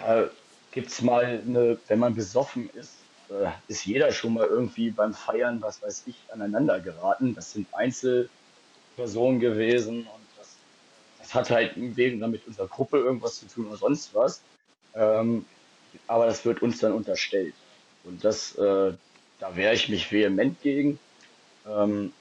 da 0.00 0.30
gibt 0.70 0.88
es 0.88 1.02
mal 1.02 1.24
eine, 1.24 1.78
wenn 1.88 1.98
man 1.98 2.14
besoffen 2.14 2.70
ist, 2.70 2.94
äh, 3.30 3.50
ist 3.68 3.84
jeder 3.84 4.12
schon 4.12 4.34
mal 4.34 4.46
irgendwie 4.46 4.90
beim 4.90 5.12
Feiern, 5.12 5.60
was 5.60 5.82
weiß 5.82 6.04
ich, 6.06 6.16
aneinander 6.32 6.80
geraten. 6.80 7.34
Das 7.34 7.52
sind 7.52 7.66
Einzelpersonen 7.72 9.40
gewesen 9.40 10.00
und 10.00 10.26
das, 10.36 10.56
das 11.18 11.34
hat 11.34 11.50
halt 11.50 11.76
weniger 11.76 12.28
mit 12.28 12.46
unserer 12.46 12.68
Gruppe 12.68 12.98
irgendwas 12.98 13.40
zu 13.40 13.46
tun 13.46 13.66
oder 13.66 13.76
sonst 13.76 14.14
was. 14.14 14.42
Ähm, 14.94 15.44
aber 16.06 16.26
das 16.26 16.44
wird 16.44 16.62
uns 16.62 16.78
dann 16.78 16.92
unterstellt. 16.92 17.54
Und 18.04 18.24
das, 18.24 18.54
äh, 18.56 18.92
da 19.40 19.56
wehre 19.56 19.74
ich 19.74 19.88
mich 19.88 20.10
vehement 20.10 20.60
gegen. 20.62 20.98
Ähm, 21.66 22.12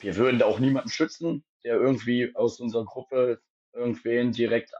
wir 0.00 0.16
würden 0.16 0.38
da 0.38 0.46
auch 0.46 0.58
niemanden 0.58 0.90
schützen, 0.90 1.44
der 1.64 1.74
irgendwie 1.76 2.34
aus 2.34 2.60
unserer 2.60 2.84
Gruppe 2.84 3.40
irgendwen 3.72 4.32
direkt 4.32 4.72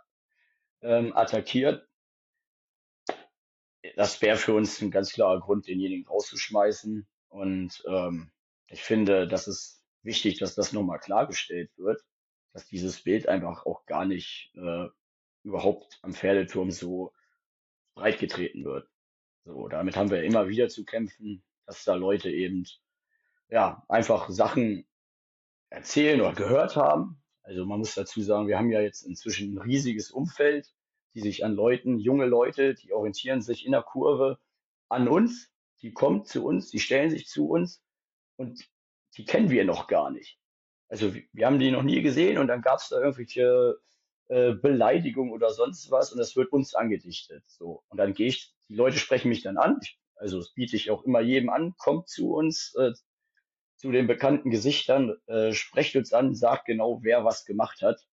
ähm, 0.83 1.17
attackiert. 1.17 1.87
Das 3.97 4.20
wäre 4.20 4.36
für 4.36 4.53
uns 4.53 4.82
ein 4.82 4.90
ganz 4.90 5.11
klarer 5.11 5.40
Grund, 5.40 5.66
denjenigen 5.66 6.07
rauszuschmeißen. 6.07 7.09
Und 7.30 7.82
ähm, 7.88 8.30
ich 8.68 8.82
finde, 8.82 9.26
das 9.26 9.49
ist 9.49 9.82
wichtig, 10.03 10.38
dass 10.38 10.55
das 10.55 10.74
nochmal 10.74 11.01
klargestellt 11.01 11.70
wird, 11.78 12.05
dass 12.53 12.66
dieses 12.66 13.03
Bild 13.03 13.26
einfach 13.26 13.64
auch 13.64 13.86
gar 13.86 14.05
nicht 14.05 14.53
äh, 14.55 14.88
überhaupt 15.44 15.99
am 16.03 16.12
Pferdeturm 16.12 16.70
so 16.70 17.14
breitgetreten 17.94 18.64
wird. 18.64 18.86
So, 19.47 19.66
damit 19.68 19.97
haben 19.97 20.11
wir 20.11 20.22
immer 20.22 20.47
wieder 20.49 20.68
zu 20.68 20.84
kämpfen, 20.84 21.42
dass 21.64 21.84
da 21.84 21.94
Leute 21.94 22.30
eben 22.30 22.66
ja 23.49 23.82
einfach 23.88 24.28
Sachen 24.28 24.86
erzählen 25.70 26.20
oder 26.20 26.34
gehört 26.34 26.76
haben. 26.76 27.22
Also 27.42 27.64
man 27.64 27.78
muss 27.78 27.94
dazu 27.94 28.20
sagen, 28.20 28.47
wir 28.47 28.59
haben 28.59 28.70
ja 28.70 28.82
jetzt 28.82 29.03
inzwischen 29.03 29.55
ein 29.55 29.62
riesiges 29.62 30.11
Umfeld, 30.11 30.76
die 31.17 31.23
sich 31.23 31.47
an 31.47 31.55
Leuten, 31.55 31.99
junge 31.99 32.27
Leute, 32.27 32.75
die 32.75 32.93
orientieren 32.93 33.41
sich 33.41 33.64
in 33.64 33.73
der 33.73 33.83
Kurve 33.83 34.39
an 34.91 35.09
uns, 35.09 35.51
die 35.81 35.93
kommen 35.93 36.27
zu 36.27 36.45
uns, 36.45 36.69
die 36.71 36.79
stellen 36.79 37.09
sich 37.11 37.27
zu 37.27 37.49
uns 37.49 37.83
und 38.37 38.69
die 39.17 39.25
kennen 39.25 39.49
wir 39.49 39.64
noch 39.64 39.87
gar 39.87 40.11
nicht. 40.11 40.39
Also 40.89 41.14
wir 41.14 41.47
haben 41.47 41.59
die 41.59 41.71
noch 41.71 41.83
nie 41.83 42.03
gesehen 42.03 42.37
und 42.37 42.49
dann 42.49 42.61
gab 42.61 42.81
es 42.81 42.91
da 42.91 43.01
irgendwelche 43.01 43.79
äh, 44.29 44.53
Beleidigung 44.53 45.31
oder 45.31 45.51
sonst 45.51 45.91
was 45.91 46.12
und 46.12 46.19
das 46.19 46.37
wird 46.37 46.53
uns 46.53 46.75
angedichtet. 46.75 47.43
So. 47.47 47.83
Und 47.89 47.97
dann 47.97 48.12
gehe 48.12 48.29
ich, 48.29 48.55
die 48.69 48.75
Leute 48.75 48.99
sprechen 48.99 49.31
mich 49.31 49.43
dann 49.43 49.57
an. 49.57 49.79
Ich, 49.83 49.99
also 50.17 50.37
das 50.37 50.53
biete 50.53 50.77
ich 50.77 50.91
auch 50.91 51.03
immer 51.05 51.21
jedem 51.21 51.49
an, 51.49 51.75
kommt 51.79 52.11
zu 52.11 52.35
uns, 52.35 52.75
äh, 52.75 52.93
zu 53.77 53.91
den 53.91 54.07
bekannten 54.07 54.51
Gesichtern, 54.51 55.17
äh, 55.29 55.55
sprecht 55.55 55.97
uns 55.97 56.12
an, 56.12 56.35
sagt 56.35 56.67
genau, 56.67 57.01
wer 57.03 57.25
was 57.25 57.47
gemacht 57.47 57.81
hat. 57.81 58.07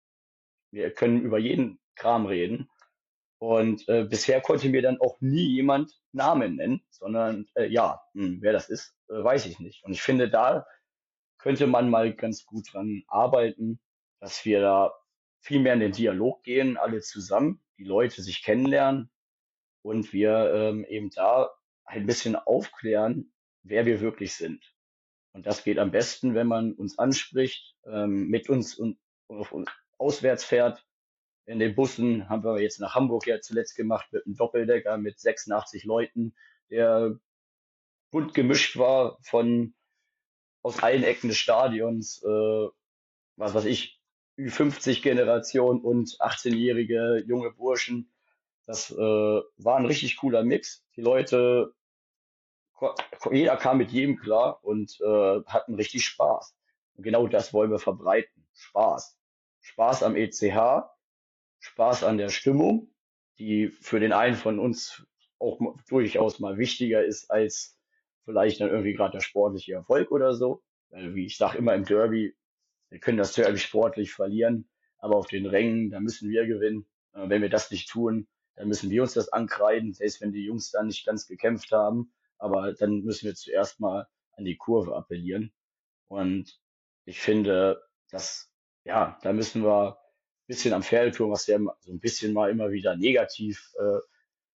Wir 0.70 0.91
können 0.91 1.22
über 1.22 1.39
jeden 1.39 1.80
Kram 1.95 2.28
reden. 2.28 2.70
Und 3.42 3.89
äh, 3.89 4.04
bisher 4.04 4.39
konnte 4.39 4.70
mir 4.70 4.84
dann 4.84 5.02
auch 5.02 5.20
nie 5.20 5.48
jemand 5.48 6.00
Namen 6.12 6.58
nennen, 6.58 6.84
sondern 6.92 7.48
äh, 7.56 7.66
ja, 7.66 8.00
mh, 8.14 8.24
hm, 8.24 8.38
wer 8.44 8.54
das 8.54 8.70
ist, 8.70 8.96
äh, 9.10 9.24
weiß 9.24 9.48
ich 9.48 9.60
nicht. 9.60 9.84
Und 9.84 9.94
ich 9.94 10.04
finde, 10.04 10.30
da 10.30 10.68
könnte 11.39 11.66
man 11.66 11.89
mal 11.89 12.14
ganz 12.14 12.46
gut 12.46 12.72
dran 12.72 13.04
arbeiten, 13.08 13.80
dass 14.20 14.46
wir 14.46 14.62
da 14.62 14.94
viel 15.39 15.60
mehr 15.60 15.74
in 15.74 15.80
den 15.80 15.92
Dialog 15.92 16.44
gehen, 16.44 16.78
alle 16.78 17.02
zusammen, 17.02 17.60
die 17.80 17.84
Leute 17.84 18.22
sich 18.22 18.44
kennenlernen 18.44 19.10
und 19.82 20.14
wir 20.14 20.54
ähm, 20.54 20.86
eben 20.86 21.10
da 21.10 21.50
ein 21.86 22.06
bisschen 22.06 22.36
aufklären, 22.36 23.34
wer 23.64 23.88
wir 23.88 24.02
wirklich 24.02 24.36
sind. 24.36 24.64
Und 25.34 25.48
das 25.48 25.64
geht 25.64 25.80
am 25.80 25.89
besten, 25.89 26.36
wenn 26.36 26.46
man 26.46 26.74
uns 26.74 27.00
anspricht, 27.00 27.76
ähm, 27.88 28.28
mit 28.28 28.50
uns 28.50 28.76
und, 28.76 29.00
und 29.26 29.68
auswärts 29.98 30.44
fährt. 30.44 30.86
In 31.46 31.60
den 31.60 31.76
Bussen 31.76 32.30
haben 32.30 32.44
wir 32.44 32.62
jetzt 32.62 32.80
nach 32.80 32.96
Hamburg 32.96 33.28
ja 33.28 33.42
zuletzt 33.42 33.76
gemacht 33.76 34.08
mit 34.12 34.26
einem 34.26 34.36
Doppeldecker 34.36 34.98
mit 34.98 35.20
86 35.20 35.84
Leuten, 35.86 36.34
der 36.70 37.20
bunt 38.12 38.34
gemischt 38.34 38.78
war 38.78 39.18
von 39.22 39.74
aus 40.62 40.84
allen 40.84 41.04
Ecken 41.04 41.30
des 41.30 41.38
Stadions, 41.38 42.22
äh, 42.24 42.68
was 43.36 43.54
weiß 43.54 43.66
ich, 43.66 44.00
Ü50-Generation 44.38 45.82
und 45.82 46.10
18-jährige 46.20 47.24
junge 47.28 47.52
Burschen. 47.52 48.12
Das 48.66 48.92
äh, 48.92 48.96
war 48.96 49.78
ein 49.78 49.86
richtig 49.86 50.18
cooler 50.18 50.44
Mix. 50.44 50.84
Die 50.96 51.02
Leute, 51.02 51.74
jeder 53.32 53.58
kam 53.58 53.78
mit 53.78 53.92
jedem 53.92 54.18
klar 54.18 54.64
und 54.64 55.00
äh, 55.02 55.42
hatten 55.46 55.76
richtig 55.76 56.06
Spaß. 56.06 56.56
Und 56.96 57.04
genau 57.04 57.28
das 57.28 57.54
wollen 57.54 57.72
wir 57.72 57.80
verbreiten. 57.80 58.48
Spaß. 58.54 59.18
Spaß 59.62 60.04
am 60.04 60.16
ECH, 60.16 60.84
Spaß 61.62 62.03
an 62.03 62.18
der 62.18 62.30
Stimmung, 62.30 62.93
die 63.39 63.70
für 63.70 63.99
den 63.99 64.14
einen 64.14 64.36
von 64.36 64.59
uns 64.59 65.05
auch 65.39 65.59
durchaus 65.88 66.39
mal 66.39 66.57
wichtiger 66.57 67.03
ist 67.03 67.32
als 67.32 67.80
vielleicht 68.26 68.62
dann 68.62 68.70
irgendwie 68.70 68.93
gerade 68.93 69.14
der 69.14 69.22
sportliche 69.22 69.74
Erfolg 69.74 70.12
oder 70.12 70.34
so. 70.34 70.64
Wie 70.89 71.26
ich 71.26 71.38
sage 71.38 71.57
immer 71.57 71.74
im 71.74 71.86
Derby, 71.86 72.36
wir 72.89 72.99
können 72.99 73.18
das 73.18 73.34
Derby 73.34 73.57
sportlich 73.57 74.12
verlieren, 74.12 74.70
aber 74.97 75.16
auf 75.16 75.28
den 75.28 75.45
Rängen, 75.45 75.89
da 75.89 75.99
müssen 75.99 76.30
wir 76.30 76.45
gewinnen. 76.45 76.86
Wenn 77.14 77.41
wir 77.41 77.49
das 77.49 77.72
nicht 77.72 77.89
tun, 77.89 78.28
dann 78.55 78.68
müssen 78.68 78.89
wir 78.89 79.01
uns 79.01 79.14
das 79.14 79.30
ankreiden, 79.30 79.93
selbst 79.93 80.22
wenn 80.22 80.34
die 80.34 80.43
Jungs 80.43 80.72
dann 80.72 80.88
nicht 80.88 81.05
ganz 81.05 81.28
gekämpft 81.28 81.72
haben. 81.72 82.14
Aber 82.38 82.74
dann 82.74 83.01
müssen 83.01 83.26
wir 83.26 83.36
zuerst 83.36 83.80
mal 83.80 84.07
an 84.34 84.45
die 84.45 84.57
Kurve 84.57 84.95
appellieren. 84.95 85.53
Und 86.07 86.59
ich 87.05 87.20
finde, 87.20 87.82
dass, 88.09 88.53
ja, 88.84 89.18
da 89.24 89.32
müssen 89.32 89.64
wir 89.64 90.01
bisschen 90.52 90.74
am 90.74 90.84
Pferdeturm, 90.84 91.32
was 91.32 91.47
ja 91.47 91.60
so 91.80 91.91
ein 91.91 91.99
bisschen 91.99 92.34
mal 92.34 92.49
immer 92.49 92.72
wieder 92.72 92.95
negativ 92.95 93.74
äh, 93.80 93.99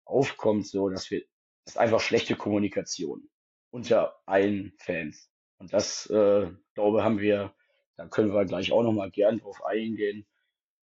aufkommt, 0.05 0.67
so 0.67 0.89
dass 0.89 1.09
wir, 1.11 1.21
das 1.65 1.75
ist 1.75 1.79
einfach 1.79 1.99
schlechte 1.99 2.35
Kommunikation 2.35 3.29
unter 3.71 4.19
allen 4.25 4.73
Fans. 4.77 5.29
Und 5.57 5.73
das, 5.73 6.09
äh, 6.09 6.51
glaube 6.73 7.03
haben 7.03 7.19
wir 7.19 7.53
da 7.95 8.07
können 8.07 8.33
wir 8.33 8.45
gleich 8.45 8.71
auch 8.71 8.83
nochmal 8.83 9.11
gern 9.11 9.39
drauf 9.39 9.63
eingehen. 9.63 10.25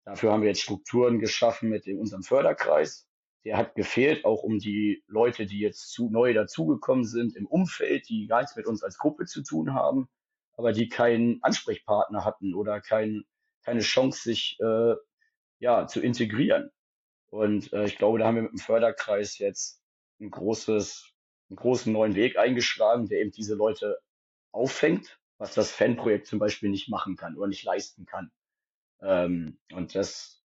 Dafür 0.05 0.31
haben 0.31 0.41
wir 0.41 0.49
jetzt 0.49 0.61
Strukturen 0.61 1.19
geschaffen 1.19 1.69
mit 1.69 1.85
dem, 1.85 1.99
unserem 1.99 2.23
Förderkreis. 2.23 3.07
Der 3.45 3.57
hat 3.57 3.75
gefehlt, 3.75 4.25
auch 4.25 4.43
um 4.43 4.59
die 4.59 5.03
Leute, 5.07 5.45
die 5.45 5.59
jetzt 5.59 5.91
zu, 5.91 6.09
neu 6.09 6.33
dazugekommen 6.33 7.05
sind 7.05 7.35
im 7.35 7.45
Umfeld, 7.45 8.09
die 8.09 8.27
gar 8.27 8.41
nichts 8.41 8.55
mit 8.55 8.67
uns 8.67 8.83
als 8.83 8.97
Gruppe 8.97 9.25
zu 9.25 9.41
tun 9.41 9.73
haben, 9.73 10.09
aber 10.53 10.73
die 10.73 10.89
keinen 10.89 11.41
Ansprechpartner 11.43 12.25
hatten 12.25 12.53
oder 12.53 12.81
kein, 12.81 13.23
keine 13.63 13.81
Chance, 13.81 14.23
sich 14.23 14.57
äh, 14.59 14.95
ja, 15.59 15.87
zu 15.87 16.01
integrieren. 16.01 16.71
Und 17.29 17.73
äh, 17.73 17.85
ich 17.85 17.97
glaube, 17.97 18.19
da 18.19 18.25
haben 18.25 18.35
wir 18.35 18.43
mit 18.43 18.51
dem 18.51 18.59
Förderkreis 18.59 19.37
jetzt 19.37 19.81
ein 20.19 20.31
großes, 20.31 21.13
einen 21.49 21.57
großen 21.57 21.91
neuen 21.91 22.15
Weg 22.15 22.37
eingeschlagen, 22.37 23.07
der 23.07 23.19
eben 23.21 23.31
diese 23.31 23.55
Leute 23.55 23.99
auffängt 24.51 25.19
was 25.37 25.53
das 25.53 25.71
Fanprojekt 25.71 26.27
zum 26.27 26.39
Beispiel 26.39 26.69
nicht 26.69 26.89
machen 26.89 27.15
kann 27.15 27.37
oder 27.37 27.47
nicht 27.47 27.63
leisten 27.63 28.05
kann. 28.05 28.31
Ähm, 29.01 29.59
und 29.71 29.95
das, 29.95 30.43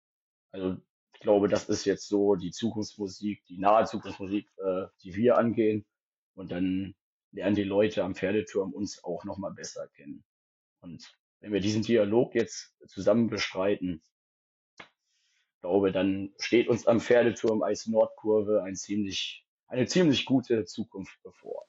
also 0.50 0.76
ich 1.14 1.20
glaube, 1.20 1.48
das 1.48 1.68
ist 1.68 1.84
jetzt 1.84 2.08
so 2.08 2.34
die 2.34 2.50
Zukunftsmusik, 2.50 3.44
die 3.46 3.58
nahe 3.58 3.86
Zukunftsmusik, 3.86 4.50
äh, 4.58 4.86
die 5.02 5.14
wir 5.14 5.38
angehen. 5.38 5.86
Und 6.34 6.50
dann 6.50 6.94
lernen 7.30 7.56
die 7.56 7.64
Leute 7.64 8.04
am 8.04 8.14
Pferdeturm 8.14 8.72
uns 8.72 9.02
auch 9.04 9.24
nochmal 9.24 9.52
besser 9.52 9.88
kennen. 9.88 10.24
Und 10.80 11.16
wenn 11.40 11.52
wir 11.52 11.60
diesen 11.60 11.82
Dialog 11.82 12.34
jetzt 12.34 12.76
zusammen 12.86 13.28
bestreiten, 13.28 14.02
glaube, 15.62 15.92
dann 15.92 16.34
steht 16.38 16.68
uns 16.68 16.86
am 16.86 17.00
Pferdeturm 17.00 17.62
als 17.62 17.86
Nordkurve 17.86 18.62
ein 18.62 18.74
ziemlich, 18.74 19.46
eine 19.68 19.86
ziemlich 19.86 20.26
gute 20.26 20.64
Zukunft 20.64 21.18
bevor. 21.22 21.64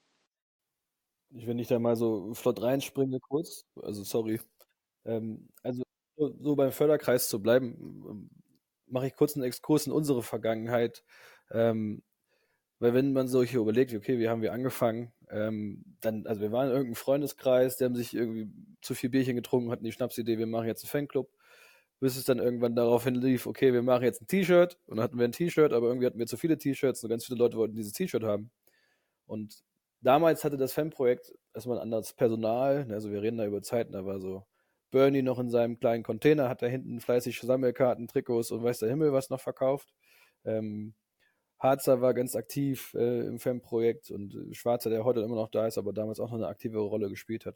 Wenn 1.30 1.60
ich 1.60 1.68
da 1.68 1.80
mal 1.80 1.96
so 1.96 2.34
flott 2.34 2.62
reinspringe 2.62 3.20
kurz, 3.20 3.66
also 3.82 4.04
sorry. 4.04 4.42
Ähm, 5.06 5.50
also 5.62 5.84
so, 6.18 6.36
so 6.40 6.56
beim 6.56 6.72
Förderkreis 6.72 7.30
zu 7.30 7.42
bleiben, 7.42 8.06
ähm, 8.10 8.30
mache 8.88 9.08
ich 9.08 9.16
kurz 9.16 9.36
einen 9.36 9.46
Exkurs 9.46 9.88
in 9.88 9.94
unsere 9.94 10.22
Vergangenheit. 10.22 11.04
Ähm, 11.52 12.04
weil 12.80 12.94
wenn 12.94 13.14
man 13.14 13.28
solche 13.28 13.60
überlegt, 13.60 13.94
okay, 13.94 14.20
wie 14.20 14.28
haben 14.28 14.42
wir 14.42 14.54
angefangen, 14.54 15.14
ähm, 15.30 15.84
dann, 16.02 16.28
also 16.28 16.42
wir 16.42 16.52
waren 16.52 16.68
in 16.68 16.74
irgendeinem 16.74 16.96
Freundeskreis, 16.96 17.78
die 17.78 17.86
haben 17.86 17.96
sich 17.96 18.14
irgendwie 18.14 18.52
zu 18.82 18.94
viel 18.94 19.10
Bierchen 19.10 19.36
getrunken, 19.36 19.72
hatten 19.72 19.86
die 19.86 19.92
Schnapsidee, 19.92 20.38
wir 20.38 20.48
machen 20.48 20.68
jetzt 20.68 20.84
einen 20.84 20.90
Fanclub, 20.90 21.32
bis 22.04 22.18
es 22.18 22.26
dann 22.26 22.40
irgendwann 22.40 22.76
darauf 22.76 23.06
hinlief, 23.06 23.48
okay, 23.48 23.72
wir 23.72 23.82
machen 23.82 24.04
jetzt 24.04 24.22
ein 24.22 24.28
T-Shirt 24.28 24.78
und 24.88 24.98
dann 24.98 25.06
hatten 25.06 25.18
wir 25.18 25.24
ein 25.24 25.32
T-Shirt, 25.32 25.72
aber 25.72 25.88
irgendwie 25.88 26.06
hatten 26.06 26.20
wir 26.20 26.26
zu 26.28 26.36
viele 26.36 26.58
T-Shirts 26.58 27.02
und 27.02 27.10
ganz 27.10 27.24
viele 27.24 27.40
Leute 27.40 27.56
wollten 27.56 27.76
dieses 27.76 27.94
T-Shirt 27.94 28.24
haben. 28.26 28.52
Und 29.26 29.64
damals 30.02 30.44
hatte 30.44 30.58
das 30.58 30.74
Fanprojekt 30.74 31.34
erstmal 31.54 31.78
ein 31.78 31.84
anderes 31.84 32.12
Personal. 32.12 32.88
Also 32.92 33.10
wir 33.10 33.22
reden 33.22 33.38
da 33.38 33.46
über 33.46 33.62
Zeiten, 33.62 33.94
da 33.94 34.06
war 34.06 34.20
so 34.20 34.46
Bernie 34.92 35.22
noch 35.22 35.40
in 35.40 35.50
seinem 35.50 35.80
kleinen 35.80 36.04
Container, 36.04 36.50
hat 36.50 36.62
da 36.62 36.68
hinten 36.68 37.00
fleißig 37.00 37.40
Sammelkarten, 37.40 38.10
Trikots 38.10 38.52
und 38.52 38.64
weiß 38.64 38.80
der 38.80 38.90
Himmel 38.90 39.14
was 39.14 39.30
noch 39.30 39.40
verkauft. 39.40 39.94
Ähm, 40.44 40.96
Harzer 41.58 42.02
war 42.02 42.14
ganz 42.14 42.36
aktiv 42.36 42.94
äh, 42.96 43.22
im 43.28 43.40
Fanprojekt 43.40 44.12
und 44.12 44.36
Schwarzer, 44.52 44.90
der 44.90 45.06
heute 45.06 45.22
immer 45.22 45.36
noch 45.36 45.50
da 45.50 45.68
ist, 45.68 45.78
aber 45.78 45.94
damals 45.94 46.20
auch 46.20 46.32
noch 46.32 46.38
eine 46.38 46.48
aktive 46.48 46.80
Rolle 46.80 47.08
gespielt 47.08 47.46
hat. 47.46 47.56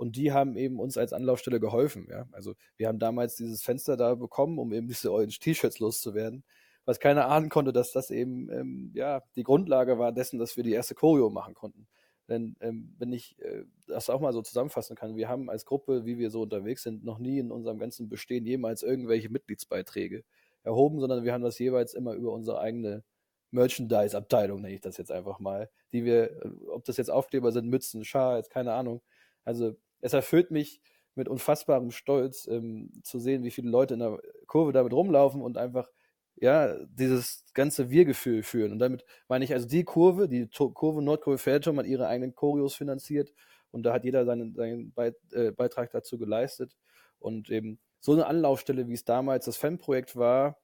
Und 0.00 0.16
die 0.16 0.32
haben 0.32 0.56
eben 0.56 0.80
uns 0.80 0.96
als 0.96 1.12
Anlaufstelle 1.12 1.60
geholfen. 1.60 2.08
Ja? 2.10 2.26
Also 2.32 2.54
wir 2.78 2.88
haben 2.88 2.98
damals 2.98 3.36
dieses 3.36 3.62
Fenster 3.62 3.98
da 3.98 4.14
bekommen, 4.14 4.58
um 4.58 4.72
eben 4.72 4.88
diese 4.88 5.12
Orange 5.12 5.38
T-Shirts 5.40 5.78
loszuwerden, 5.78 6.42
was 6.86 7.00
keiner 7.00 7.28
ahnen 7.28 7.50
konnte, 7.50 7.70
dass 7.70 7.92
das 7.92 8.10
eben 8.10 8.50
ähm, 8.50 8.92
ja 8.94 9.22
die 9.36 9.42
Grundlage 9.42 9.98
war 9.98 10.12
dessen, 10.12 10.38
dass 10.38 10.56
wir 10.56 10.64
die 10.64 10.72
erste 10.72 10.94
Choreo 10.94 11.28
machen 11.28 11.52
konnten. 11.52 11.86
Denn 12.30 12.56
ähm, 12.62 12.94
wenn 12.96 13.12
ich 13.12 13.38
äh, 13.40 13.64
das 13.88 14.08
auch 14.08 14.22
mal 14.22 14.32
so 14.32 14.40
zusammenfassen 14.40 14.96
kann, 14.96 15.16
wir 15.16 15.28
haben 15.28 15.50
als 15.50 15.66
Gruppe, 15.66 16.06
wie 16.06 16.16
wir 16.16 16.30
so 16.30 16.40
unterwegs 16.40 16.82
sind, 16.82 17.04
noch 17.04 17.18
nie 17.18 17.38
in 17.38 17.52
unserem 17.52 17.78
ganzen 17.78 18.08
Bestehen 18.08 18.46
jemals 18.46 18.82
irgendwelche 18.82 19.28
Mitgliedsbeiträge 19.28 20.24
erhoben, 20.62 20.98
sondern 21.00 21.24
wir 21.24 21.34
haben 21.34 21.44
das 21.44 21.58
jeweils 21.58 21.92
immer 21.92 22.14
über 22.14 22.32
unsere 22.32 22.58
eigene 22.58 23.04
Merchandise-Abteilung, 23.50 24.62
nenne 24.62 24.76
ich 24.76 24.80
das 24.80 24.96
jetzt 24.96 25.12
einfach 25.12 25.40
mal, 25.40 25.68
die 25.92 26.06
wir, 26.06 26.30
äh, 26.42 26.50
ob 26.68 26.86
das 26.86 26.96
jetzt 26.96 27.10
Aufkleber 27.10 27.52
sind, 27.52 27.68
Mützen, 27.68 28.02
Schals, 28.06 28.48
keine 28.48 28.72
Ahnung. 28.72 29.02
Also 29.44 29.76
es 30.00 30.12
erfüllt 30.12 30.50
mich 30.50 30.80
mit 31.14 31.28
unfassbarem 31.28 31.90
Stolz 31.90 32.46
ähm, 32.46 32.90
zu 33.02 33.18
sehen, 33.18 33.42
wie 33.44 33.50
viele 33.50 33.70
Leute 33.70 33.94
in 33.94 34.00
der 34.00 34.20
Kurve 34.46 34.72
damit 34.72 34.92
rumlaufen 34.92 35.42
und 35.42 35.58
einfach 35.58 35.90
ja 36.36 36.76
dieses 36.86 37.44
ganze 37.54 37.90
Wir-Gefühl 37.90 38.42
führen. 38.42 38.72
Und 38.72 38.78
damit 38.78 39.04
meine 39.28 39.44
ich 39.44 39.52
also 39.52 39.68
die 39.68 39.84
Kurve, 39.84 40.28
die 40.28 40.48
to 40.48 40.70
Kurve 40.70 41.02
Nordkurve 41.02 41.38
Feldturm 41.38 41.78
hat 41.78 41.86
ihre 41.86 42.06
eigenen 42.06 42.34
Choreos 42.34 42.74
finanziert 42.74 43.32
und 43.70 43.84
da 43.84 43.92
hat 43.92 44.04
jeder 44.04 44.24
seinen, 44.24 44.54
seinen 44.54 44.92
Beit 44.92 45.16
äh, 45.32 45.52
Beitrag 45.52 45.90
dazu 45.90 46.18
geleistet. 46.18 46.76
Und 47.18 47.50
eben 47.50 47.78
so 48.00 48.12
eine 48.12 48.26
Anlaufstelle, 48.26 48.88
wie 48.88 48.94
es 48.94 49.04
damals 49.04 49.44
das 49.44 49.56
Fanprojekt 49.56 50.16
war, 50.16 50.58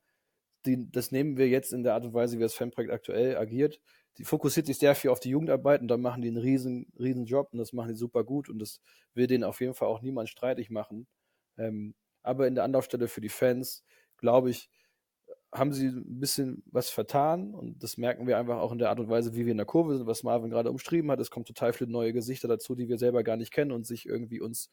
die, 0.64 0.90
das 0.90 1.12
nehmen 1.12 1.36
wir 1.36 1.48
jetzt 1.48 1.72
in 1.72 1.82
der 1.82 1.94
Art 1.94 2.04
und 2.04 2.14
Weise, 2.14 2.38
wie 2.38 2.42
das 2.42 2.54
Fanprojekt 2.54 2.92
aktuell 2.92 3.36
agiert, 3.36 3.80
die 4.18 4.24
fokussiert 4.24 4.66
sich 4.66 4.78
sehr 4.78 4.94
viel 4.94 5.10
auf 5.10 5.20
die 5.20 5.30
Jugendarbeit 5.30 5.80
und 5.82 5.88
da 5.88 5.97
machen 5.97 6.22
die 6.22 6.28
einen 6.28 6.36
riesen, 6.38 6.93
riesen 6.98 7.26
Job 7.26 7.48
und 7.52 7.59
das 7.59 7.72
machen 7.72 7.88
die 7.90 7.97
super 7.97 8.24
gut 8.24 8.48
und 8.48 8.59
das 8.59 8.80
will 9.14 9.26
denen 9.26 9.44
auf 9.44 9.60
jeden 9.60 9.74
Fall 9.74 9.88
auch 9.88 10.02
niemand 10.02 10.28
streitig 10.28 10.70
machen. 10.70 11.06
Ähm, 11.59 11.94
aber 12.22 12.47
in 12.48 12.55
der 12.55 12.64
Anlaufstelle 12.64 13.09
für 13.09 13.20
die 13.20 13.28
Fans, 13.28 13.84
glaube 14.16 14.51
ich, 14.51 14.68
haben 15.52 15.72
sie 15.72 15.86
ein 15.88 16.20
bisschen 16.20 16.62
was 16.66 16.90
vertan 16.90 17.55
und 17.55 17.82
das 17.82 17.97
merken 17.97 18.26
wir 18.26 18.38
einfach 18.38 18.59
auch 18.59 18.72
in 18.72 18.78
der 18.78 18.90
Art 18.90 19.01
und 19.01 19.09
Weise, 19.09 19.34
wie 19.34 19.47
wir 19.47 19.52
in 19.52 19.56
der 19.56 19.66
Kurve 19.66 19.97
sind, 19.97 20.06
was 20.06 20.22
Marvin 20.22 20.51
gerade 20.51 20.70
umschrieben 20.70 21.10
hat. 21.10 21.20
Es 21.20 21.30
kommt 21.30 21.47
total 21.48 21.72
viele 21.72 21.90
neue 21.90 22.12
Gesichter 22.12 22.48
dazu, 22.48 22.74
die 22.74 22.88
wir 22.88 22.98
selber 22.98 23.22
gar 23.22 23.36
nicht 23.36 23.52
kennen 23.52 23.72
und 23.72 23.86
sich 23.86 24.06
irgendwie 24.06 24.40
uns 24.40 24.70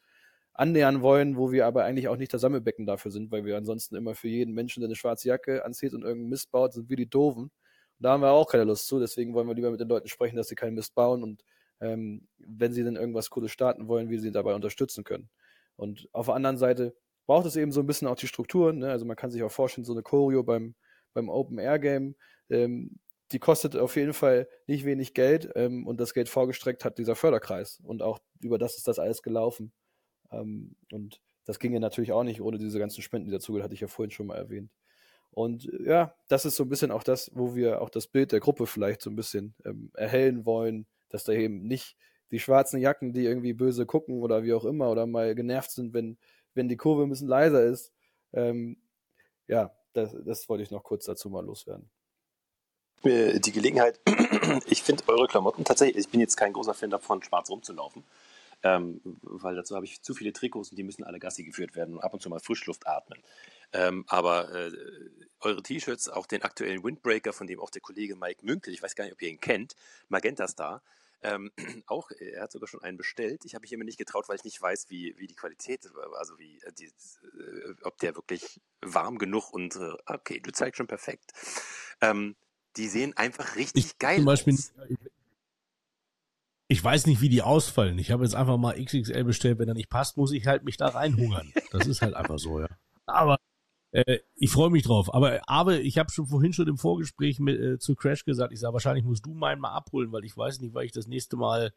annähern 0.52 1.02
wollen, 1.02 1.36
wo 1.36 1.52
wir 1.52 1.66
aber 1.66 1.84
eigentlich 1.84 2.08
auch 2.08 2.16
nicht 2.16 2.32
das 2.34 2.40
Sammelbecken 2.42 2.86
dafür 2.86 3.10
sind, 3.10 3.30
weil 3.32 3.44
wir 3.44 3.56
ansonsten 3.56 3.96
immer 3.96 4.14
für 4.14 4.28
jeden 4.28 4.54
Menschen, 4.54 4.80
der 4.80 4.88
eine 4.88 4.96
schwarze 4.96 5.28
Jacke 5.28 5.64
anzieht 5.64 5.94
und 5.94 6.02
irgendeinen 6.02 6.30
Mist 6.30 6.50
baut, 6.50 6.74
sind 6.74 6.88
wir 6.88 6.96
die 6.96 7.08
Doofen. 7.08 7.50
Da 8.04 8.10
haben 8.10 8.20
wir 8.20 8.32
auch 8.32 8.50
keine 8.50 8.64
Lust 8.64 8.86
zu, 8.86 9.00
deswegen 9.00 9.32
wollen 9.32 9.48
wir 9.48 9.54
lieber 9.54 9.70
mit 9.70 9.80
den 9.80 9.88
Leuten 9.88 10.08
sprechen, 10.08 10.36
dass 10.36 10.48
sie 10.48 10.54
keinen 10.54 10.74
Mist 10.74 10.94
bauen 10.94 11.22
und 11.22 11.42
ähm, 11.80 12.28
wenn 12.36 12.70
sie 12.70 12.84
dann 12.84 12.96
irgendwas 12.96 13.30
Cooles 13.30 13.50
starten 13.50 13.88
wollen, 13.88 14.10
wie 14.10 14.18
sie 14.18 14.30
dabei 14.30 14.54
unterstützen 14.54 15.04
können. 15.04 15.30
Und 15.76 16.06
auf 16.12 16.26
der 16.26 16.34
anderen 16.34 16.58
Seite 16.58 16.94
braucht 17.24 17.46
es 17.46 17.56
eben 17.56 17.72
so 17.72 17.80
ein 17.80 17.86
bisschen 17.86 18.06
auch 18.06 18.16
die 18.16 18.26
Strukturen. 18.26 18.80
Ne? 18.80 18.90
Also 18.90 19.06
man 19.06 19.16
kann 19.16 19.30
sich 19.30 19.42
auch 19.42 19.50
vorstellen, 19.50 19.86
so 19.86 19.94
eine 19.94 20.02
Choreo 20.02 20.42
beim, 20.42 20.74
beim 21.14 21.30
Open 21.30 21.58
Air 21.58 21.78
Game, 21.78 22.14
ähm, 22.50 22.98
die 23.32 23.38
kostet 23.38 23.74
auf 23.74 23.96
jeden 23.96 24.12
Fall 24.12 24.48
nicht 24.66 24.84
wenig 24.84 25.14
Geld 25.14 25.50
ähm, 25.54 25.86
und 25.86 25.98
das 25.98 26.12
Geld 26.12 26.28
vorgestreckt 26.28 26.84
hat 26.84 26.98
dieser 26.98 27.16
Förderkreis 27.16 27.80
und 27.84 28.02
auch 28.02 28.18
über 28.38 28.58
das 28.58 28.76
ist 28.76 28.86
das 28.86 28.98
alles 28.98 29.22
gelaufen. 29.22 29.72
Ähm, 30.30 30.76
und 30.92 31.22
das 31.46 31.58
ging 31.58 31.72
ja 31.72 31.80
natürlich 31.80 32.12
auch 32.12 32.22
nicht 32.22 32.42
ohne 32.42 32.58
diese 32.58 32.78
ganzen 32.78 33.00
Spenden, 33.00 33.28
die 33.28 33.32
dazugehört, 33.32 33.64
hatte 33.64 33.74
ich 33.74 33.80
ja 33.80 33.88
vorhin 33.88 34.10
schon 34.10 34.26
mal 34.26 34.36
erwähnt. 34.36 34.70
Und 35.34 35.68
äh, 35.72 35.88
ja, 35.88 36.14
das 36.28 36.44
ist 36.44 36.56
so 36.56 36.62
ein 36.62 36.68
bisschen 36.68 36.90
auch 36.90 37.02
das, 37.02 37.30
wo 37.34 37.54
wir 37.54 37.82
auch 37.82 37.90
das 37.90 38.06
Bild 38.06 38.32
der 38.32 38.40
Gruppe 38.40 38.66
vielleicht 38.66 39.02
so 39.02 39.10
ein 39.10 39.16
bisschen 39.16 39.54
ähm, 39.64 39.90
erhellen 39.94 40.46
wollen, 40.46 40.86
dass 41.08 41.24
da 41.24 41.32
eben 41.32 41.62
nicht 41.66 41.96
die 42.30 42.38
schwarzen 42.38 42.80
Jacken, 42.80 43.12
die 43.12 43.24
irgendwie 43.24 43.52
böse 43.52 43.84
gucken 43.84 44.22
oder 44.22 44.42
wie 44.44 44.54
auch 44.54 44.64
immer 44.64 44.90
oder 44.90 45.06
mal 45.06 45.34
genervt 45.34 45.72
sind, 45.72 45.92
wenn, 45.92 46.18
wenn 46.54 46.68
die 46.68 46.76
Kurve 46.76 47.02
ein 47.02 47.10
bisschen 47.10 47.28
leiser 47.28 47.64
ist. 47.64 47.92
Ähm, 48.32 48.78
ja, 49.46 49.72
das, 49.92 50.16
das 50.24 50.48
wollte 50.48 50.62
ich 50.62 50.70
noch 50.70 50.82
kurz 50.82 51.04
dazu 51.04 51.28
mal 51.28 51.44
loswerden. 51.44 51.90
Die 53.04 53.52
Gelegenheit, 53.52 54.00
ich 54.66 54.82
finde 54.82 55.04
eure 55.08 55.26
Klamotten 55.26 55.64
tatsächlich, 55.64 56.06
ich 56.06 56.10
bin 56.10 56.20
jetzt 56.20 56.36
kein 56.36 56.54
großer 56.54 56.72
Fan 56.72 56.88
davon, 56.88 57.22
schwarz 57.22 57.50
rumzulaufen. 57.50 58.02
Ähm, 58.62 59.00
weil 59.22 59.54
dazu 59.56 59.76
habe 59.76 59.84
ich 59.84 60.00
zu 60.00 60.14
viele 60.14 60.32
Trikots 60.32 60.70
und 60.70 60.78
die 60.78 60.84
müssen 60.84 61.04
alle 61.04 61.18
Gassi 61.18 61.44
geführt 61.44 61.76
werden 61.76 61.96
und 61.96 62.00
ab 62.00 62.14
und 62.14 62.20
zu 62.20 62.30
mal 62.30 62.40
Frischluft 62.40 62.86
atmen. 62.86 63.22
Ähm, 63.74 64.04
aber 64.06 64.52
äh, 64.54 64.72
eure 65.40 65.62
T-Shirts, 65.62 66.08
auch 66.08 66.26
den 66.26 66.42
aktuellen 66.42 66.82
Windbreaker, 66.82 67.32
von 67.32 67.46
dem 67.46 67.60
auch 67.60 67.70
der 67.70 67.82
Kollege 67.82 68.16
Mike 68.16 68.44
Münkel, 68.44 68.72
ich 68.72 68.82
weiß 68.82 68.94
gar 68.94 69.04
nicht, 69.04 69.12
ob 69.12 69.20
ihr 69.20 69.28
ihn 69.28 69.40
kennt, 69.40 69.74
Magenta 70.08 70.46
Star, 70.48 70.80
ähm, 71.22 71.50
auch, 71.86 72.10
er 72.12 72.42
hat 72.42 72.52
sogar 72.52 72.68
schon 72.68 72.82
einen 72.82 72.96
bestellt. 72.96 73.44
Ich 73.44 73.54
habe 73.54 73.62
mich 73.62 73.72
immer 73.72 73.84
nicht 73.84 73.98
getraut, 73.98 74.28
weil 74.28 74.36
ich 74.36 74.44
nicht 74.44 74.62
weiß, 74.62 74.86
wie, 74.90 75.18
wie 75.18 75.26
die 75.26 75.34
Qualität, 75.34 75.90
also 76.16 76.38
wie, 76.38 76.60
äh, 76.62 76.72
die, 76.72 76.86
äh, 76.86 77.74
ob 77.82 77.98
der 77.98 78.14
wirklich 78.14 78.60
warm 78.80 79.18
genug 79.18 79.52
und, 79.52 79.74
äh, 79.76 79.92
okay, 80.06 80.40
du 80.40 80.52
zeigst 80.52 80.78
schon 80.78 80.86
perfekt. 80.86 81.32
Ähm, 82.00 82.36
die 82.76 82.88
sehen 82.88 83.16
einfach 83.16 83.56
richtig 83.56 83.86
ich, 83.86 83.98
geil 83.98 84.16
zum 84.16 84.24
Beispiel, 84.24 84.54
aus 84.54 84.72
ich 86.68 86.82
weiß 86.82 87.06
nicht, 87.06 87.20
wie 87.20 87.28
die 87.28 87.42
ausfallen. 87.42 87.98
Ich 87.98 88.10
habe 88.10 88.24
jetzt 88.24 88.34
einfach 88.34 88.56
mal 88.56 88.82
XXL 88.82 89.22
bestellt. 89.24 89.58
Wenn 89.58 89.68
er 89.68 89.74
nicht 89.74 89.90
passt, 89.90 90.16
muss 90.16 90.32
ich 90.32 90.46
halt 90.46 90.64
mich 90.64 90.76
da 90.76 90.88
reinhungern. 90.88 91.52
Das 91.70 91.86
ist 91.86 92.02
halt 92.02 92.14
einfach 92.14 92.38
so, 92.38 92.58
ja. 92.58 92.68
Aber 93.06 93.38
äh, 93.94 94.18
ich 94.34 94.50
freue 94.50 94.70
mich 94.70 94.82
drauf. 94.82 95.14
Aber, 95.14 95.40
aber 95.46 95.78
ich 95.80 95.98
habe 95.98 96.10
schon 96.10 96.26
vorhin 96.26 96.52
schon 96.52 96.66
im 96.66 96.78
Vorgespräch 96.78 97.38
mit, 97.38 97.60
äh, 97.60 97.78
zu 97.78 97.94
Crash 97.94 98.24
gesagt, 98.24 98.52
ich 98.52 98.58
sage, 98.58 98.72
wahrscheinlich 98.72 99.04
musst 99.04 99.24
du 99.24 99.34
meinen 99.34 99.60
mal 99.60 99.72
abholen, 99.72 100.10
weil 100.10 100.24
ich 100.24 100.36
weiß 100.36 100.60
nicht, 100.60 100.74
weil 100.74 100.84
ich 100.84 100.92
das 100.92 101.06
nächste 101.06 101.36
Mal 101.36 101.72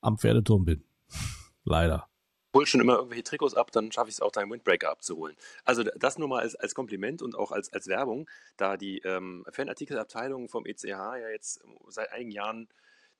am 0.00 0.18
Pferdeturm 0.18 0.64
bin. 0.64 0.82
Leider. 1.64 2.08
hol 2.52 2.66
schon 2.66 2.80
immer 2.80 2.96
irgendwelche 2.96 3.22
Trikots 3.22 3.54
ab, 3.54 3.70
dann 3.70 3.92
schaffe 3.92 4.08
ich 4.08 4.16
es 4.16 4.20
auch, 4.20 4.32
deinen 4.32 4.50
Windbreaker 4.50 4.90
abzuholen. 4.90 5.36
Also 5.64 5.84
das 5.84 6.18
nur 6.18 6.26
mal 6.26 6.40
als, 6.40 6.56
als 6.56 6.74
Kompliment 6.74 7.22
und 7.22 7.36
auch 7.36 7.52
als, 7.52 7.72
als 7.72 7.86
Werbung, 7.86 8.28
da 8.56 8.76
die 8.76 8.98
ähm, 8.98 9.46
Fanartikelabteilung 9.50 10.48
vom 10.48 10.66
ECH 10.66 10.84
ja 10.84 11.28
jetzt 11.28 11.60
seit 11.88 12.10
einigen 12.12 12.32
Jahren 12.32 12.68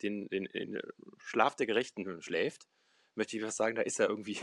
den, 0.03 0.29
den, 0.29 0.47
den 0.47 0.81
Schlaf 1.19 1.55
der 1.55 1.67
Gerechten 1.67 2.21
schläft, 2.21 2.67
möchte 3.15 3.37
ich 3.37 3.45
was 3.45 3.57
sagen, 3.57 3.77
da 3.77 3.83
ist 3.83 3.99
ja 4.01 4.09
irgendwie 4.09 4.41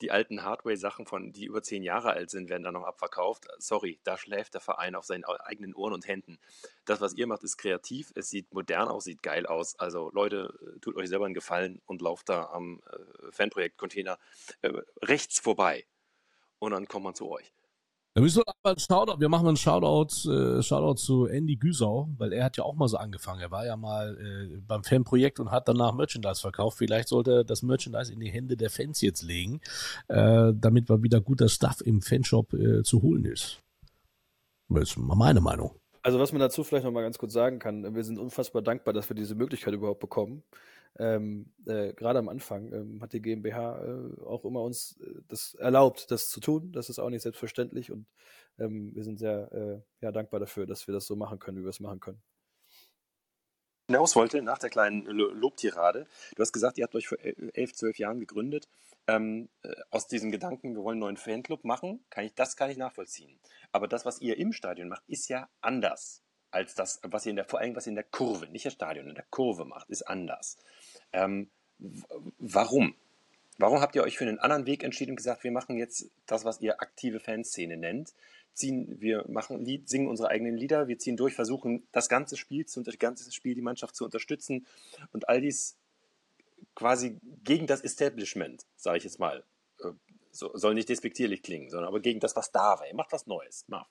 die 0.00 0.10
alten 0.10 0.42
Hardware-Sachen 0.42 1.06
von, 1.06 1.32
die 1.32 1.44
über 1.46 1.62
zehn 1.62 1.82
Jahre 1.82 2.12
alt 2.12 2.30
sind, 2.30 2.48
werden 2.48 2.62
da 2.62 2.72
noch 2.72 2.84
abverkauft. 2.84 3.46
Sorry, 3.58 4.00
da 4.04 4.18
schläft 4.18 4.54
der 4.54 4.60
Verein 4.60 4.94
auf 4.94 5.04
seinen 5.04 5.24
eigenen 5.24 5.74
Ohren 5.74 5.92
und 5.92 6.06
Händen. 6.06 6.38
Das, 6.84 7.00
was 7.00 7.14
ihr 7.14 7.26
macht, 7.26 7.44
ist 7.44 7.56
kreativ, 7.56 8.12
es 8.14 8.28
sieht 8.28 8.52
modern 8.52 8.88
aus, 8.88 9.04
sieht 9.04 9.22
geil 9.22 9.46
aus. 9.46 9.78
Also 9.78 10.10
Leute, 10.12 10.52
äh, 10.60 10.80
tut 10.80 10.96
euch 10.96 11.08
selber 11.08 11.26
einen 11.26 11.34
Gefallen 11.34 11.80
und 11.86 12.02
lauft 12.02 12.28
da 12.28 12.46
am 12.46 12.82
äh, 12.90 13.32
Fanprojekt-Container 13.32 14.18
äh, 14.62 14.72
rechts 15.02 15.38
vorbei. 15.38 15.86
Und 16.58 16.72
dann 16.72 16.88
kommt 16.88 17.04
man 17.04 17.14
zu 17.14 17.30
euch. 17.30 17.52
Da 18.16 18.20
müssen 18.20 18.38
wir 18.38 18.44
aber 18.46 18.76
ein 18.76 18.78
Shoutout, 18.78 19.18
wir 19.18 19.28
machen 19.28 19.48
einen 19.48 19.56
Shoutout, 19.56 20.30
äh, 20.30 20.62
Shoutout 20.62 21.00
zu 21.00 21.26
Andy 21.26 21.56
Güsau, 21.56 22.08
weil 22.16 22.32
er 22.32 22.44
hat 22.44 22.56
ja 22.56 22.62
auch 22.62 22.76
mal 22.76 22.86
so 22.86 22.96
angefangen. 22.96 23.40
Er 23.40 23.50
war 23.50 23.66
ja 23.66 23.76
mal 23.76 24.16
äh, 24.16 24.56
beim 24.60 24.84
Fanprojekt 24.84 25.40
und 25.40 25.50
hat 25.50 25.66
danach 25.66 25.92
Merchandise 25.94 26.40
verkauft. 26.40 26.78
Vielleicht 26.78 27.08
sollte 27.08 27.32
er 27.38 27.44
das 27.44 27.64
Merchandise 27.64 28.12
in 28.12 28.20
die 28.20 28.30
Hände 28.30 28.56
der 28.56 28.70
Fans 28.70 29.00
jetzt 29.00 29.22
legen, 29.22 29.60
äh, 30.06 30.52
damit 30.54 30.88
mal 30.88 31.02
wieder 31.02 31.20
guter 31.20 31.48
Stuff 31.48 31.80
im 31.84 32.02
Fanshop 32.02 32.52
äh, 32.54 32.84
zu 32.84 33.02
holen 33.02 33.24
ist. 33.24 33.60
Das 34.68 34.90
ist 34.90 34.96
mal 34.96 35.16
meine 35.16 35.40
Meinung. 35.40 35.72
Also 36.02 36.20
was 36.20 36.30
man 36.30 36.38
dazu 36.38 36.62
vielleicht 36.62 36.84
noch 36.84 36.92
mal 36.92 37.02
ganz 37.02 37.18
kurz 37.18 37.32
sagen 37.32 37.58
kann, 37.58 37.96
wir 37.96 38.04
sind 38.04 38.20
unfassbar 38.20 38.62
dankbar, 38.62 38.94
dass 38.94 39.08
wir 39.10 39.16
diese 39.16 39.34
Möglichkeit 39.34 39.74
überhaupt 39.74 40.00
bekommen 40.00 40.44
ähm, 40.98 41.52
äh, 41.66 41.92
gerade 41.92 42.20
am 42.20 42.28
Anfang 42.28 42.72
ähm, 42.72 43.02
hat 43.02 43.12
die 43.12 43.20
GmbH 43.20 43.84
äh, 43.84 44.20
auch 44.24 44.44
immer 44.44 44.62
uns 44.62 45.00
äh, 45.00 45.22
das 45.28 45.54
erlaubt, 45.54 46.10
das 46.10 46.26
zu 46.26 46.40
tun. 46.40 46.70
Das 46.72 46.88
ist 46.88 46.98
auch 46.98 47.10
nicht 47.10 47.22
selbstverständlich 47.22 47.90
und 47.90 48.06
ähm, 48.58 48.94
wir 48.94 49.02
sind 49.02 49.18
sehr 49.18 49.52
äh, 49.52 50.04
ja, 50.04 50.12
dankbar 50.12 50.40
dafür, 50.40 50.66
dass 50.66 50.86
wir 50.86 50.94
das 50.94 51.06
so 51.06 51.16
machen 51.16 51.38
können, 51.38 51.58
wie 51.58 51.64
wir 51.64 51.70
es 51.70 51.80
machen 51.80 52.00
können. 52.00 52.22
Hinaus 53.88 54.16
wollte 54.16 54.40
nach 54.40 54.58
der 54.58 54.70
kleinen 54.70 55.04
Lobtirade. 55.04 56.06
Du 56.36 56.40
hast 56.40 56.52
gesagt, 56.52 56.78
ihr 56.78 56.84
habt 56.84 56.94
euch 56.94 57.08
vor 57.08 57.18
elf, 57.20 57.74
zwölf 57.74 57.98
Jahren 57.98 58.18
gegründet. 58.18 58.66
Ähm, 59.06 59.50
äh, 59.62 59.74
aus 59.90 60.06
diesem 60.06 60.30
Gedanken, 60.30 60.74
wir 60.74 60.82
wollen 60.82 60.94
einen 60.94 61.00
neuen 61.00 61.16
Fanclub 61.18 61.64
machen, 61.64 62.02
kann 62.08 62.24
ich, 62.24 62.34
das 62.34 62.56
kann 62.56 62.70
ich 62.70 62.78
nachvollziehen. 62.78 63.38
Aber 63.72 63.86
das, 63.86 64.06
was 64.06 64.20
ihr 64.22 64.38
im 64.38 64.52
Stadion 64.52 64.88
macht, 64.88 65.02
ist 65.06 65.28
ja 65.28 65.50
anders 65.60 66.24
als 66.54 66.74
das, 66.74 67.00
was 67.02 67.26
ihr 67.26 67.30
in 67.30 67.36
der, 67.36 67.44
vor 67.44 67.58
allem 67.58 67.74
was 67.74 67.86
ihr 67.86 67.90
in 67.90 67.96
der 67.96 68.04
Kurve, 68.04 68.46
nicht 68.46 68.64
das 68.64 68.72
Stadion, 68.72 69.08
in 69.08 69.16
der 69.16 69.26
Kurve 69.28 69.64
macht, 69.64 69.90
ist 69.90 70.02
anders. 70.02 70.56
Ähm, 71.12 71.50
warum? 72.38 72.94
Warum 73.58 73.80
habt 73.80 73.94
ihr 73.94 74.02
euch 74.02 74.18
für 74.18 74.24
einen 74.24 74.38
anderen 74.38 74.66
Weg 74.66 74.82
entschieden 74.82 75.12
und 75.12 75.16
gesagt, 75.16 75.44
wir 75.44 75.52
machen 75.52 75.76
jetzt 75.76 76.10
das, 76.26 76.44
was 76.44 76.60
ihr 76.60 76.80
aktive 76.80 77.20
Fanszene 77.20 77.76
nennt? 77.76 78.12
Ziehen, 78.52 79.00
wir 79.00 79.24
machen 79.28 79.64
Lied, 79.64 79.88
singen 79.88 80.08
unsere 80.08 80.28
eigenen 80.28 80.56
Lieder, 80.56 80.88
wir 80.88 80.98
ziehen 80.98 81.16
durch, 81.16 81.34
versuchen 81.34 81.86
das 81.92 82.08
ganze 82.08 82.36
Spiel, 82.36 82.66
zu, 82.66 82.82
das 82.82 82.98
ganze 82.98 83.30
Spiel 83.32 83.54
die 83.54 83.62
Mannschaft 83.62 83.96
zu 83.96 84.04
unterstützen 84.04 84.66
und 85.12 85.28
all 85.28 85.40
dies 85.40 85.76
quasi 86.74 87.18
gegen 87.42 87.66
das 87.66 87.80
Establishment, 87.80 88.64
sage 88.76 88.98
ich 88.98 89.04
jetzt 89.04 89.18
mal. 89.18 89.44
Äh, 89.80 89.90
so, 90.30 90.56
soll 90.56 90.74
nicht 90.74 90.88
despektierlich 90.88 91.42
klingen, 91.42 91.70
sondern 91.70 91.88
aber 91.88 92.00
gegen 92.00 92.20
das, 92.20 92.34
was 92.34 92.50
da 92.50 92.78
war. 92.78 92.86
Ihr 92.88 92.94
macht 92.94 93.12
was 93.12 93.26
Neues. 93.26 93.64
Marv. 93.68 93.88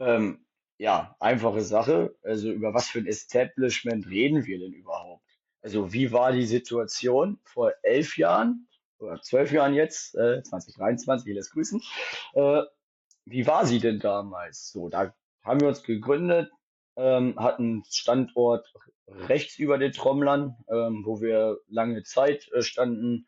Ähm, 0.00 0.44
ja, 0.80 1.14
einfache 1.20 1.60
Sache. 1.60 2.16
Also 2.22 2.50
über 2.50 2.72
was 2.72 2.88
für 2.88 3.00
ein 3.00 3.06
Establishment 3.06 4.08
reden 4.08 4.46
wir 4.46 4.58
denn 4.58 4.72
überhaupt? 4.72 5.26
Also 5.60 5.92
wie 5.92 6.10
war 6.10 6.32
die 6.32 6.46
Situation 6.46 7.38
vor 7.44 7.74
elf 7.82 8.16
Jahren 8.16 8.66
oder 8.98 9.20
zwölf 9.20 9.52
Jahren 9.52 9.74
jetzt, 9.74 10.14
äh, 10.14 10.42
2023, 10.42 11.28
ich 11.28 11.34
lässt 11.34 11.52
grüßen. 11.52 11.82
Äh, 12.32 12.62
wie 13.26 13.46
war 13.46 13.66
sie 13.66 13.78
denn 13.78 14.00
damals? 14.00 14.70
So, 14.72 14.88
da 14.88 15.14
haben 15.44 15.60
wir 15.60 15.68
uns 15.68 15.82
gegründet, 15.82 16.50
ähm, 16.96 17.38
hatten 17.38 17.84
Standort 17.90 18.72
rechts 19.06 19.58
über 19.58 19.76
den 19.76 19.92
Trommlern, 19.92 20.56
ähm, 20.70 21.02
wo 21.04 21.20
wir 21.20 21.58
lange 21.68 22.04
Zeit 22.04 22.50
äh, 22.52 22.62
standen 22.62 23.26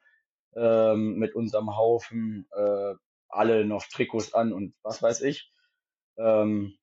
ähm, 0.55 1.19
mit 1.19 1.35
unserem 1.35 1.77
Haufen, 1.77 2.49
äh, 2.57 2.95
alle 3.29 3.66
noch 3.66 3.85
Trikots 3.85 4.33
an 4.33 4.55
und 4.55 4.74
was 4.83 5.03
weiß 5.03 5.20
ich. 5.20 5.53
Ähm, 6.16 6.79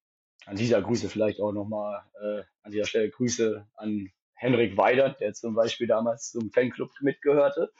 an 0.49 0.55
dieser 0.55 0.81
Grüße 0.81 1.09
vielleicht 1.09 1.39
auch 1.41 1.51
nochmal, 1.51 2.03
äh, 2.19 2.41
an 2.63 2.71
dieser 2.71 2.85
Stelle 2.85 3.11
Grüße 3.11 3.67
an 3.75 4.09
Henrik 4.33 4.77
Weidert, 4.77 5.19
der 5.19 5.33
zum 5.33 5.53
Beispiel 5.53 5.85
damals 5.85 6.31
zum 6.31 6.49
Fanclub 6.49 6.89
mitgehörte. 7.01 7.71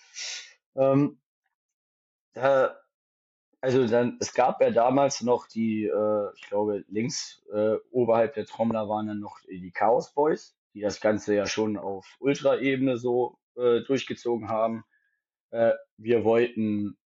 Ähm, 0.76 1.20
da, 2.34 2.80
also 3.60 3.88
dann, 3.88 4.18
es 4.20 4.36
gab 4.36 4.62
ja 4.62 4.70
damals 4.70 5.22
noch 5.22 5.48
die, 5.48 5.86
äh, 5.86 6.30
ich 6.36 6.48
glaube, 6.48 6.86
links 6.88 7.44
äh, 7.52 7.78
oberhalb 7.90 8.36
der 8.36 8.46
Trommler 8.46 8.88
waren 8.88 9.08
dann 9.08 9.20
noch 9.20 9.40
die 9.50 9.72
Chaos 9.72 10.14
Boys, 10.14 10.56
die 10.76 10.82
das 10.82 11.02
Ganze 11.02 11.34
ja 11.34 11.48
schon 11.48 11.76
auf 11.76 12.18
Ultra-Ebene 12.20 12.98
so 12.98 13.40
äh, 13.58 13.82
durchgezogen 13.82 14.50
haben. 14.50 14.84
Äh, 15.50 15.72
wir 15.98 16.24
wollten 16.24 17.00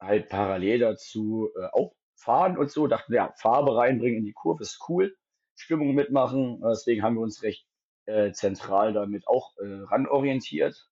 halt 0.00 0.30
parallel 0.30 0.78
dazu 0.78 1.50
äh, 1.60 1.66
auch 1.72 1.94
fahren 2.20 2.58
und 2.58 2.70
so, 2.70 2.86
dachten, 2.86 3.14
ja, 3.14 3.32
Farbe 3.36 3.76
reinbringen 3.76 4.18
in 4.18 4.24
die 4.24 4.32
Kurve 4.32 4.62
ist 4.62 4.78
cool, 4.88 5.16
Stimmung 5.56 5.94
mitmachen, 5.94 6.60
deswegen 6.62 7.02
haben 7.02 7.16
wir 7.16 7.22
uns 7.22 7.42
recht 7.42 7.66
äh, 8.06 8.32
zentral 8.32 8.92
damit 8.92 9.26
auch 9.26 9.56
äh, 9.58 9.82
ranorientiert. 9.84 10.88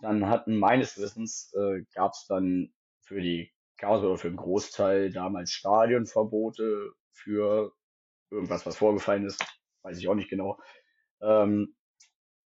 Dann 0.00 0.28
hatten 0.28 0.58
meines 0.58 0.98
Wissens, 0.98 1.52
äh, 1.54 1.82
gab 1.94 2.12
es 2.12 2.26
dann 2.28 2.72
für 3.00 3.20
die 3.20 3.52
Chaos 3.76 4.02
oder 4.02 4.16
für 4.16 4.28
den 4.28 4.36
Großteil 4.36 5.10
damals 5.10 5.52
Stadionverbote 5.52 6.92
für 7.12 7.72
irgendwas, 8.30 8.64
was 8.66 8.76
vorgefallen 8.76 9.26
ist, 9.26 9.44
weiß 9.82 9.98
ich 9.98 10.08
auch 10.08 10.14
nicht 10.14 10.30
genau. 10.30 10.58
Ähm, 11.20 11.74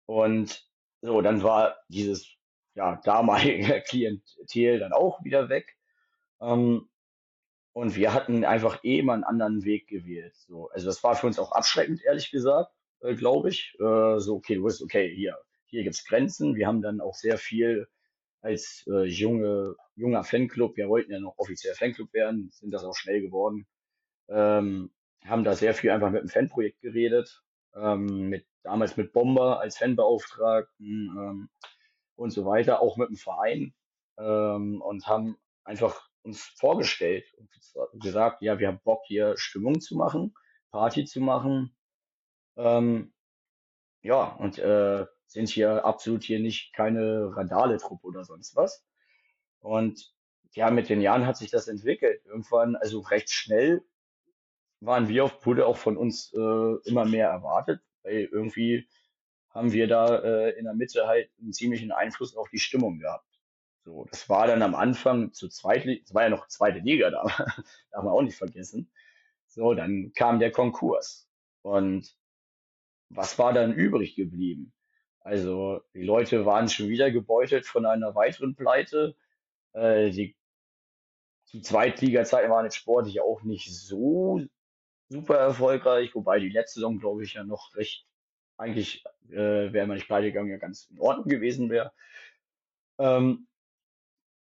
und 0.06 0.66
so, 1.00 1.20
dann 1.20 1.42
war 1.42 1.76
dieses 1.88 2.36
ja, 2.74 3.00
damalige 3.04 3.80
Klientel 3.88 4.78
dann 4.78 4.92
auch 4.92 5.22
wieder 5.24 5.48
weg. 5.48 5.76
Ähm, 6.40 6.88
und 7.76 7.94
wir 7.94 8.14
hatten 8.14 8.42
einfach 8.46 8.82
eh 8.84 9.02
mal 9.02 9.12
einen 9.12 9.24
anderen 9.24 9.66
Weg 9.66 9.86
gewählt. 9.86 10.34
So, 10.34 10.70
also 10.70 10.86
das 10.86 11.04
war 11.04 11.14
für 11.14 11.26
uns 11.26 11.38
auch 11.38 11.52
abschreckend, 11.52 12.02
ehrlich 12.02 12.30
gesagt, 12.30 12.72
äh, 13.00 13.14
glaube 13.14 13.50
ich. 13.50 13.76
Äh, 13.78 14.18
so, 14.18 14.36
okay, 14.36 14.54
du 14.54 14.64
bist 14.64 14.80
okay, 14.80 15.14
hier, 15.14 15.36
hier 15.66 15.82
gibt's 15.82 16.06
Grenzen. 16.06 16.54
Wir 16.54 16.68
haben 16.68 16.80
dann 16.80 17.02
auch 17.02 17.12
sehr 17.12 17.36
viel 17.36 17.86
als 18.40 18.86
äh, 18.86 19.04
junge, 19.04 19.76
junger 19.94 20.24
Fanclub, 20.24 20.78
wir 20.78 20.88
wollten 20.88 21.12
ja 21.12 21.20
noch 21.20 21.34
offiziell 21.36 21.74
Fanclub 21.74 22.14
werden, 22.14 22.48
sind 22.50 22.70
das 22.70 22.82
auch 22.82 22.96
schnell 22.96 23.20
geworden. 23.20 23.66
Ähm, 24.30 24.90
haben 25.26 25.44
da 25.44 25.54
sehr 25.54 25.74
viel 25.74 25.90
einfach 25.90 26.10
mit 26.10 26.22
dem 26.22 26.30
Fanprojekt 26.30 26.80
geredet, 26.80 27.42
ähm, 27.74 28.30
mit, 28.30 28.46
damals 28.62 28.96
mit 28.96 29.12
Bomber 29.12 29.60
als 29.60 29.76
Fanbeauftragten 29.76 31.10
ähm, 31.14 31.48
und 32.14 32.30
so 32.30 32.46
weiter, 32.46 32.80
auch 32.80 32.96
mit 32.96 33.10
dem 33.10 33.16
Verein 33.16 33.74
ähm, 34.16 34.80
und 34.80 35.06
haben 35.06 35.36
einfach 35.62 36.05
uns 36.26 36.42
vorgestellt 36.42 37.24
und 37.38 37.50
gesagt, 38.00 38.42
ja, 38.42 38.58
wir 38.58 38.68
haben 38.68 38.80
Bock 38.84 39.02
hier 39.06 39.36
Stimmung 39.36 39.80
zu 39.80 39.96
machen, 39.96 40.34
Party 40.70 41.04
zu 41.04 41.20
machen. 41.20 41.74
Ähm, 42.56 43.14
ja, 44.02 44.24
und 44.24 44.58
äh, 44.58 45.06
sind 45.26 45.48
hier 45.48 45.84
absolut 45.84 46.24
hier 46.24 46.40
nicht 46.40 46.72
keine 46.74 47.34
Randale-Truppe 47.34 48.06
oder 48.06 48.24
sonst 48.24 48.56
was. 48.56 48.84
Und 49.60 50.12
ja, 50.52 50.70
mit 50.70 50.88
den 50.88 51.00
Jahren 51.00 51.26
hat 51.26 51.36
sich 51.36 51.50
das 51.50 51.68
entwickelt. 51.68 52.24
Irgendwann, 52.24 52.76
also 52.76 53.00
recht 53.00 53.30
schnell, 53.30 53.82
waren 54.80 55.08
wir 55.08 55.24
auf, 55.24 55.46
wurde 55.46 55.66
auch 55.66 55.76
von 55.76 55.96
uns 55.96 56.32
äh, 56.34 56.88
immer 56.88 57.04
mehr 57.04 57.28
erwartet, 57.28 57.80
weil 58.02 58.28
irgendwie 58.30 58.88
haben 59.50 59.72
wir 59.72 59.88
da 59.88 60.18
äh, 60.18 60.50
in 60.58 60.64
der 60.64 60.74
Mitte 60.74 61.06
halt 61.06 61.30
einen 61.40 61.52
ziemlichen 61.52 61.92
Einfluss 61.92 62.36
auf 62.36 62.48
die 62.50 62.58
Stimmung 62.58 62.98
gehabt. 62.98 63.25
So, 63.86 64.04
das 64.10 64.28
war 64.28 64.48
dann 64.48 64.62
am 64.62 64.74
Anfang 64.74 65.32
zu 65.32 65.48
zweitliga, 65.48 66.02
es 66.04 66.12
war 66.12 66.24
ja 66.24 66.28
noch 66.28 66.48
zweite 66.48 66.80
Liga 66.80 67.08
da, 67.10 67.22
darf 67.92 68.02
man 68.02 68.08
auch 68.08 68.22
nicht 68.22 68.36
vergessen. 68.36 68.90
So, 69.46 69.74
dann 69.74 70.12
kam 70.12 70.40
der 70.40 70.50
Konkurs. 70.50 71.28
Und 71.62 72.16
was 73.10 73.38
war 73.38 73.52
dann 73.52 73.72
übrig 73.72 74.16
geblieben? 74.16 74.72
Also 75.20 75.82
die 75.94 76.02
Leute 76.02 76.44
waren 76.44 76.68
schon 76.68 76.88
wieder 76.88 77.12
gebeutelt 77.12 77.64
von 77.64 77.86
einer 77.86 78.16
weiteren 78.16 78.56
Pleite. 78.56 79.14
Äh, 79.72 80.10
die, 80.10 80.36
die 81.52 81.62
Zweitliga-Zeiten 81.62 82.50
waren 82.50 82.64
jetzt 82.64 82.76
sportlich 82.76 83.20
auch 83.20 83.44
nicht 83.44 83.72
so 83.72 84.40
super 85.08 85.36
erfolgreich, 85.36 86.12
wobei 86.16 86.40
die 86.40 86.48
letzte 86.48 86.80
Saison, 86.80 86.98
glaube 86.98 87.22
ich, 87.22 87.34
ja 87.34 87.44
noch 87.44 87.76
recht, 87.76 88.04
eigentlich 88.56 89.04
äh, 89.30 89.72
wäre 89.72 89.86
man 89.86 89.94
nicht 89.94 90.08
pleite 90.08 90.26
gegangen, 90.26 90.50
ja 90.50 90.56
ganz 90.56 90.90
in 90.90 90.98
Ordnung 90.98 91.28
gewesen 91.28 91.70
wäre. 91.70 91.92
Ähm, 92.98 93.46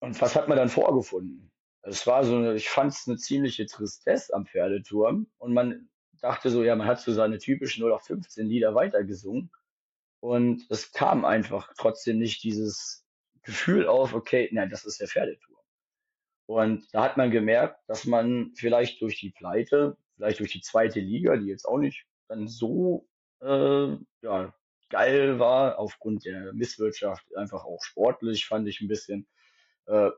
und 0.03 0.19
was 0.19 0.35
hat 0.35 0.49
man 0.49 0.57
dann 0.57 0.67
vorgefunden? 0.67 1.49
Es 1.81 2.05
war 2.05 2.25
so 2.25 2.35
eine, 2.35 2.55
ich 2.55 2.67
fand 2.67 2.91
es 2.91 3.07
eine 3.07 3.15
ziemliche 3.15 3.65
Tristesse 3.65 4.33
am 4.33 4.45
Pferdeturm 4.45 5.27
und 5.37 5.53
man 5.53 5.89
dachte 6.19 6.49
so, 6.49 6.61
ja, 6.61 6.75
man 6.75 6.87
hat 6.87 6.99
so 6.99 7.13
seine 7.13 7.37
typischen 7.37 7.85
0815 7.85 8.45
Lieder 8.45 8.75
weitergesungen 8.75 9.49
und 10.19 10.65
es 10.69 10.91
kam 10.91 11.23
einfach 11.23 11.71
trotzdem 11.77 12.19
nicht 12.19 12.43
dieses 12.43 13.05
Gefühl 13.43 13.87
auf, 13.87 14.13
okay, 14.13 14.49
nein, 14.51 14.69
das 14.69 14.83
ist 14.83 14.99
der 14.99 15.07
Pferdeturm. 15.07 15.57
Und 16.47 16.93
da 16.93 17.03
hat 17.03 17.15
man 17.15 17.31
gemerkt, 17.31 17.79
dass 17.87 18.03
man 18.03 18.51
vielleicht 18.55 19.01
durch 19.01 19.17
die 19.21 19.31
Pleite, 19.31 19.95
vielleicht 20.17 20.41
durch 20.41 20.51
die 20.51 20.61
zweite 20.61 20.99
Liga, 20.99 21.37
die 21.37 21.47
jetzt 21.47 21.65
auch 21.65 21.77
nicht 21.77 22.05
dann 22.27 22.49
so 22.49 23.07
äh, 23.41 23.95
ja, 24.21 24.53
geil 24.89 25.39
war, 25.39 25.79
aufgrund 25.79 26.25
der 26.25 26.51
Misswirtschaft, 26.51 27.37
einfach 27.37 27.63
auch 27.63 27.81
sportlich, 27.81 28.45
fand 28.45 28.67
ich 28.67 28.81
ein 28.81 28.89
bisschen, 28.89 29.27
äh, 29.87 30.09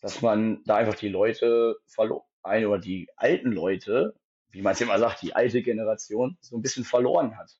dass 0.00 0.22
man 0.22 0.62
da 0.64 0.76
einfach 0.76 0.94
die 0.94 1.08
Leute 1.08 1.76
verloren, 1.86 2.24
oder 2.42 2.78
die 2.78 3.08
alten 3.16 3.52
Leute, 3.52 4.18
wie 4.50 4.62
man 4.62 4.72
es 4.72 4.80
immer 4.80 4.98
sagt, 4.98 5.22
die 5.22 5.34
alte 5.34 5.62
Generation, 5.62 6.38
so 6.40 6.56
ein 6.56 6.62
bisschen 6.62 6.84
verloren 6.84 7.36
hat. 7.36 7.52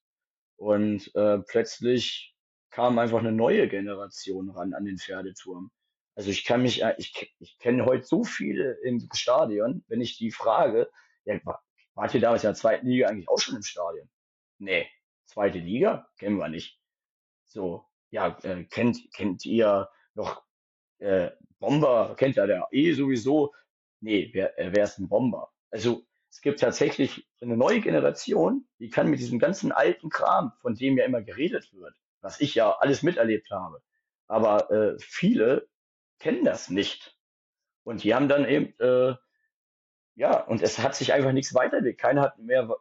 Und 0.56 1.14
äh, 1.14 1.38
plötzlich 1.38 2.34
kam 2.70 2.98
einfach 2.98 3.18
eine 3.18 3.32
neue 3.32 3.68
Generation 3.68 4.50
ran 4.50 4.74
an 4.74 4.84
den 4.84 4.98
Pferdeturm. 4.98 5.70
Also 6.14 6.30
ich 6.30 6.44
kann 6.44 6.62
mich, 6.62 6.82
äh, 6.82 6.94
ich, 6.98 7.34
ich 7.38 7.58
kenne 7.58 7.84
heute 7.84 8.04
so 8.04 8.24
viele 8.24 8.72
im 8.82 9.08
Stadion, 9.12 9.84
wenn 9.88 10.00
ich 10.00 10.16
die 10.16 10.30
frage, 10.30 10.90
ja, 11.24 11.38
wart 11.94 12.14
ihr 12.14 12.20
damals 12.20 12.44
in 12.44 12.48
der 12.48 12.54
zweiten 12.54 12.86
Liga 12.86 13.08
eigentlich 13.08 13.28
auch 13.28 13.38
schon 13.38 13.56
im 13.56 13.62
Stadion? 13.62 14.08
Nee, 14.58 14.86
zweite 15.26 15.58
Liga 15.58 16.08
kennen 16.18 16.38
wir 16.38 16.48
nicht. 16.48 16.78
So, 17.46 17.86
ja, 18.10 18.38
äh, 18.42 18.64
kennt, 18.64 19.12
kennt 19.12 19.44
ihr 19.44 19.88
noch 20.14 20.42
äh, 21.00 21.30
Bomber, 21.58 22.14
kennt 22.16 22.36
ja 22.36 22.46
der 22.46 22.68
eh 22.70 22.92
sowieso? 22.92 23.54
Nee, 24.00 24.30
wer, 24.32 24.58
äh, 24.58 24.70
wer 24.72 24.84
ist 24.84 24.98
ein 24.98 25.08
Bomber? 25.08 25.52
Also 25.70 26.06
es 26.30 26.40
gibt 26.40 26.60
tatsächlich 26.60 27.28
eine 27.40 27.56
neue 27.56 27.80
Generation, 27.80 28.66
die 28.78 28.88
kann 28.88 29.10
mit 29.10 29.20
diesem 29.20 29.38
ganzen 29.38 29.72
alten 29.72 30.10
Kram, 30.10 30.52
von 30.60 30.74
dem 30.74 30.96
ja 30.96 31.04
immer 31.04 31.22
geredet 31.22 31.72
wird, 31.72 31.94
was 32.20 32.40
ich 32.40 32.54
ja 32.54 32.70
alles 32.70 33.02
miterlebt 33.02 33.50
habe, 33.50 33.82
aber 34.26 34.70
äh, 34.70 34.96
viele 35.00 35.68
kennen 36.18 36.44
das 36.44 36.70
nicht. 36.70 37.16
Und 37.82 38.04
die 38.04 38.14
haben 38.14 38.28
dann 38.28 38.46
eben, 38.46 38.78
äh, 38.78 39.16
ja, 40.14 40.40
und 40.44 40.62
es 40.62 40.78
hat 40.78 40.94
sich 40.94 41.12
einfach 41.12 41.32
nichts 41.32 41.54
weiterentwickelt. 41.54 42.00
Keiner 42.00 42.22
hat 42.22 42.38
mehr 42.38 42.76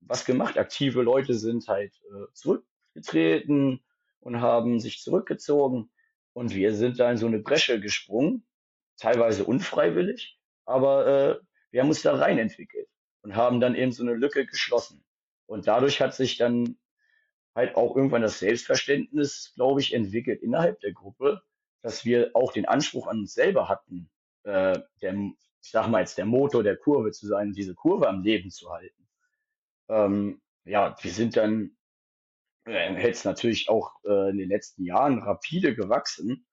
was 0.00 0.24
gemacht. 0.24 0.58
Aktive 0.58 1.02
Leute 1.02 1.34
sind 1.34 1.68
halt 1.68 1.92
äh, 2.10 2.32
zurückgetreten 2.32 3.84
und 4.20 4.40
haben 4.40 4.80
sich 4.80 5.00
zurückgezogen. 5.00 5.90
Und 6.38 6.54
wir 6.54 6.72
sind 6.72 7.00
da 7.00 7.10
in 7.10 7.16
so 7.16 7.26
eine 7.26 7.40
Bresche 7.40 7.80
gesprungen, 7.80 8.46
teilweise 8.96 9.44
unfreiwillig, 9.44 10.38
aber 10.66 11.06
äh, 11.08 11.44
wir 11.72 11.80
haben 11.80 11.88
uns 11.88 12.02
da 12.02 12.14
rein 12.14 12.38
entwickelt 12.38 12.86
und 13.22 13.34
haben 13.34 13.58
dann 13.58 13.74
eben 13.74 13.90
so 13.90 14.04
eine 14.04 14.14
Lücke 14.14 14.46
geschlossen. 14.46 15.04
Und 15.46 15.66
dadurch 15.66 16.00
hat 16.00 16.14
sich 16.14 16.36
dann 16.36 16.78
halt 17.56 17.74
auch 17.74 17.96
irgendwann 17.96 18.22
das 18.22 18.38
Selbstverständnis, 18.38 19.50
glaube 19.56 19.80
ich, 19.80 19.92
entwickelt 19.92 20.40
innerhalb 20.40 20.78
der 20.78 20.92
Gruppe, 20.92 21.42
dass 21.82 22.04
wir 22.04 22.30
auch 22.34 22.52
den 22.52 22.66
Anspruch 22.66 23.08
an 23.08 23.18
uns 23.18 23.34
selber 23.34 23.68
hatten, 23.68 24.08
äh, 24.44 24.78
der, 25.02 25.14
ich 25.14 25.72
sag 25.72 25.88
mal 25.88 26.02
jetzt, 26.02 26.18
der 26.18 26.26
Motor 26.26 26.62
der 26.62 26.76
Kurve 26.76 27.10
zu 27.10 27.26
sein, 27.26 27.52
diese 27.52 27.74
Kurve 27.74 28.08
am 28.08 28.22
Leben 28.22 28.52
zu 28.52 28.70
halten. 28.70 29.08
Ähm, 29.88 30.40
ja, 30.64 30.94
wir 31.02 31.10
sind 31.10 31.36
dann 31.36 31.76
äh, 32.68 33.02
jetzt 33.02 33.24
natürlich 33.24 33.68
auch 33.68 33.92
äh, 34.04 34.30
in 34.30 34.38
den 34.38 34.48
letzten 34.48 34.84
Jahren 34.84 35.22
rapide 35.22 35.74
gewachsen. 35.74 36.46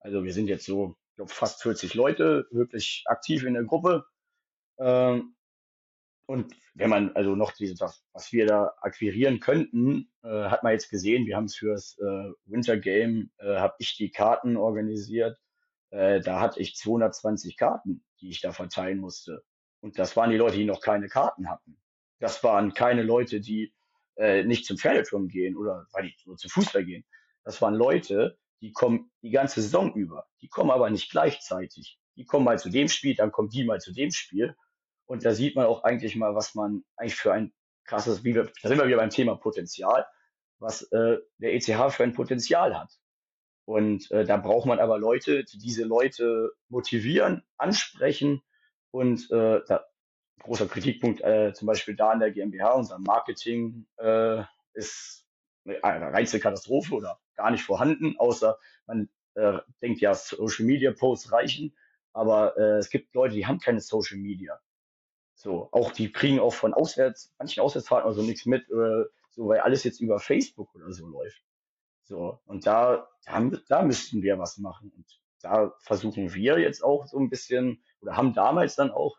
Also 0.00 0.24
wir 0.24 0.32
sind 0.32 0.48
jetzt 0.48 0.64
so, 0.64 0.96
ich 1.10 1.16
glaube, 1.16 1.32
fast 1.32 1.62
40 1.62 1.94
Leute 1.94 2.46
wirklich 2.50 3.04
aktiv 3.06 3.44
in 3.44 3.54
der 3.54 3.64
Gruppe. 3.64 4.04
Ähm, 4.78 5.34
und 6.26 6.54
wenn 6.74 6.90
man 6.90 7.16
also 7.16 7.34
noch 7.34 7.52
diese, 7.52 7.74
was 7.80 8.32
wir 8.32 8.46
da 8.46 8.74
akquirieren 8.82 9.40
könnten, 9.40 10.10
äh, 10.22 10.28
hat 10.28 10.62
man 10.62 10.72
jetzt 10.72 10.90
gesehen, 10.90 11.26
wir 11.26 11.36
haben 11.36 11.46
es 11.46 11.56
fürs 11.56 11.96
äh, 11.98 12.30
Winter 12.44 12.76
Game, 12.76 13.30
äh, 13.38 13.56
habe 13.56 13.74
ich 13.78 13.96
die 13.96 14.10
Karten 14.10 14.56
organisiert. 14.56 15.38
Äh, 15.90 16.20
da 16.20 16.40
hatte 16.40 16.60
ich 16.60 16.76
220 16.76 17.56
Karten, 17.56 18.04
die 18.20 18.28
ich 18.28 18.40
da 18.42 18.52
verteilen 18.52 18.98
musste. 18.98 19.42
Und 19.80 19.98
das 19.98 20.16
waren 20.16 20.30
die 20.30 20.36
Leute, 20.36 20.56
die 20.56 20.66
noch 20.66 20.80
keine 20.80 21.08
Karten 21.08 21.48
hatten. 21.48 21.80
Das 22.20 22.44
waren 22.44 22.74
keine 22.74 23.02
Leute, 23.02 23.40
die 23.40 23.72
äh, 24.18 24.44
nicht 24.44 24.66
zum 24.66 24.76
Pferdeturm 24.76 25.28
gehen 25.28 25.56
oder 25.56 25.86
weil 25.92 26.04
die 26.04 26.14
nur 26.26 26.36
zum 26.36 26.50
Fußball 26.50 26.84
gehen. 26.84 27.04
Das 27.44 27.62
waren 27.62 27.74
Leute, 27.74 28.38
die 28.60 28.72
kommen 28.72 29.10
die 29.22 29.30
ganze 29.30 29.62
Saison 29.62 29.94
über. 29.94 30.26
Die 30.42 30.48
kommen 30.48 30.70
aber 30.70 30.90
nicht 30.90 31.10
gleichzeitig. 31.10 31.98
Die 32.16 32.24
kommen 32.24 32.44
mal 32.44 32.58
zu 32.58 32.68
dem 32.68 32.88
Spiel, 32.88 33.14
dann 33.14 33.30
kommen 33.30 33.48
die 33.48 33.64
mal 33.64 33.80
zu 33.80 33.92
dem 33.92 34.10
Spiel. 34.10 34.56
Und 35.06 35.24
da 35.24 35.32
sieht 35.32 35.56
man 35.56 35.66
auch 35.66 35.84
eigentlich 35.84 36.16
mal, 36.16 36.34
was 36.34 36.54
man 36.54 36.84
eigentlich 36.96 37.14
für 37.14 37.32
ein 37.32 37.52
krasses, 37.84 38.24
wie 38.24 38.34
wir, 38.34 38.50
da 38.62 38.68
sind 38.68 38.78
wir 38.78 38.86
wieder 38.86 38.96
beim 38.98 39.10
Thema 39.10 39.36
Potenzial, 39.36 40.06
was 40.58 40.82
äh, 40.92 41.18
der 41.38 41.54
ECH 41.54 41.90
für 41.90 42.02
ein 42.02 42.12
Potenzial 42.12 42.78
hat. 42.78 42.92
Und 43.64 44.10
äh, 44.10 44.24
da 44.24 44.36
braucht 44.36 44.66
man 44.66 44.80
aber 44.80 44.98
Leute, 44.98 45.44
die 45.44 45.58
diese 45.58 45.84
Leute 45.84 46.52
motivieren, 46.68 47.44
ansprechen 47.56 48.42
und 48.90 49.30
äh, 49.30 49.60
da, 49.66 49.84
großer 50.42 50.66
Kritikpunkt 50.66 51.20
äh, 51.20 51.52
zum 51.52 51.66
Beispiel 51.66 51.96
da 51.96 52.12
in 52.12 52.20
der 52.20 52.30
GmbH, 52.30 52.72
unser 52.72 52.98
Marketing 52.98 53.86
äh, 53.98 54.42
ist 54.72 55.26
eine 55.64 56.12
reinste 56.12 56.40
Katastrophe 56.40 56.94
oder 56.94 57.20
gar 57.36 57.50
nicht 57.50 57.64
vorhanden, 57.64 58.16
außer 58.18 58.58
man 58.86 59.08
äh, 59.34 59.58
denkt 59.82 60.00
ja, 60.00 60.14
Social 60.14 60.64
Media 60.64 60.92
Posts 60.92 61.32
reichen, 61.32 61.76
aber 62.12 62.56
äh, 62.56 62.78
es 62.78 62.90
gibt 62.90 63.14
Leute, 63.14 63.34
die 63.34 63.46
haben 63.46 63.60
keine 63.60 63.80
Social 63.80 64.18
Media. 64.18 64.60
So, 65.34 65.68
auch 65.70 65.92
die 65.92 66.10
kriegen 66.10 66.40
auch 66.40 66.52
von 66.52 66.74
auswärts, 66.74 67.32
manchen 67.38 67.60
Auswärtsfahrten 67.60 68.06
oder 68.06 68.16
so 68.16 68.22
nichts 68.22 68.44
mit, 68.44 68.68
äh, 68.70 69.04
so, 69.30 69.46
weil 69.46 69.60
alles 69.60 69.84
jetzt 69.84 70.00
über 70.00 70.18
Facebook 70.18 70.74
oder 70.74 70.92
so 70.92 71.06
läuft. 71.06 71.40
So, 72.02 72.40
und 72.46 72.66
da, 72.66 73.08
da, 73.24 73.50
da 73.68 73.82
müssten 73.82 74.22
wir 74.22 74.38
was 74.38 74.58
machen. 74.58 74.90
Und 74.96 75.06
da 75.42 75.74
versuchen 75.78 76.34
wir 76.34 76.58
jetzt 76.58 76.82
auch 76.82 77.06
so 77.06 77.18
ein 77.18 77.30
bisschen, 77.30 77.84
oder 78.00 78.16
haben 78.16 78.34
damals 78.34 78.74
dann 78.74 78.90
auch 78.90 79.18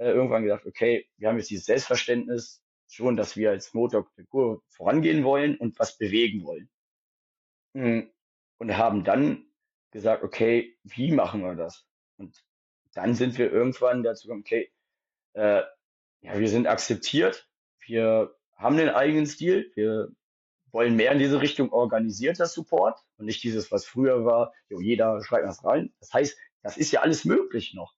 äh, 0.00 0.12
irgendwann 0.12 0.44
gesagt, 0.44 0.66
okay, 0.66 1.06
wir 1.18 1.28
haben 1.28 1.36
jetzt 1.36 1.50
dieses 1.50 1.66
Selbstverständnis 1.66 2.62
schon, 2.88 3.16
dass 3.16 3.36
wir 3.36 3.50
als 3.50 3.74
Motor 3.74 4.10
vorangehen 4.70 5.24
wollen 5.24 5.56
und 5.58 5.78
was 5.78 5.98
bewegen 5.98 6.42
wollen. 6.44 6.70
Hm, 7.74 8.10
und 8.58 8.76
haben 8.76 9.04
dann 9.04 9.44
gesagt, 9.90 10.24
okay, 10.24 10.76
wie 10.84 11.12
machen 11.12 11.42
wir 11.42 11.54
das? 11.54 11.86
Und 12.16 12.42
dann 12.94 13.14
sind 13.14 13.36
wir 13.38 13.52
irgendwann 13.52 14.02
dazu 14.02 14.26
gekommen, 14.26 14.42
okay, 14.44 14.72
äh, 15.34 15.62
ja, 16.22 16.38
wir 16.38 16.48
sind 16.48 16.66
akzeptiert, 16.66 17.48
wir 17.86 18.34
haben 18.56 18.76
den 18.76 18.88
eigenen 18.88 19.26
Stil, 19.26 19.70
wir 19.74 20.08
wollen 20.72 20.96
mehr 20.96 21.12
in 21.12 21.18
diese 21.18 21.40
Richtung 21.42 21.72
organisierter 21.72 22.46
Support 22.46 22.98
und 23.18 23.26
nicht 23.26 23.42
dieses, 23.42 23.70
was 23.70 23.84
früher 23.84 24.24
war, 24.24 24.54
jo, 24.68 24.80
jeder 24.80 25.22
schreibt 25.22 25.46
was 25.46 25.64
rein. 25.64 25.92
Das 26.00 26.12
heißt, 26.12 26.38
das 26.62 26.76
ist 26.78 26.90
ja 26.90 27.00
alles 27.00 27.24
möglich 27.24 27.74
noch. 27.74 27.94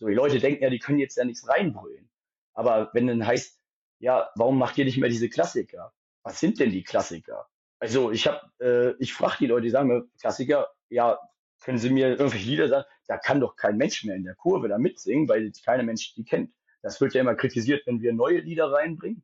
So, 0.00 0.08
die 0.08 0.14
Leute 0.14 0.40
denken 0.40 0.64
ja, 0.64 0.70
die 0.70 0.78
können 0.78 0.98
jetzt 0.98 1.16
ja 1.16 1.24
nichts 1.24 1.46
reinbrüllen. 1.46 2.10
Aber 2.54 2.90
wenn 2.94 3.06
dann 3.06 3.26
heißt, 3.26 3.60
ja, 3.98 4.30
warum 4.34 4.58
macht 4.58 4.78
ihr 4.78 4.86
nicht 4.86 4.98
mehr 4.98 5.10
diese 5.10 5.28
Klassiker? 5.28 5.92
Was 6.22 6.40
sind 6.40 6.58
denn 6.58 6.70
die 6.70 6.82
Klassiker? 6.82 7.48
Also 7.78 8.10
ich 8.10 8.26
habe, 8.26 8.50
äh, 8.60 9.02
ich 9.02 9.12
frage 9.12 9.36
die 9.40 9.46
Leute, 9.46 9.64
die 9.64 9.70
sagen 9.70 9.88
mir, 9.88 10.08
Klassiker, 10.18 10.68
ja, 10.88 11.18
können 11.60 11.78
Sie 11.78 11.90
mir 11.90 12.08
irgendwelche 12.08 12.48
Lieder 12.48 12.68
sagen? 12.68 12.86
Da 13.06 13.18
kann 13.18 13.40
doch 13.40 13.56
kein 13.56 13.76
Mensch 13.76 14.02
mehr 14.04 14.16
in 14.16 14.24
der 14.24 14.34
Kurve 14.34 14.68
da 14.68 14.78
mitsingen, 14.78 15.28
weil 15.28 15.52
keiner 15.64 15.82
Mensch 15.82 16.14
die 16.14 16.24
kennt. 16.24 16.52
Das 16.82 17.00
wird 17.02 17.12
ja 17.12 17.20
immer 17.20 17.34
kritisiert, 17.34 17.86
wenn 17.86 18.00
wir 18.00 18.14
neue 18.14 18.38
Lieder 18.38 18.72
reinbringen. 18.72 19.22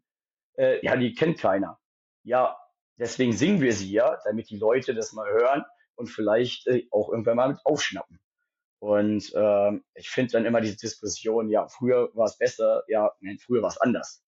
Äh, 0.59 0.85
ja, 0.85 0.97
die 0.97 1.15
kennt 1.15 1.39
keiner. 1.39 1.79
Ja, 2.23 2.59
deswegen 2.99 3.33
singen 3.33 3.63
wir 3.63 3.73
sie 3.73 3.91
ja, 3.91 4.19
damit 4.25 4.51
die 4.51 4.59
Leute 4.59 4.95
das 4.95 5.15
mal 5.15 5.31
hören 5.31 5.65
und 5.95 6.09
vielleicht 6.09 6.67
äh, 6.67 6.87
auch 6.91 7.09
irgendwann 7.11 7.37
mal 7.37 7.49
mit 7.49 7.65
aufschnappen. 7.65 8.21
Und 8.87 9.35
äh, 9.35 9.81
ich 9.97 10.09
finde 10.11 10.35
dann 10.35 10.45
immer 10.45 10.61
diese 10.61 10.77
Diskussion, 10.77 11.49
ja, 11.49 11.67
früher 11.67 12.09
war 12.15 12.27
es 12.27 12.39
besser, 12.39 12.85
ja, 12.87 13.11
nein, 13.19 13.37
früher 13.37 13.61
war 13.61 13.71
es 13.71 13.79
anders. 13.79 14.23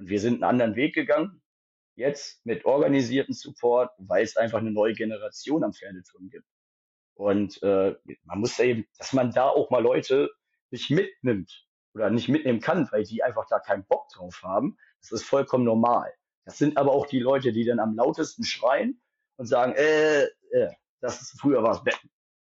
Und 0.00 0.08
wir 0.08 0.18
sind 0.18 0.34
einen 0.34 0.42
anderen 0.42 0.74
Weg 0.74 0.96
gegangen, 0.96 1.40
jetzt 1.94 2.44
mit 2.44 2.64
organisierten 2.64 3.34
Support, 3.34 3.92
weil 3.98 4.24
es 4.24 4.36
einfach 4.36 4.58
eine 4.58 4.72
neue 4.72 4.94
Generation 4.94 5.62
am 5.62 5.72
Pferdeturm 5.72 6.28
gibt. 6.28 6.48
Und 7.14 7.62
äh, 7.62 7.94
man 8.24 8.40
muss 8.40 8.58
eben, 8.58 8.84
dass 8.98 9.12
man 9.12 9.30
da 9.30 9.48
auch 9.48 9.70
mal 9.70 9.80
Leute 9.80 10.28
sich 10.72 10.90
mitnimmt 10.90 11.68
oder 11.94 12.10
nicht 12.10 12.28
mitnehmen 12.28 12.58
kann, 12.58 12.88
weil 12.90 13.04
die 13.04 13.22
einfach 13.22 13.46
da 13.48 13.60
keinen 13.60 13.86
Bock 13.86 14.08
drauf 14.08 14.40
haben. 14.42 14.76
Das 15.02 15.12
ist 15.12 15.22
vollkommen 15.22 15.64
normal. 15.64 16.12
Das 16.44 16.58
sind 16.58 16.78
aber 16.78 16.90
auch 16.90 17.06
die 17.06 17.20
Leute, 17.20 17.52
die 17.52 17.64
dann 17.64 17.78
am 17.78 17.94
lautesten 17.94 18.42
schreien 18.42 19.00
und 19.36 19.46
sagen, 19.46 19.74
äh, 19.76 20.24
äh 20.24 20.72
das 21.00 21.22
ist, 21.22 21.40
früher 21.40 21.62
war 21.62 21.80
es 21.86 21.96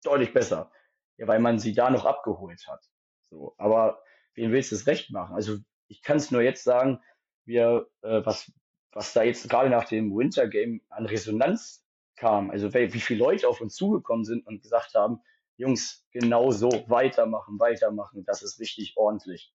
deutlich 0.02 0.32
besser. 0.32 0.72
Ja, 1.16 1.26
weil 1.26 1.38
man 1.38 1.58
sie 1.58 1.74
da 1.74 1.90
noch 1.90 2.04
abgeholt 2.04 2.66
hat. 2.66 2.84
So, 3.30 3.54
aber 3.58 4.02
wen 4.34 4.52
willst 4.52 4.72
du 4.72 4.76
es 4.76 4.86
recht 4.86 5.10
machen? 5.10 5.34
Also 5.34 5.58
ich 5.88 6.02
kann 6.02 6.16
es 6.16 6.30
nur 6.30 6.42
jetzt 6.42 6.64
sagen, 6.64 7.00
wir, 7.44 7.88
äh, 8.02 8.24
was, 8.24 8.52
was 8.92 9.12
da 9.12 9.22
jetzt 9.22 9.48
gerade 9.48 9.70
nach 9.70 9.88
dem 9.88 10.14
Winter 10.16 10.48
Game 10.48 10.82
an 10.88 11.06
Resonanz 11.06 11.84
kam, 12.16 12.50
also 12.50 12.72
wie 12.72 12.88
viele 13.00 13.18
Leute 13.18 13.48
auf 13.48 13.60
uns 13.60 13.74
zugekommen 13.74 14.24
sind 14.24 14.46
und 14.46 14.62
gesagt 14.62 14.94
haben, 14.94 15.20
Jungs, 15.56 16.06
genau 16.10 16.50
so, 16.50 16.68
weitermachen, 16.88 17.58
weitermachen, 17.60 18.24
das 18.24 18.42
ist 18.42 18.58
richtig 18.58 18.96
ordentlich. 18.96 19.52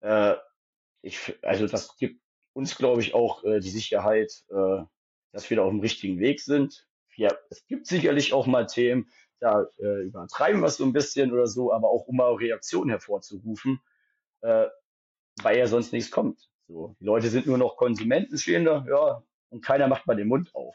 Äh, 0.00 0.36
ich, 1.02 1.38
also 1.42 1.66
das 1.66 1.96
gibt 1.96 2.20
uns, 2.52 2.76
glaube 2.76 3.00
ich, 3.00 3.14
auch 3.14 3.44
äh, 3.44 3.60
die 3.60 3.70
Sicherheit, 3.70 4.44
äh, 4.48 4.82
dass 5.32 5.50
wir 5.50 5.58
da 5.58 5.64
auf 5.64 5.70
dem 5.70 5.80
richtigen 5.80 6.18
Weg 6.18 6.40
sind. 6.40 6.88
Ja, 7.16 7.30
es 7.50 7.66
gibt 7.66 7.86
sicherlich 7.86 8.32
auch 8.32 8.46
mal 8.46 8.66
Themen, 8.66 9.08
da 9.44 9.66
äh, 9.78 10.06
übertreiben 10.06 10.62
wir 10.62 10.68
es 10.68 10.78
so 10.78 10.84
ein 10.84 10.94
bisschen 10.94 11.30
oder 11.32 11.46
so, 11.46 11.70
aber 11.72 11.90
auch 11.90 12.06
um 12.06 12.16
mal 12.16 12.32
Reaktionen 12.32 12.88
hervorzurufen, 12.88 13.78
äh, 14.40 14.66
weil 15.42 15.58
ja 15.58 15.66
sonst 15.66 15.92
nichts 15.92 16.10
kommt. 16.10 16.48
So, 16.66 16.96
die 16.98 17.04
Leute 17.04 17.28
sind 17.28 17.46
nur 17.46 17.58
noch 17.58 17.76
Konsumenten, 17.76 18.38
stehen 18.38 18.64
da, 18.64 18.86
ja, 18.88 19.22
und 19.50 19.62
keiner 19.62 19.86
macht 19.86 20.06
mal 20.06 20.16
den 20.16 20.28
Mund 20.28 20.54
auf. 20.54 20.74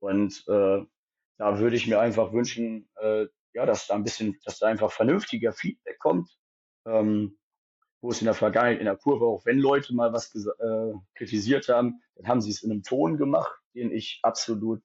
Und 0.00 0.44
äh, 0.48 0.84
da 1.38 1.58
würde 1.60 1.76
ich 1.76 1.86
mir 1.86 2.00
einfach 2.00 2.32
wünschen, 2.32 2.88
äh, 2.96 3.26
ja, 3.52 3.64
dass 3.64 3.86
da 3.86 3.94
ein 3.94 4.02
bisschen, 4.02 4.36
dass 4.44 4.58
da 4.58 4.66
einfach 4.66 4.90
vernünftiger 4.90 5.52
Feedback 5.52 6.00
kommt, 6.00 6.36
ähm, 6.86 7.38
wo 8.00 8.10
es 8.10 8.20
in 8.20 8.24
der 8.24 8.34
Vergangenheit 8.34 8.80
in 8.80 8.86
der 8.86 8.96
Kurve 8.96 9.26
auch, 9.26 9.46
wenn 9.46 9.58
Leute 9.58 9.94
mal 9.94 10.12
was 10.12 10.34
äh, 10.34 10.92
kritisiert 11.14 11.68
haben, 11.68 12.02
dann 12.16 12.26
haben 12.26 12.40
sie 12.40 12.50
es 12.50 12.64
in 12.64 12.72
einem 12.72 12.82
Ton 12.82 13.18
gemacht, 13.18 13.52
den 13.74 13.92
ich 13.92 14.18
absolut 14.22 14.82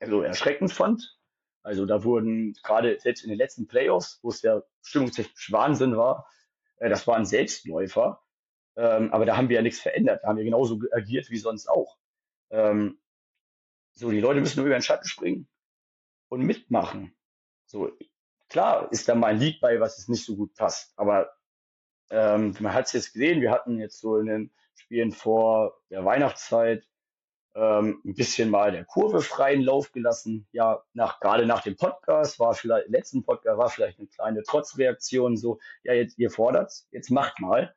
also 0.00 0.20
erschreckend 0.20 0.70
fand. 0.70 1.16
Also 1.64 1.86
da 1.86 2.04
wurden 2.04 2.52
gerade 2.62 3.00
selbst 3.00 3.24
in 3.24 3.30
den 3.30 3.38
letzten 3.38 3.66
Playoffs, 3.66 4.20
wo 4.22 4.28
es 4.28 4.42
ja 4.42 4.62
stimmungstechnisch 4.82 5.50
Wahnsinn 5.50 5.96
war, 5.96 6.28
äh, 6.76 6.90
das 6.90 7.06
waren 7.06 7.24
Selbstläufer. 7.24 8.22
Ähm, 8.76 9.12
aber 9.12 9.24
da 9.24 9.36
haben 9.36 9.48
wir 9.48 9.56
ja 9.56 9.62
nichts 9.62 9.80
verändert. 9.80 10.22
Da 10.22 10.28
haben 10.28 10.36
wir 10.36 10.44
genauso 10.44 10.80
agiert 10.92 11.30
wie 11.30 11.38
sonst 11.38 11.68
auch. 11.68 11.96
Ähm, 12.50 13.00
so, 13.92 14.10
die 14.10 14.20
Leute 14.20 14.40
müssen 14.40 14.58
nur 14.58 14.66
über 14.66 14.76
den 14.76 14.82
Schatten 14.82 15.06
springen 15.06 15.48
und 16.28 16.42
mitmachen. 16.42 17.16
So, 17.66 17.90
klar 18.48 18.92
ist 18.92 19.08
da 19.08 19.14
mal 19.14 19.28
ein 19.28 19.38
Lied 19.38 19.60
bei, 19.60 19.80
was 19.80 19.98
es 19.98 20.08
nicht 20.08 20.24
so 20.24 20.36
gut 20.36 20.54
passt, 20.54 20.92
aber 20.98 21.32
ähm, 22.10 22.54
man 22.60 22.74
hat 22.74 22.86
es 22.86 22.92
jetzt 22.92 23.12
gesehen, 23.12 23.40
wir 23.40 23.50
hatten 23.50 23.78
jetzt 23.78 24.00
so 24.00 24.18
in 24.18 24.26
den 24.26 24.50
Spielen 24.74 25.12
vor 25.12 25.80
der 25.90 26.04
Weihnachtszeit 26.04 26.86
ähm, 27.54 28.00
ein 28.04 28.14
bisschen 28.14 28.50
mal 28.50 28.72
der 28.72 28.84
Kurve 28.84 29.20
freien 29.20 29.62
Lauf 29.62 29.92
gelassen. 29.92 30.46
Ja, 30.52 30.82
nach, 30.92 31.20
gerade 31.20 31.46
nach 31.46 31.62
dem 31.62 31.76
Podcast 31.76 32.38
war 32.40 32.54
vielleicht, 32.54 32.88
letzten 32.88 33.22
Podcast 33.22 33.58
war 33.58 33.70
vielleicht 33.70 33.98
eine 33.98 34.08
kleine 34.08 34.42
Trotzreaktion, 34.42 35.36
so, 35.36 35.58
ja, 35.84 35.92
jetzt, 35.92 36.18
ihr 36.18 36.30
fordert's, 36.30 36.88
jetzt 36.90 37.10
macht 37.10 37.40
mal. 37.40 37.74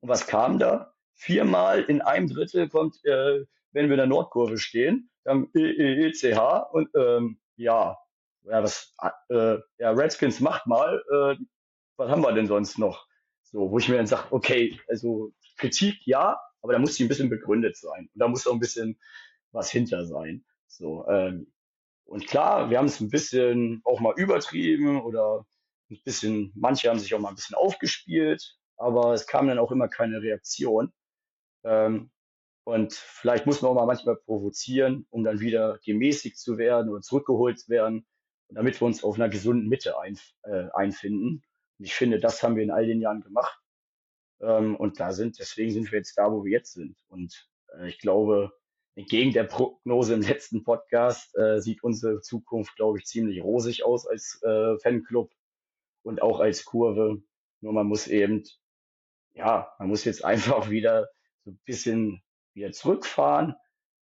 Und 0.00 0.08
was 0.08 0.26
kam 0.26 0.58
da? 0.58 0.92
Viermal 1.14 1.82
in 1.82 2.00
einem 2.00 2.28
Drittel 2.28 2.68
kommt, 2.68 3.04
äh, 3.04 3.44
wenn 3.72 3.86
wir 3.86 3.94
in 3.94 3.98
der 3.98 4.06
Nordkurve 4.06 4.58
stehen, 4.58 5.10
dann 5.24 5.50
ECH 5.52 6.38
und 6.72 6.88
ähm, 6.96 7.40
ja, 7.56 7.98
ja, 8.44 8.62
was, 8.62 8.94
äh, 9.28 9.58
ja, 9.78 9.90
Redskins 9.90 10.40
macht 10.40 10.66
mal, 10.66 11.02
äh, 11.10 11.44
was 11.96 12.10
haben 12.10 12.22
wir 12.22 12.32
denn 12.32 12.46
sonst 12.46 12.78
noch? 12.78 13.06
So, 13.42 13.70
wo 13.70 13.78
ich 13.78 13.88
mir 13.88 13.96
dann 13.96 14.06
sage, 14.06 14.28
okay, 14.30 14.78
also 14.88 15.32
Kritik 15.56 16.06
ja, 16.06 16.40
aber 16.62 16.72
da 16.72 16.78
muss 16.78 16.94
sie 16.94 17.04
ein 17.04 17.08
bisschen 17.08 17.30
begründet 17.30 17.76
sein. 17.76 18.08
Und 18.12 18.20
da 18.20 18.28
muss 18.28 18.46
auch 18.46 18.52
ein 18.52 18.60
bisschen 18.60 18.98
was 19.52 19.70
hinter 19.70 20.06
sein. 20.06 20.44
So, 20.66 21.06
ähm, 21.08 21.52
und 22.04 22.26
klar, 22.26 22.70
wir 22.70 22.78
haben 22.78 22.86
es 22.86 23.00
ein 23.00 23.10
bisschen 23.10 23.82
auch 23.84 24.00
mal 24.00 24.14
übertrieben 24.16 25.02
oder 25.02 25.46
ein 25.90 26.00
bisschen, 26.04 26.52
manche 26.54 26.88
haben 26.88 26.98
sich 26.98 27.14
auch 27.14 27.18
mal 27.18 27.30
ein 27.30 27.34
bisschen 27.34 27.56
aufgespielt, 27.56 28.56
aber 28.76 29.12
es 29.12 29.26
kam 29.26 29.48
dann 29.48 29.58
auch 29.58 29.72
immer 29.72 29.88
keine 29.88 30.22
Reaktion. 30.22 30.92
Ähm, 31.64 32.10
und 32.64 32.92
vielleicht 32.92 33.46
muss 33.46 33.62
man 33.62 33.70
auch 33.70 33.74
mal 33.74 33.86
manchmal 33.86 34.16
provozieren, 34.16 35.06
um 35.10 35.24
dann 35.24 35.40
wieder 35.40 35.78
gemäßigt 35.84 36.38
zu 36.38 36.58
werden 36.58 36.90
oder 36.90 37.00
zurückgeholt 37.00 37.58
zu 37.58 37.70
werden, 37.70 38.06
damit 38.50 38.80
wir 38.80 38.86
uns 38.86 39.04
auf 39.04 39.16
einer 39.16 39.28
gesunden 39.28 39.68
Mitte 39.68 39.98
ein, 39.98 40.18
äh, 40.44 40.68
einfinden. 40.74 41.42
Und 41.78 41.84
ich 41.84 41.94
finde, 41.94 42.18
das 42.20 42.42
haben 42.42 42.56
wir 42.56 42.62
in 42.62 42.70
all 42.70 42.86
den 42.86 43.00
Jahren 43.00 43.22
gemacht. 43.22 43.58
Ähm, 44.40 44.76
und 44.76 45.00
da 45.00 45.12
sind, 45.12 45.38
deswegen 45.38 45.72
sind 45.72 45.90
wir 45.90 45.98
jetzt 45.98 46.16
da, 46.16 46.30
wo 46.30 46.44
wir 46.44 46.52
jetzt 46.52 46.72
sind. 46.72 46.96
Und 47.08 47.48
äh, 47.76 47.88
ich 47.88 47.98
glaube, 47.98 48.52
entgegen 48.94 49.32
der 49.32 49.44
Prognose 49.44 50.14
im 50.14 50.22
letzten 50.22 50.64
Podcast 50.64 51.36
äh, 51.36 51.60
sieht 51.60 51.82
unsere 51.82 52.20
Zukunft, 52.20 52.76
glaube 52.76 52.98
ich, 52.98 53.06
ziemlich 53.06 53.42
rosig 53.42 53.84
aus 53.84 54.06
als 54.06 54.40
äh, 54.42 54.78
Fanclub 54.78 55.32
und 56.02 56.22
auch 56.22 56.40
als 56.40 56.64
Kurve. 56.64 57.22
Nur 57.60 57.72
man 57.72 57.86
muss 57.86 58.06
eben, 58.06 58.44
ja, 59.34 59.72
man 59.78 59.88
muss 59.88 60.04
jetzt 60.04 60.24
einfach 60.24 60.70
wieder 60.70 61.08
so 61.44 61.52
ein 61.52 61.60
bisschen 61.64 62.22
wieder 62.54 62.72
zurückfahren, 62.72 63.54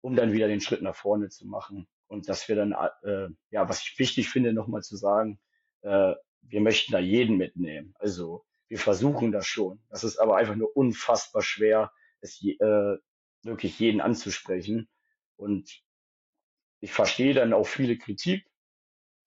um 0.01 0.15
dann 0.15 0.33
wieder 0.33 0.47
den 0.47 0.61
Schritt 0.61 0.81
nach 0.81 0.95
vorne 0.95 1.29
zu 1.29 1.47
machen. 1.47 1.87
Und 2.07 2.27
dass 2.27 2.49
wir 2.49 2.55
dann, 2.55 2.73
äh, 3.03 3.29
ja, 3.51 3.69
was 3.69 3.81
ich 3.83 3.97
wichtig 3.97 4.29
finde, 4.29 4.51
nochmal 4.51 4.81
zu 4.81 4.97
sagen, 4.97 5.39
äh, 5.81 6.13
wir 6.41 6.61
möchten 6.61 6.91
da 6.91 6.99
jeden 6.99 7.37
mitnehmen. 7.37 7.93
Also 7.99 8.43
wir 8.71 8.79
versuchen 8.79 9.33
das 9.33 9.47
schon. 9.47 9.81
Das 9.89 10.05
ist 10.05 10.17
aber 10.17 10.37
einfach 10.37 10.55
nur 10.55 10.77
unfassbar 10.77 11.41
schwer, 11.41 11.91
es 12.21 12.39
je, 12.39 12.53
äh, 12.53 12.97
wirklich 13.43 13.77
jeden 13.79 13.99
anzusprechen. 13.99 14.87
Und 15.35 15.83
ich 16.79 16.93
verstehe 16.93 17.33
dann 17.33 17.51
auch 17.51 17.67
viele 17.67 17.97
Kritik. 17.97 18.49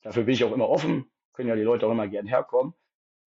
Dafür 0.01 0.23
bin 0.23 0.33
ich 0.33 0.45
auch 0.45 0.53
immer 0.53 0.71
offen. 0.71 1.12
Können 1.35 1.51
ja 1.51 1.57
die 1.57 1.61
Leute 1.61 1.87
auch 1.87 1.91
immer 1.91 2.09
gern 2.09 2.27
herkommen. 2.27 2.73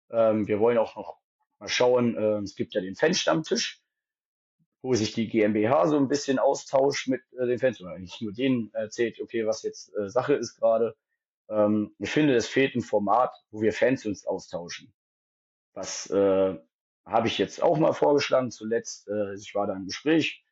Ähm, 0.10 0.48
wir 0.48 0.60
wollen 0.60 0.80
auch 0.80 0.95
noch 0.95 1.19
mal 1.60 1.69
schauen. 1.69 2.18
Äh, 2.18 2.40
es 2.40 2.56
gibt 2.56 2.73
ja 2.73 2.81
den 2.81 2.95
Fanstammtisch, 2.95 3.80
wo 4.81 4.95
sich 4.95 5.14
die 5.14 5.27
GmbH 5.27 5.86
so 5.86 5.98
ein 5.98 6.07
bisschen 6.07 6.40
austauscht 6.40 7.07
mit 7.07 7.22
äh, 7.40 7.45
den 7.45 7.60
Fans 7.60 7.80
oder 7.81 7.99
nicht 7.99 8.19
nur 8.19 8.34
denen 8.34 8.73
erzählt, 8.73 9.22
okay, 9.22 9.45
was 9.45 9.61
jetzt 9.61 9.95
äh, 9.95 10.10
Sache 10.10 10.34
ist 10.34 10.56
gerade. 10.56 10.95
Ähm, 11.49 11.94
ich 11.99 12.10
finde, 12.10 12.36
es 12.36 12.48
fehlt 12.48 12.73
ein 12.73 12.81
Format, 12.81 13.31
wo 13.52 13.61
wir 13.61 13.73
Fans 13.73 14.07
uns 14.07 14.26
austauschen. 14.26 14.91
Was 15.80 16.10
äh, 16.10 16.57
habe 17.06 17.27
ich 17.27 17.38
jetzt 17.38 17.64
auch 17.64 17.77
mal 17.77 17.93
vorgeschlagen 17.93 18.51
zuletzt. 18.51 19.07
Äh, 19.07 19.35
ich 19.35 19.56
war 19.56 19.65
da 19.65 19.73
im 19.73 19.85
Gespräch 19.85 20.43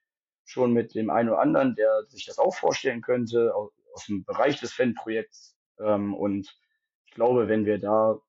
schon 0.46 0.72
mit 0.72 0.96
dem 0.96 1.10
einen 1.10 1.28
oder 1.28 1.40
anderen, 1.40 1.76
der 1.76 2.06
sich 2.08 2.26
das 2.26 2.40
auch 2.40 2.56
vorstellen 2.56 3.02
könnte, 3.02 3.54
aus, 3.54 3.74
aus 3.94 4.06
dem 4.06 4.24
Bereich 4.24 4.62
des 4.62 4.72
Fanprojekts. 4.72 5.58
Ähm, 5.80 6.14
und 6.14 6.58
ich 7.08 7.12
glaube, 7.12 7.50
wenn 7.50 7.66
wir 7.66 7.78
da, 7.78 8.22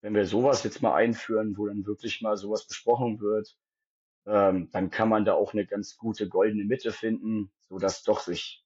wenn 0.00 0.14
wir 0.14 0.26
sowas 0.26 0.62
jetzt 0.62 0.80
mal 0.80 0.94
einführen, 0.94 1.58
wo 1.58 1.66
dann 1.66 1.86
wirklich 1.86 2.22
mal 2.22 2.36
sowas 2.36 2.68
besprochen 2.68 3.20
wird, 3.20 3.58
ähm, 4.24 4.70
dann 4.70 4.90
kann 4.90 5.08
man 5.08 5.24
da 5.24 5.34
auch 5.34 5.54
eine 5.54 5.66
ganz 5.66 5.96
gute 5.96 6.28
goldene 6.28 6.64
Mitte 6.64 6.92
finden, 6.92 7.52
so 7.62 7.78
dass 7.78 8.04
doch 8.04 8.20
sich 8.20 8.64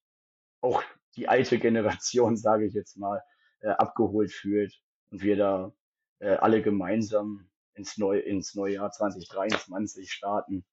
auch 0.61 0.83
die 1.15 1.27
alte 1.27 1.57
Generation, 1.57 2.37
sage 2.37 2.67
ich 2.67 2.75
jetzt 2.75 2.97
mal, 2.97 3.23
äh, 3.61 3.69
abgeholt 3.69 4.31
fühlt 4.31 4.79
und 5.09 5.23
wir 5.23 5.37
da 5.37 5.73
äh, 6.19 6.35
alle 6.35 6.61
gemeinsam 6.61 7.48
ins, 7.79 7.97
Neu 7.97 8.19
ins 8.19 8.53
neue 8.53 8.75
Jahr 8.75 8.91
2023 8.91 10.11
starten 10.11 10.65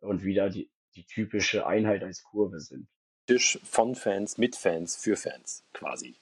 und 0.00 0.24
wieder 0.24 0.48
die, 0.48 0.70
die 0.94 1.04
typische 1.04 1.66
Einheit 1.66 2.02
als 2.02 2.24
Kurve 2.24 2.60
sind. 2.60 2.88
Tisch 3.26 3.58
von 3.62 3.94
Fans, 3.94 4.38
mit 4.38 4.56
Fans, 4.56 4.96
für 4.96 5.16
Fans 5.16 5.64
quasi. 5.72 6.16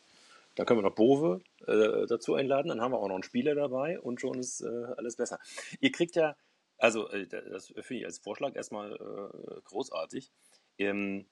Dann 0.54 0.66
können 0.66 0.80
wir 0.80 0.88
noch 0.88 0.94
Bove 0.94 1.40
äh, 1.66 2.06
dazu 2.06 2.34
einladen, 2.34 2.68
dann 2.68 2.80
haben 2.80 2.92
wir 2.92 2.98
auch 2.98 3.08
noch 3.08 3.14
einen 3.14 3.22
Spieler 3.22 3.54
dabei 3.54 4.00
und 4.00 4.20
schon 4.20 4.38
ist 4.38 4.60
äh, 4.60 4.84
alles 4.96 5.16
besser. 5.16 5.38
Ihr 5.80 5.92
kriegt 5.92 6.16
ja, 6.16 6.36
also 6.78 7.08
äh, 7.08 7.26
das 7.26 7.66
finde 7.66 8.00
ich 8.00 8.06
als 8.06 8.18
Vorschlag 8.18 8.54
erstmal 8.54 8.92
äh, 8.92 9.60
großartig. 9.64 10.32
Ähm, 10.78 11.26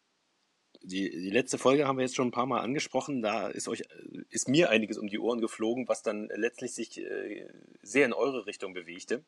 die, 0.83 1.11
die 1.11 1.31
letzte 1.31 1.59
Folge 1.59 1.87
haben 1.87 1.99
wir 1.99 2.05
jetzt 2.05 2.17
schon 2.17 2.29
ein 2.29 2.33
paar 2.33 2.47
Mal 2.47 2.61
angesprochen. 2.61 3.23
Da 3.23 3.49
ist 3.49 3.69
euch, 3.69 3.83
ist 4.31 4.49
mir 4.49 4.71
einiges 4.71 4.99
um 4.99 5.09
die 5.09 5.19
Ohren 5.19 5.41
geflogen, 5.41 5.89
was 5.89 6.03
dann 6.03 6.29
letztlich 6.35 6.73
sich 6.75 6.99
äh, 6.99 7.49
sehr 7.83 8.07
in 8.07 8.13
eure 8.13 8.47
Richtung 8.47 8.75
bewegte. 8.75 9.25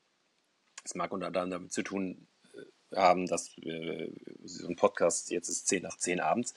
Es 0.84 0.94
mag 0.94 1.12
unter 1.12 1.28
anderem 1.28 1.50
damit 1.50 1.72
zu 1.72 1.82
tun 1.82 2.26
äh, 2.54 2.96
haben, 2.96 3.26
dass 3.26 3.56
äh, 3.58 4.10
so 4.44 4.68
ein 4.68 4.76
Podcast 4.76 5.30
jetzt 5.30 5.48
ist 5.48 5.68
10 5.68 5.82
nach 5.82 5.96
10 5.96 6.20
abends 6.20 6.54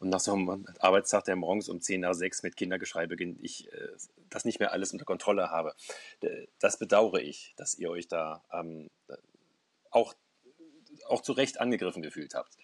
und 0.00 0.08
nach 0.08 0.20
so 0.20 0.32
einem 0.32 0.66
Arbeitstag, 0.78 1.24
der 1.24 1.36
morgens 1.36 1.68
um 1.68 1.80
10 1.80 2.00
nach 2.00 2.14
6 2.14 2.42
mit 2.42 2.56
Kindergeschrei 2.56 3.06
beginnt, 3.06 3.38
ich 3.42 3.70
äh, 3.72 3.88
das 4.30 4.46
nicht 4.46 4.58
mehr 4.58 4.72
alles 4.72 4.92
unter 4.92 5.04
Kontrolle 5.04 5.50
habe. 5.50 5.74
Das 6.58 6.78
bedauere 6.78 7.20
ich, 7.20 7.52
dass 7.56 7.78
ihr 7.78 7.90
euch 7.90 8.08
da 8.08 8.42
ähm, 8.52 8.88
auch, 9.90 10.14
auch 11.06 11.20
zu 11.20 11.32
Recht 11.32 11.60
angegriffen 11.60 12.02
gefühlt 12.02 12.34
habt. 12.34 12.56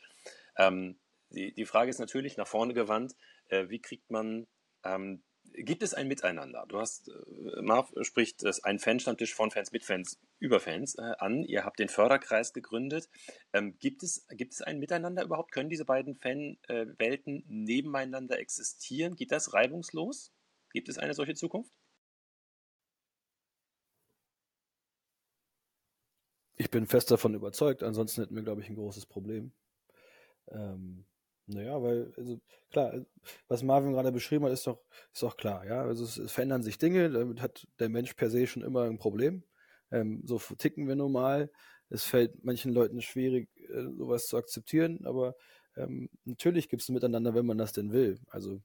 Ähm, 0.57 0.97
die, 1.31 1.53
die 1.55 1.67
Frage 1.67 1.91
ist 1.91 1.99
natürlich 1.99 2.37
nach 2.37 2.47
vorne 2.47 2.75
gewandt, 2.75 3.15
äh, 3.49 3.69
wie 3.69 3.81
kriegt 3.81 4.11
man, 4.11 4.47
ähm, 4.85 5.23
gibt 5.53 5.83
es 5.83 5.95
ein 5.95 6.09
Miteinander? 6.09 6.65
Du 6.69 6.79
hast, 6.79 7.09
äh, 7.09 7.63
Marv 7.63 7.93
spricht 8.03 8.43
das 8.43 8.63
ein 8.65 8.79
Fanstammtisch 8.79 9.35
von 9.35 9.51
Fans 9.51 9.73
mit 9.73 9.85
Fans 9.85 10.19
über 10.39 10.61
Fans 10.61 10.97
äh, 10.97 11.15
an. 11.19 11.43
Ihr 11.45 11.65
habt 11.65 11.79
den 11.79 11.89
Förderkreis 11.89 12.53
gegründet. 12.53 13.09
Ähm, 13.53 13.77
gibt, 13.79 14.03
es, 14.03 14.27
gibt 14.31 14.55
es 14.55 14.63
ein 14.63 14.79
Miteinander 14.79 15.25
überhaupt? 15.25 15.53
Können 15.53 15.71
diese 15.71 15.85
beiden 15.85 16.17
Fanwelten 16.17 17.45
nebeneinander 17.49 18.39
existieren? 18.39 19.17
Geht 19.17 19.33
das 19.33 19.53
reibungslos? 19.53 20.33
Gibt 20.73 20.89
es 20.89 20.99
eine 20.99 21.15
solche 21.15 21.35
Zukunft? 21.35 21.73
Ich 26.59 26.71
bin 26.71 26.87
fest 26.87 27.11
davon 27.11 27.35
überzeugt, 27.35 27.83
ansonsten 27.83 28.23
hätten 28.23 28.35
wir, 28.35 28.43
glaube 28.43 28.63
ich, 28.63 28.69
ein 28.69 28.77
großes 28.77 29.07
Problem. 29.07 29.53
Ähm, 30.49 31.05
naja, 31.47 31.81
weil, 31.83 32.13
also 32.17 32.41
klar, 32.71 33.05
was 33.49 33.63
Marvin 33.63 33.93
gerade 33.93 34.13
beschrieben 34.13 34.45
hat, 34.45 34.53
ist 34.53 34.67
doch, 34.67 34.81
ist 35.13 35.23
doch 35.23 35.37
klar, 35.37 35.65
ja. 35.67 35.83
Also 35.83 36.05
es, 36.05 36.17
es 36.19 36.33
verändern 36.33 36.63
sich 36.63 36.79
Dinge, 36.79 37.11
damit 37.11 37.41
hat 37.41 37.67
der 37.79 37.89
Mensch 37.89 38.15
per 38.15 38.31
se 38.31 38.47
schon 38.47 38.63
immer 38.63 38.83
ein 38.85 38.99
Problem. 38.99 39.45
Ähm, 39.91 40.23
so 40.25 40.39
ticken 40.59 40.89
wir 40.89 40.97
normal. 40.97 41.51
Es 41.89 42.05
fällt 42.05 42.45
manchen 42.45 42.73
Leuten 42.73 43.01
schwierig, 43.01 43.49
äh, 43.71 43.85
sowas 43.97 44.27
zu 44.27 44.37
akzeptieren, 44.37 45.07
aber 45.07 45.37
ähm, 45.77 46.09
natürlich 46.25 46.69
gibt 46.69 46.83
es 46.83 46.89
ein 46.89 46.95
Miteinander, 46.95 47.35
wenn 47.35 47.47
man 47.47 47.59
das 47.59 47.73
denn 47.73 47.93
will. 47.93 48.19
Also 48.29 48.57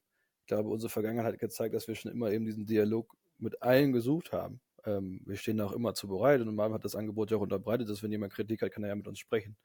ich 0.42 0.48
glaube, 0.48 0.70
unsere 0.70 0.90
Vergangenheit 0.90 1.34
hat 1.34 1.40
gezeigt, 1.40 1.76
dass 1.76 1.88
wir 1.88 1.96
schon 1.96 2.12
immer 2.12 2.32
eben 2.32 2.46
diesen 2.46 2.66
Dialog 2.66 3.16
mit 3.38 3.62
allen 3.62 3.94
gesucht 3.94 4.32
haben. 4.34 4.60
Ähm, 4.86 5.22
wir 5.26 5.38
stehen 5.38 5.58
da 5.58 5.66
auch 5.68 5.74
immer 5.74 5.94
zu 5.94 6.08
bereit 6.08 6.42
und 6.42 6.56
Marvin 6.56 6.74
hat 6.74 6.86
das 6.86 6.96
Angebot 6.96 7.30
ja 7.32 7.38
auch 7.38 7.42
unterbreitet, 7.42 7.90
dass 7.90 8.02
wenn 8.02 8.12
jemand 8.12 8.34
Kritik 8.34 8.62
hat, 8.64 8.72
kann 8.72 8.84
er 8.84 8.90
ja 8.90 8.96
mit 8.96 9.08
uns 9.08 9.20
sprechen. 9.20 9.56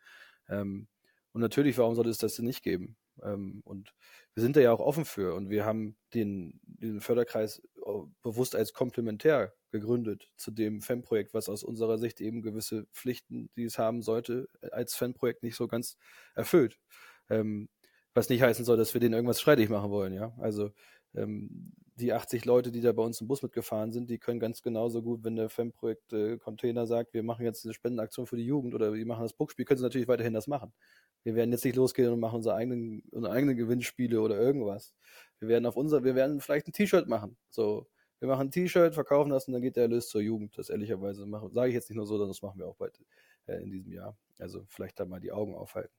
Ähm, 0.48 0.88
und 1.32 1.40
natürlich, 1.40 1.78
warum 1.78 1.94
sollte 1.94 2.10
es 2.10 2.18
das 2.18 2.34
denn 2.36 2.46
nicht 2.46 2.62
geben? 2.62 2.96
Ähm, 3.22 3.60
und 3.64 3.94
wir 4.34 4.42
sind 4.42 4.56
da 4.56 4.60
ja 4.60 4.72
auch 4.72 4.80
offen 4.80 5.04
für 5.04 5.34
und 5.34 5.50
wir 5.50 5.64
haben 5.64 5.96
den, 6.14 6.60
den 6.64 7.00
Förderkreis 7.00 7.62
bewusst 8.22 8.56
als 8.56 8.72
komplementär 8.72 9.54
gegründet 9.70 10.30
zu 10.36 10.50
dem 10.50 10.80
Fanprojekt, 10.82 11.34
was 11.34 11.48
aus 11.48 11.62
unserer 11.62 11.98
Sicht 11.98 12.20
eben 12.20 12.42
gewisse 12.42 12.86
Pflichten, 12.92 13.50
die 13.56 13.64
es 13.64 13.78
haben 13.78 14.02
sollte, 14.02 14.48
als 14.72 14.94
Fanprojekt 14.94 15.42
nicht 15.42 15.56
so 15.56 15.68
ganz 15.68 15.96
erfüllt. 16.34 16.78
Ähm, 17.30 17.68
was 18.14 18.28
nicht 18.28 18.42
heißen 18.42 18.64
soll, 18.64 18.76
dass 18.78 18.94
wir 18.94 19.00
denen 19.00 19.14
irgendwas 19.14 19.40
streitig 19.40 19.68
machen 19.68 19.90
wollen, 19.90 20.12
ja. 20.14 20.32
Also 20.38 20.70
ähm, 21.14 21.72
die 21.96 22.12
80 22.12 22.44
Leute, 22.44 22.72
die 22.72 22.80
da 22.80 22.92
bei 22.92 23.02
uns 23.02 23.20
im 23.20 23.26
Bus 23.28 23.42
mitgefahren 23.42 23.92
sind, 23.92 24.10
die 24.10 24.18
können 24.18 24.40
ganz 24.40 24.62
genauso 24.62 25.02
gut, 25.02 25.24
wenn 25.24 25.36
der 25.36 25.48
Fanprojekt 25.50 26.12
äh, 26.12 26.38
Container 26.38 26.86
sagt, 26.86 27.14
wir 27.14 27.22
machen 27.22 27.44
jetzt 27.44 27.64
eine 27.64 27.74
Spendenaktion 27.74 28.26
für 28.26 28.36
die 28.36 28.44
Jugend 28.46 28.74
oder 28.74 28.94
wir 28.94 29.06
machen 29.06 29.22
das 29.22 29.34
Bookspiel, 29.34 29.64
können 29.64 29.78
sie 29.78 29.84
natürlich 29.84 30.08
weiterhin 30.08 30.34
das 30.34 30.46
machen. 30.46 30.72
Wir 31.26 31.34
werden 31.34 31.50
jetzt 31.50 31.64
nicht 31.64 31.74
losgehen 31.74 32.12
und 32.12 32.20
machen 32.20 32.36
unsere 32.36 32.54
eigenen, 32.54 33.02
unsere 33.10 33.34
eigenen 33.34 33.56
Gewinnspiele 33.56 34.20
oder 34.20 34.38
irgendwas. 34.38 34.94
Wir 35.40 35.48
werden 35.48 35.66
auf 35.66 35.76
unser, 35.76 36.04
wir 36.04 36.14
werden 36.14 36.40
vielleicht 36.40 36.68
ein 36.68 36.72
T-Shirt 36.72 37.08
machen. 37.08 37.36
So, 37.50 37.88
wir 38.20 38.28
machen 38.28 38.46
ein 38.46 38.50
T-Shirt, 38.52 38.94
verkaufen 38.94 39.30
das 39.30 39.48
und 39.48 39.52
dann 39.52 39.60
geht 39.60 39.74
der 39.74 39.82
Erlös 39.82 40.08
zur 40.08 40.20
Jugend. 40.20 40.56
Das 40.56 40.70
ehrlicherweise 40.70 41.26
machen, 41.26 41.50
sage 41.52 41.70
ich 41.70 41.74
jetzt 41.74 41.90
nicht 41.90 41.96
nur 41.96 42.06
so, 42.06 42.14
sondern 42.14 42.28
das 42.28 42.42
machen 42.42 42.60
wir 42.60 42.68
auch 42.68 42.76
bald 42.76 43.00
äh, 43.46 43.56
in 43.56 43.72
diesem 43.72 43.90
Jahr. 43.90 44.16
Also 44.38 44.66
vielleicht 44.68 45.00
da 45.00 45.04
mal 45.04 45.18
die 45.18 45.32
Augen 45.32 45.56
aufhalten. 45.56 45.92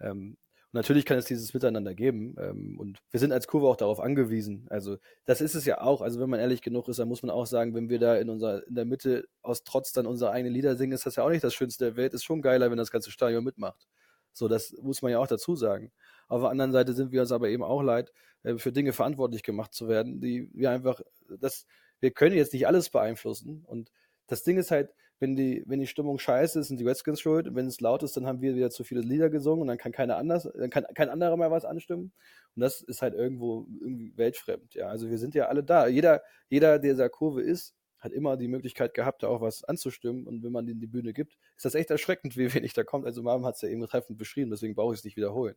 Ähm, 0.00 0.38
und 0.72 0.78
natürlich 0.78 1.04
kann 1.04 1.18
es 1.18 1.26
dieses 1.26 1.52
Miteinander 1.52 1.94
geben. 1.94 2.34
Ähm, 2.38 2.80
und 2.80 2.98
wir 3.10 3.20
sind 3.20 3.30
als 3.30 3.46
Kurve 3.48 3.66
auch 3.66 3.76
darauf 3.76 4.00
angewiesen. 4.00 4.68
Also 4.70 4.96
das 5.26 5.42
ist 5.42 5.54
es 5.54 5.66
ja 5.66 5.82
auch. 5.82 6.00
Also 6.00 6.18
wenn 6.18 6.30
man 6.30 6.40
ehrlich 6.40 6.62
genug 6.62 6.88
ist, 6.88 6.98
dann 6.98 7.08
muss 7.08 7.22
man 7.22 7.30
auch 7.30 7.44
sagen, 7.44 7.74
wenn 7.74 7.90
wir 7.90 7.98
da 7.98 8.16
in 8.16 8.30
unserer 8.30 8.66
in 8.66 8.74
der 8.74 8.86
Mitte 8.86 9.28
aus 9.42 9.64
Trotz 9.64 9.92
dann 9.92 10.06
unsere 10.06 10.30
eigenen 10.30 10.54
Lieder 10.54 10.76
singen, 10.76 10.94
ist 10.94 11.04
das 11.04 11.16
ja 11.16 11.24
auch 11.24 11.30
nicht 11.30 11.44
das 11.44 11.52
Schönste 11.52 11.84
der 11.84 11.96
Welt. 11.96 12.14
Ist 12.14 12.24
schon 12.24 12.40
geiler, 12.40 12.70
wenn 12.70 12.78
das 12.78 12.90
ganze 12.90 13.10
Stadion 13.10 13.44
mitmacht. 13.44 13.86
So, 14.32 14.48
das 14.48 14.72
muss 14.82 15.02
man 15.02 15.12
ja 15.12 15.18
auch 15.18 15.26
dazu 15.26 15.56
sagen. 15.56 15.92
Auf 16.28 16.40
der 16.42 16.50
anderen 16.50 16.72
Seite 16.72 16.92
sind 16.94 17.12
wir 17.12 17.20
uns 17.20 17.32
aber 17.32 17.48
eben 17.48 17.62
auch 17.62 17.82
leid, 17.82 18.12
äh, 18.42 18.56
für 18.56 18.72
Dinge 18.72 18.92
verantwortlich 18.92 19.42
gemacht 19.42 19.74
zu 19.74 19.88
werden, 19.88 20.20
die 20.20 20.50
wir 20.54 20.70
einfach, 20.70 21.00
das, 21.38 21.66
wir 22.00 22.10
können 22.10 22.36
jetzt 22.36 22.52
nicht 22.52 22.66
alles 22.66 22.90
beeinflussen. 22.90 23.64
Und 23.66 23.90
das 24.26 24.42
Ding 24.42 24.58
ist 24.58 24.70
halt, 24.70 24.94
wenn 25.22 25.36
die, 25.36 25.62
wenn 25.66 25.78
die 25.78 25.86
Stimmung 25.86 26.18
scheiße 26.18 26.58
ist, 26.58 26.68
sind 26.68 26.80
die 26.80 26.84
Redskins 26.84 27.20
schuld. 27.20 27.54
Wenn 27.54 27.66
es 27.66 27.80
laut 27.80 28.02
ist, 28.02 28.16
dann 28.16 28.26
haben 28.26 28.40
wir 28.40 28.56
wieder 28.56 28.70
zu 28.70 28.82
viele 28.82 29.02
Lieder 29.02 29.30
gesungen 29.30 29.62
und 29.62 29.68
dann 29.68 29.78
kann 29.78 29.92
keiner 29.92 30.16
anders, 30.16 30.48
dann 30.52 30.68
kann 30.68 30.84
kein 30.94 31.08
anderer 31.10 31.36
mehr 31.36 31.50
was 31.50 31.64
anstimmen. 31.64 32.12
Und 32.56 32.60
das 32.60 32.82
ist 32.82 33.02
halt 33.02 33.14
irgendwo 33.14 33.66
irgendwie 33.80 34.16
weltfremd. 34.16 34.74
Ja, 34.74 34.88
also 34.88 35.08
wir 35.08 35.18
sind 35.18 35.34
ja 35.34 35.46
alle 35.46 35.62
da. 35.62 35.86
Jeder, 35.86 36.22
jeder, 36.48 36.80
der 36.80 36.94
dieser 36.94 37.08
Kurve 37.08 37.40
ist, 37.40 37.74
hat 38.02 38.12
immer 38.12 38.36
die 38.36 38.48
Möglichkeit 38.48 38.94
gehabt, 38.94 39.22
da 39.22 39.28
auch 39.28 39.40
was 39.40 39.62
anzustimmen. 39.62 40.26
Und 40.26 40.42
wenn 40.42 40.50
man 40.50 40.66
denen 40.66 40.80
die 40.80 40.88
Bühne 40.88 41.12
gibt, 41.12 41.38
ist 41.56 41.64
das 41.64 41.76
echt 41.76 41.90
erschreckend, 41.90 42.36
wie 42.36 42.52
wenig 42.52 42.74
da 42.74 42.82
kommt. 42.82 43.06
Also 43.06 43.22
Marvin 43.22 43.46
hat 43.46 43.54
es 43.54 43.62
ja 43.62 43.68
eben 43.68 43.86
treffend 43.86 44.18
beschrieben, 44.18 44.50
deswegen 44.50 44.74
brauche 44.74 44.92
ich 44.92 45.00
es 45.00 45.04
nicht 45.04 45.16
wiederholen. 45.16 45.54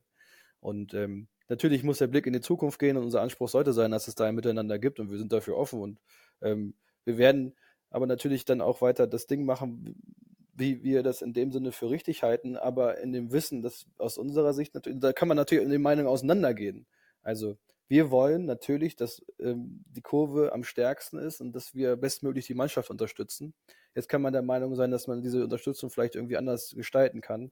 Und 0.60 0.94
ähm, 0.94 1.28
natürlich 1.50 1.84
muss 1.84 1.98
der 1.98 2.08
Blick 2.08 2.28
in 2.28 2.34
die 2.34 2.42
Zukunft 2.42 2.80
gehen 2.80 2.98
und 2.98 3.04
unser 3.04 3.22
Anspruch 3.22 3.50
sollte 3.50 3.74
sein, 3.74 3.92
dass 3.92 4.08
es 4.08 4.16
da 4.16 4.26
ein 4.26 4.36
Miteinander 4.36 4.80
gibt 4.80 5.00
und 5.00 5.12
wir 5.12 5.18
sind 5.18 5.32
dafür 5.32 5.58
offen 5.58 5.82
und 5.82 6.00
ähm, 6.42 6.76
wir 7.04 7.18
werden 7.18 7.56
aber 7.90 8.08
natürlich 8.08 8.46
dann 8.46 8.62
auch 8.62 8.82
weiter 8.82 9.06
das 9.06 9.28
Ding 9.28 9.46
machen, 9.46 9.96
wie 10.54 10.84
wir 10.84 11.04
das 11.04 11.22
in 11.22 11.34
dem 11.34 11.52
Sinne 11.52 11.72
für 11.72 11.90
richtig 11.90 12.24
halten, 12.24 12.56
aber 12.56 13.00
in 13.00 13.12
dem 13.12 13.32
Wissen, 13.32 13.62
dass 13.62 13.86
aus 13.98 14.18
unserer 14.18 14.54
Sicht 14.54 14.74
natürlich, 14.74 15.00
da 15.00 15.14
kann 15.14 15.28
man 15.28 15.38
natürlich 15.38 15.66
in 15.66 15.72
den 15.72 15.82
Meinungen 15.82 16.08
auseinandergehen. 16.08 16.88
Also 17.22 17.58
wir 17.88 18.12
wollen 18.12 18.46
natürlich, 18.46 18.96
dass 18.96 19.24
ähm, 19.40 19.84
die 19.90 20.02
Kurve 20.02 20.54
am 20.54 20.64
stärksten 20.64 21.20
ist 21.20 21.42
und 21.42 21.54
dass 21.54 21.76
wir 21.76 21.96
bestmöglich 21.96 22.48
die 22.48 22.56
Mannschaft 22.56 22.90
unterstützen. 22.90 23.54
Jetzt 23.94 24.10
kann 24.10 24.22
man 24.22 24.34
der 24.34 24.42
Meinung 24.42 24.76
sein, 24.76 24.92
dass 24.92 25.08
man 25.08 25.22
diese 25.22 25.44
Unterstützung 25.44 25.90
vielleicht 25.90 26.16
irgendwie 26.16 26.38
anders 26.38 26.74
gestalten 26.76 27.22
kann. 27.22 27.52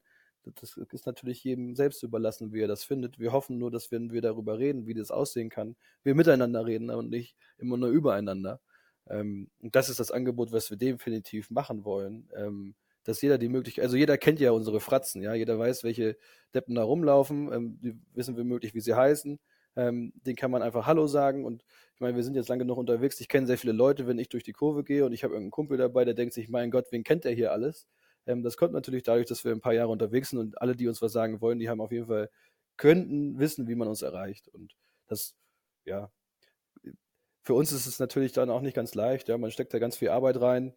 Das 0.55 0.75
ist 0.75 1.05
natürlich 1.05 1.43
jedem 1.43 1.75
selbst 1.75 2.03
überlassen, 2.03 2.51
wie 2.51 2.61
er 2.61 2.67
das 2.67 2.83
findet. 2.83 3.17
Wir 3.19 3.31
hoffen 3.31 3.57
nur, 3.57 3.71
dass 3.71 3.91
wenn 3.91 4.11
wir 4.11 4.21
darüber 4.21 4.59
reden, 4.59 4.87
wie 4.87 4.93
das 4.93 5.11
aussehen 5.11 5.49
kann, 5.49 5.75
wir 6.03 6.15
miteinander 6.15 6.65
reden 6.65 6.89
und 6.89 7.09
nicht 7.09 7.37
immer 7.57 7.77
nur 7.77 7.89
übereinander. 7.89 8.59
Ähm, 9.07 9.49
und 9.61 9.75
das 9.75 9.89
ist 9.89 9.99
das 9.99 10.11
Angebot, 10.11 10.51
was 10.51 10.69
wir 10.69 10.77
definitiv 10.77 11.49
machen 11.49 11.85
wollen. 11.85 12.29
Ähm, 12.35 12.75
dass 13.05 13.21
jeder 13.21 13.37
die 13.37 13.49
Möglichkeit, 13.49 13.83
also 13.83 13.97
jeder 13.97 14.17
kennt 14.17 14.39
ja 14.39 14.51
unsere 14.51 14.79
Fratzen, 14.79 15.21
ja, 15.21 15.33
jeder 15.33 15.59
weiß, 15.59 15.83
welche 15.83 16.17
Deppen 16.53 16.75
da 16.75 16.83
rumlaufen, 16.83 17.51
ähm, 17.51 17.79
die 17.81 17.97
wissen 18.13 18.37
wir 18.37 18.43
möglich, 18.45 18.73
wie 18.73 18.79
sie 18.81 18.93
heißen. 18.95 19.39
Ähm, 19.75 20.13
den 20.15 20.35
kann 20.35 20.51
man 20.51 20.61
einfach 20.61 20.85
Hallo 20.85 21.07
sagen 21.07 21.45
und 21.45 21.63
ich 21.95 22.01
meine, 22.01 22.15
wir 22.15 22.23
sind 22.23 22.35
jetzt 22.35 22.49
lange 22.49 22.63
genug 22.63 22.77
unterwegs. 22.77 23.19
Ich 23.19 23.27
kenne 23.27 23.47
sehr 23.47 23.57
viele 23.57 23.73
Leute, 23.73 24.07
wenn 24.07 24.19
ich 24.19 24.29
durch 24.29 24.43
die 24.43 24.53
Kurve 24.53 24.83
gehe 24.83 25.05
und 25.05 25.13
ich 25.13 25.23
habe 25.23 25.33
irgendeinen 25.33 25.51
Kumpel 25.51 25.77
dabei, 25.77 26.05
der 26.05 26.13
denkt 26.13 26.33
sich, 26.33 26.49
mein 26.49 26.71
Gott, 26.71 26.87
wen 26.91 27.03
kennt 27.03 27.23
der 27.23 27.31
hier 27.33 27.51
alles? 27.51 27.87
Ähm, 28.25 28.43
das 28.43 28.57
kommt 28.57 28.73
natürlich 28.73 29.03
dadurch, 29.03 29.27
dass 29.27 29.43
wir 29.43 29.51
ein 29.51 29.61
paar 29.61 29.73
Jahre 29.73 29.89
unterwegs 29.91 30.29
sind 30.29 30.39
und 30.39 30.61
alle, 30.61 30.75
die 30.75 30.87
uns 30.87 31.01
was 31.01 31.11
sagen 31.13 31.41
wollen, 31.41 31.59
die 31.59 31.69
haben 31.69 31.81
auf 31.81 31.91
jeden 31.91 32.07
Fall, 32.07 32.29
könnten 32.77 33.39
wissen, 33.39 33.67
wie 33.67 33.75
man 33.75 33.87
uns 33.87 34.01
erreicht. 34.01 34.47
Und 34.49 34.75
das, 35.07 35.35
ja, 35.85 36.11
für 37.43 37.53
uns 37.53 37.71
ist 37.71 37.85
es 37.85 37.99
natürlich 37.99 38.31
dann 38.31 38.49
auch 38.49 38.61
nicht 38.61 38.75
ganz 38.75 38.95
leicht. 38.95 39.27
Ja, 39.27 39.37
man 39.37 39.51
steckt 39.51 39.73
da 39.73 39.79
ganz 39.79 39.97
viel 39.97 40.09
Arbeit 40.09 40.39
rein 40.41 40.73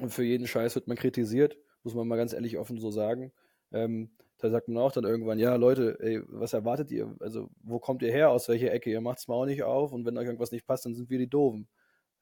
und 0.00 0.10
für 0.10 0.24
jeden 0.24 0.46
Scheiß 0.46 0.74
wird 0.74 0.88
man 0.88 0.96
kritisiert, 0.96 1.56
muss 1.82 1.94
man 1.94 2.08
mal 2.08 2.16
ganz 2.16 2.32
ehrlich 2.32 2.58
offen 2.58 2.78
so 2.78 2.90
sagen. 2.90 3.32
Ähm, 3.72 4.16
da 4.42 4.50
sagt 4.50 4.68
man 4.68 4.82
auch 4.82 4.92
dann 4.92 5.04
irgendwann, 5.04 5.38
ja 5.38 5.54
Leute, 5.54 5.98
ey, 6.00 6.20
was 6.26 6.52
erwartet 6.52 6.90
ihr? 6.90 7.14
Also 7.20 7.48
wo 7.62 7.78
kommt 7.78 8.02
ihr 8.02 8.10
her? 8.10 8.30
Aus 8.30 8.48
welcher 8.48 8.72
Ecke? 8.72 8.90
Ihr 8.90 9.00
macht's 9.00 9.28
mal 9.28 9.36
auch 9.36 9.46
nicht 9.46 9.62
auf 9.62 9.92
und 9.92 10.04
wenn 10.04 10.18
euch 10.18 10.26
irgendwas 10.26 10.50
nicht 10.50 10.66
passt, 10.66 10.84
dann 10.84 10.94
sind 10.94 11.10
wir 11.10 11.18
die 11.18 11.28
Doofen. 11.28 11.68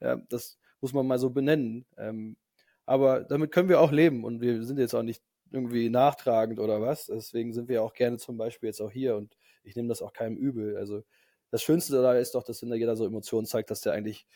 Ja, 0.01 0.17
das 0.29 0.59
muss 0.83 0.93
man 0.93 1.07
mal 1.07 1.19
so 1.19 1.31
benennen. 1.31 1.87
Ähm, 1.97 2.37
aber 2.85 3.23
damit 3.25 3.53
können 3.53 3.71
wir 3.71 3.81
auch 3.81 3.91
leben 3.91 4.25
und 4.25 4.41
wir 4.43 4.65
sind 4.65 4.79
jetzt 4.79 4.95
auch 4.95 5.03
nicht 5.03 5.23
irgendwie 5.51 5.89
nachtragend 5.89 6.61
oder 6.61 6.83
was. 6.83 7.07
Deswegen 7.07 7.55
sind 7.55 7.69
wir 7.69 7.83
auch 7.83 7.95
gerne 7.95 8.19
zum 8.19 8.37
Beispiel 8.37 8.69
jetzt 8.69 8.83
auch 8.83 8.91
hier 8.91 9.17
und 9.17 9.35
ich 9.63 9.75
nehme 9.77 9.89
das 9.89 10.03
auch 10.03 10.13
keinem 10.13 10.37
übel. 10.37 10.77
Also 10.77 11.03
das 11.51 11.63
Schönste 11.63 12.03
da 12.03 12.15
ist 12.15 12.35
doch, 12.35 12.45
dass 12.45 12.61
da 12.61 12.75
jeder 12.75 12.97
so 12.97 13.07
Emotionen 13.07 13.47
zeigt, 13.47 13.71
dass 13.71 13.81
der 13.81 13.95
eigentlich 13.95 14.27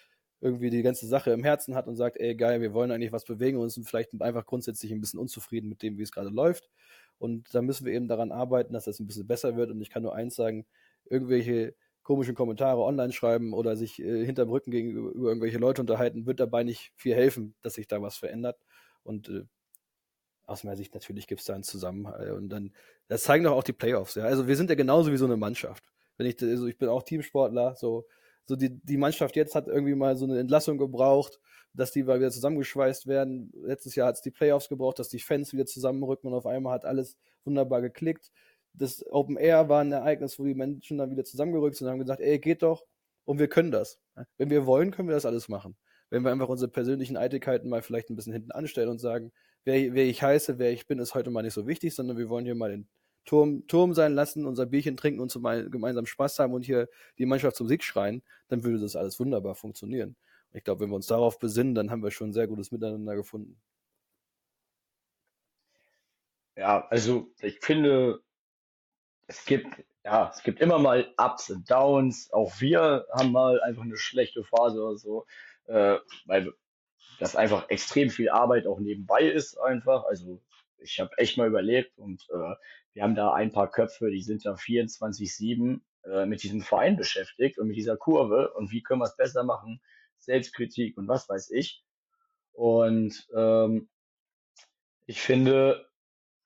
irgendwie 0.40 0.70
die 0.70 0.82
ganze 0.82 1.06
Sache 1.06 1.30
im 1.30 1.44
Herzen 1.44 1.74
hat 1.74 1.86
und 1.86 1.96
sagt, 1.96 2.18
ey 2.18 2.34
geil, 2.34 2.60
wir 2.60 2.74
wollen 2.74 2.90
eigentlich 2.90 3.12
was 3.12 3.24
bewegen 3.24 3.58
und 3.58 3.70
sind 3.70 3.88
vielleicht 3.88 4.20
einfach 4.20 4.46
grundsätzlich 4.46 4.92
ein 4.92 5.00
bisschen 5.00 5.20
unzufrieden 5.20 5.68
mit 5.68 5.82
dem, 5.82 5.98
wie 5.98 6.02
es 6.02 6.12
gerade 6.12 6.28
läuft. 6.30 6.70
Und 7.18 7.54
da 7.54 7.62
müssen 7.62 7.86
wir 7.86 7.92
eben 7.92 8.08
daran 8.08 8.32
arbeiten, 8.32 8.72
dass 8.72 8.84
das 8.84 9.00
ein 9.00 9.06
bisschen 9.06 9.26
besser 9.26 9.56
wird. 9.56 9.70
Und 9.70 9.80
ich 9.80 9.90
kann 9.90 10.02
nur 10.02 10.14
eins 10.14 10.34
sagen, 10.34 10.66
irgendwelche 11.04 11.74
komischen 12.02 12.34
Kommentare 12.34 12.82
online 12.82 13.12
schreiben 13.12 13.52
oder 13.54 13.76
sich 13.76 14.00
äh, 14.00 14.24
hinterm 14.24 14.50
Rücken 14.50 14.70
gegenüber 14.70 15.10
über 15.10 15.28
irgendwelche 15.28 15.58
Leute 15.58 15.80
unterhalten, 15.80 16.26
wird 16.26 16.38
dabei 16.38 16.62
nicht 16.62 16.92
viel 16.96 17.14
helfen, 17.14 17.54
dass 17.62 17.74
sich 17.74 17.88
da 17.88 18.02
was 18.02 18.16
verändert. 18.16 18.58
Und 19.02 19.28
äh, 19.28 19.44
aus 20.46 20.64
meiner 20.64 20.76
Sicht 20.76 20.92
natürlich 20.94 21.26
gibt 21.26 21.40
es 21.40 21.46
da 21.46 21.54
einen 21.54 21.62
Zusammenhalt. 21.62 22.32
Und 22.32 22.50
dann, 22.50 22.72
das 23.08 23.22
zeigen 23.22 23.44
doch 23.44 23.52
auch 23.52 23.64
die 23.64 23.72
Playoffs, 23.72 24.14
ja. 24.16 24.24
Also 24.24 24.46
wir 24.46 24.56
sind 24.56 24.68
ja 24.68 24.76
genauso 24.76 25.10
wie 25.12 25.16
so 25.16 25.24
eine 25.24 25.38
Mannschaft. 25.38 25.84
Wenn 26.16 26.26
ich, 26.26 26.40
also 26.42 26.66
ich 26.66 26.76
bin 26.76 26.88
auch 26.88 27.02
Teamsportler, 27.02 27.74
so, 27.74 28.06
so 28.46 28.56
die, 28.56 28.70
die 28.70 28.96
Mannschaft 28.96 29.36
jetzt 29.36 29.54
hat 29.54 29.68
irgendwie 29.68 29.94
mal 29.94 30.16
so 30.16 30.24
eine 30.24 30.38
Entlassung 30.38 30.78
gebraucht, 30.78 31.40
dass 31.72 31.92
die 31.92 32.02
mal 32.02 32.18
wieder 32.18 32.30
zusammengeschweißt 32.30 33.06
werden. 33.06 33.52
Letztes 33.54 33.94
Jahr 33.94 34.08
hat 34.08 34.16
es 34.16 34.22
die 34.22 34.30
Playoffs 34.30 34.68
gebraucht, 34.68 34.98
dass 34.98 35.08
die 35.08 35.18
Fans 35.18 35.52
wieder 35.52 35.66
zusammenrücken 35.66 36.30
und 36.30 36.36
auf 36.36 36.46
einmal 36.46 36.74
hat 36.74 36.84
alles 36.84 37.16
wunderbar 37.44 37.80
geklickt 37.80 38.30
das 38.74 39.04
Open 39.10 39.36
Air 39.36 39.68
war 39.68 39.80
ein 39.80 39.92
Ereignis, 39.92 40.38
wo 40.38 40.44
die 40.44 40.54
Menschen 40.54 40.98
dann 40.98 41.10
wieder 41.10 41.24
zusammengerückt 41.24 41.76
sind 41.76 41.86
und 41.86 41.92
haben 41.92 42.00
gesagt, 42.00 42.20
ey, 42.20 42.38
geht 42.38 42.62
doch 42.62 42.84
und 43.24 43.38
wir 43.38 43.48
können 43.48 43.70
das. 43.70 44.00
Wenn 44.36 44.50
wir 44.50 44.66
wollen, 44.66 44.90
können 44.90 45.08
wir 45.08 45.14
das 45.14 45.26
alles 45.26 45.48
machen. 45.48 45.76
Wenn 46.10 46.22
wir 46.22 46.30
einfach 46.30 46.48
unsere 46.48 46.70
persönlichen 46.70 47.16
Eitelkeiten 47.16 47.70
mal 47.70 47.82
vielleicht 47.82 48.10
ein 48.10 48.16
bisschen 48.16 48.32
hinten 48.32 48.52
anstellen 48.52 48.88
und 48.88 48.98
sagen, 48.98 49.32
wer, 49.64 49.94
wer 49.94 50.04
ich 50.04 50.22
heiße, 50.22 50.58
wer 50.58 50.72
ich 50.72 50.86
bin, 50.86 50.98
ist 50.98 51.14
heute 51.14 51.30
mal 51.30 51.42
nicht 51.42 51.54
so 51.54 51.66
wichtig, 51.66 51.94
sondern 51.94 52.18
wir 52.18 52.28
wollen 52.28 52.44
hier 52.44 52.54
mal 52.54 52.70
den 52.70 52.88
Turm, 53.24 53.66
Turm 53.66 53.94
sein 53.94 54.14
lassen, 54.14 54.46
unser 54.46 54.66
Bierchen 54.66 54.96
trinken 54.96 55.20
und 55.20 55.32
gemeinsam 55.70 56.06
Spaß 56.06 56.38
haben 56.38 56.52
und 56.52 56.64
hier 56.64 56.88
die 57.18 57.26
Mannschaft 57.26 57.56
zum 57.56 57.68
Sieg 57.68 57.82
schreien, 57.82 58.22
dann 58.48 58.64
würde 58.64 58.80
das 58.80 58.96
alles 58.96 59.18
wunderbar 59.18 59.54
funktionieren. 59.54 60.16
Ich 60.52 60.62
glaube, 60.62 60.82
wenn 60.82 60.90
wir 60.90 60.96
uns 60.96 61.06
darauf 61.06 61.38
besinnen, 61.38 61.74
dann 61.74 61.90
haben 61.90 62.02
wir 62.02 62.10
schon 62.10 62.30
ein 62.30 62.32
sehr 62.32 62.46
gutes 62.46 62.70
Miteinander 62.70 63.16
gefunden. 63.16 63.60
Ja, 66.56 66.86
also 66.88 67.32
ich 67.40 67.58
finde, 67.60 68.20
es 69.26 69.44
gibt, 69.44 69.66
ja, 70.04 70.30
es 70.32 70.42
gibt 70.42 70.60
immer 70.60 70.78
mal 70.78 71.12
Ups 71.16 71.50
und 71.50 71.68
Downs. 71.68 72.32
Auch 72.32 72.52
wir 72.60 73.06
haben 73.12 73.32
mal 73.32 73.60
einfach 73.62 73.82
eine 73.82 73.96
schlechte 73.96 74.44
Phase 74.44 74.80
oder 74.80 74.96
so, 74.96 75.26
äh, 75.66 75.98
weil 76.26 76.52
das 77.18 77.34
einfach 77.34 77.68
extrem 77.70 78.10
viel 78.10 78.28
Arbeit 78.28 78.66
auch 78.66 78.78
nebenbei 78.78 79.22
ist 79.22 79.58
einfach. 79.58 80.04
Also 80.04 80.40
ich 80.84 81.00
habe 81.00 81.16
echt 81.18 81.36
mal 81.36 81.48
überlebt 81.48 81.98
und 81.98 82.22
äh, 82.30 82.54
wir 82.92 83.02
haben 83.02 83.14
da 83.14 83.32
ein 83.32 83.52
paar 83.52 83.70
Köpfe, 83.70 84.10
die 84.10 84.22
sind 84.22 84.44
da 84.44 84.54
24-7 84.54 85.80
äh, 86.04 86.26
mit 86.26 86.42
diesem 86.42 86.60
Verein 86.60 86.96
beschäftigt 86.96 87.58
und 87.58 87.68
mit 87.68 87.76
dieser 87.76 87.96
Kurve 87.96 88.52
und 88.54 88.70
wie 88.70 88.82
können 88.82 89.00
wir 89.00 89.06
es 89.06 89.16
besser 89.16 89.44
machen, 89.44 89.80
Selbstkritik 90.18 90.96
und 90.96 91.08
was 91.08 91.28
weiß 91.28 91.50
ich. 91.50 91.82
Und 92.52 93.28
ähm, 93.36 93.88
ich 95.06 95.20
finde, 95.20 95.88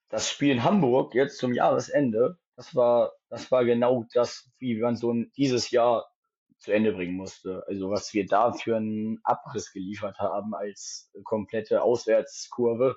das 0.08 0.30
Spiel 0.30 0.52
in 0.52 0.64
Hamburg 0.64 1.14
jetzt 1.14 1.38
zum 1.38 1.52
Jahresende 1.52 2.38
das 2.58 2.74
war, 2.74 3.12
das 3.28 3.52
war 3.52 3.64
genau 3.64 4.04
das, 4.12 4.50
wie 4.58 4.80
man 4.80 4.96
so 4.96 5.12
ein, 5.12 5.30
dieses 5.36 5.70
Jahr 5.70 6.10
zu 6.58 6.72
Ende 6.72 6.92
bringen 6.92 7.14
musste. 7.14 7.62
Also 7.68 7.88
was 7.88 8.12
wir 8.14 8.26
da 8.26 8.52
für 8.52 8.76
einen 8.76 9.20
Abriss 9.22 9.72
geliefert 9.72 10.18
haben 10.18 10.56
als 10.56 11.08
komplette 11.22 11.82
Auswärtskurve, 11.82 12.96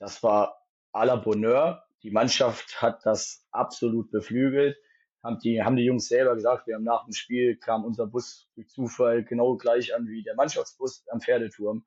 das 0.00 0.24
war 0.24 0.58
à 0.96 1.04
la 1.04 1.16
Bonheur. 1.16 1.82
Die 2.02 2.10
Mannschaft 2.10 2.80
hat 2.80 3.04
das 3.04 3.46
absolut 3.50 4.10
beflügelt. 4.10 4.76
Haben 5.22 5.38
die, 5.40 5.62
haben 5.62 5.76
die 5.76 5.84
Jungs 5.84 6.08
selber 6.08 6.34
gesagt, 6.34 6.66
wir 6.66 6.76
haben 6.76 6.84
nach 6.84 7.04
dem 7.04 7.12
Spiel 7.12 7.56
kam 7.56 7.84
unser 7.84 8.06
Bus 8.06 8.48
durch 8.54 8.68
Zufall 8.68 9.24
genau 9.24 9.56
gleich 9.56 9.94
an 9.94 10.06
wie 10.06 10.22
der 10.22 10.36
Mannschaftsbus 10.36 11.04
am 11.08 11.20
Pferdeturm. 11.20 11.84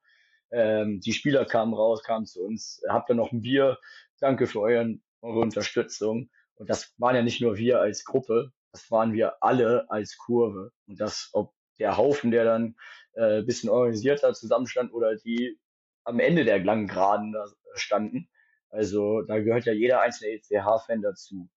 Ähm, 0.52 1.00
die 1.00 1.12
Spieler 1.12 1.44
kamen 1.44 1.74
raus, 1.74 2.02
kamen 2.02 2.26
zu 2.26 2.42
uns, 2.44 2.82
habt 2.88 3.08
ihr 3.10 3.14
noch 3.14 3.32
ein 3.32 3.40
Bier? 3.40 3.78
Danke 4.20 4.46
für 4.46 4.60
euren, 4.60 5.02
eure 5.22 5.40
Unterstützung. 5.40 6.30
Und 6.56 6.68
das 6.68 6.94
waren 6.98 7.16
ja 7.16 7.22
nicht 7.22 7.40
nur 7.40 7.56
wir 7.56 7.80
als 7.80 8.04
Gruppe, 8.04 8.52
das 8.72 8.90
waren 8.90 9.12
wir 9.12 9.42
alle 9.42 9.90
als 9.90 10.18
Kurve. 10.18 10.72
Und 10.86 11.00
das, 11.00 11.30
ob 11.32 11.54
der 11.78 11.96
Haufen, 11.96 12.30
der 12.30 12.44
dann 12.44 12.76
äh, 13.14 13.42
bisschen 13.42 13.70
organisierter 13.70 14.34
zusammenstand 14.34 14.92
oder 14.92 15.16
die 15.16 15.58
am 16.04 16.20
Ende 16.20 16.44
der 16.44 16.62
langen 16.62 16.88
Geraden 16.88 17.32
da 17.32 17.46
standen. 17.74 18.28
Also 18.70 19.22
da 19.22 19.38
gehört 19.40 19.66
ja 19.66 19.72
jeder 19.72 20.00
einzelne 20.00 20.32
ECH-Fan 20.32 21.02
dazu. 21.02 21.48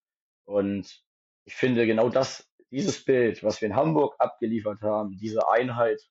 Und 0.46 1.04
ich 1.46 1.56
finde 1.56 1.86
genau 1.86 2.10
das, 2.10 2.50
dieses 2.72 3.04
Bild, 3.06 3.44
was 3.44 3.62
wir 3.62 3.68
in 3.68 3.76
Hamburg 3.76 4.16
abgeliefert 4.20 4.82
haben, 4.82 5.18
diese 5.18 5.48
Einheit 5.48 6.02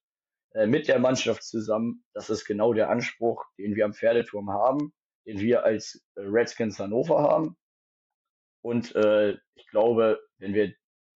äh, 0.55 0.67
mit 0.67 0.89
der 0.89 0.99
Mannschaft 0.99 1.43
zusammen, 1.43 2.05
das 2.15 2.31
ist 2.31 2.45
genau 2.45 2.73
der 2.73 2.89
Anspruch, 2.91 3.45
den 3.59 3.75
wir 3.75 3.85
am 3.85 3.95
Pferdeturm 3.95 4.51
haben, 4.51 4.93
den 5.27 5.41
wir 5.41 5.65
als 5.65 6.05
Redskins 6.17 6.79
Hannover 6.79 7.21
haben 7.23 7.57
und 8.63 8.95
äh, 8.95 9.33
ich 9.55 9.67
glaube, 9.69 10.21
wenn 10.39 10.55
wir 10.55 10.73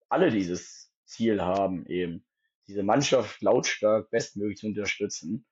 alle 0.09 0.29
dieses 0.29 0.91
Ziel 1.05 1.41
haben, 1.41 1.85
eben 1.87 2.25
diese 2.67 2.83
Mannschaft 2.83 3.41
lautstark 3.41 4.09
bestmöglich 4.11 4.59
zu 4.59 4.67
unterstützen 4.67 5.45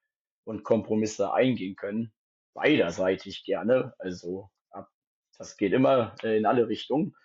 und 0.44 0.64
Kompromisse 0.64 1.34
eingehen 1.34 1.78
können, 1.78 2.14
beiderseitig 2.56 3.44
gerne, 3.46 3.94
also 4.00 4.50
ab, 4.72 4.90
das 5.38 5.58
geht 5.58 5.74
immer 5.74 6.16
äh, 6.24 6.38
in 6.38 6.48
alle 6.48 6.68
Richtungen, 6.68 7.16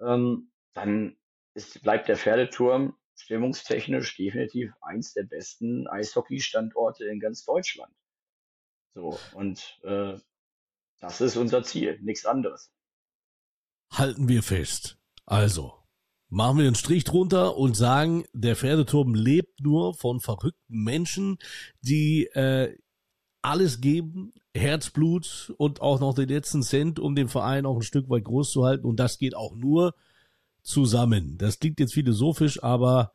ähm, 0.00 0.50
dann 0.72 1.16
ist, 1.54 1.80
bleibt 1.82 2.08
der 2.08 2.16
Pferdeturm 2.16 2.98
stimmungstechnisch 3.14 4.16
definitiv 4.16 4.72
eins 4.80 5.12
der 5.12 5.22
besten 5.22 5.86
Eishockey-Standorte 5.86 7.04
in 7.04 7.20
ganz 7.20 7.44
Deutschland. 7.44 7.94
So, 8.94 9.16
und 9.34 9.78
äh, 9.84 10.18
das 10.98 11.20
ist 11.20 11.36
unser 11.36 11.62
Ziel, 11.62 12.00
nichts 12.02 12.26
anderes 12.26 12.72
halten 13.92 14.28
wir 14.28 14.42
fest. 14.42 14.98
Also, 15.26 15.74
machen 16.28 16.58
wir 16.58 16.66
einen 16.66 16.74
Strich 16.74 17.04
drunter 17.04 17.56
und 17.56 17.76
sagen, 17.76 18.24
der 18.32 18.56
Pferdeturm 18.56 19.14
lebt 19.14 19.60
nur 19.60 19.94
von 19.94 20.20
verrückten 20.20 20.82
Menschen, 20.82 21.38
die 21.80 22.26
äh, 22.26 22.76
alles 23.42 23.80
geben, 23.80 24.32
Herzblut 24.54 25.54
und 25.56 25.80
auch 25.80 26.00
noch 26.00 26.14
den 26.14 26.28
letzten 26.28 26.62
Cent, 26.62 26.98
um 26.98 27.14
den 27.14 27.28
Verein 27.28 27.66
auch 27.66 27.76
ein 27.76 27.82
Stück 27.82 28.08
weit 28.10 28.24
groß 28.24 28.50
zu 28.50 28.64
halten. 28.64 28.86
Und 28.86 28.96
das 28.96 29.18
geht 29.18 29.34
auch 29.34 29.54
nur 29.54 29.94
zusammen. 30.62 31.38
Das 31.38 31.58
klingt 31.58 31.80
jetzt 31.80 31.94
philosophisch, 31.94 32.62
aber 32.62 33.12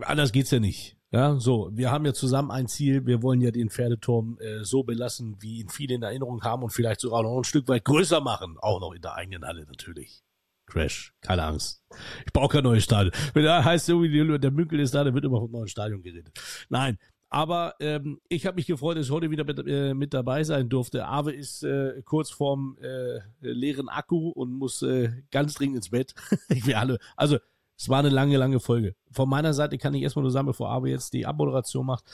anders 0.00 0.32
geht's 0.32 0.50
ja 0.50 0.60
nicht. 0.60 0.96
Ja, 1.12 1.38
so, 1.38 1.70
wir 1.72 1.92
haben 1.92 2.04
ja 2.06 2.12
zusammen 2.12 2.50
ein 2.50 2.66
Ziel. 2.66 3.06
Wir 3.06 3.22
wollen 3.22 3.40
ja 3.40 3.52
den 3.52 3.70
Pferdeturm 3.70 4.36
äh, 4.40 4.64
so 4.64 4.82
belassen, 4.82 5.36
wie 5.38 5.60
ihn 5.60 5.68
viele 5.68 5.94
in 5.94 6.02
Erinnerung 6.02 6.42
haben 6.42 6.64
und 6.64 6.70
vielleicht 6.70 7.00
sogar 7.00 7.22
noch 7.22 7.38
ein 7.38 7.44
Stück 7.44 7.68
weit 7.68 7.84
größer 7.84 8.20
machen. 8.20 8.56
Auch 8.60 8.80
noch 8.80 8.92
in 8.92 9.00
der 9.00 9.14
eigenen 9.14 9.44
Halle 9.44 9.64
natürlich. 9.64 10.24
Crash, 10.66 11.14
keine 11.20 11.44
Angst. 11.44 11.84
Ich 12.26 12.32
brauche 12.32 12.56
kein 12.56 12.64
neues 12.64 12.82
Stadion. 12.82 13.14
Wenn 13.32 13.44
da 13.44 13.62
heißt, 13.62 13.86
so 13.86 14.02
wie 14.02 14.38
der 14.38 14.50
Münkel 14.50 14.80
ist 14.80 14.94
da, 14.94 15.04
dann 15.04 15.14
wird 15.14 15.24
immer 15.24 15.38
vom 15.38 15.52
neuen 15.52 15.68
Stadion 15.68 16.02
geredet. 16.02 16.32
Nein, 16.68 16.98
aber 17.34 17.74
ähm, 17.80 18.20
ich 18.28 18.46
habe 18.46 18.54
mich 18.54 18.68
gefreut, 18.68 18.96
dass 18.96 19.06
ich 19.06 19.10
heute 19.10 19.28
wieder 19.28 19.42
mit, 19.42 19.58
äh, 19.66 19.92
mit 19.92 20.14
dabei 20.14 20.44
sein 20.44 20.68
durfte. 20.68 21.04
Ave 21.08 21.32
ist 21.32 21.64
äh, 21.64 22.00
kurz 22.04 22.30
vorm 22.30 22.78
äh, 22.80 23.18
leeren 23.40 23.88
Akku 23.88 24.28
und 24.28 24.52
muss 24.52 24.82
äh, 24.82 25.10
ganz 25.32 25.54
dringend 25.54 25.78
ins 25.78 25.90
Bett. 25.90 26.14
ich 26.48 26.64
will 26.64 26.74
alle. 26.74 27.00
Also 27.16 27.38
es 27.76 27.88
war 27.88 27.98
eine 27.98 28.10
lange, 28.10 28.36
lange 28.36 28.60
Folge. 28.60 28.94
Von 29.10 29.28
meiner 29.28 29.52
Seite 29.52 29.78
kann 29.78 29.94
ich 29.94 30.02
erstmal 30.02 30.22
nur 30.22 30.30
sagen, 30.30 30.46
bevor 30.46 30.70
Abe 30.70 30.90
jetzt 30.90 31.12
die 31.12 31.26
Abmoderation 31.26 31.84
macht, 31.84 32.04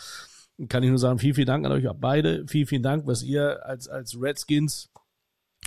kann 0.70 0.82
ich 0.82 0.88
nur 0.88 0.98
sagen, 0.98 1.18
vielen, 1.18 1.34
vielen 1.34 1.46
Dank 1.48 1.66
an 1.66 1.72
euch 1.72 1.86
beide. 2.00 2.46
Vielen, 2.48 2.66
vielen 2.66 2.82
Dank, 2.82 3.06
was 3.06 3.22
ihr 3.22 3.66
als, 3.66 3.88
als 3.88 4.18
Redskins 4.18 4.89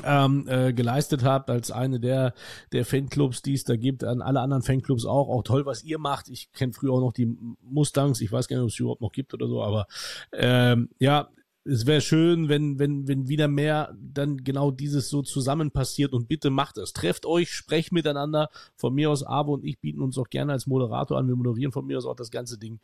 ähm, 0.03 0.45
äh, 0.47 0.73
geleistet 0.73 1.23
habt, 1.23 1.49
als 1.49 1.71
eine 1.71 1.99
der, 1.99 2.33
der 2.71 2.85
Fanclubs, 2.85 3.41
die 3.41 3.53
es 3.53 3.63
da 3.63 3.75
gibt, 3.75 4.03
an 4.03 4.21
alle 4.21 4.39
anderen 4.39 4.63
Fanclubs 4.63 5.05
auch. 5.05 5.29
Auch 5.29 5.43
toll, 5.43 5.65
was 5.65 5.83
ihr 5.83 5.99
macht. 5.99 6.29
Ich 6.29 6.51
kenne 6.51 6.73
früher 6.73 6.93
auch 6.93 7.01
noch 7.01 7.13
die 7.13 7.37
Mustangs, 7.61 8.21
ich 8.21 8.31
weiß 8.31 8.47
gar 8.47 8.57
nicht, 8.57 8.63
ob 8.63 8.69
es 8.69 8.79
überhaupt 8.79 9.01
noch 9.01 9.11
gibt 9.11 9.33
oder 9.33 9.47
so, 9.47 9.63
aber 9.63 9.87
ähm, 10.33 10.89
ja, 10.99 11.29
es 11.65 11.85
wäre 11.85 12.01
schön, 12.01 12.49
wenn, 12.49 12.77
wenn, 12.77 13.07
wenn 13.07 13.29
wieder 13.29 13.47
mehr 13.47 13.95
dann 13.97 14.43
genau 14.43 14.71
dieses 14.71 15.09
so 15.09 15.21
zusammen 15.21 15.71
passiert 15.71 16.13
und 16.13 16.27
bitte 16.27 16.49
macht 16.49 16.77
es. 16.77 16.91
Trefft 16.91 17.25
euch, 17.25 17.51
sprecht 17.51 17.93
miteinander. 17.93 18.49
Von 18.75 18.93
mir 18.93 19.09
aus, 19.09 19.23
Abo 19.23 19.53
und 19.53 19.63
ich 19.63 19.79
bieten 19.79 20.01
uns 20.01 20.17
auch 20.17 20.29
gerne 20.29 20.51
als 20.51 20.67
Moderator 20.67 21.17
an. 21.17 21.27
Wir 21.27 21.35
moderieren 21.35 21.71
von 21.71 21.85
mir 21.85 21.97
aus 21.97 22.05
auch 22.05 22.15
das 22.15 22.31
ganze 22.31 22.57
Ding 22.57 22.79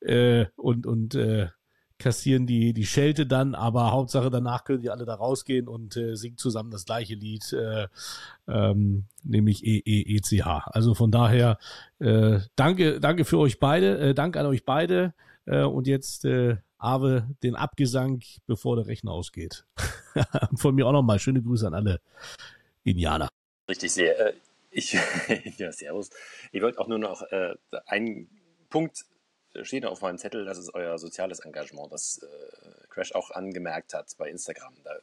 äh, 0.00 0.46
und, 0.56 0.84
und 0.86 1.14
äh, 1.14 1.46
kassieren 1.98 2.46
die, 2.46 2.72
die 2.72 2.86
Schelte 2.86 3.26
dann, 3.26 3.54
aber 3.54 3.92
Hauptsache 3.92 4.30
danach 4.30 4.64
können 4.64 4.82
die 4.82 4.90
alle 4.90 5.04
da 5.04 5.14
rausgehen 5.14 5.68
und 5.68 5.96
äh, 5.96 6.16
singen 6.16 6.36
zusammen 6.36 6.70
das 6.70 6.84
gleiche 6.84 7.14
Lied, 7.14 7.52
äh, 7.52 7.88
ähm, 8.48 9.04
nämlich 9.22 9.64
E 9.64 9.78
E 9.84 10.16
E 10.16 10.20
C 10.20 10.42
H. 10.42 10.64
Also 10.66 10.94
von 10.94 11.10
daher 11.10 11.58
äh, 12.00 12.40
danke, 12.56 13.00
danke 13.00 13.24
für 13.24 13.38
euch 13.38 13.60
beide, 13.60 13.98
äh, 13.98 14.14
danke 14.14 14.40
an 14.40 14.46
euch 14.46 14.64
beide 14.64 15.14
äh, 15.46 15.62
und 15.62 15.86
jetzt 15.86 16.24
äh, 16.24 16.56
Ave 16.78 17.28
den 17.42 17.56
Abgesang, 17.56 18.22
bevor 18.46 18.76
der 18.76 18.86
Rechner 18.86 19.12
ausgeht. 19.12 19.64
Von 20.56 20.74
mir 20.74 20.86
auch 20.86 20.92
nochmal 20.92 21.18
schöne 21.18 21.42
Grüße 21.42 21.66
an 21.66 21.74
alle 21.74 22.00
Indianer. 22.82 23.28
Richtig 23.68 23.92
sehr. 23.92 24.18
Äh, 24.18 24.32
ich, 24.70 24.92
ja, 25.58 25.72
servus. 25.72 26.10
Ich 26.52 26.60
wollte 26.60 26.78
auch 26.78 26.88
nur 26.88 26.98
noch 26.98 27.22
äh, 27.22 27.54
einen 27.86 28.28
Punkt 28.68 29.06
steht 29.62 29.86
auf 29.86 30.00
meinem 30.00 30.18
Zettel, 30.18 30.44
das 30.44 30.58
ist 30.58 30.74
euer 30.74 30.98
soziales 30.98 31.40
Engagement, 31.40 31.92
das 31.92 32.18
äh, 32.18 32.86
Crash 32.88 33.14
auch 33.14 33.30
angemerkt 33.30 33.94
hat 33.94 34.14
bei 34.18 34.28
Instagram. 34.28 34.74
Da, 34.82 34.98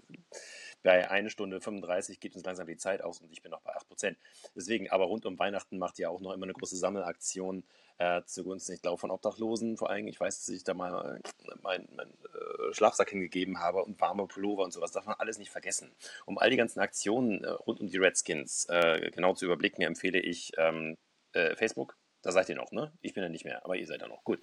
bei 0.83 1.09
1 1.09 1.31
Stunde 1.31 1.61
35 1.61 2.19
geht 2.19 2.35
uns 2.35 2.43
langsam 2.43 2.65
die 2.65 2.77
Zeit 2.77 3.03
aus 3.03 3.21
und 3.21 3.31
ich 3.31 3.41
bin 3.41 3.51
noch 3.51 3.61
bei 3.61 3.71
8%. 3.75 4.15
Deswegen, 4.55 4.89
aber 4.89 5.05
rund 5.05 5.25
um 5.25 5.37
Weihnachten 5.37 5.77
macht 5.77 5.99
ihr 5.99 6.09
auch 6.09 6.21
noch 6.21 6.33
immer 6.33 6.45
eine 6.45 6.53
große 6.53 6.75
Sammelaktion 6.75 7.63
äh, 7.99 8.23
zugunsten, 8.25 8.73
ich 8.73 8.81
glaube, 8.81 8.97
von 8.97 9.11
Obdachlosen 9.11 9.77
vor 9.77 9.91
allem. 9.91 10.07
Ich 10.07 10.19
weiß, 10.19 10.39
dass 10.39 10.49
ich 10.49 10.63
da 10.63 10.73
mal 10.73 11.21
meinen 11.61 11.87
mein, 11.95 12.09
äh, 12.09 12.73
Schlafsack 12.73 13.11
hingegeben 13.11 13.59
habe 13.59 13.83
und 13.83 14.01
warme 14.01 14.25
Pullover 14.25 14.63
und 14.63 14.73
sowas. 14.73 14.91
Darf 14.91 15.05
man 15.05 15.15
alles 15.19 15.37
nicht 15.37 15.51
vergessen. 15.51 15.91
Um 16.25 16.39
all 16.39 16.49
die 16.49 16.57
ganzen 16.57 16.79
Aktionen 16.79 17.43
äh, 17.43 17.49
rund 17.49 17.79
um 17.79 17.87
die 17.87 17.97
Redskins 17.97 18.65
äh, 18.69 19.11
genau 19.11 19.35
zu 19.35 19.45
überblicken, 19.45 19.83
empfehle 19.83 20.19
ich 20.19 20.51
ähm, 20.57 20.97
äh, 21.33 21.55
Facebook. 21.55 21.95
Da 22.21 22.31
seid 22.31 22.49
ihr 22.49 22.55
noch, 22.55 22.71
ne? 22.71 22.93
Ich 23.01 23.13
bin 23.13 23.23
ja 23.23 23.29
nicht 23.29 23.45
mehr, 23.45 23.63
aber 23.65 23.75
ihr 23.75 23.87
seid 23.87 24.01
ja 24.01 24.07
noch. 24.07 24.23
Gut. 24.23 24.39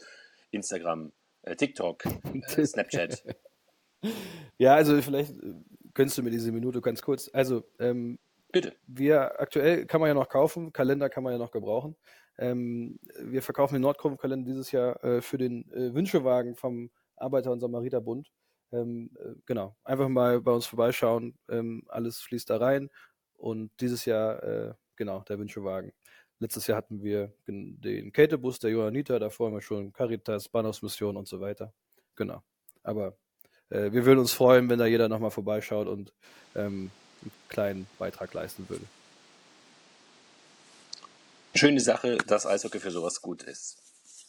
Instagram, 0.50 1.12
äh, 1.42 1.56
TikTok, 1.56 2.02
Snapchat. 2.64 3.22
Ja, 4.56 4.74
also 4.74 5.00
vielleicht 5.02 5.34
gönnst 5.94 6.16
du 6.18 6.22
mir 6.22 6.30
diese 6.30 6.52
Minute 6.52 6.80
ganz 6.80 7.02
kurz. 7.02 7.30
Also, 7.32 7.64
ähm, 7.78 8.18
Bitte. 8.50 8.74
Wir 8.86 9.40
aktuell 9.40 9.84
kann 9.86 10.00
man 10.00 10.08
ja 10.08 10.14
noch 10.14 10.28
kaufen, 10.28 10.72
Kalender 10.72 11.10
kann 11.10 11.22
man 11.22 11.32
ja 11.32 11.38
noch 11.38 11.50
gebrauchen. 11.50 11.96
Ähm, 12.38 12.98
wir 13.18 13.42
verkaufen 13.42 13.74
den 13.74 13.82
Nordkurvenkalender 13.82 14.46
dieses 14.46 14.72
Jahr 14.72 15.02
äh, 15.04 15.20
für 15.20 15.36
den 15.36 15.70
äh, 15.72 15.92
Wünschewagen 15.94 16.54
vom 16.54 16.90
Arbeiter- 17.16 17.52
und 17.52 17.60
Samariterbund. 17.60 18.30
Ähm, 18.72 19.10
äh, 19.18 19.34
genau, 19.44 19.76
einfach 19.84 20.08
mal 20.08 20.40
bei 20.40 20.52
uns 20.52 20.66
vorbeischauen. 20.66 21.36
Ähm, 21.50 21.84
alles 21.88 22.20
fließt 22.20 22.48
da 22.48 22.56
rein. 22.56 22.90
Und 23.36 23.70
dieses 23.80 24.04
Jahr, 24.04 24.42
äh, 24.42 24.74
genau, 24.96 25.20
der 25.20 25.38
Wünschewagen. 25.38 25.92
Letztes 26.40 26.66
Jahr 26.68 26.78
hatten 26.78 27.02
wir 27.02 27.32
den 27.46 28.12
Kältebus 28.12 28.60
der 28.60 28.70
Johanniter, 28.70 29.18
da 29.18 29.28
vorher 29.28 29.56
wir 29.56 29.62
schon 29.62 29.92
Caritas, 29.92 30.48
Bahnhofsmission 30.48 31.16
und 31.16 31.26
so 31.26 31.40
weiter. 31.40 31.72
Genau. 32.14 32.42
Aber 32.84 33.16
äh, 33.70 33.90
wir 33.92 34.06
würden 34.06 34.20
uns 34.20 34.32
freuen, 34.32 34.70
wenn 34.70 34.78
da 34.78 34.86
jeder 34.86 35.08
nochmal 35.08 35.30
vorbeischaut 35.32 35.88
und 35.88 36.12
ähm, 36.54 36.90
einen 37.22 37.32
kleinen 37.48 37.86
Beitrag 37.98 38.32
leisten 38.34 38.68
würde. 38.68 38.84
Schöne 41.54 41.80
Sache, 41.80 42.18
dass 42.18 42.46
Eishockey 42.46 42.78
für 42.78 42.92
sowas 42.92 43.20
gut 43.20 43.42
ist. 43.42 43.78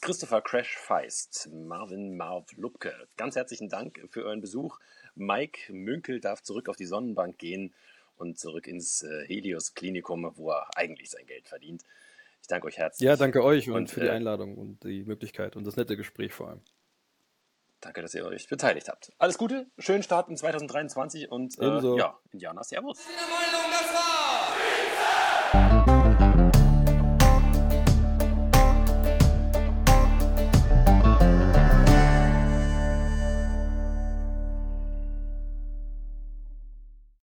Christopher 0.02 0.41
Crash 0.41 0.77
Feist, 0.77 1.49
Marvin 1.52 2.15
Marv 2.18 2.45
Lubke, 2.56 2.94
ganz 3.18 3.36
herzlichen 3.36 3.69
Dank 3.69 3.99
für 4.10 4.23
euren 4.23 4.41
Besuch. 4.41 4.80
Mike 5.15 5.73
Münkel 5.73 6.22
darf 6.22 6.41
zurück 6.41 6.69
auf 6.69 6.77
die 6.77 6.86
Sonnenbank 6.86 7.38
gehen 7.38 7.73
und 8.20 8.38
zurück 8.38 8.68
ins 8.68 9.04
äh, 9.04 9.26
Helios 9.26 9.74
Klinikum, 9.74 10.32
wo 10.36 10.52
er 10.52 10.68
eigentlich 10.76 11.10
sein 11.10 11.26
Geld 11.26 11.48
verdient. 11.48 11.84
Ich 12.41 12.48
danke 12.48 12.68
euch 12.68 12.78
herzlich. 12.78 13.06
Ja, 13.06 13.16
danke 13.16 13.44
euch 13.44 13.70
und, 13.70 13.76
und 13.76 13.90
für 13.90 14.02
die 14.02 14.08
äh, 14.08 14.12
Einladung 14.12 14.58
und 14.58 14.84
die 14.84 15.04
Möglichkeit 15.04 15.56
und 15.56 15.66
das 15.66 15.76
nette 15.76 15.98
Gespräch 15.98 16.34
vor 16.34 16.50
allem. 16.50 16.62
Danke, 17.82 18.02
dass 18.02 18.14
ihr 18.14 18.26
euch 18.26 18.50
beteiligt 18.50 18.90
habt. 18.90 19.14
Alles 19.18 19.38
Gute, 19.38 19.68
schönen 19.78 20.04
Start 20.04 20.30
in 20.30 20.36
2023 20.36 21.32
und 21.32 21.58
äh, 21.60 21.98
ja, 21.98 22.20
Indianer, 22.32 22.64
Servus. 22.64 23.00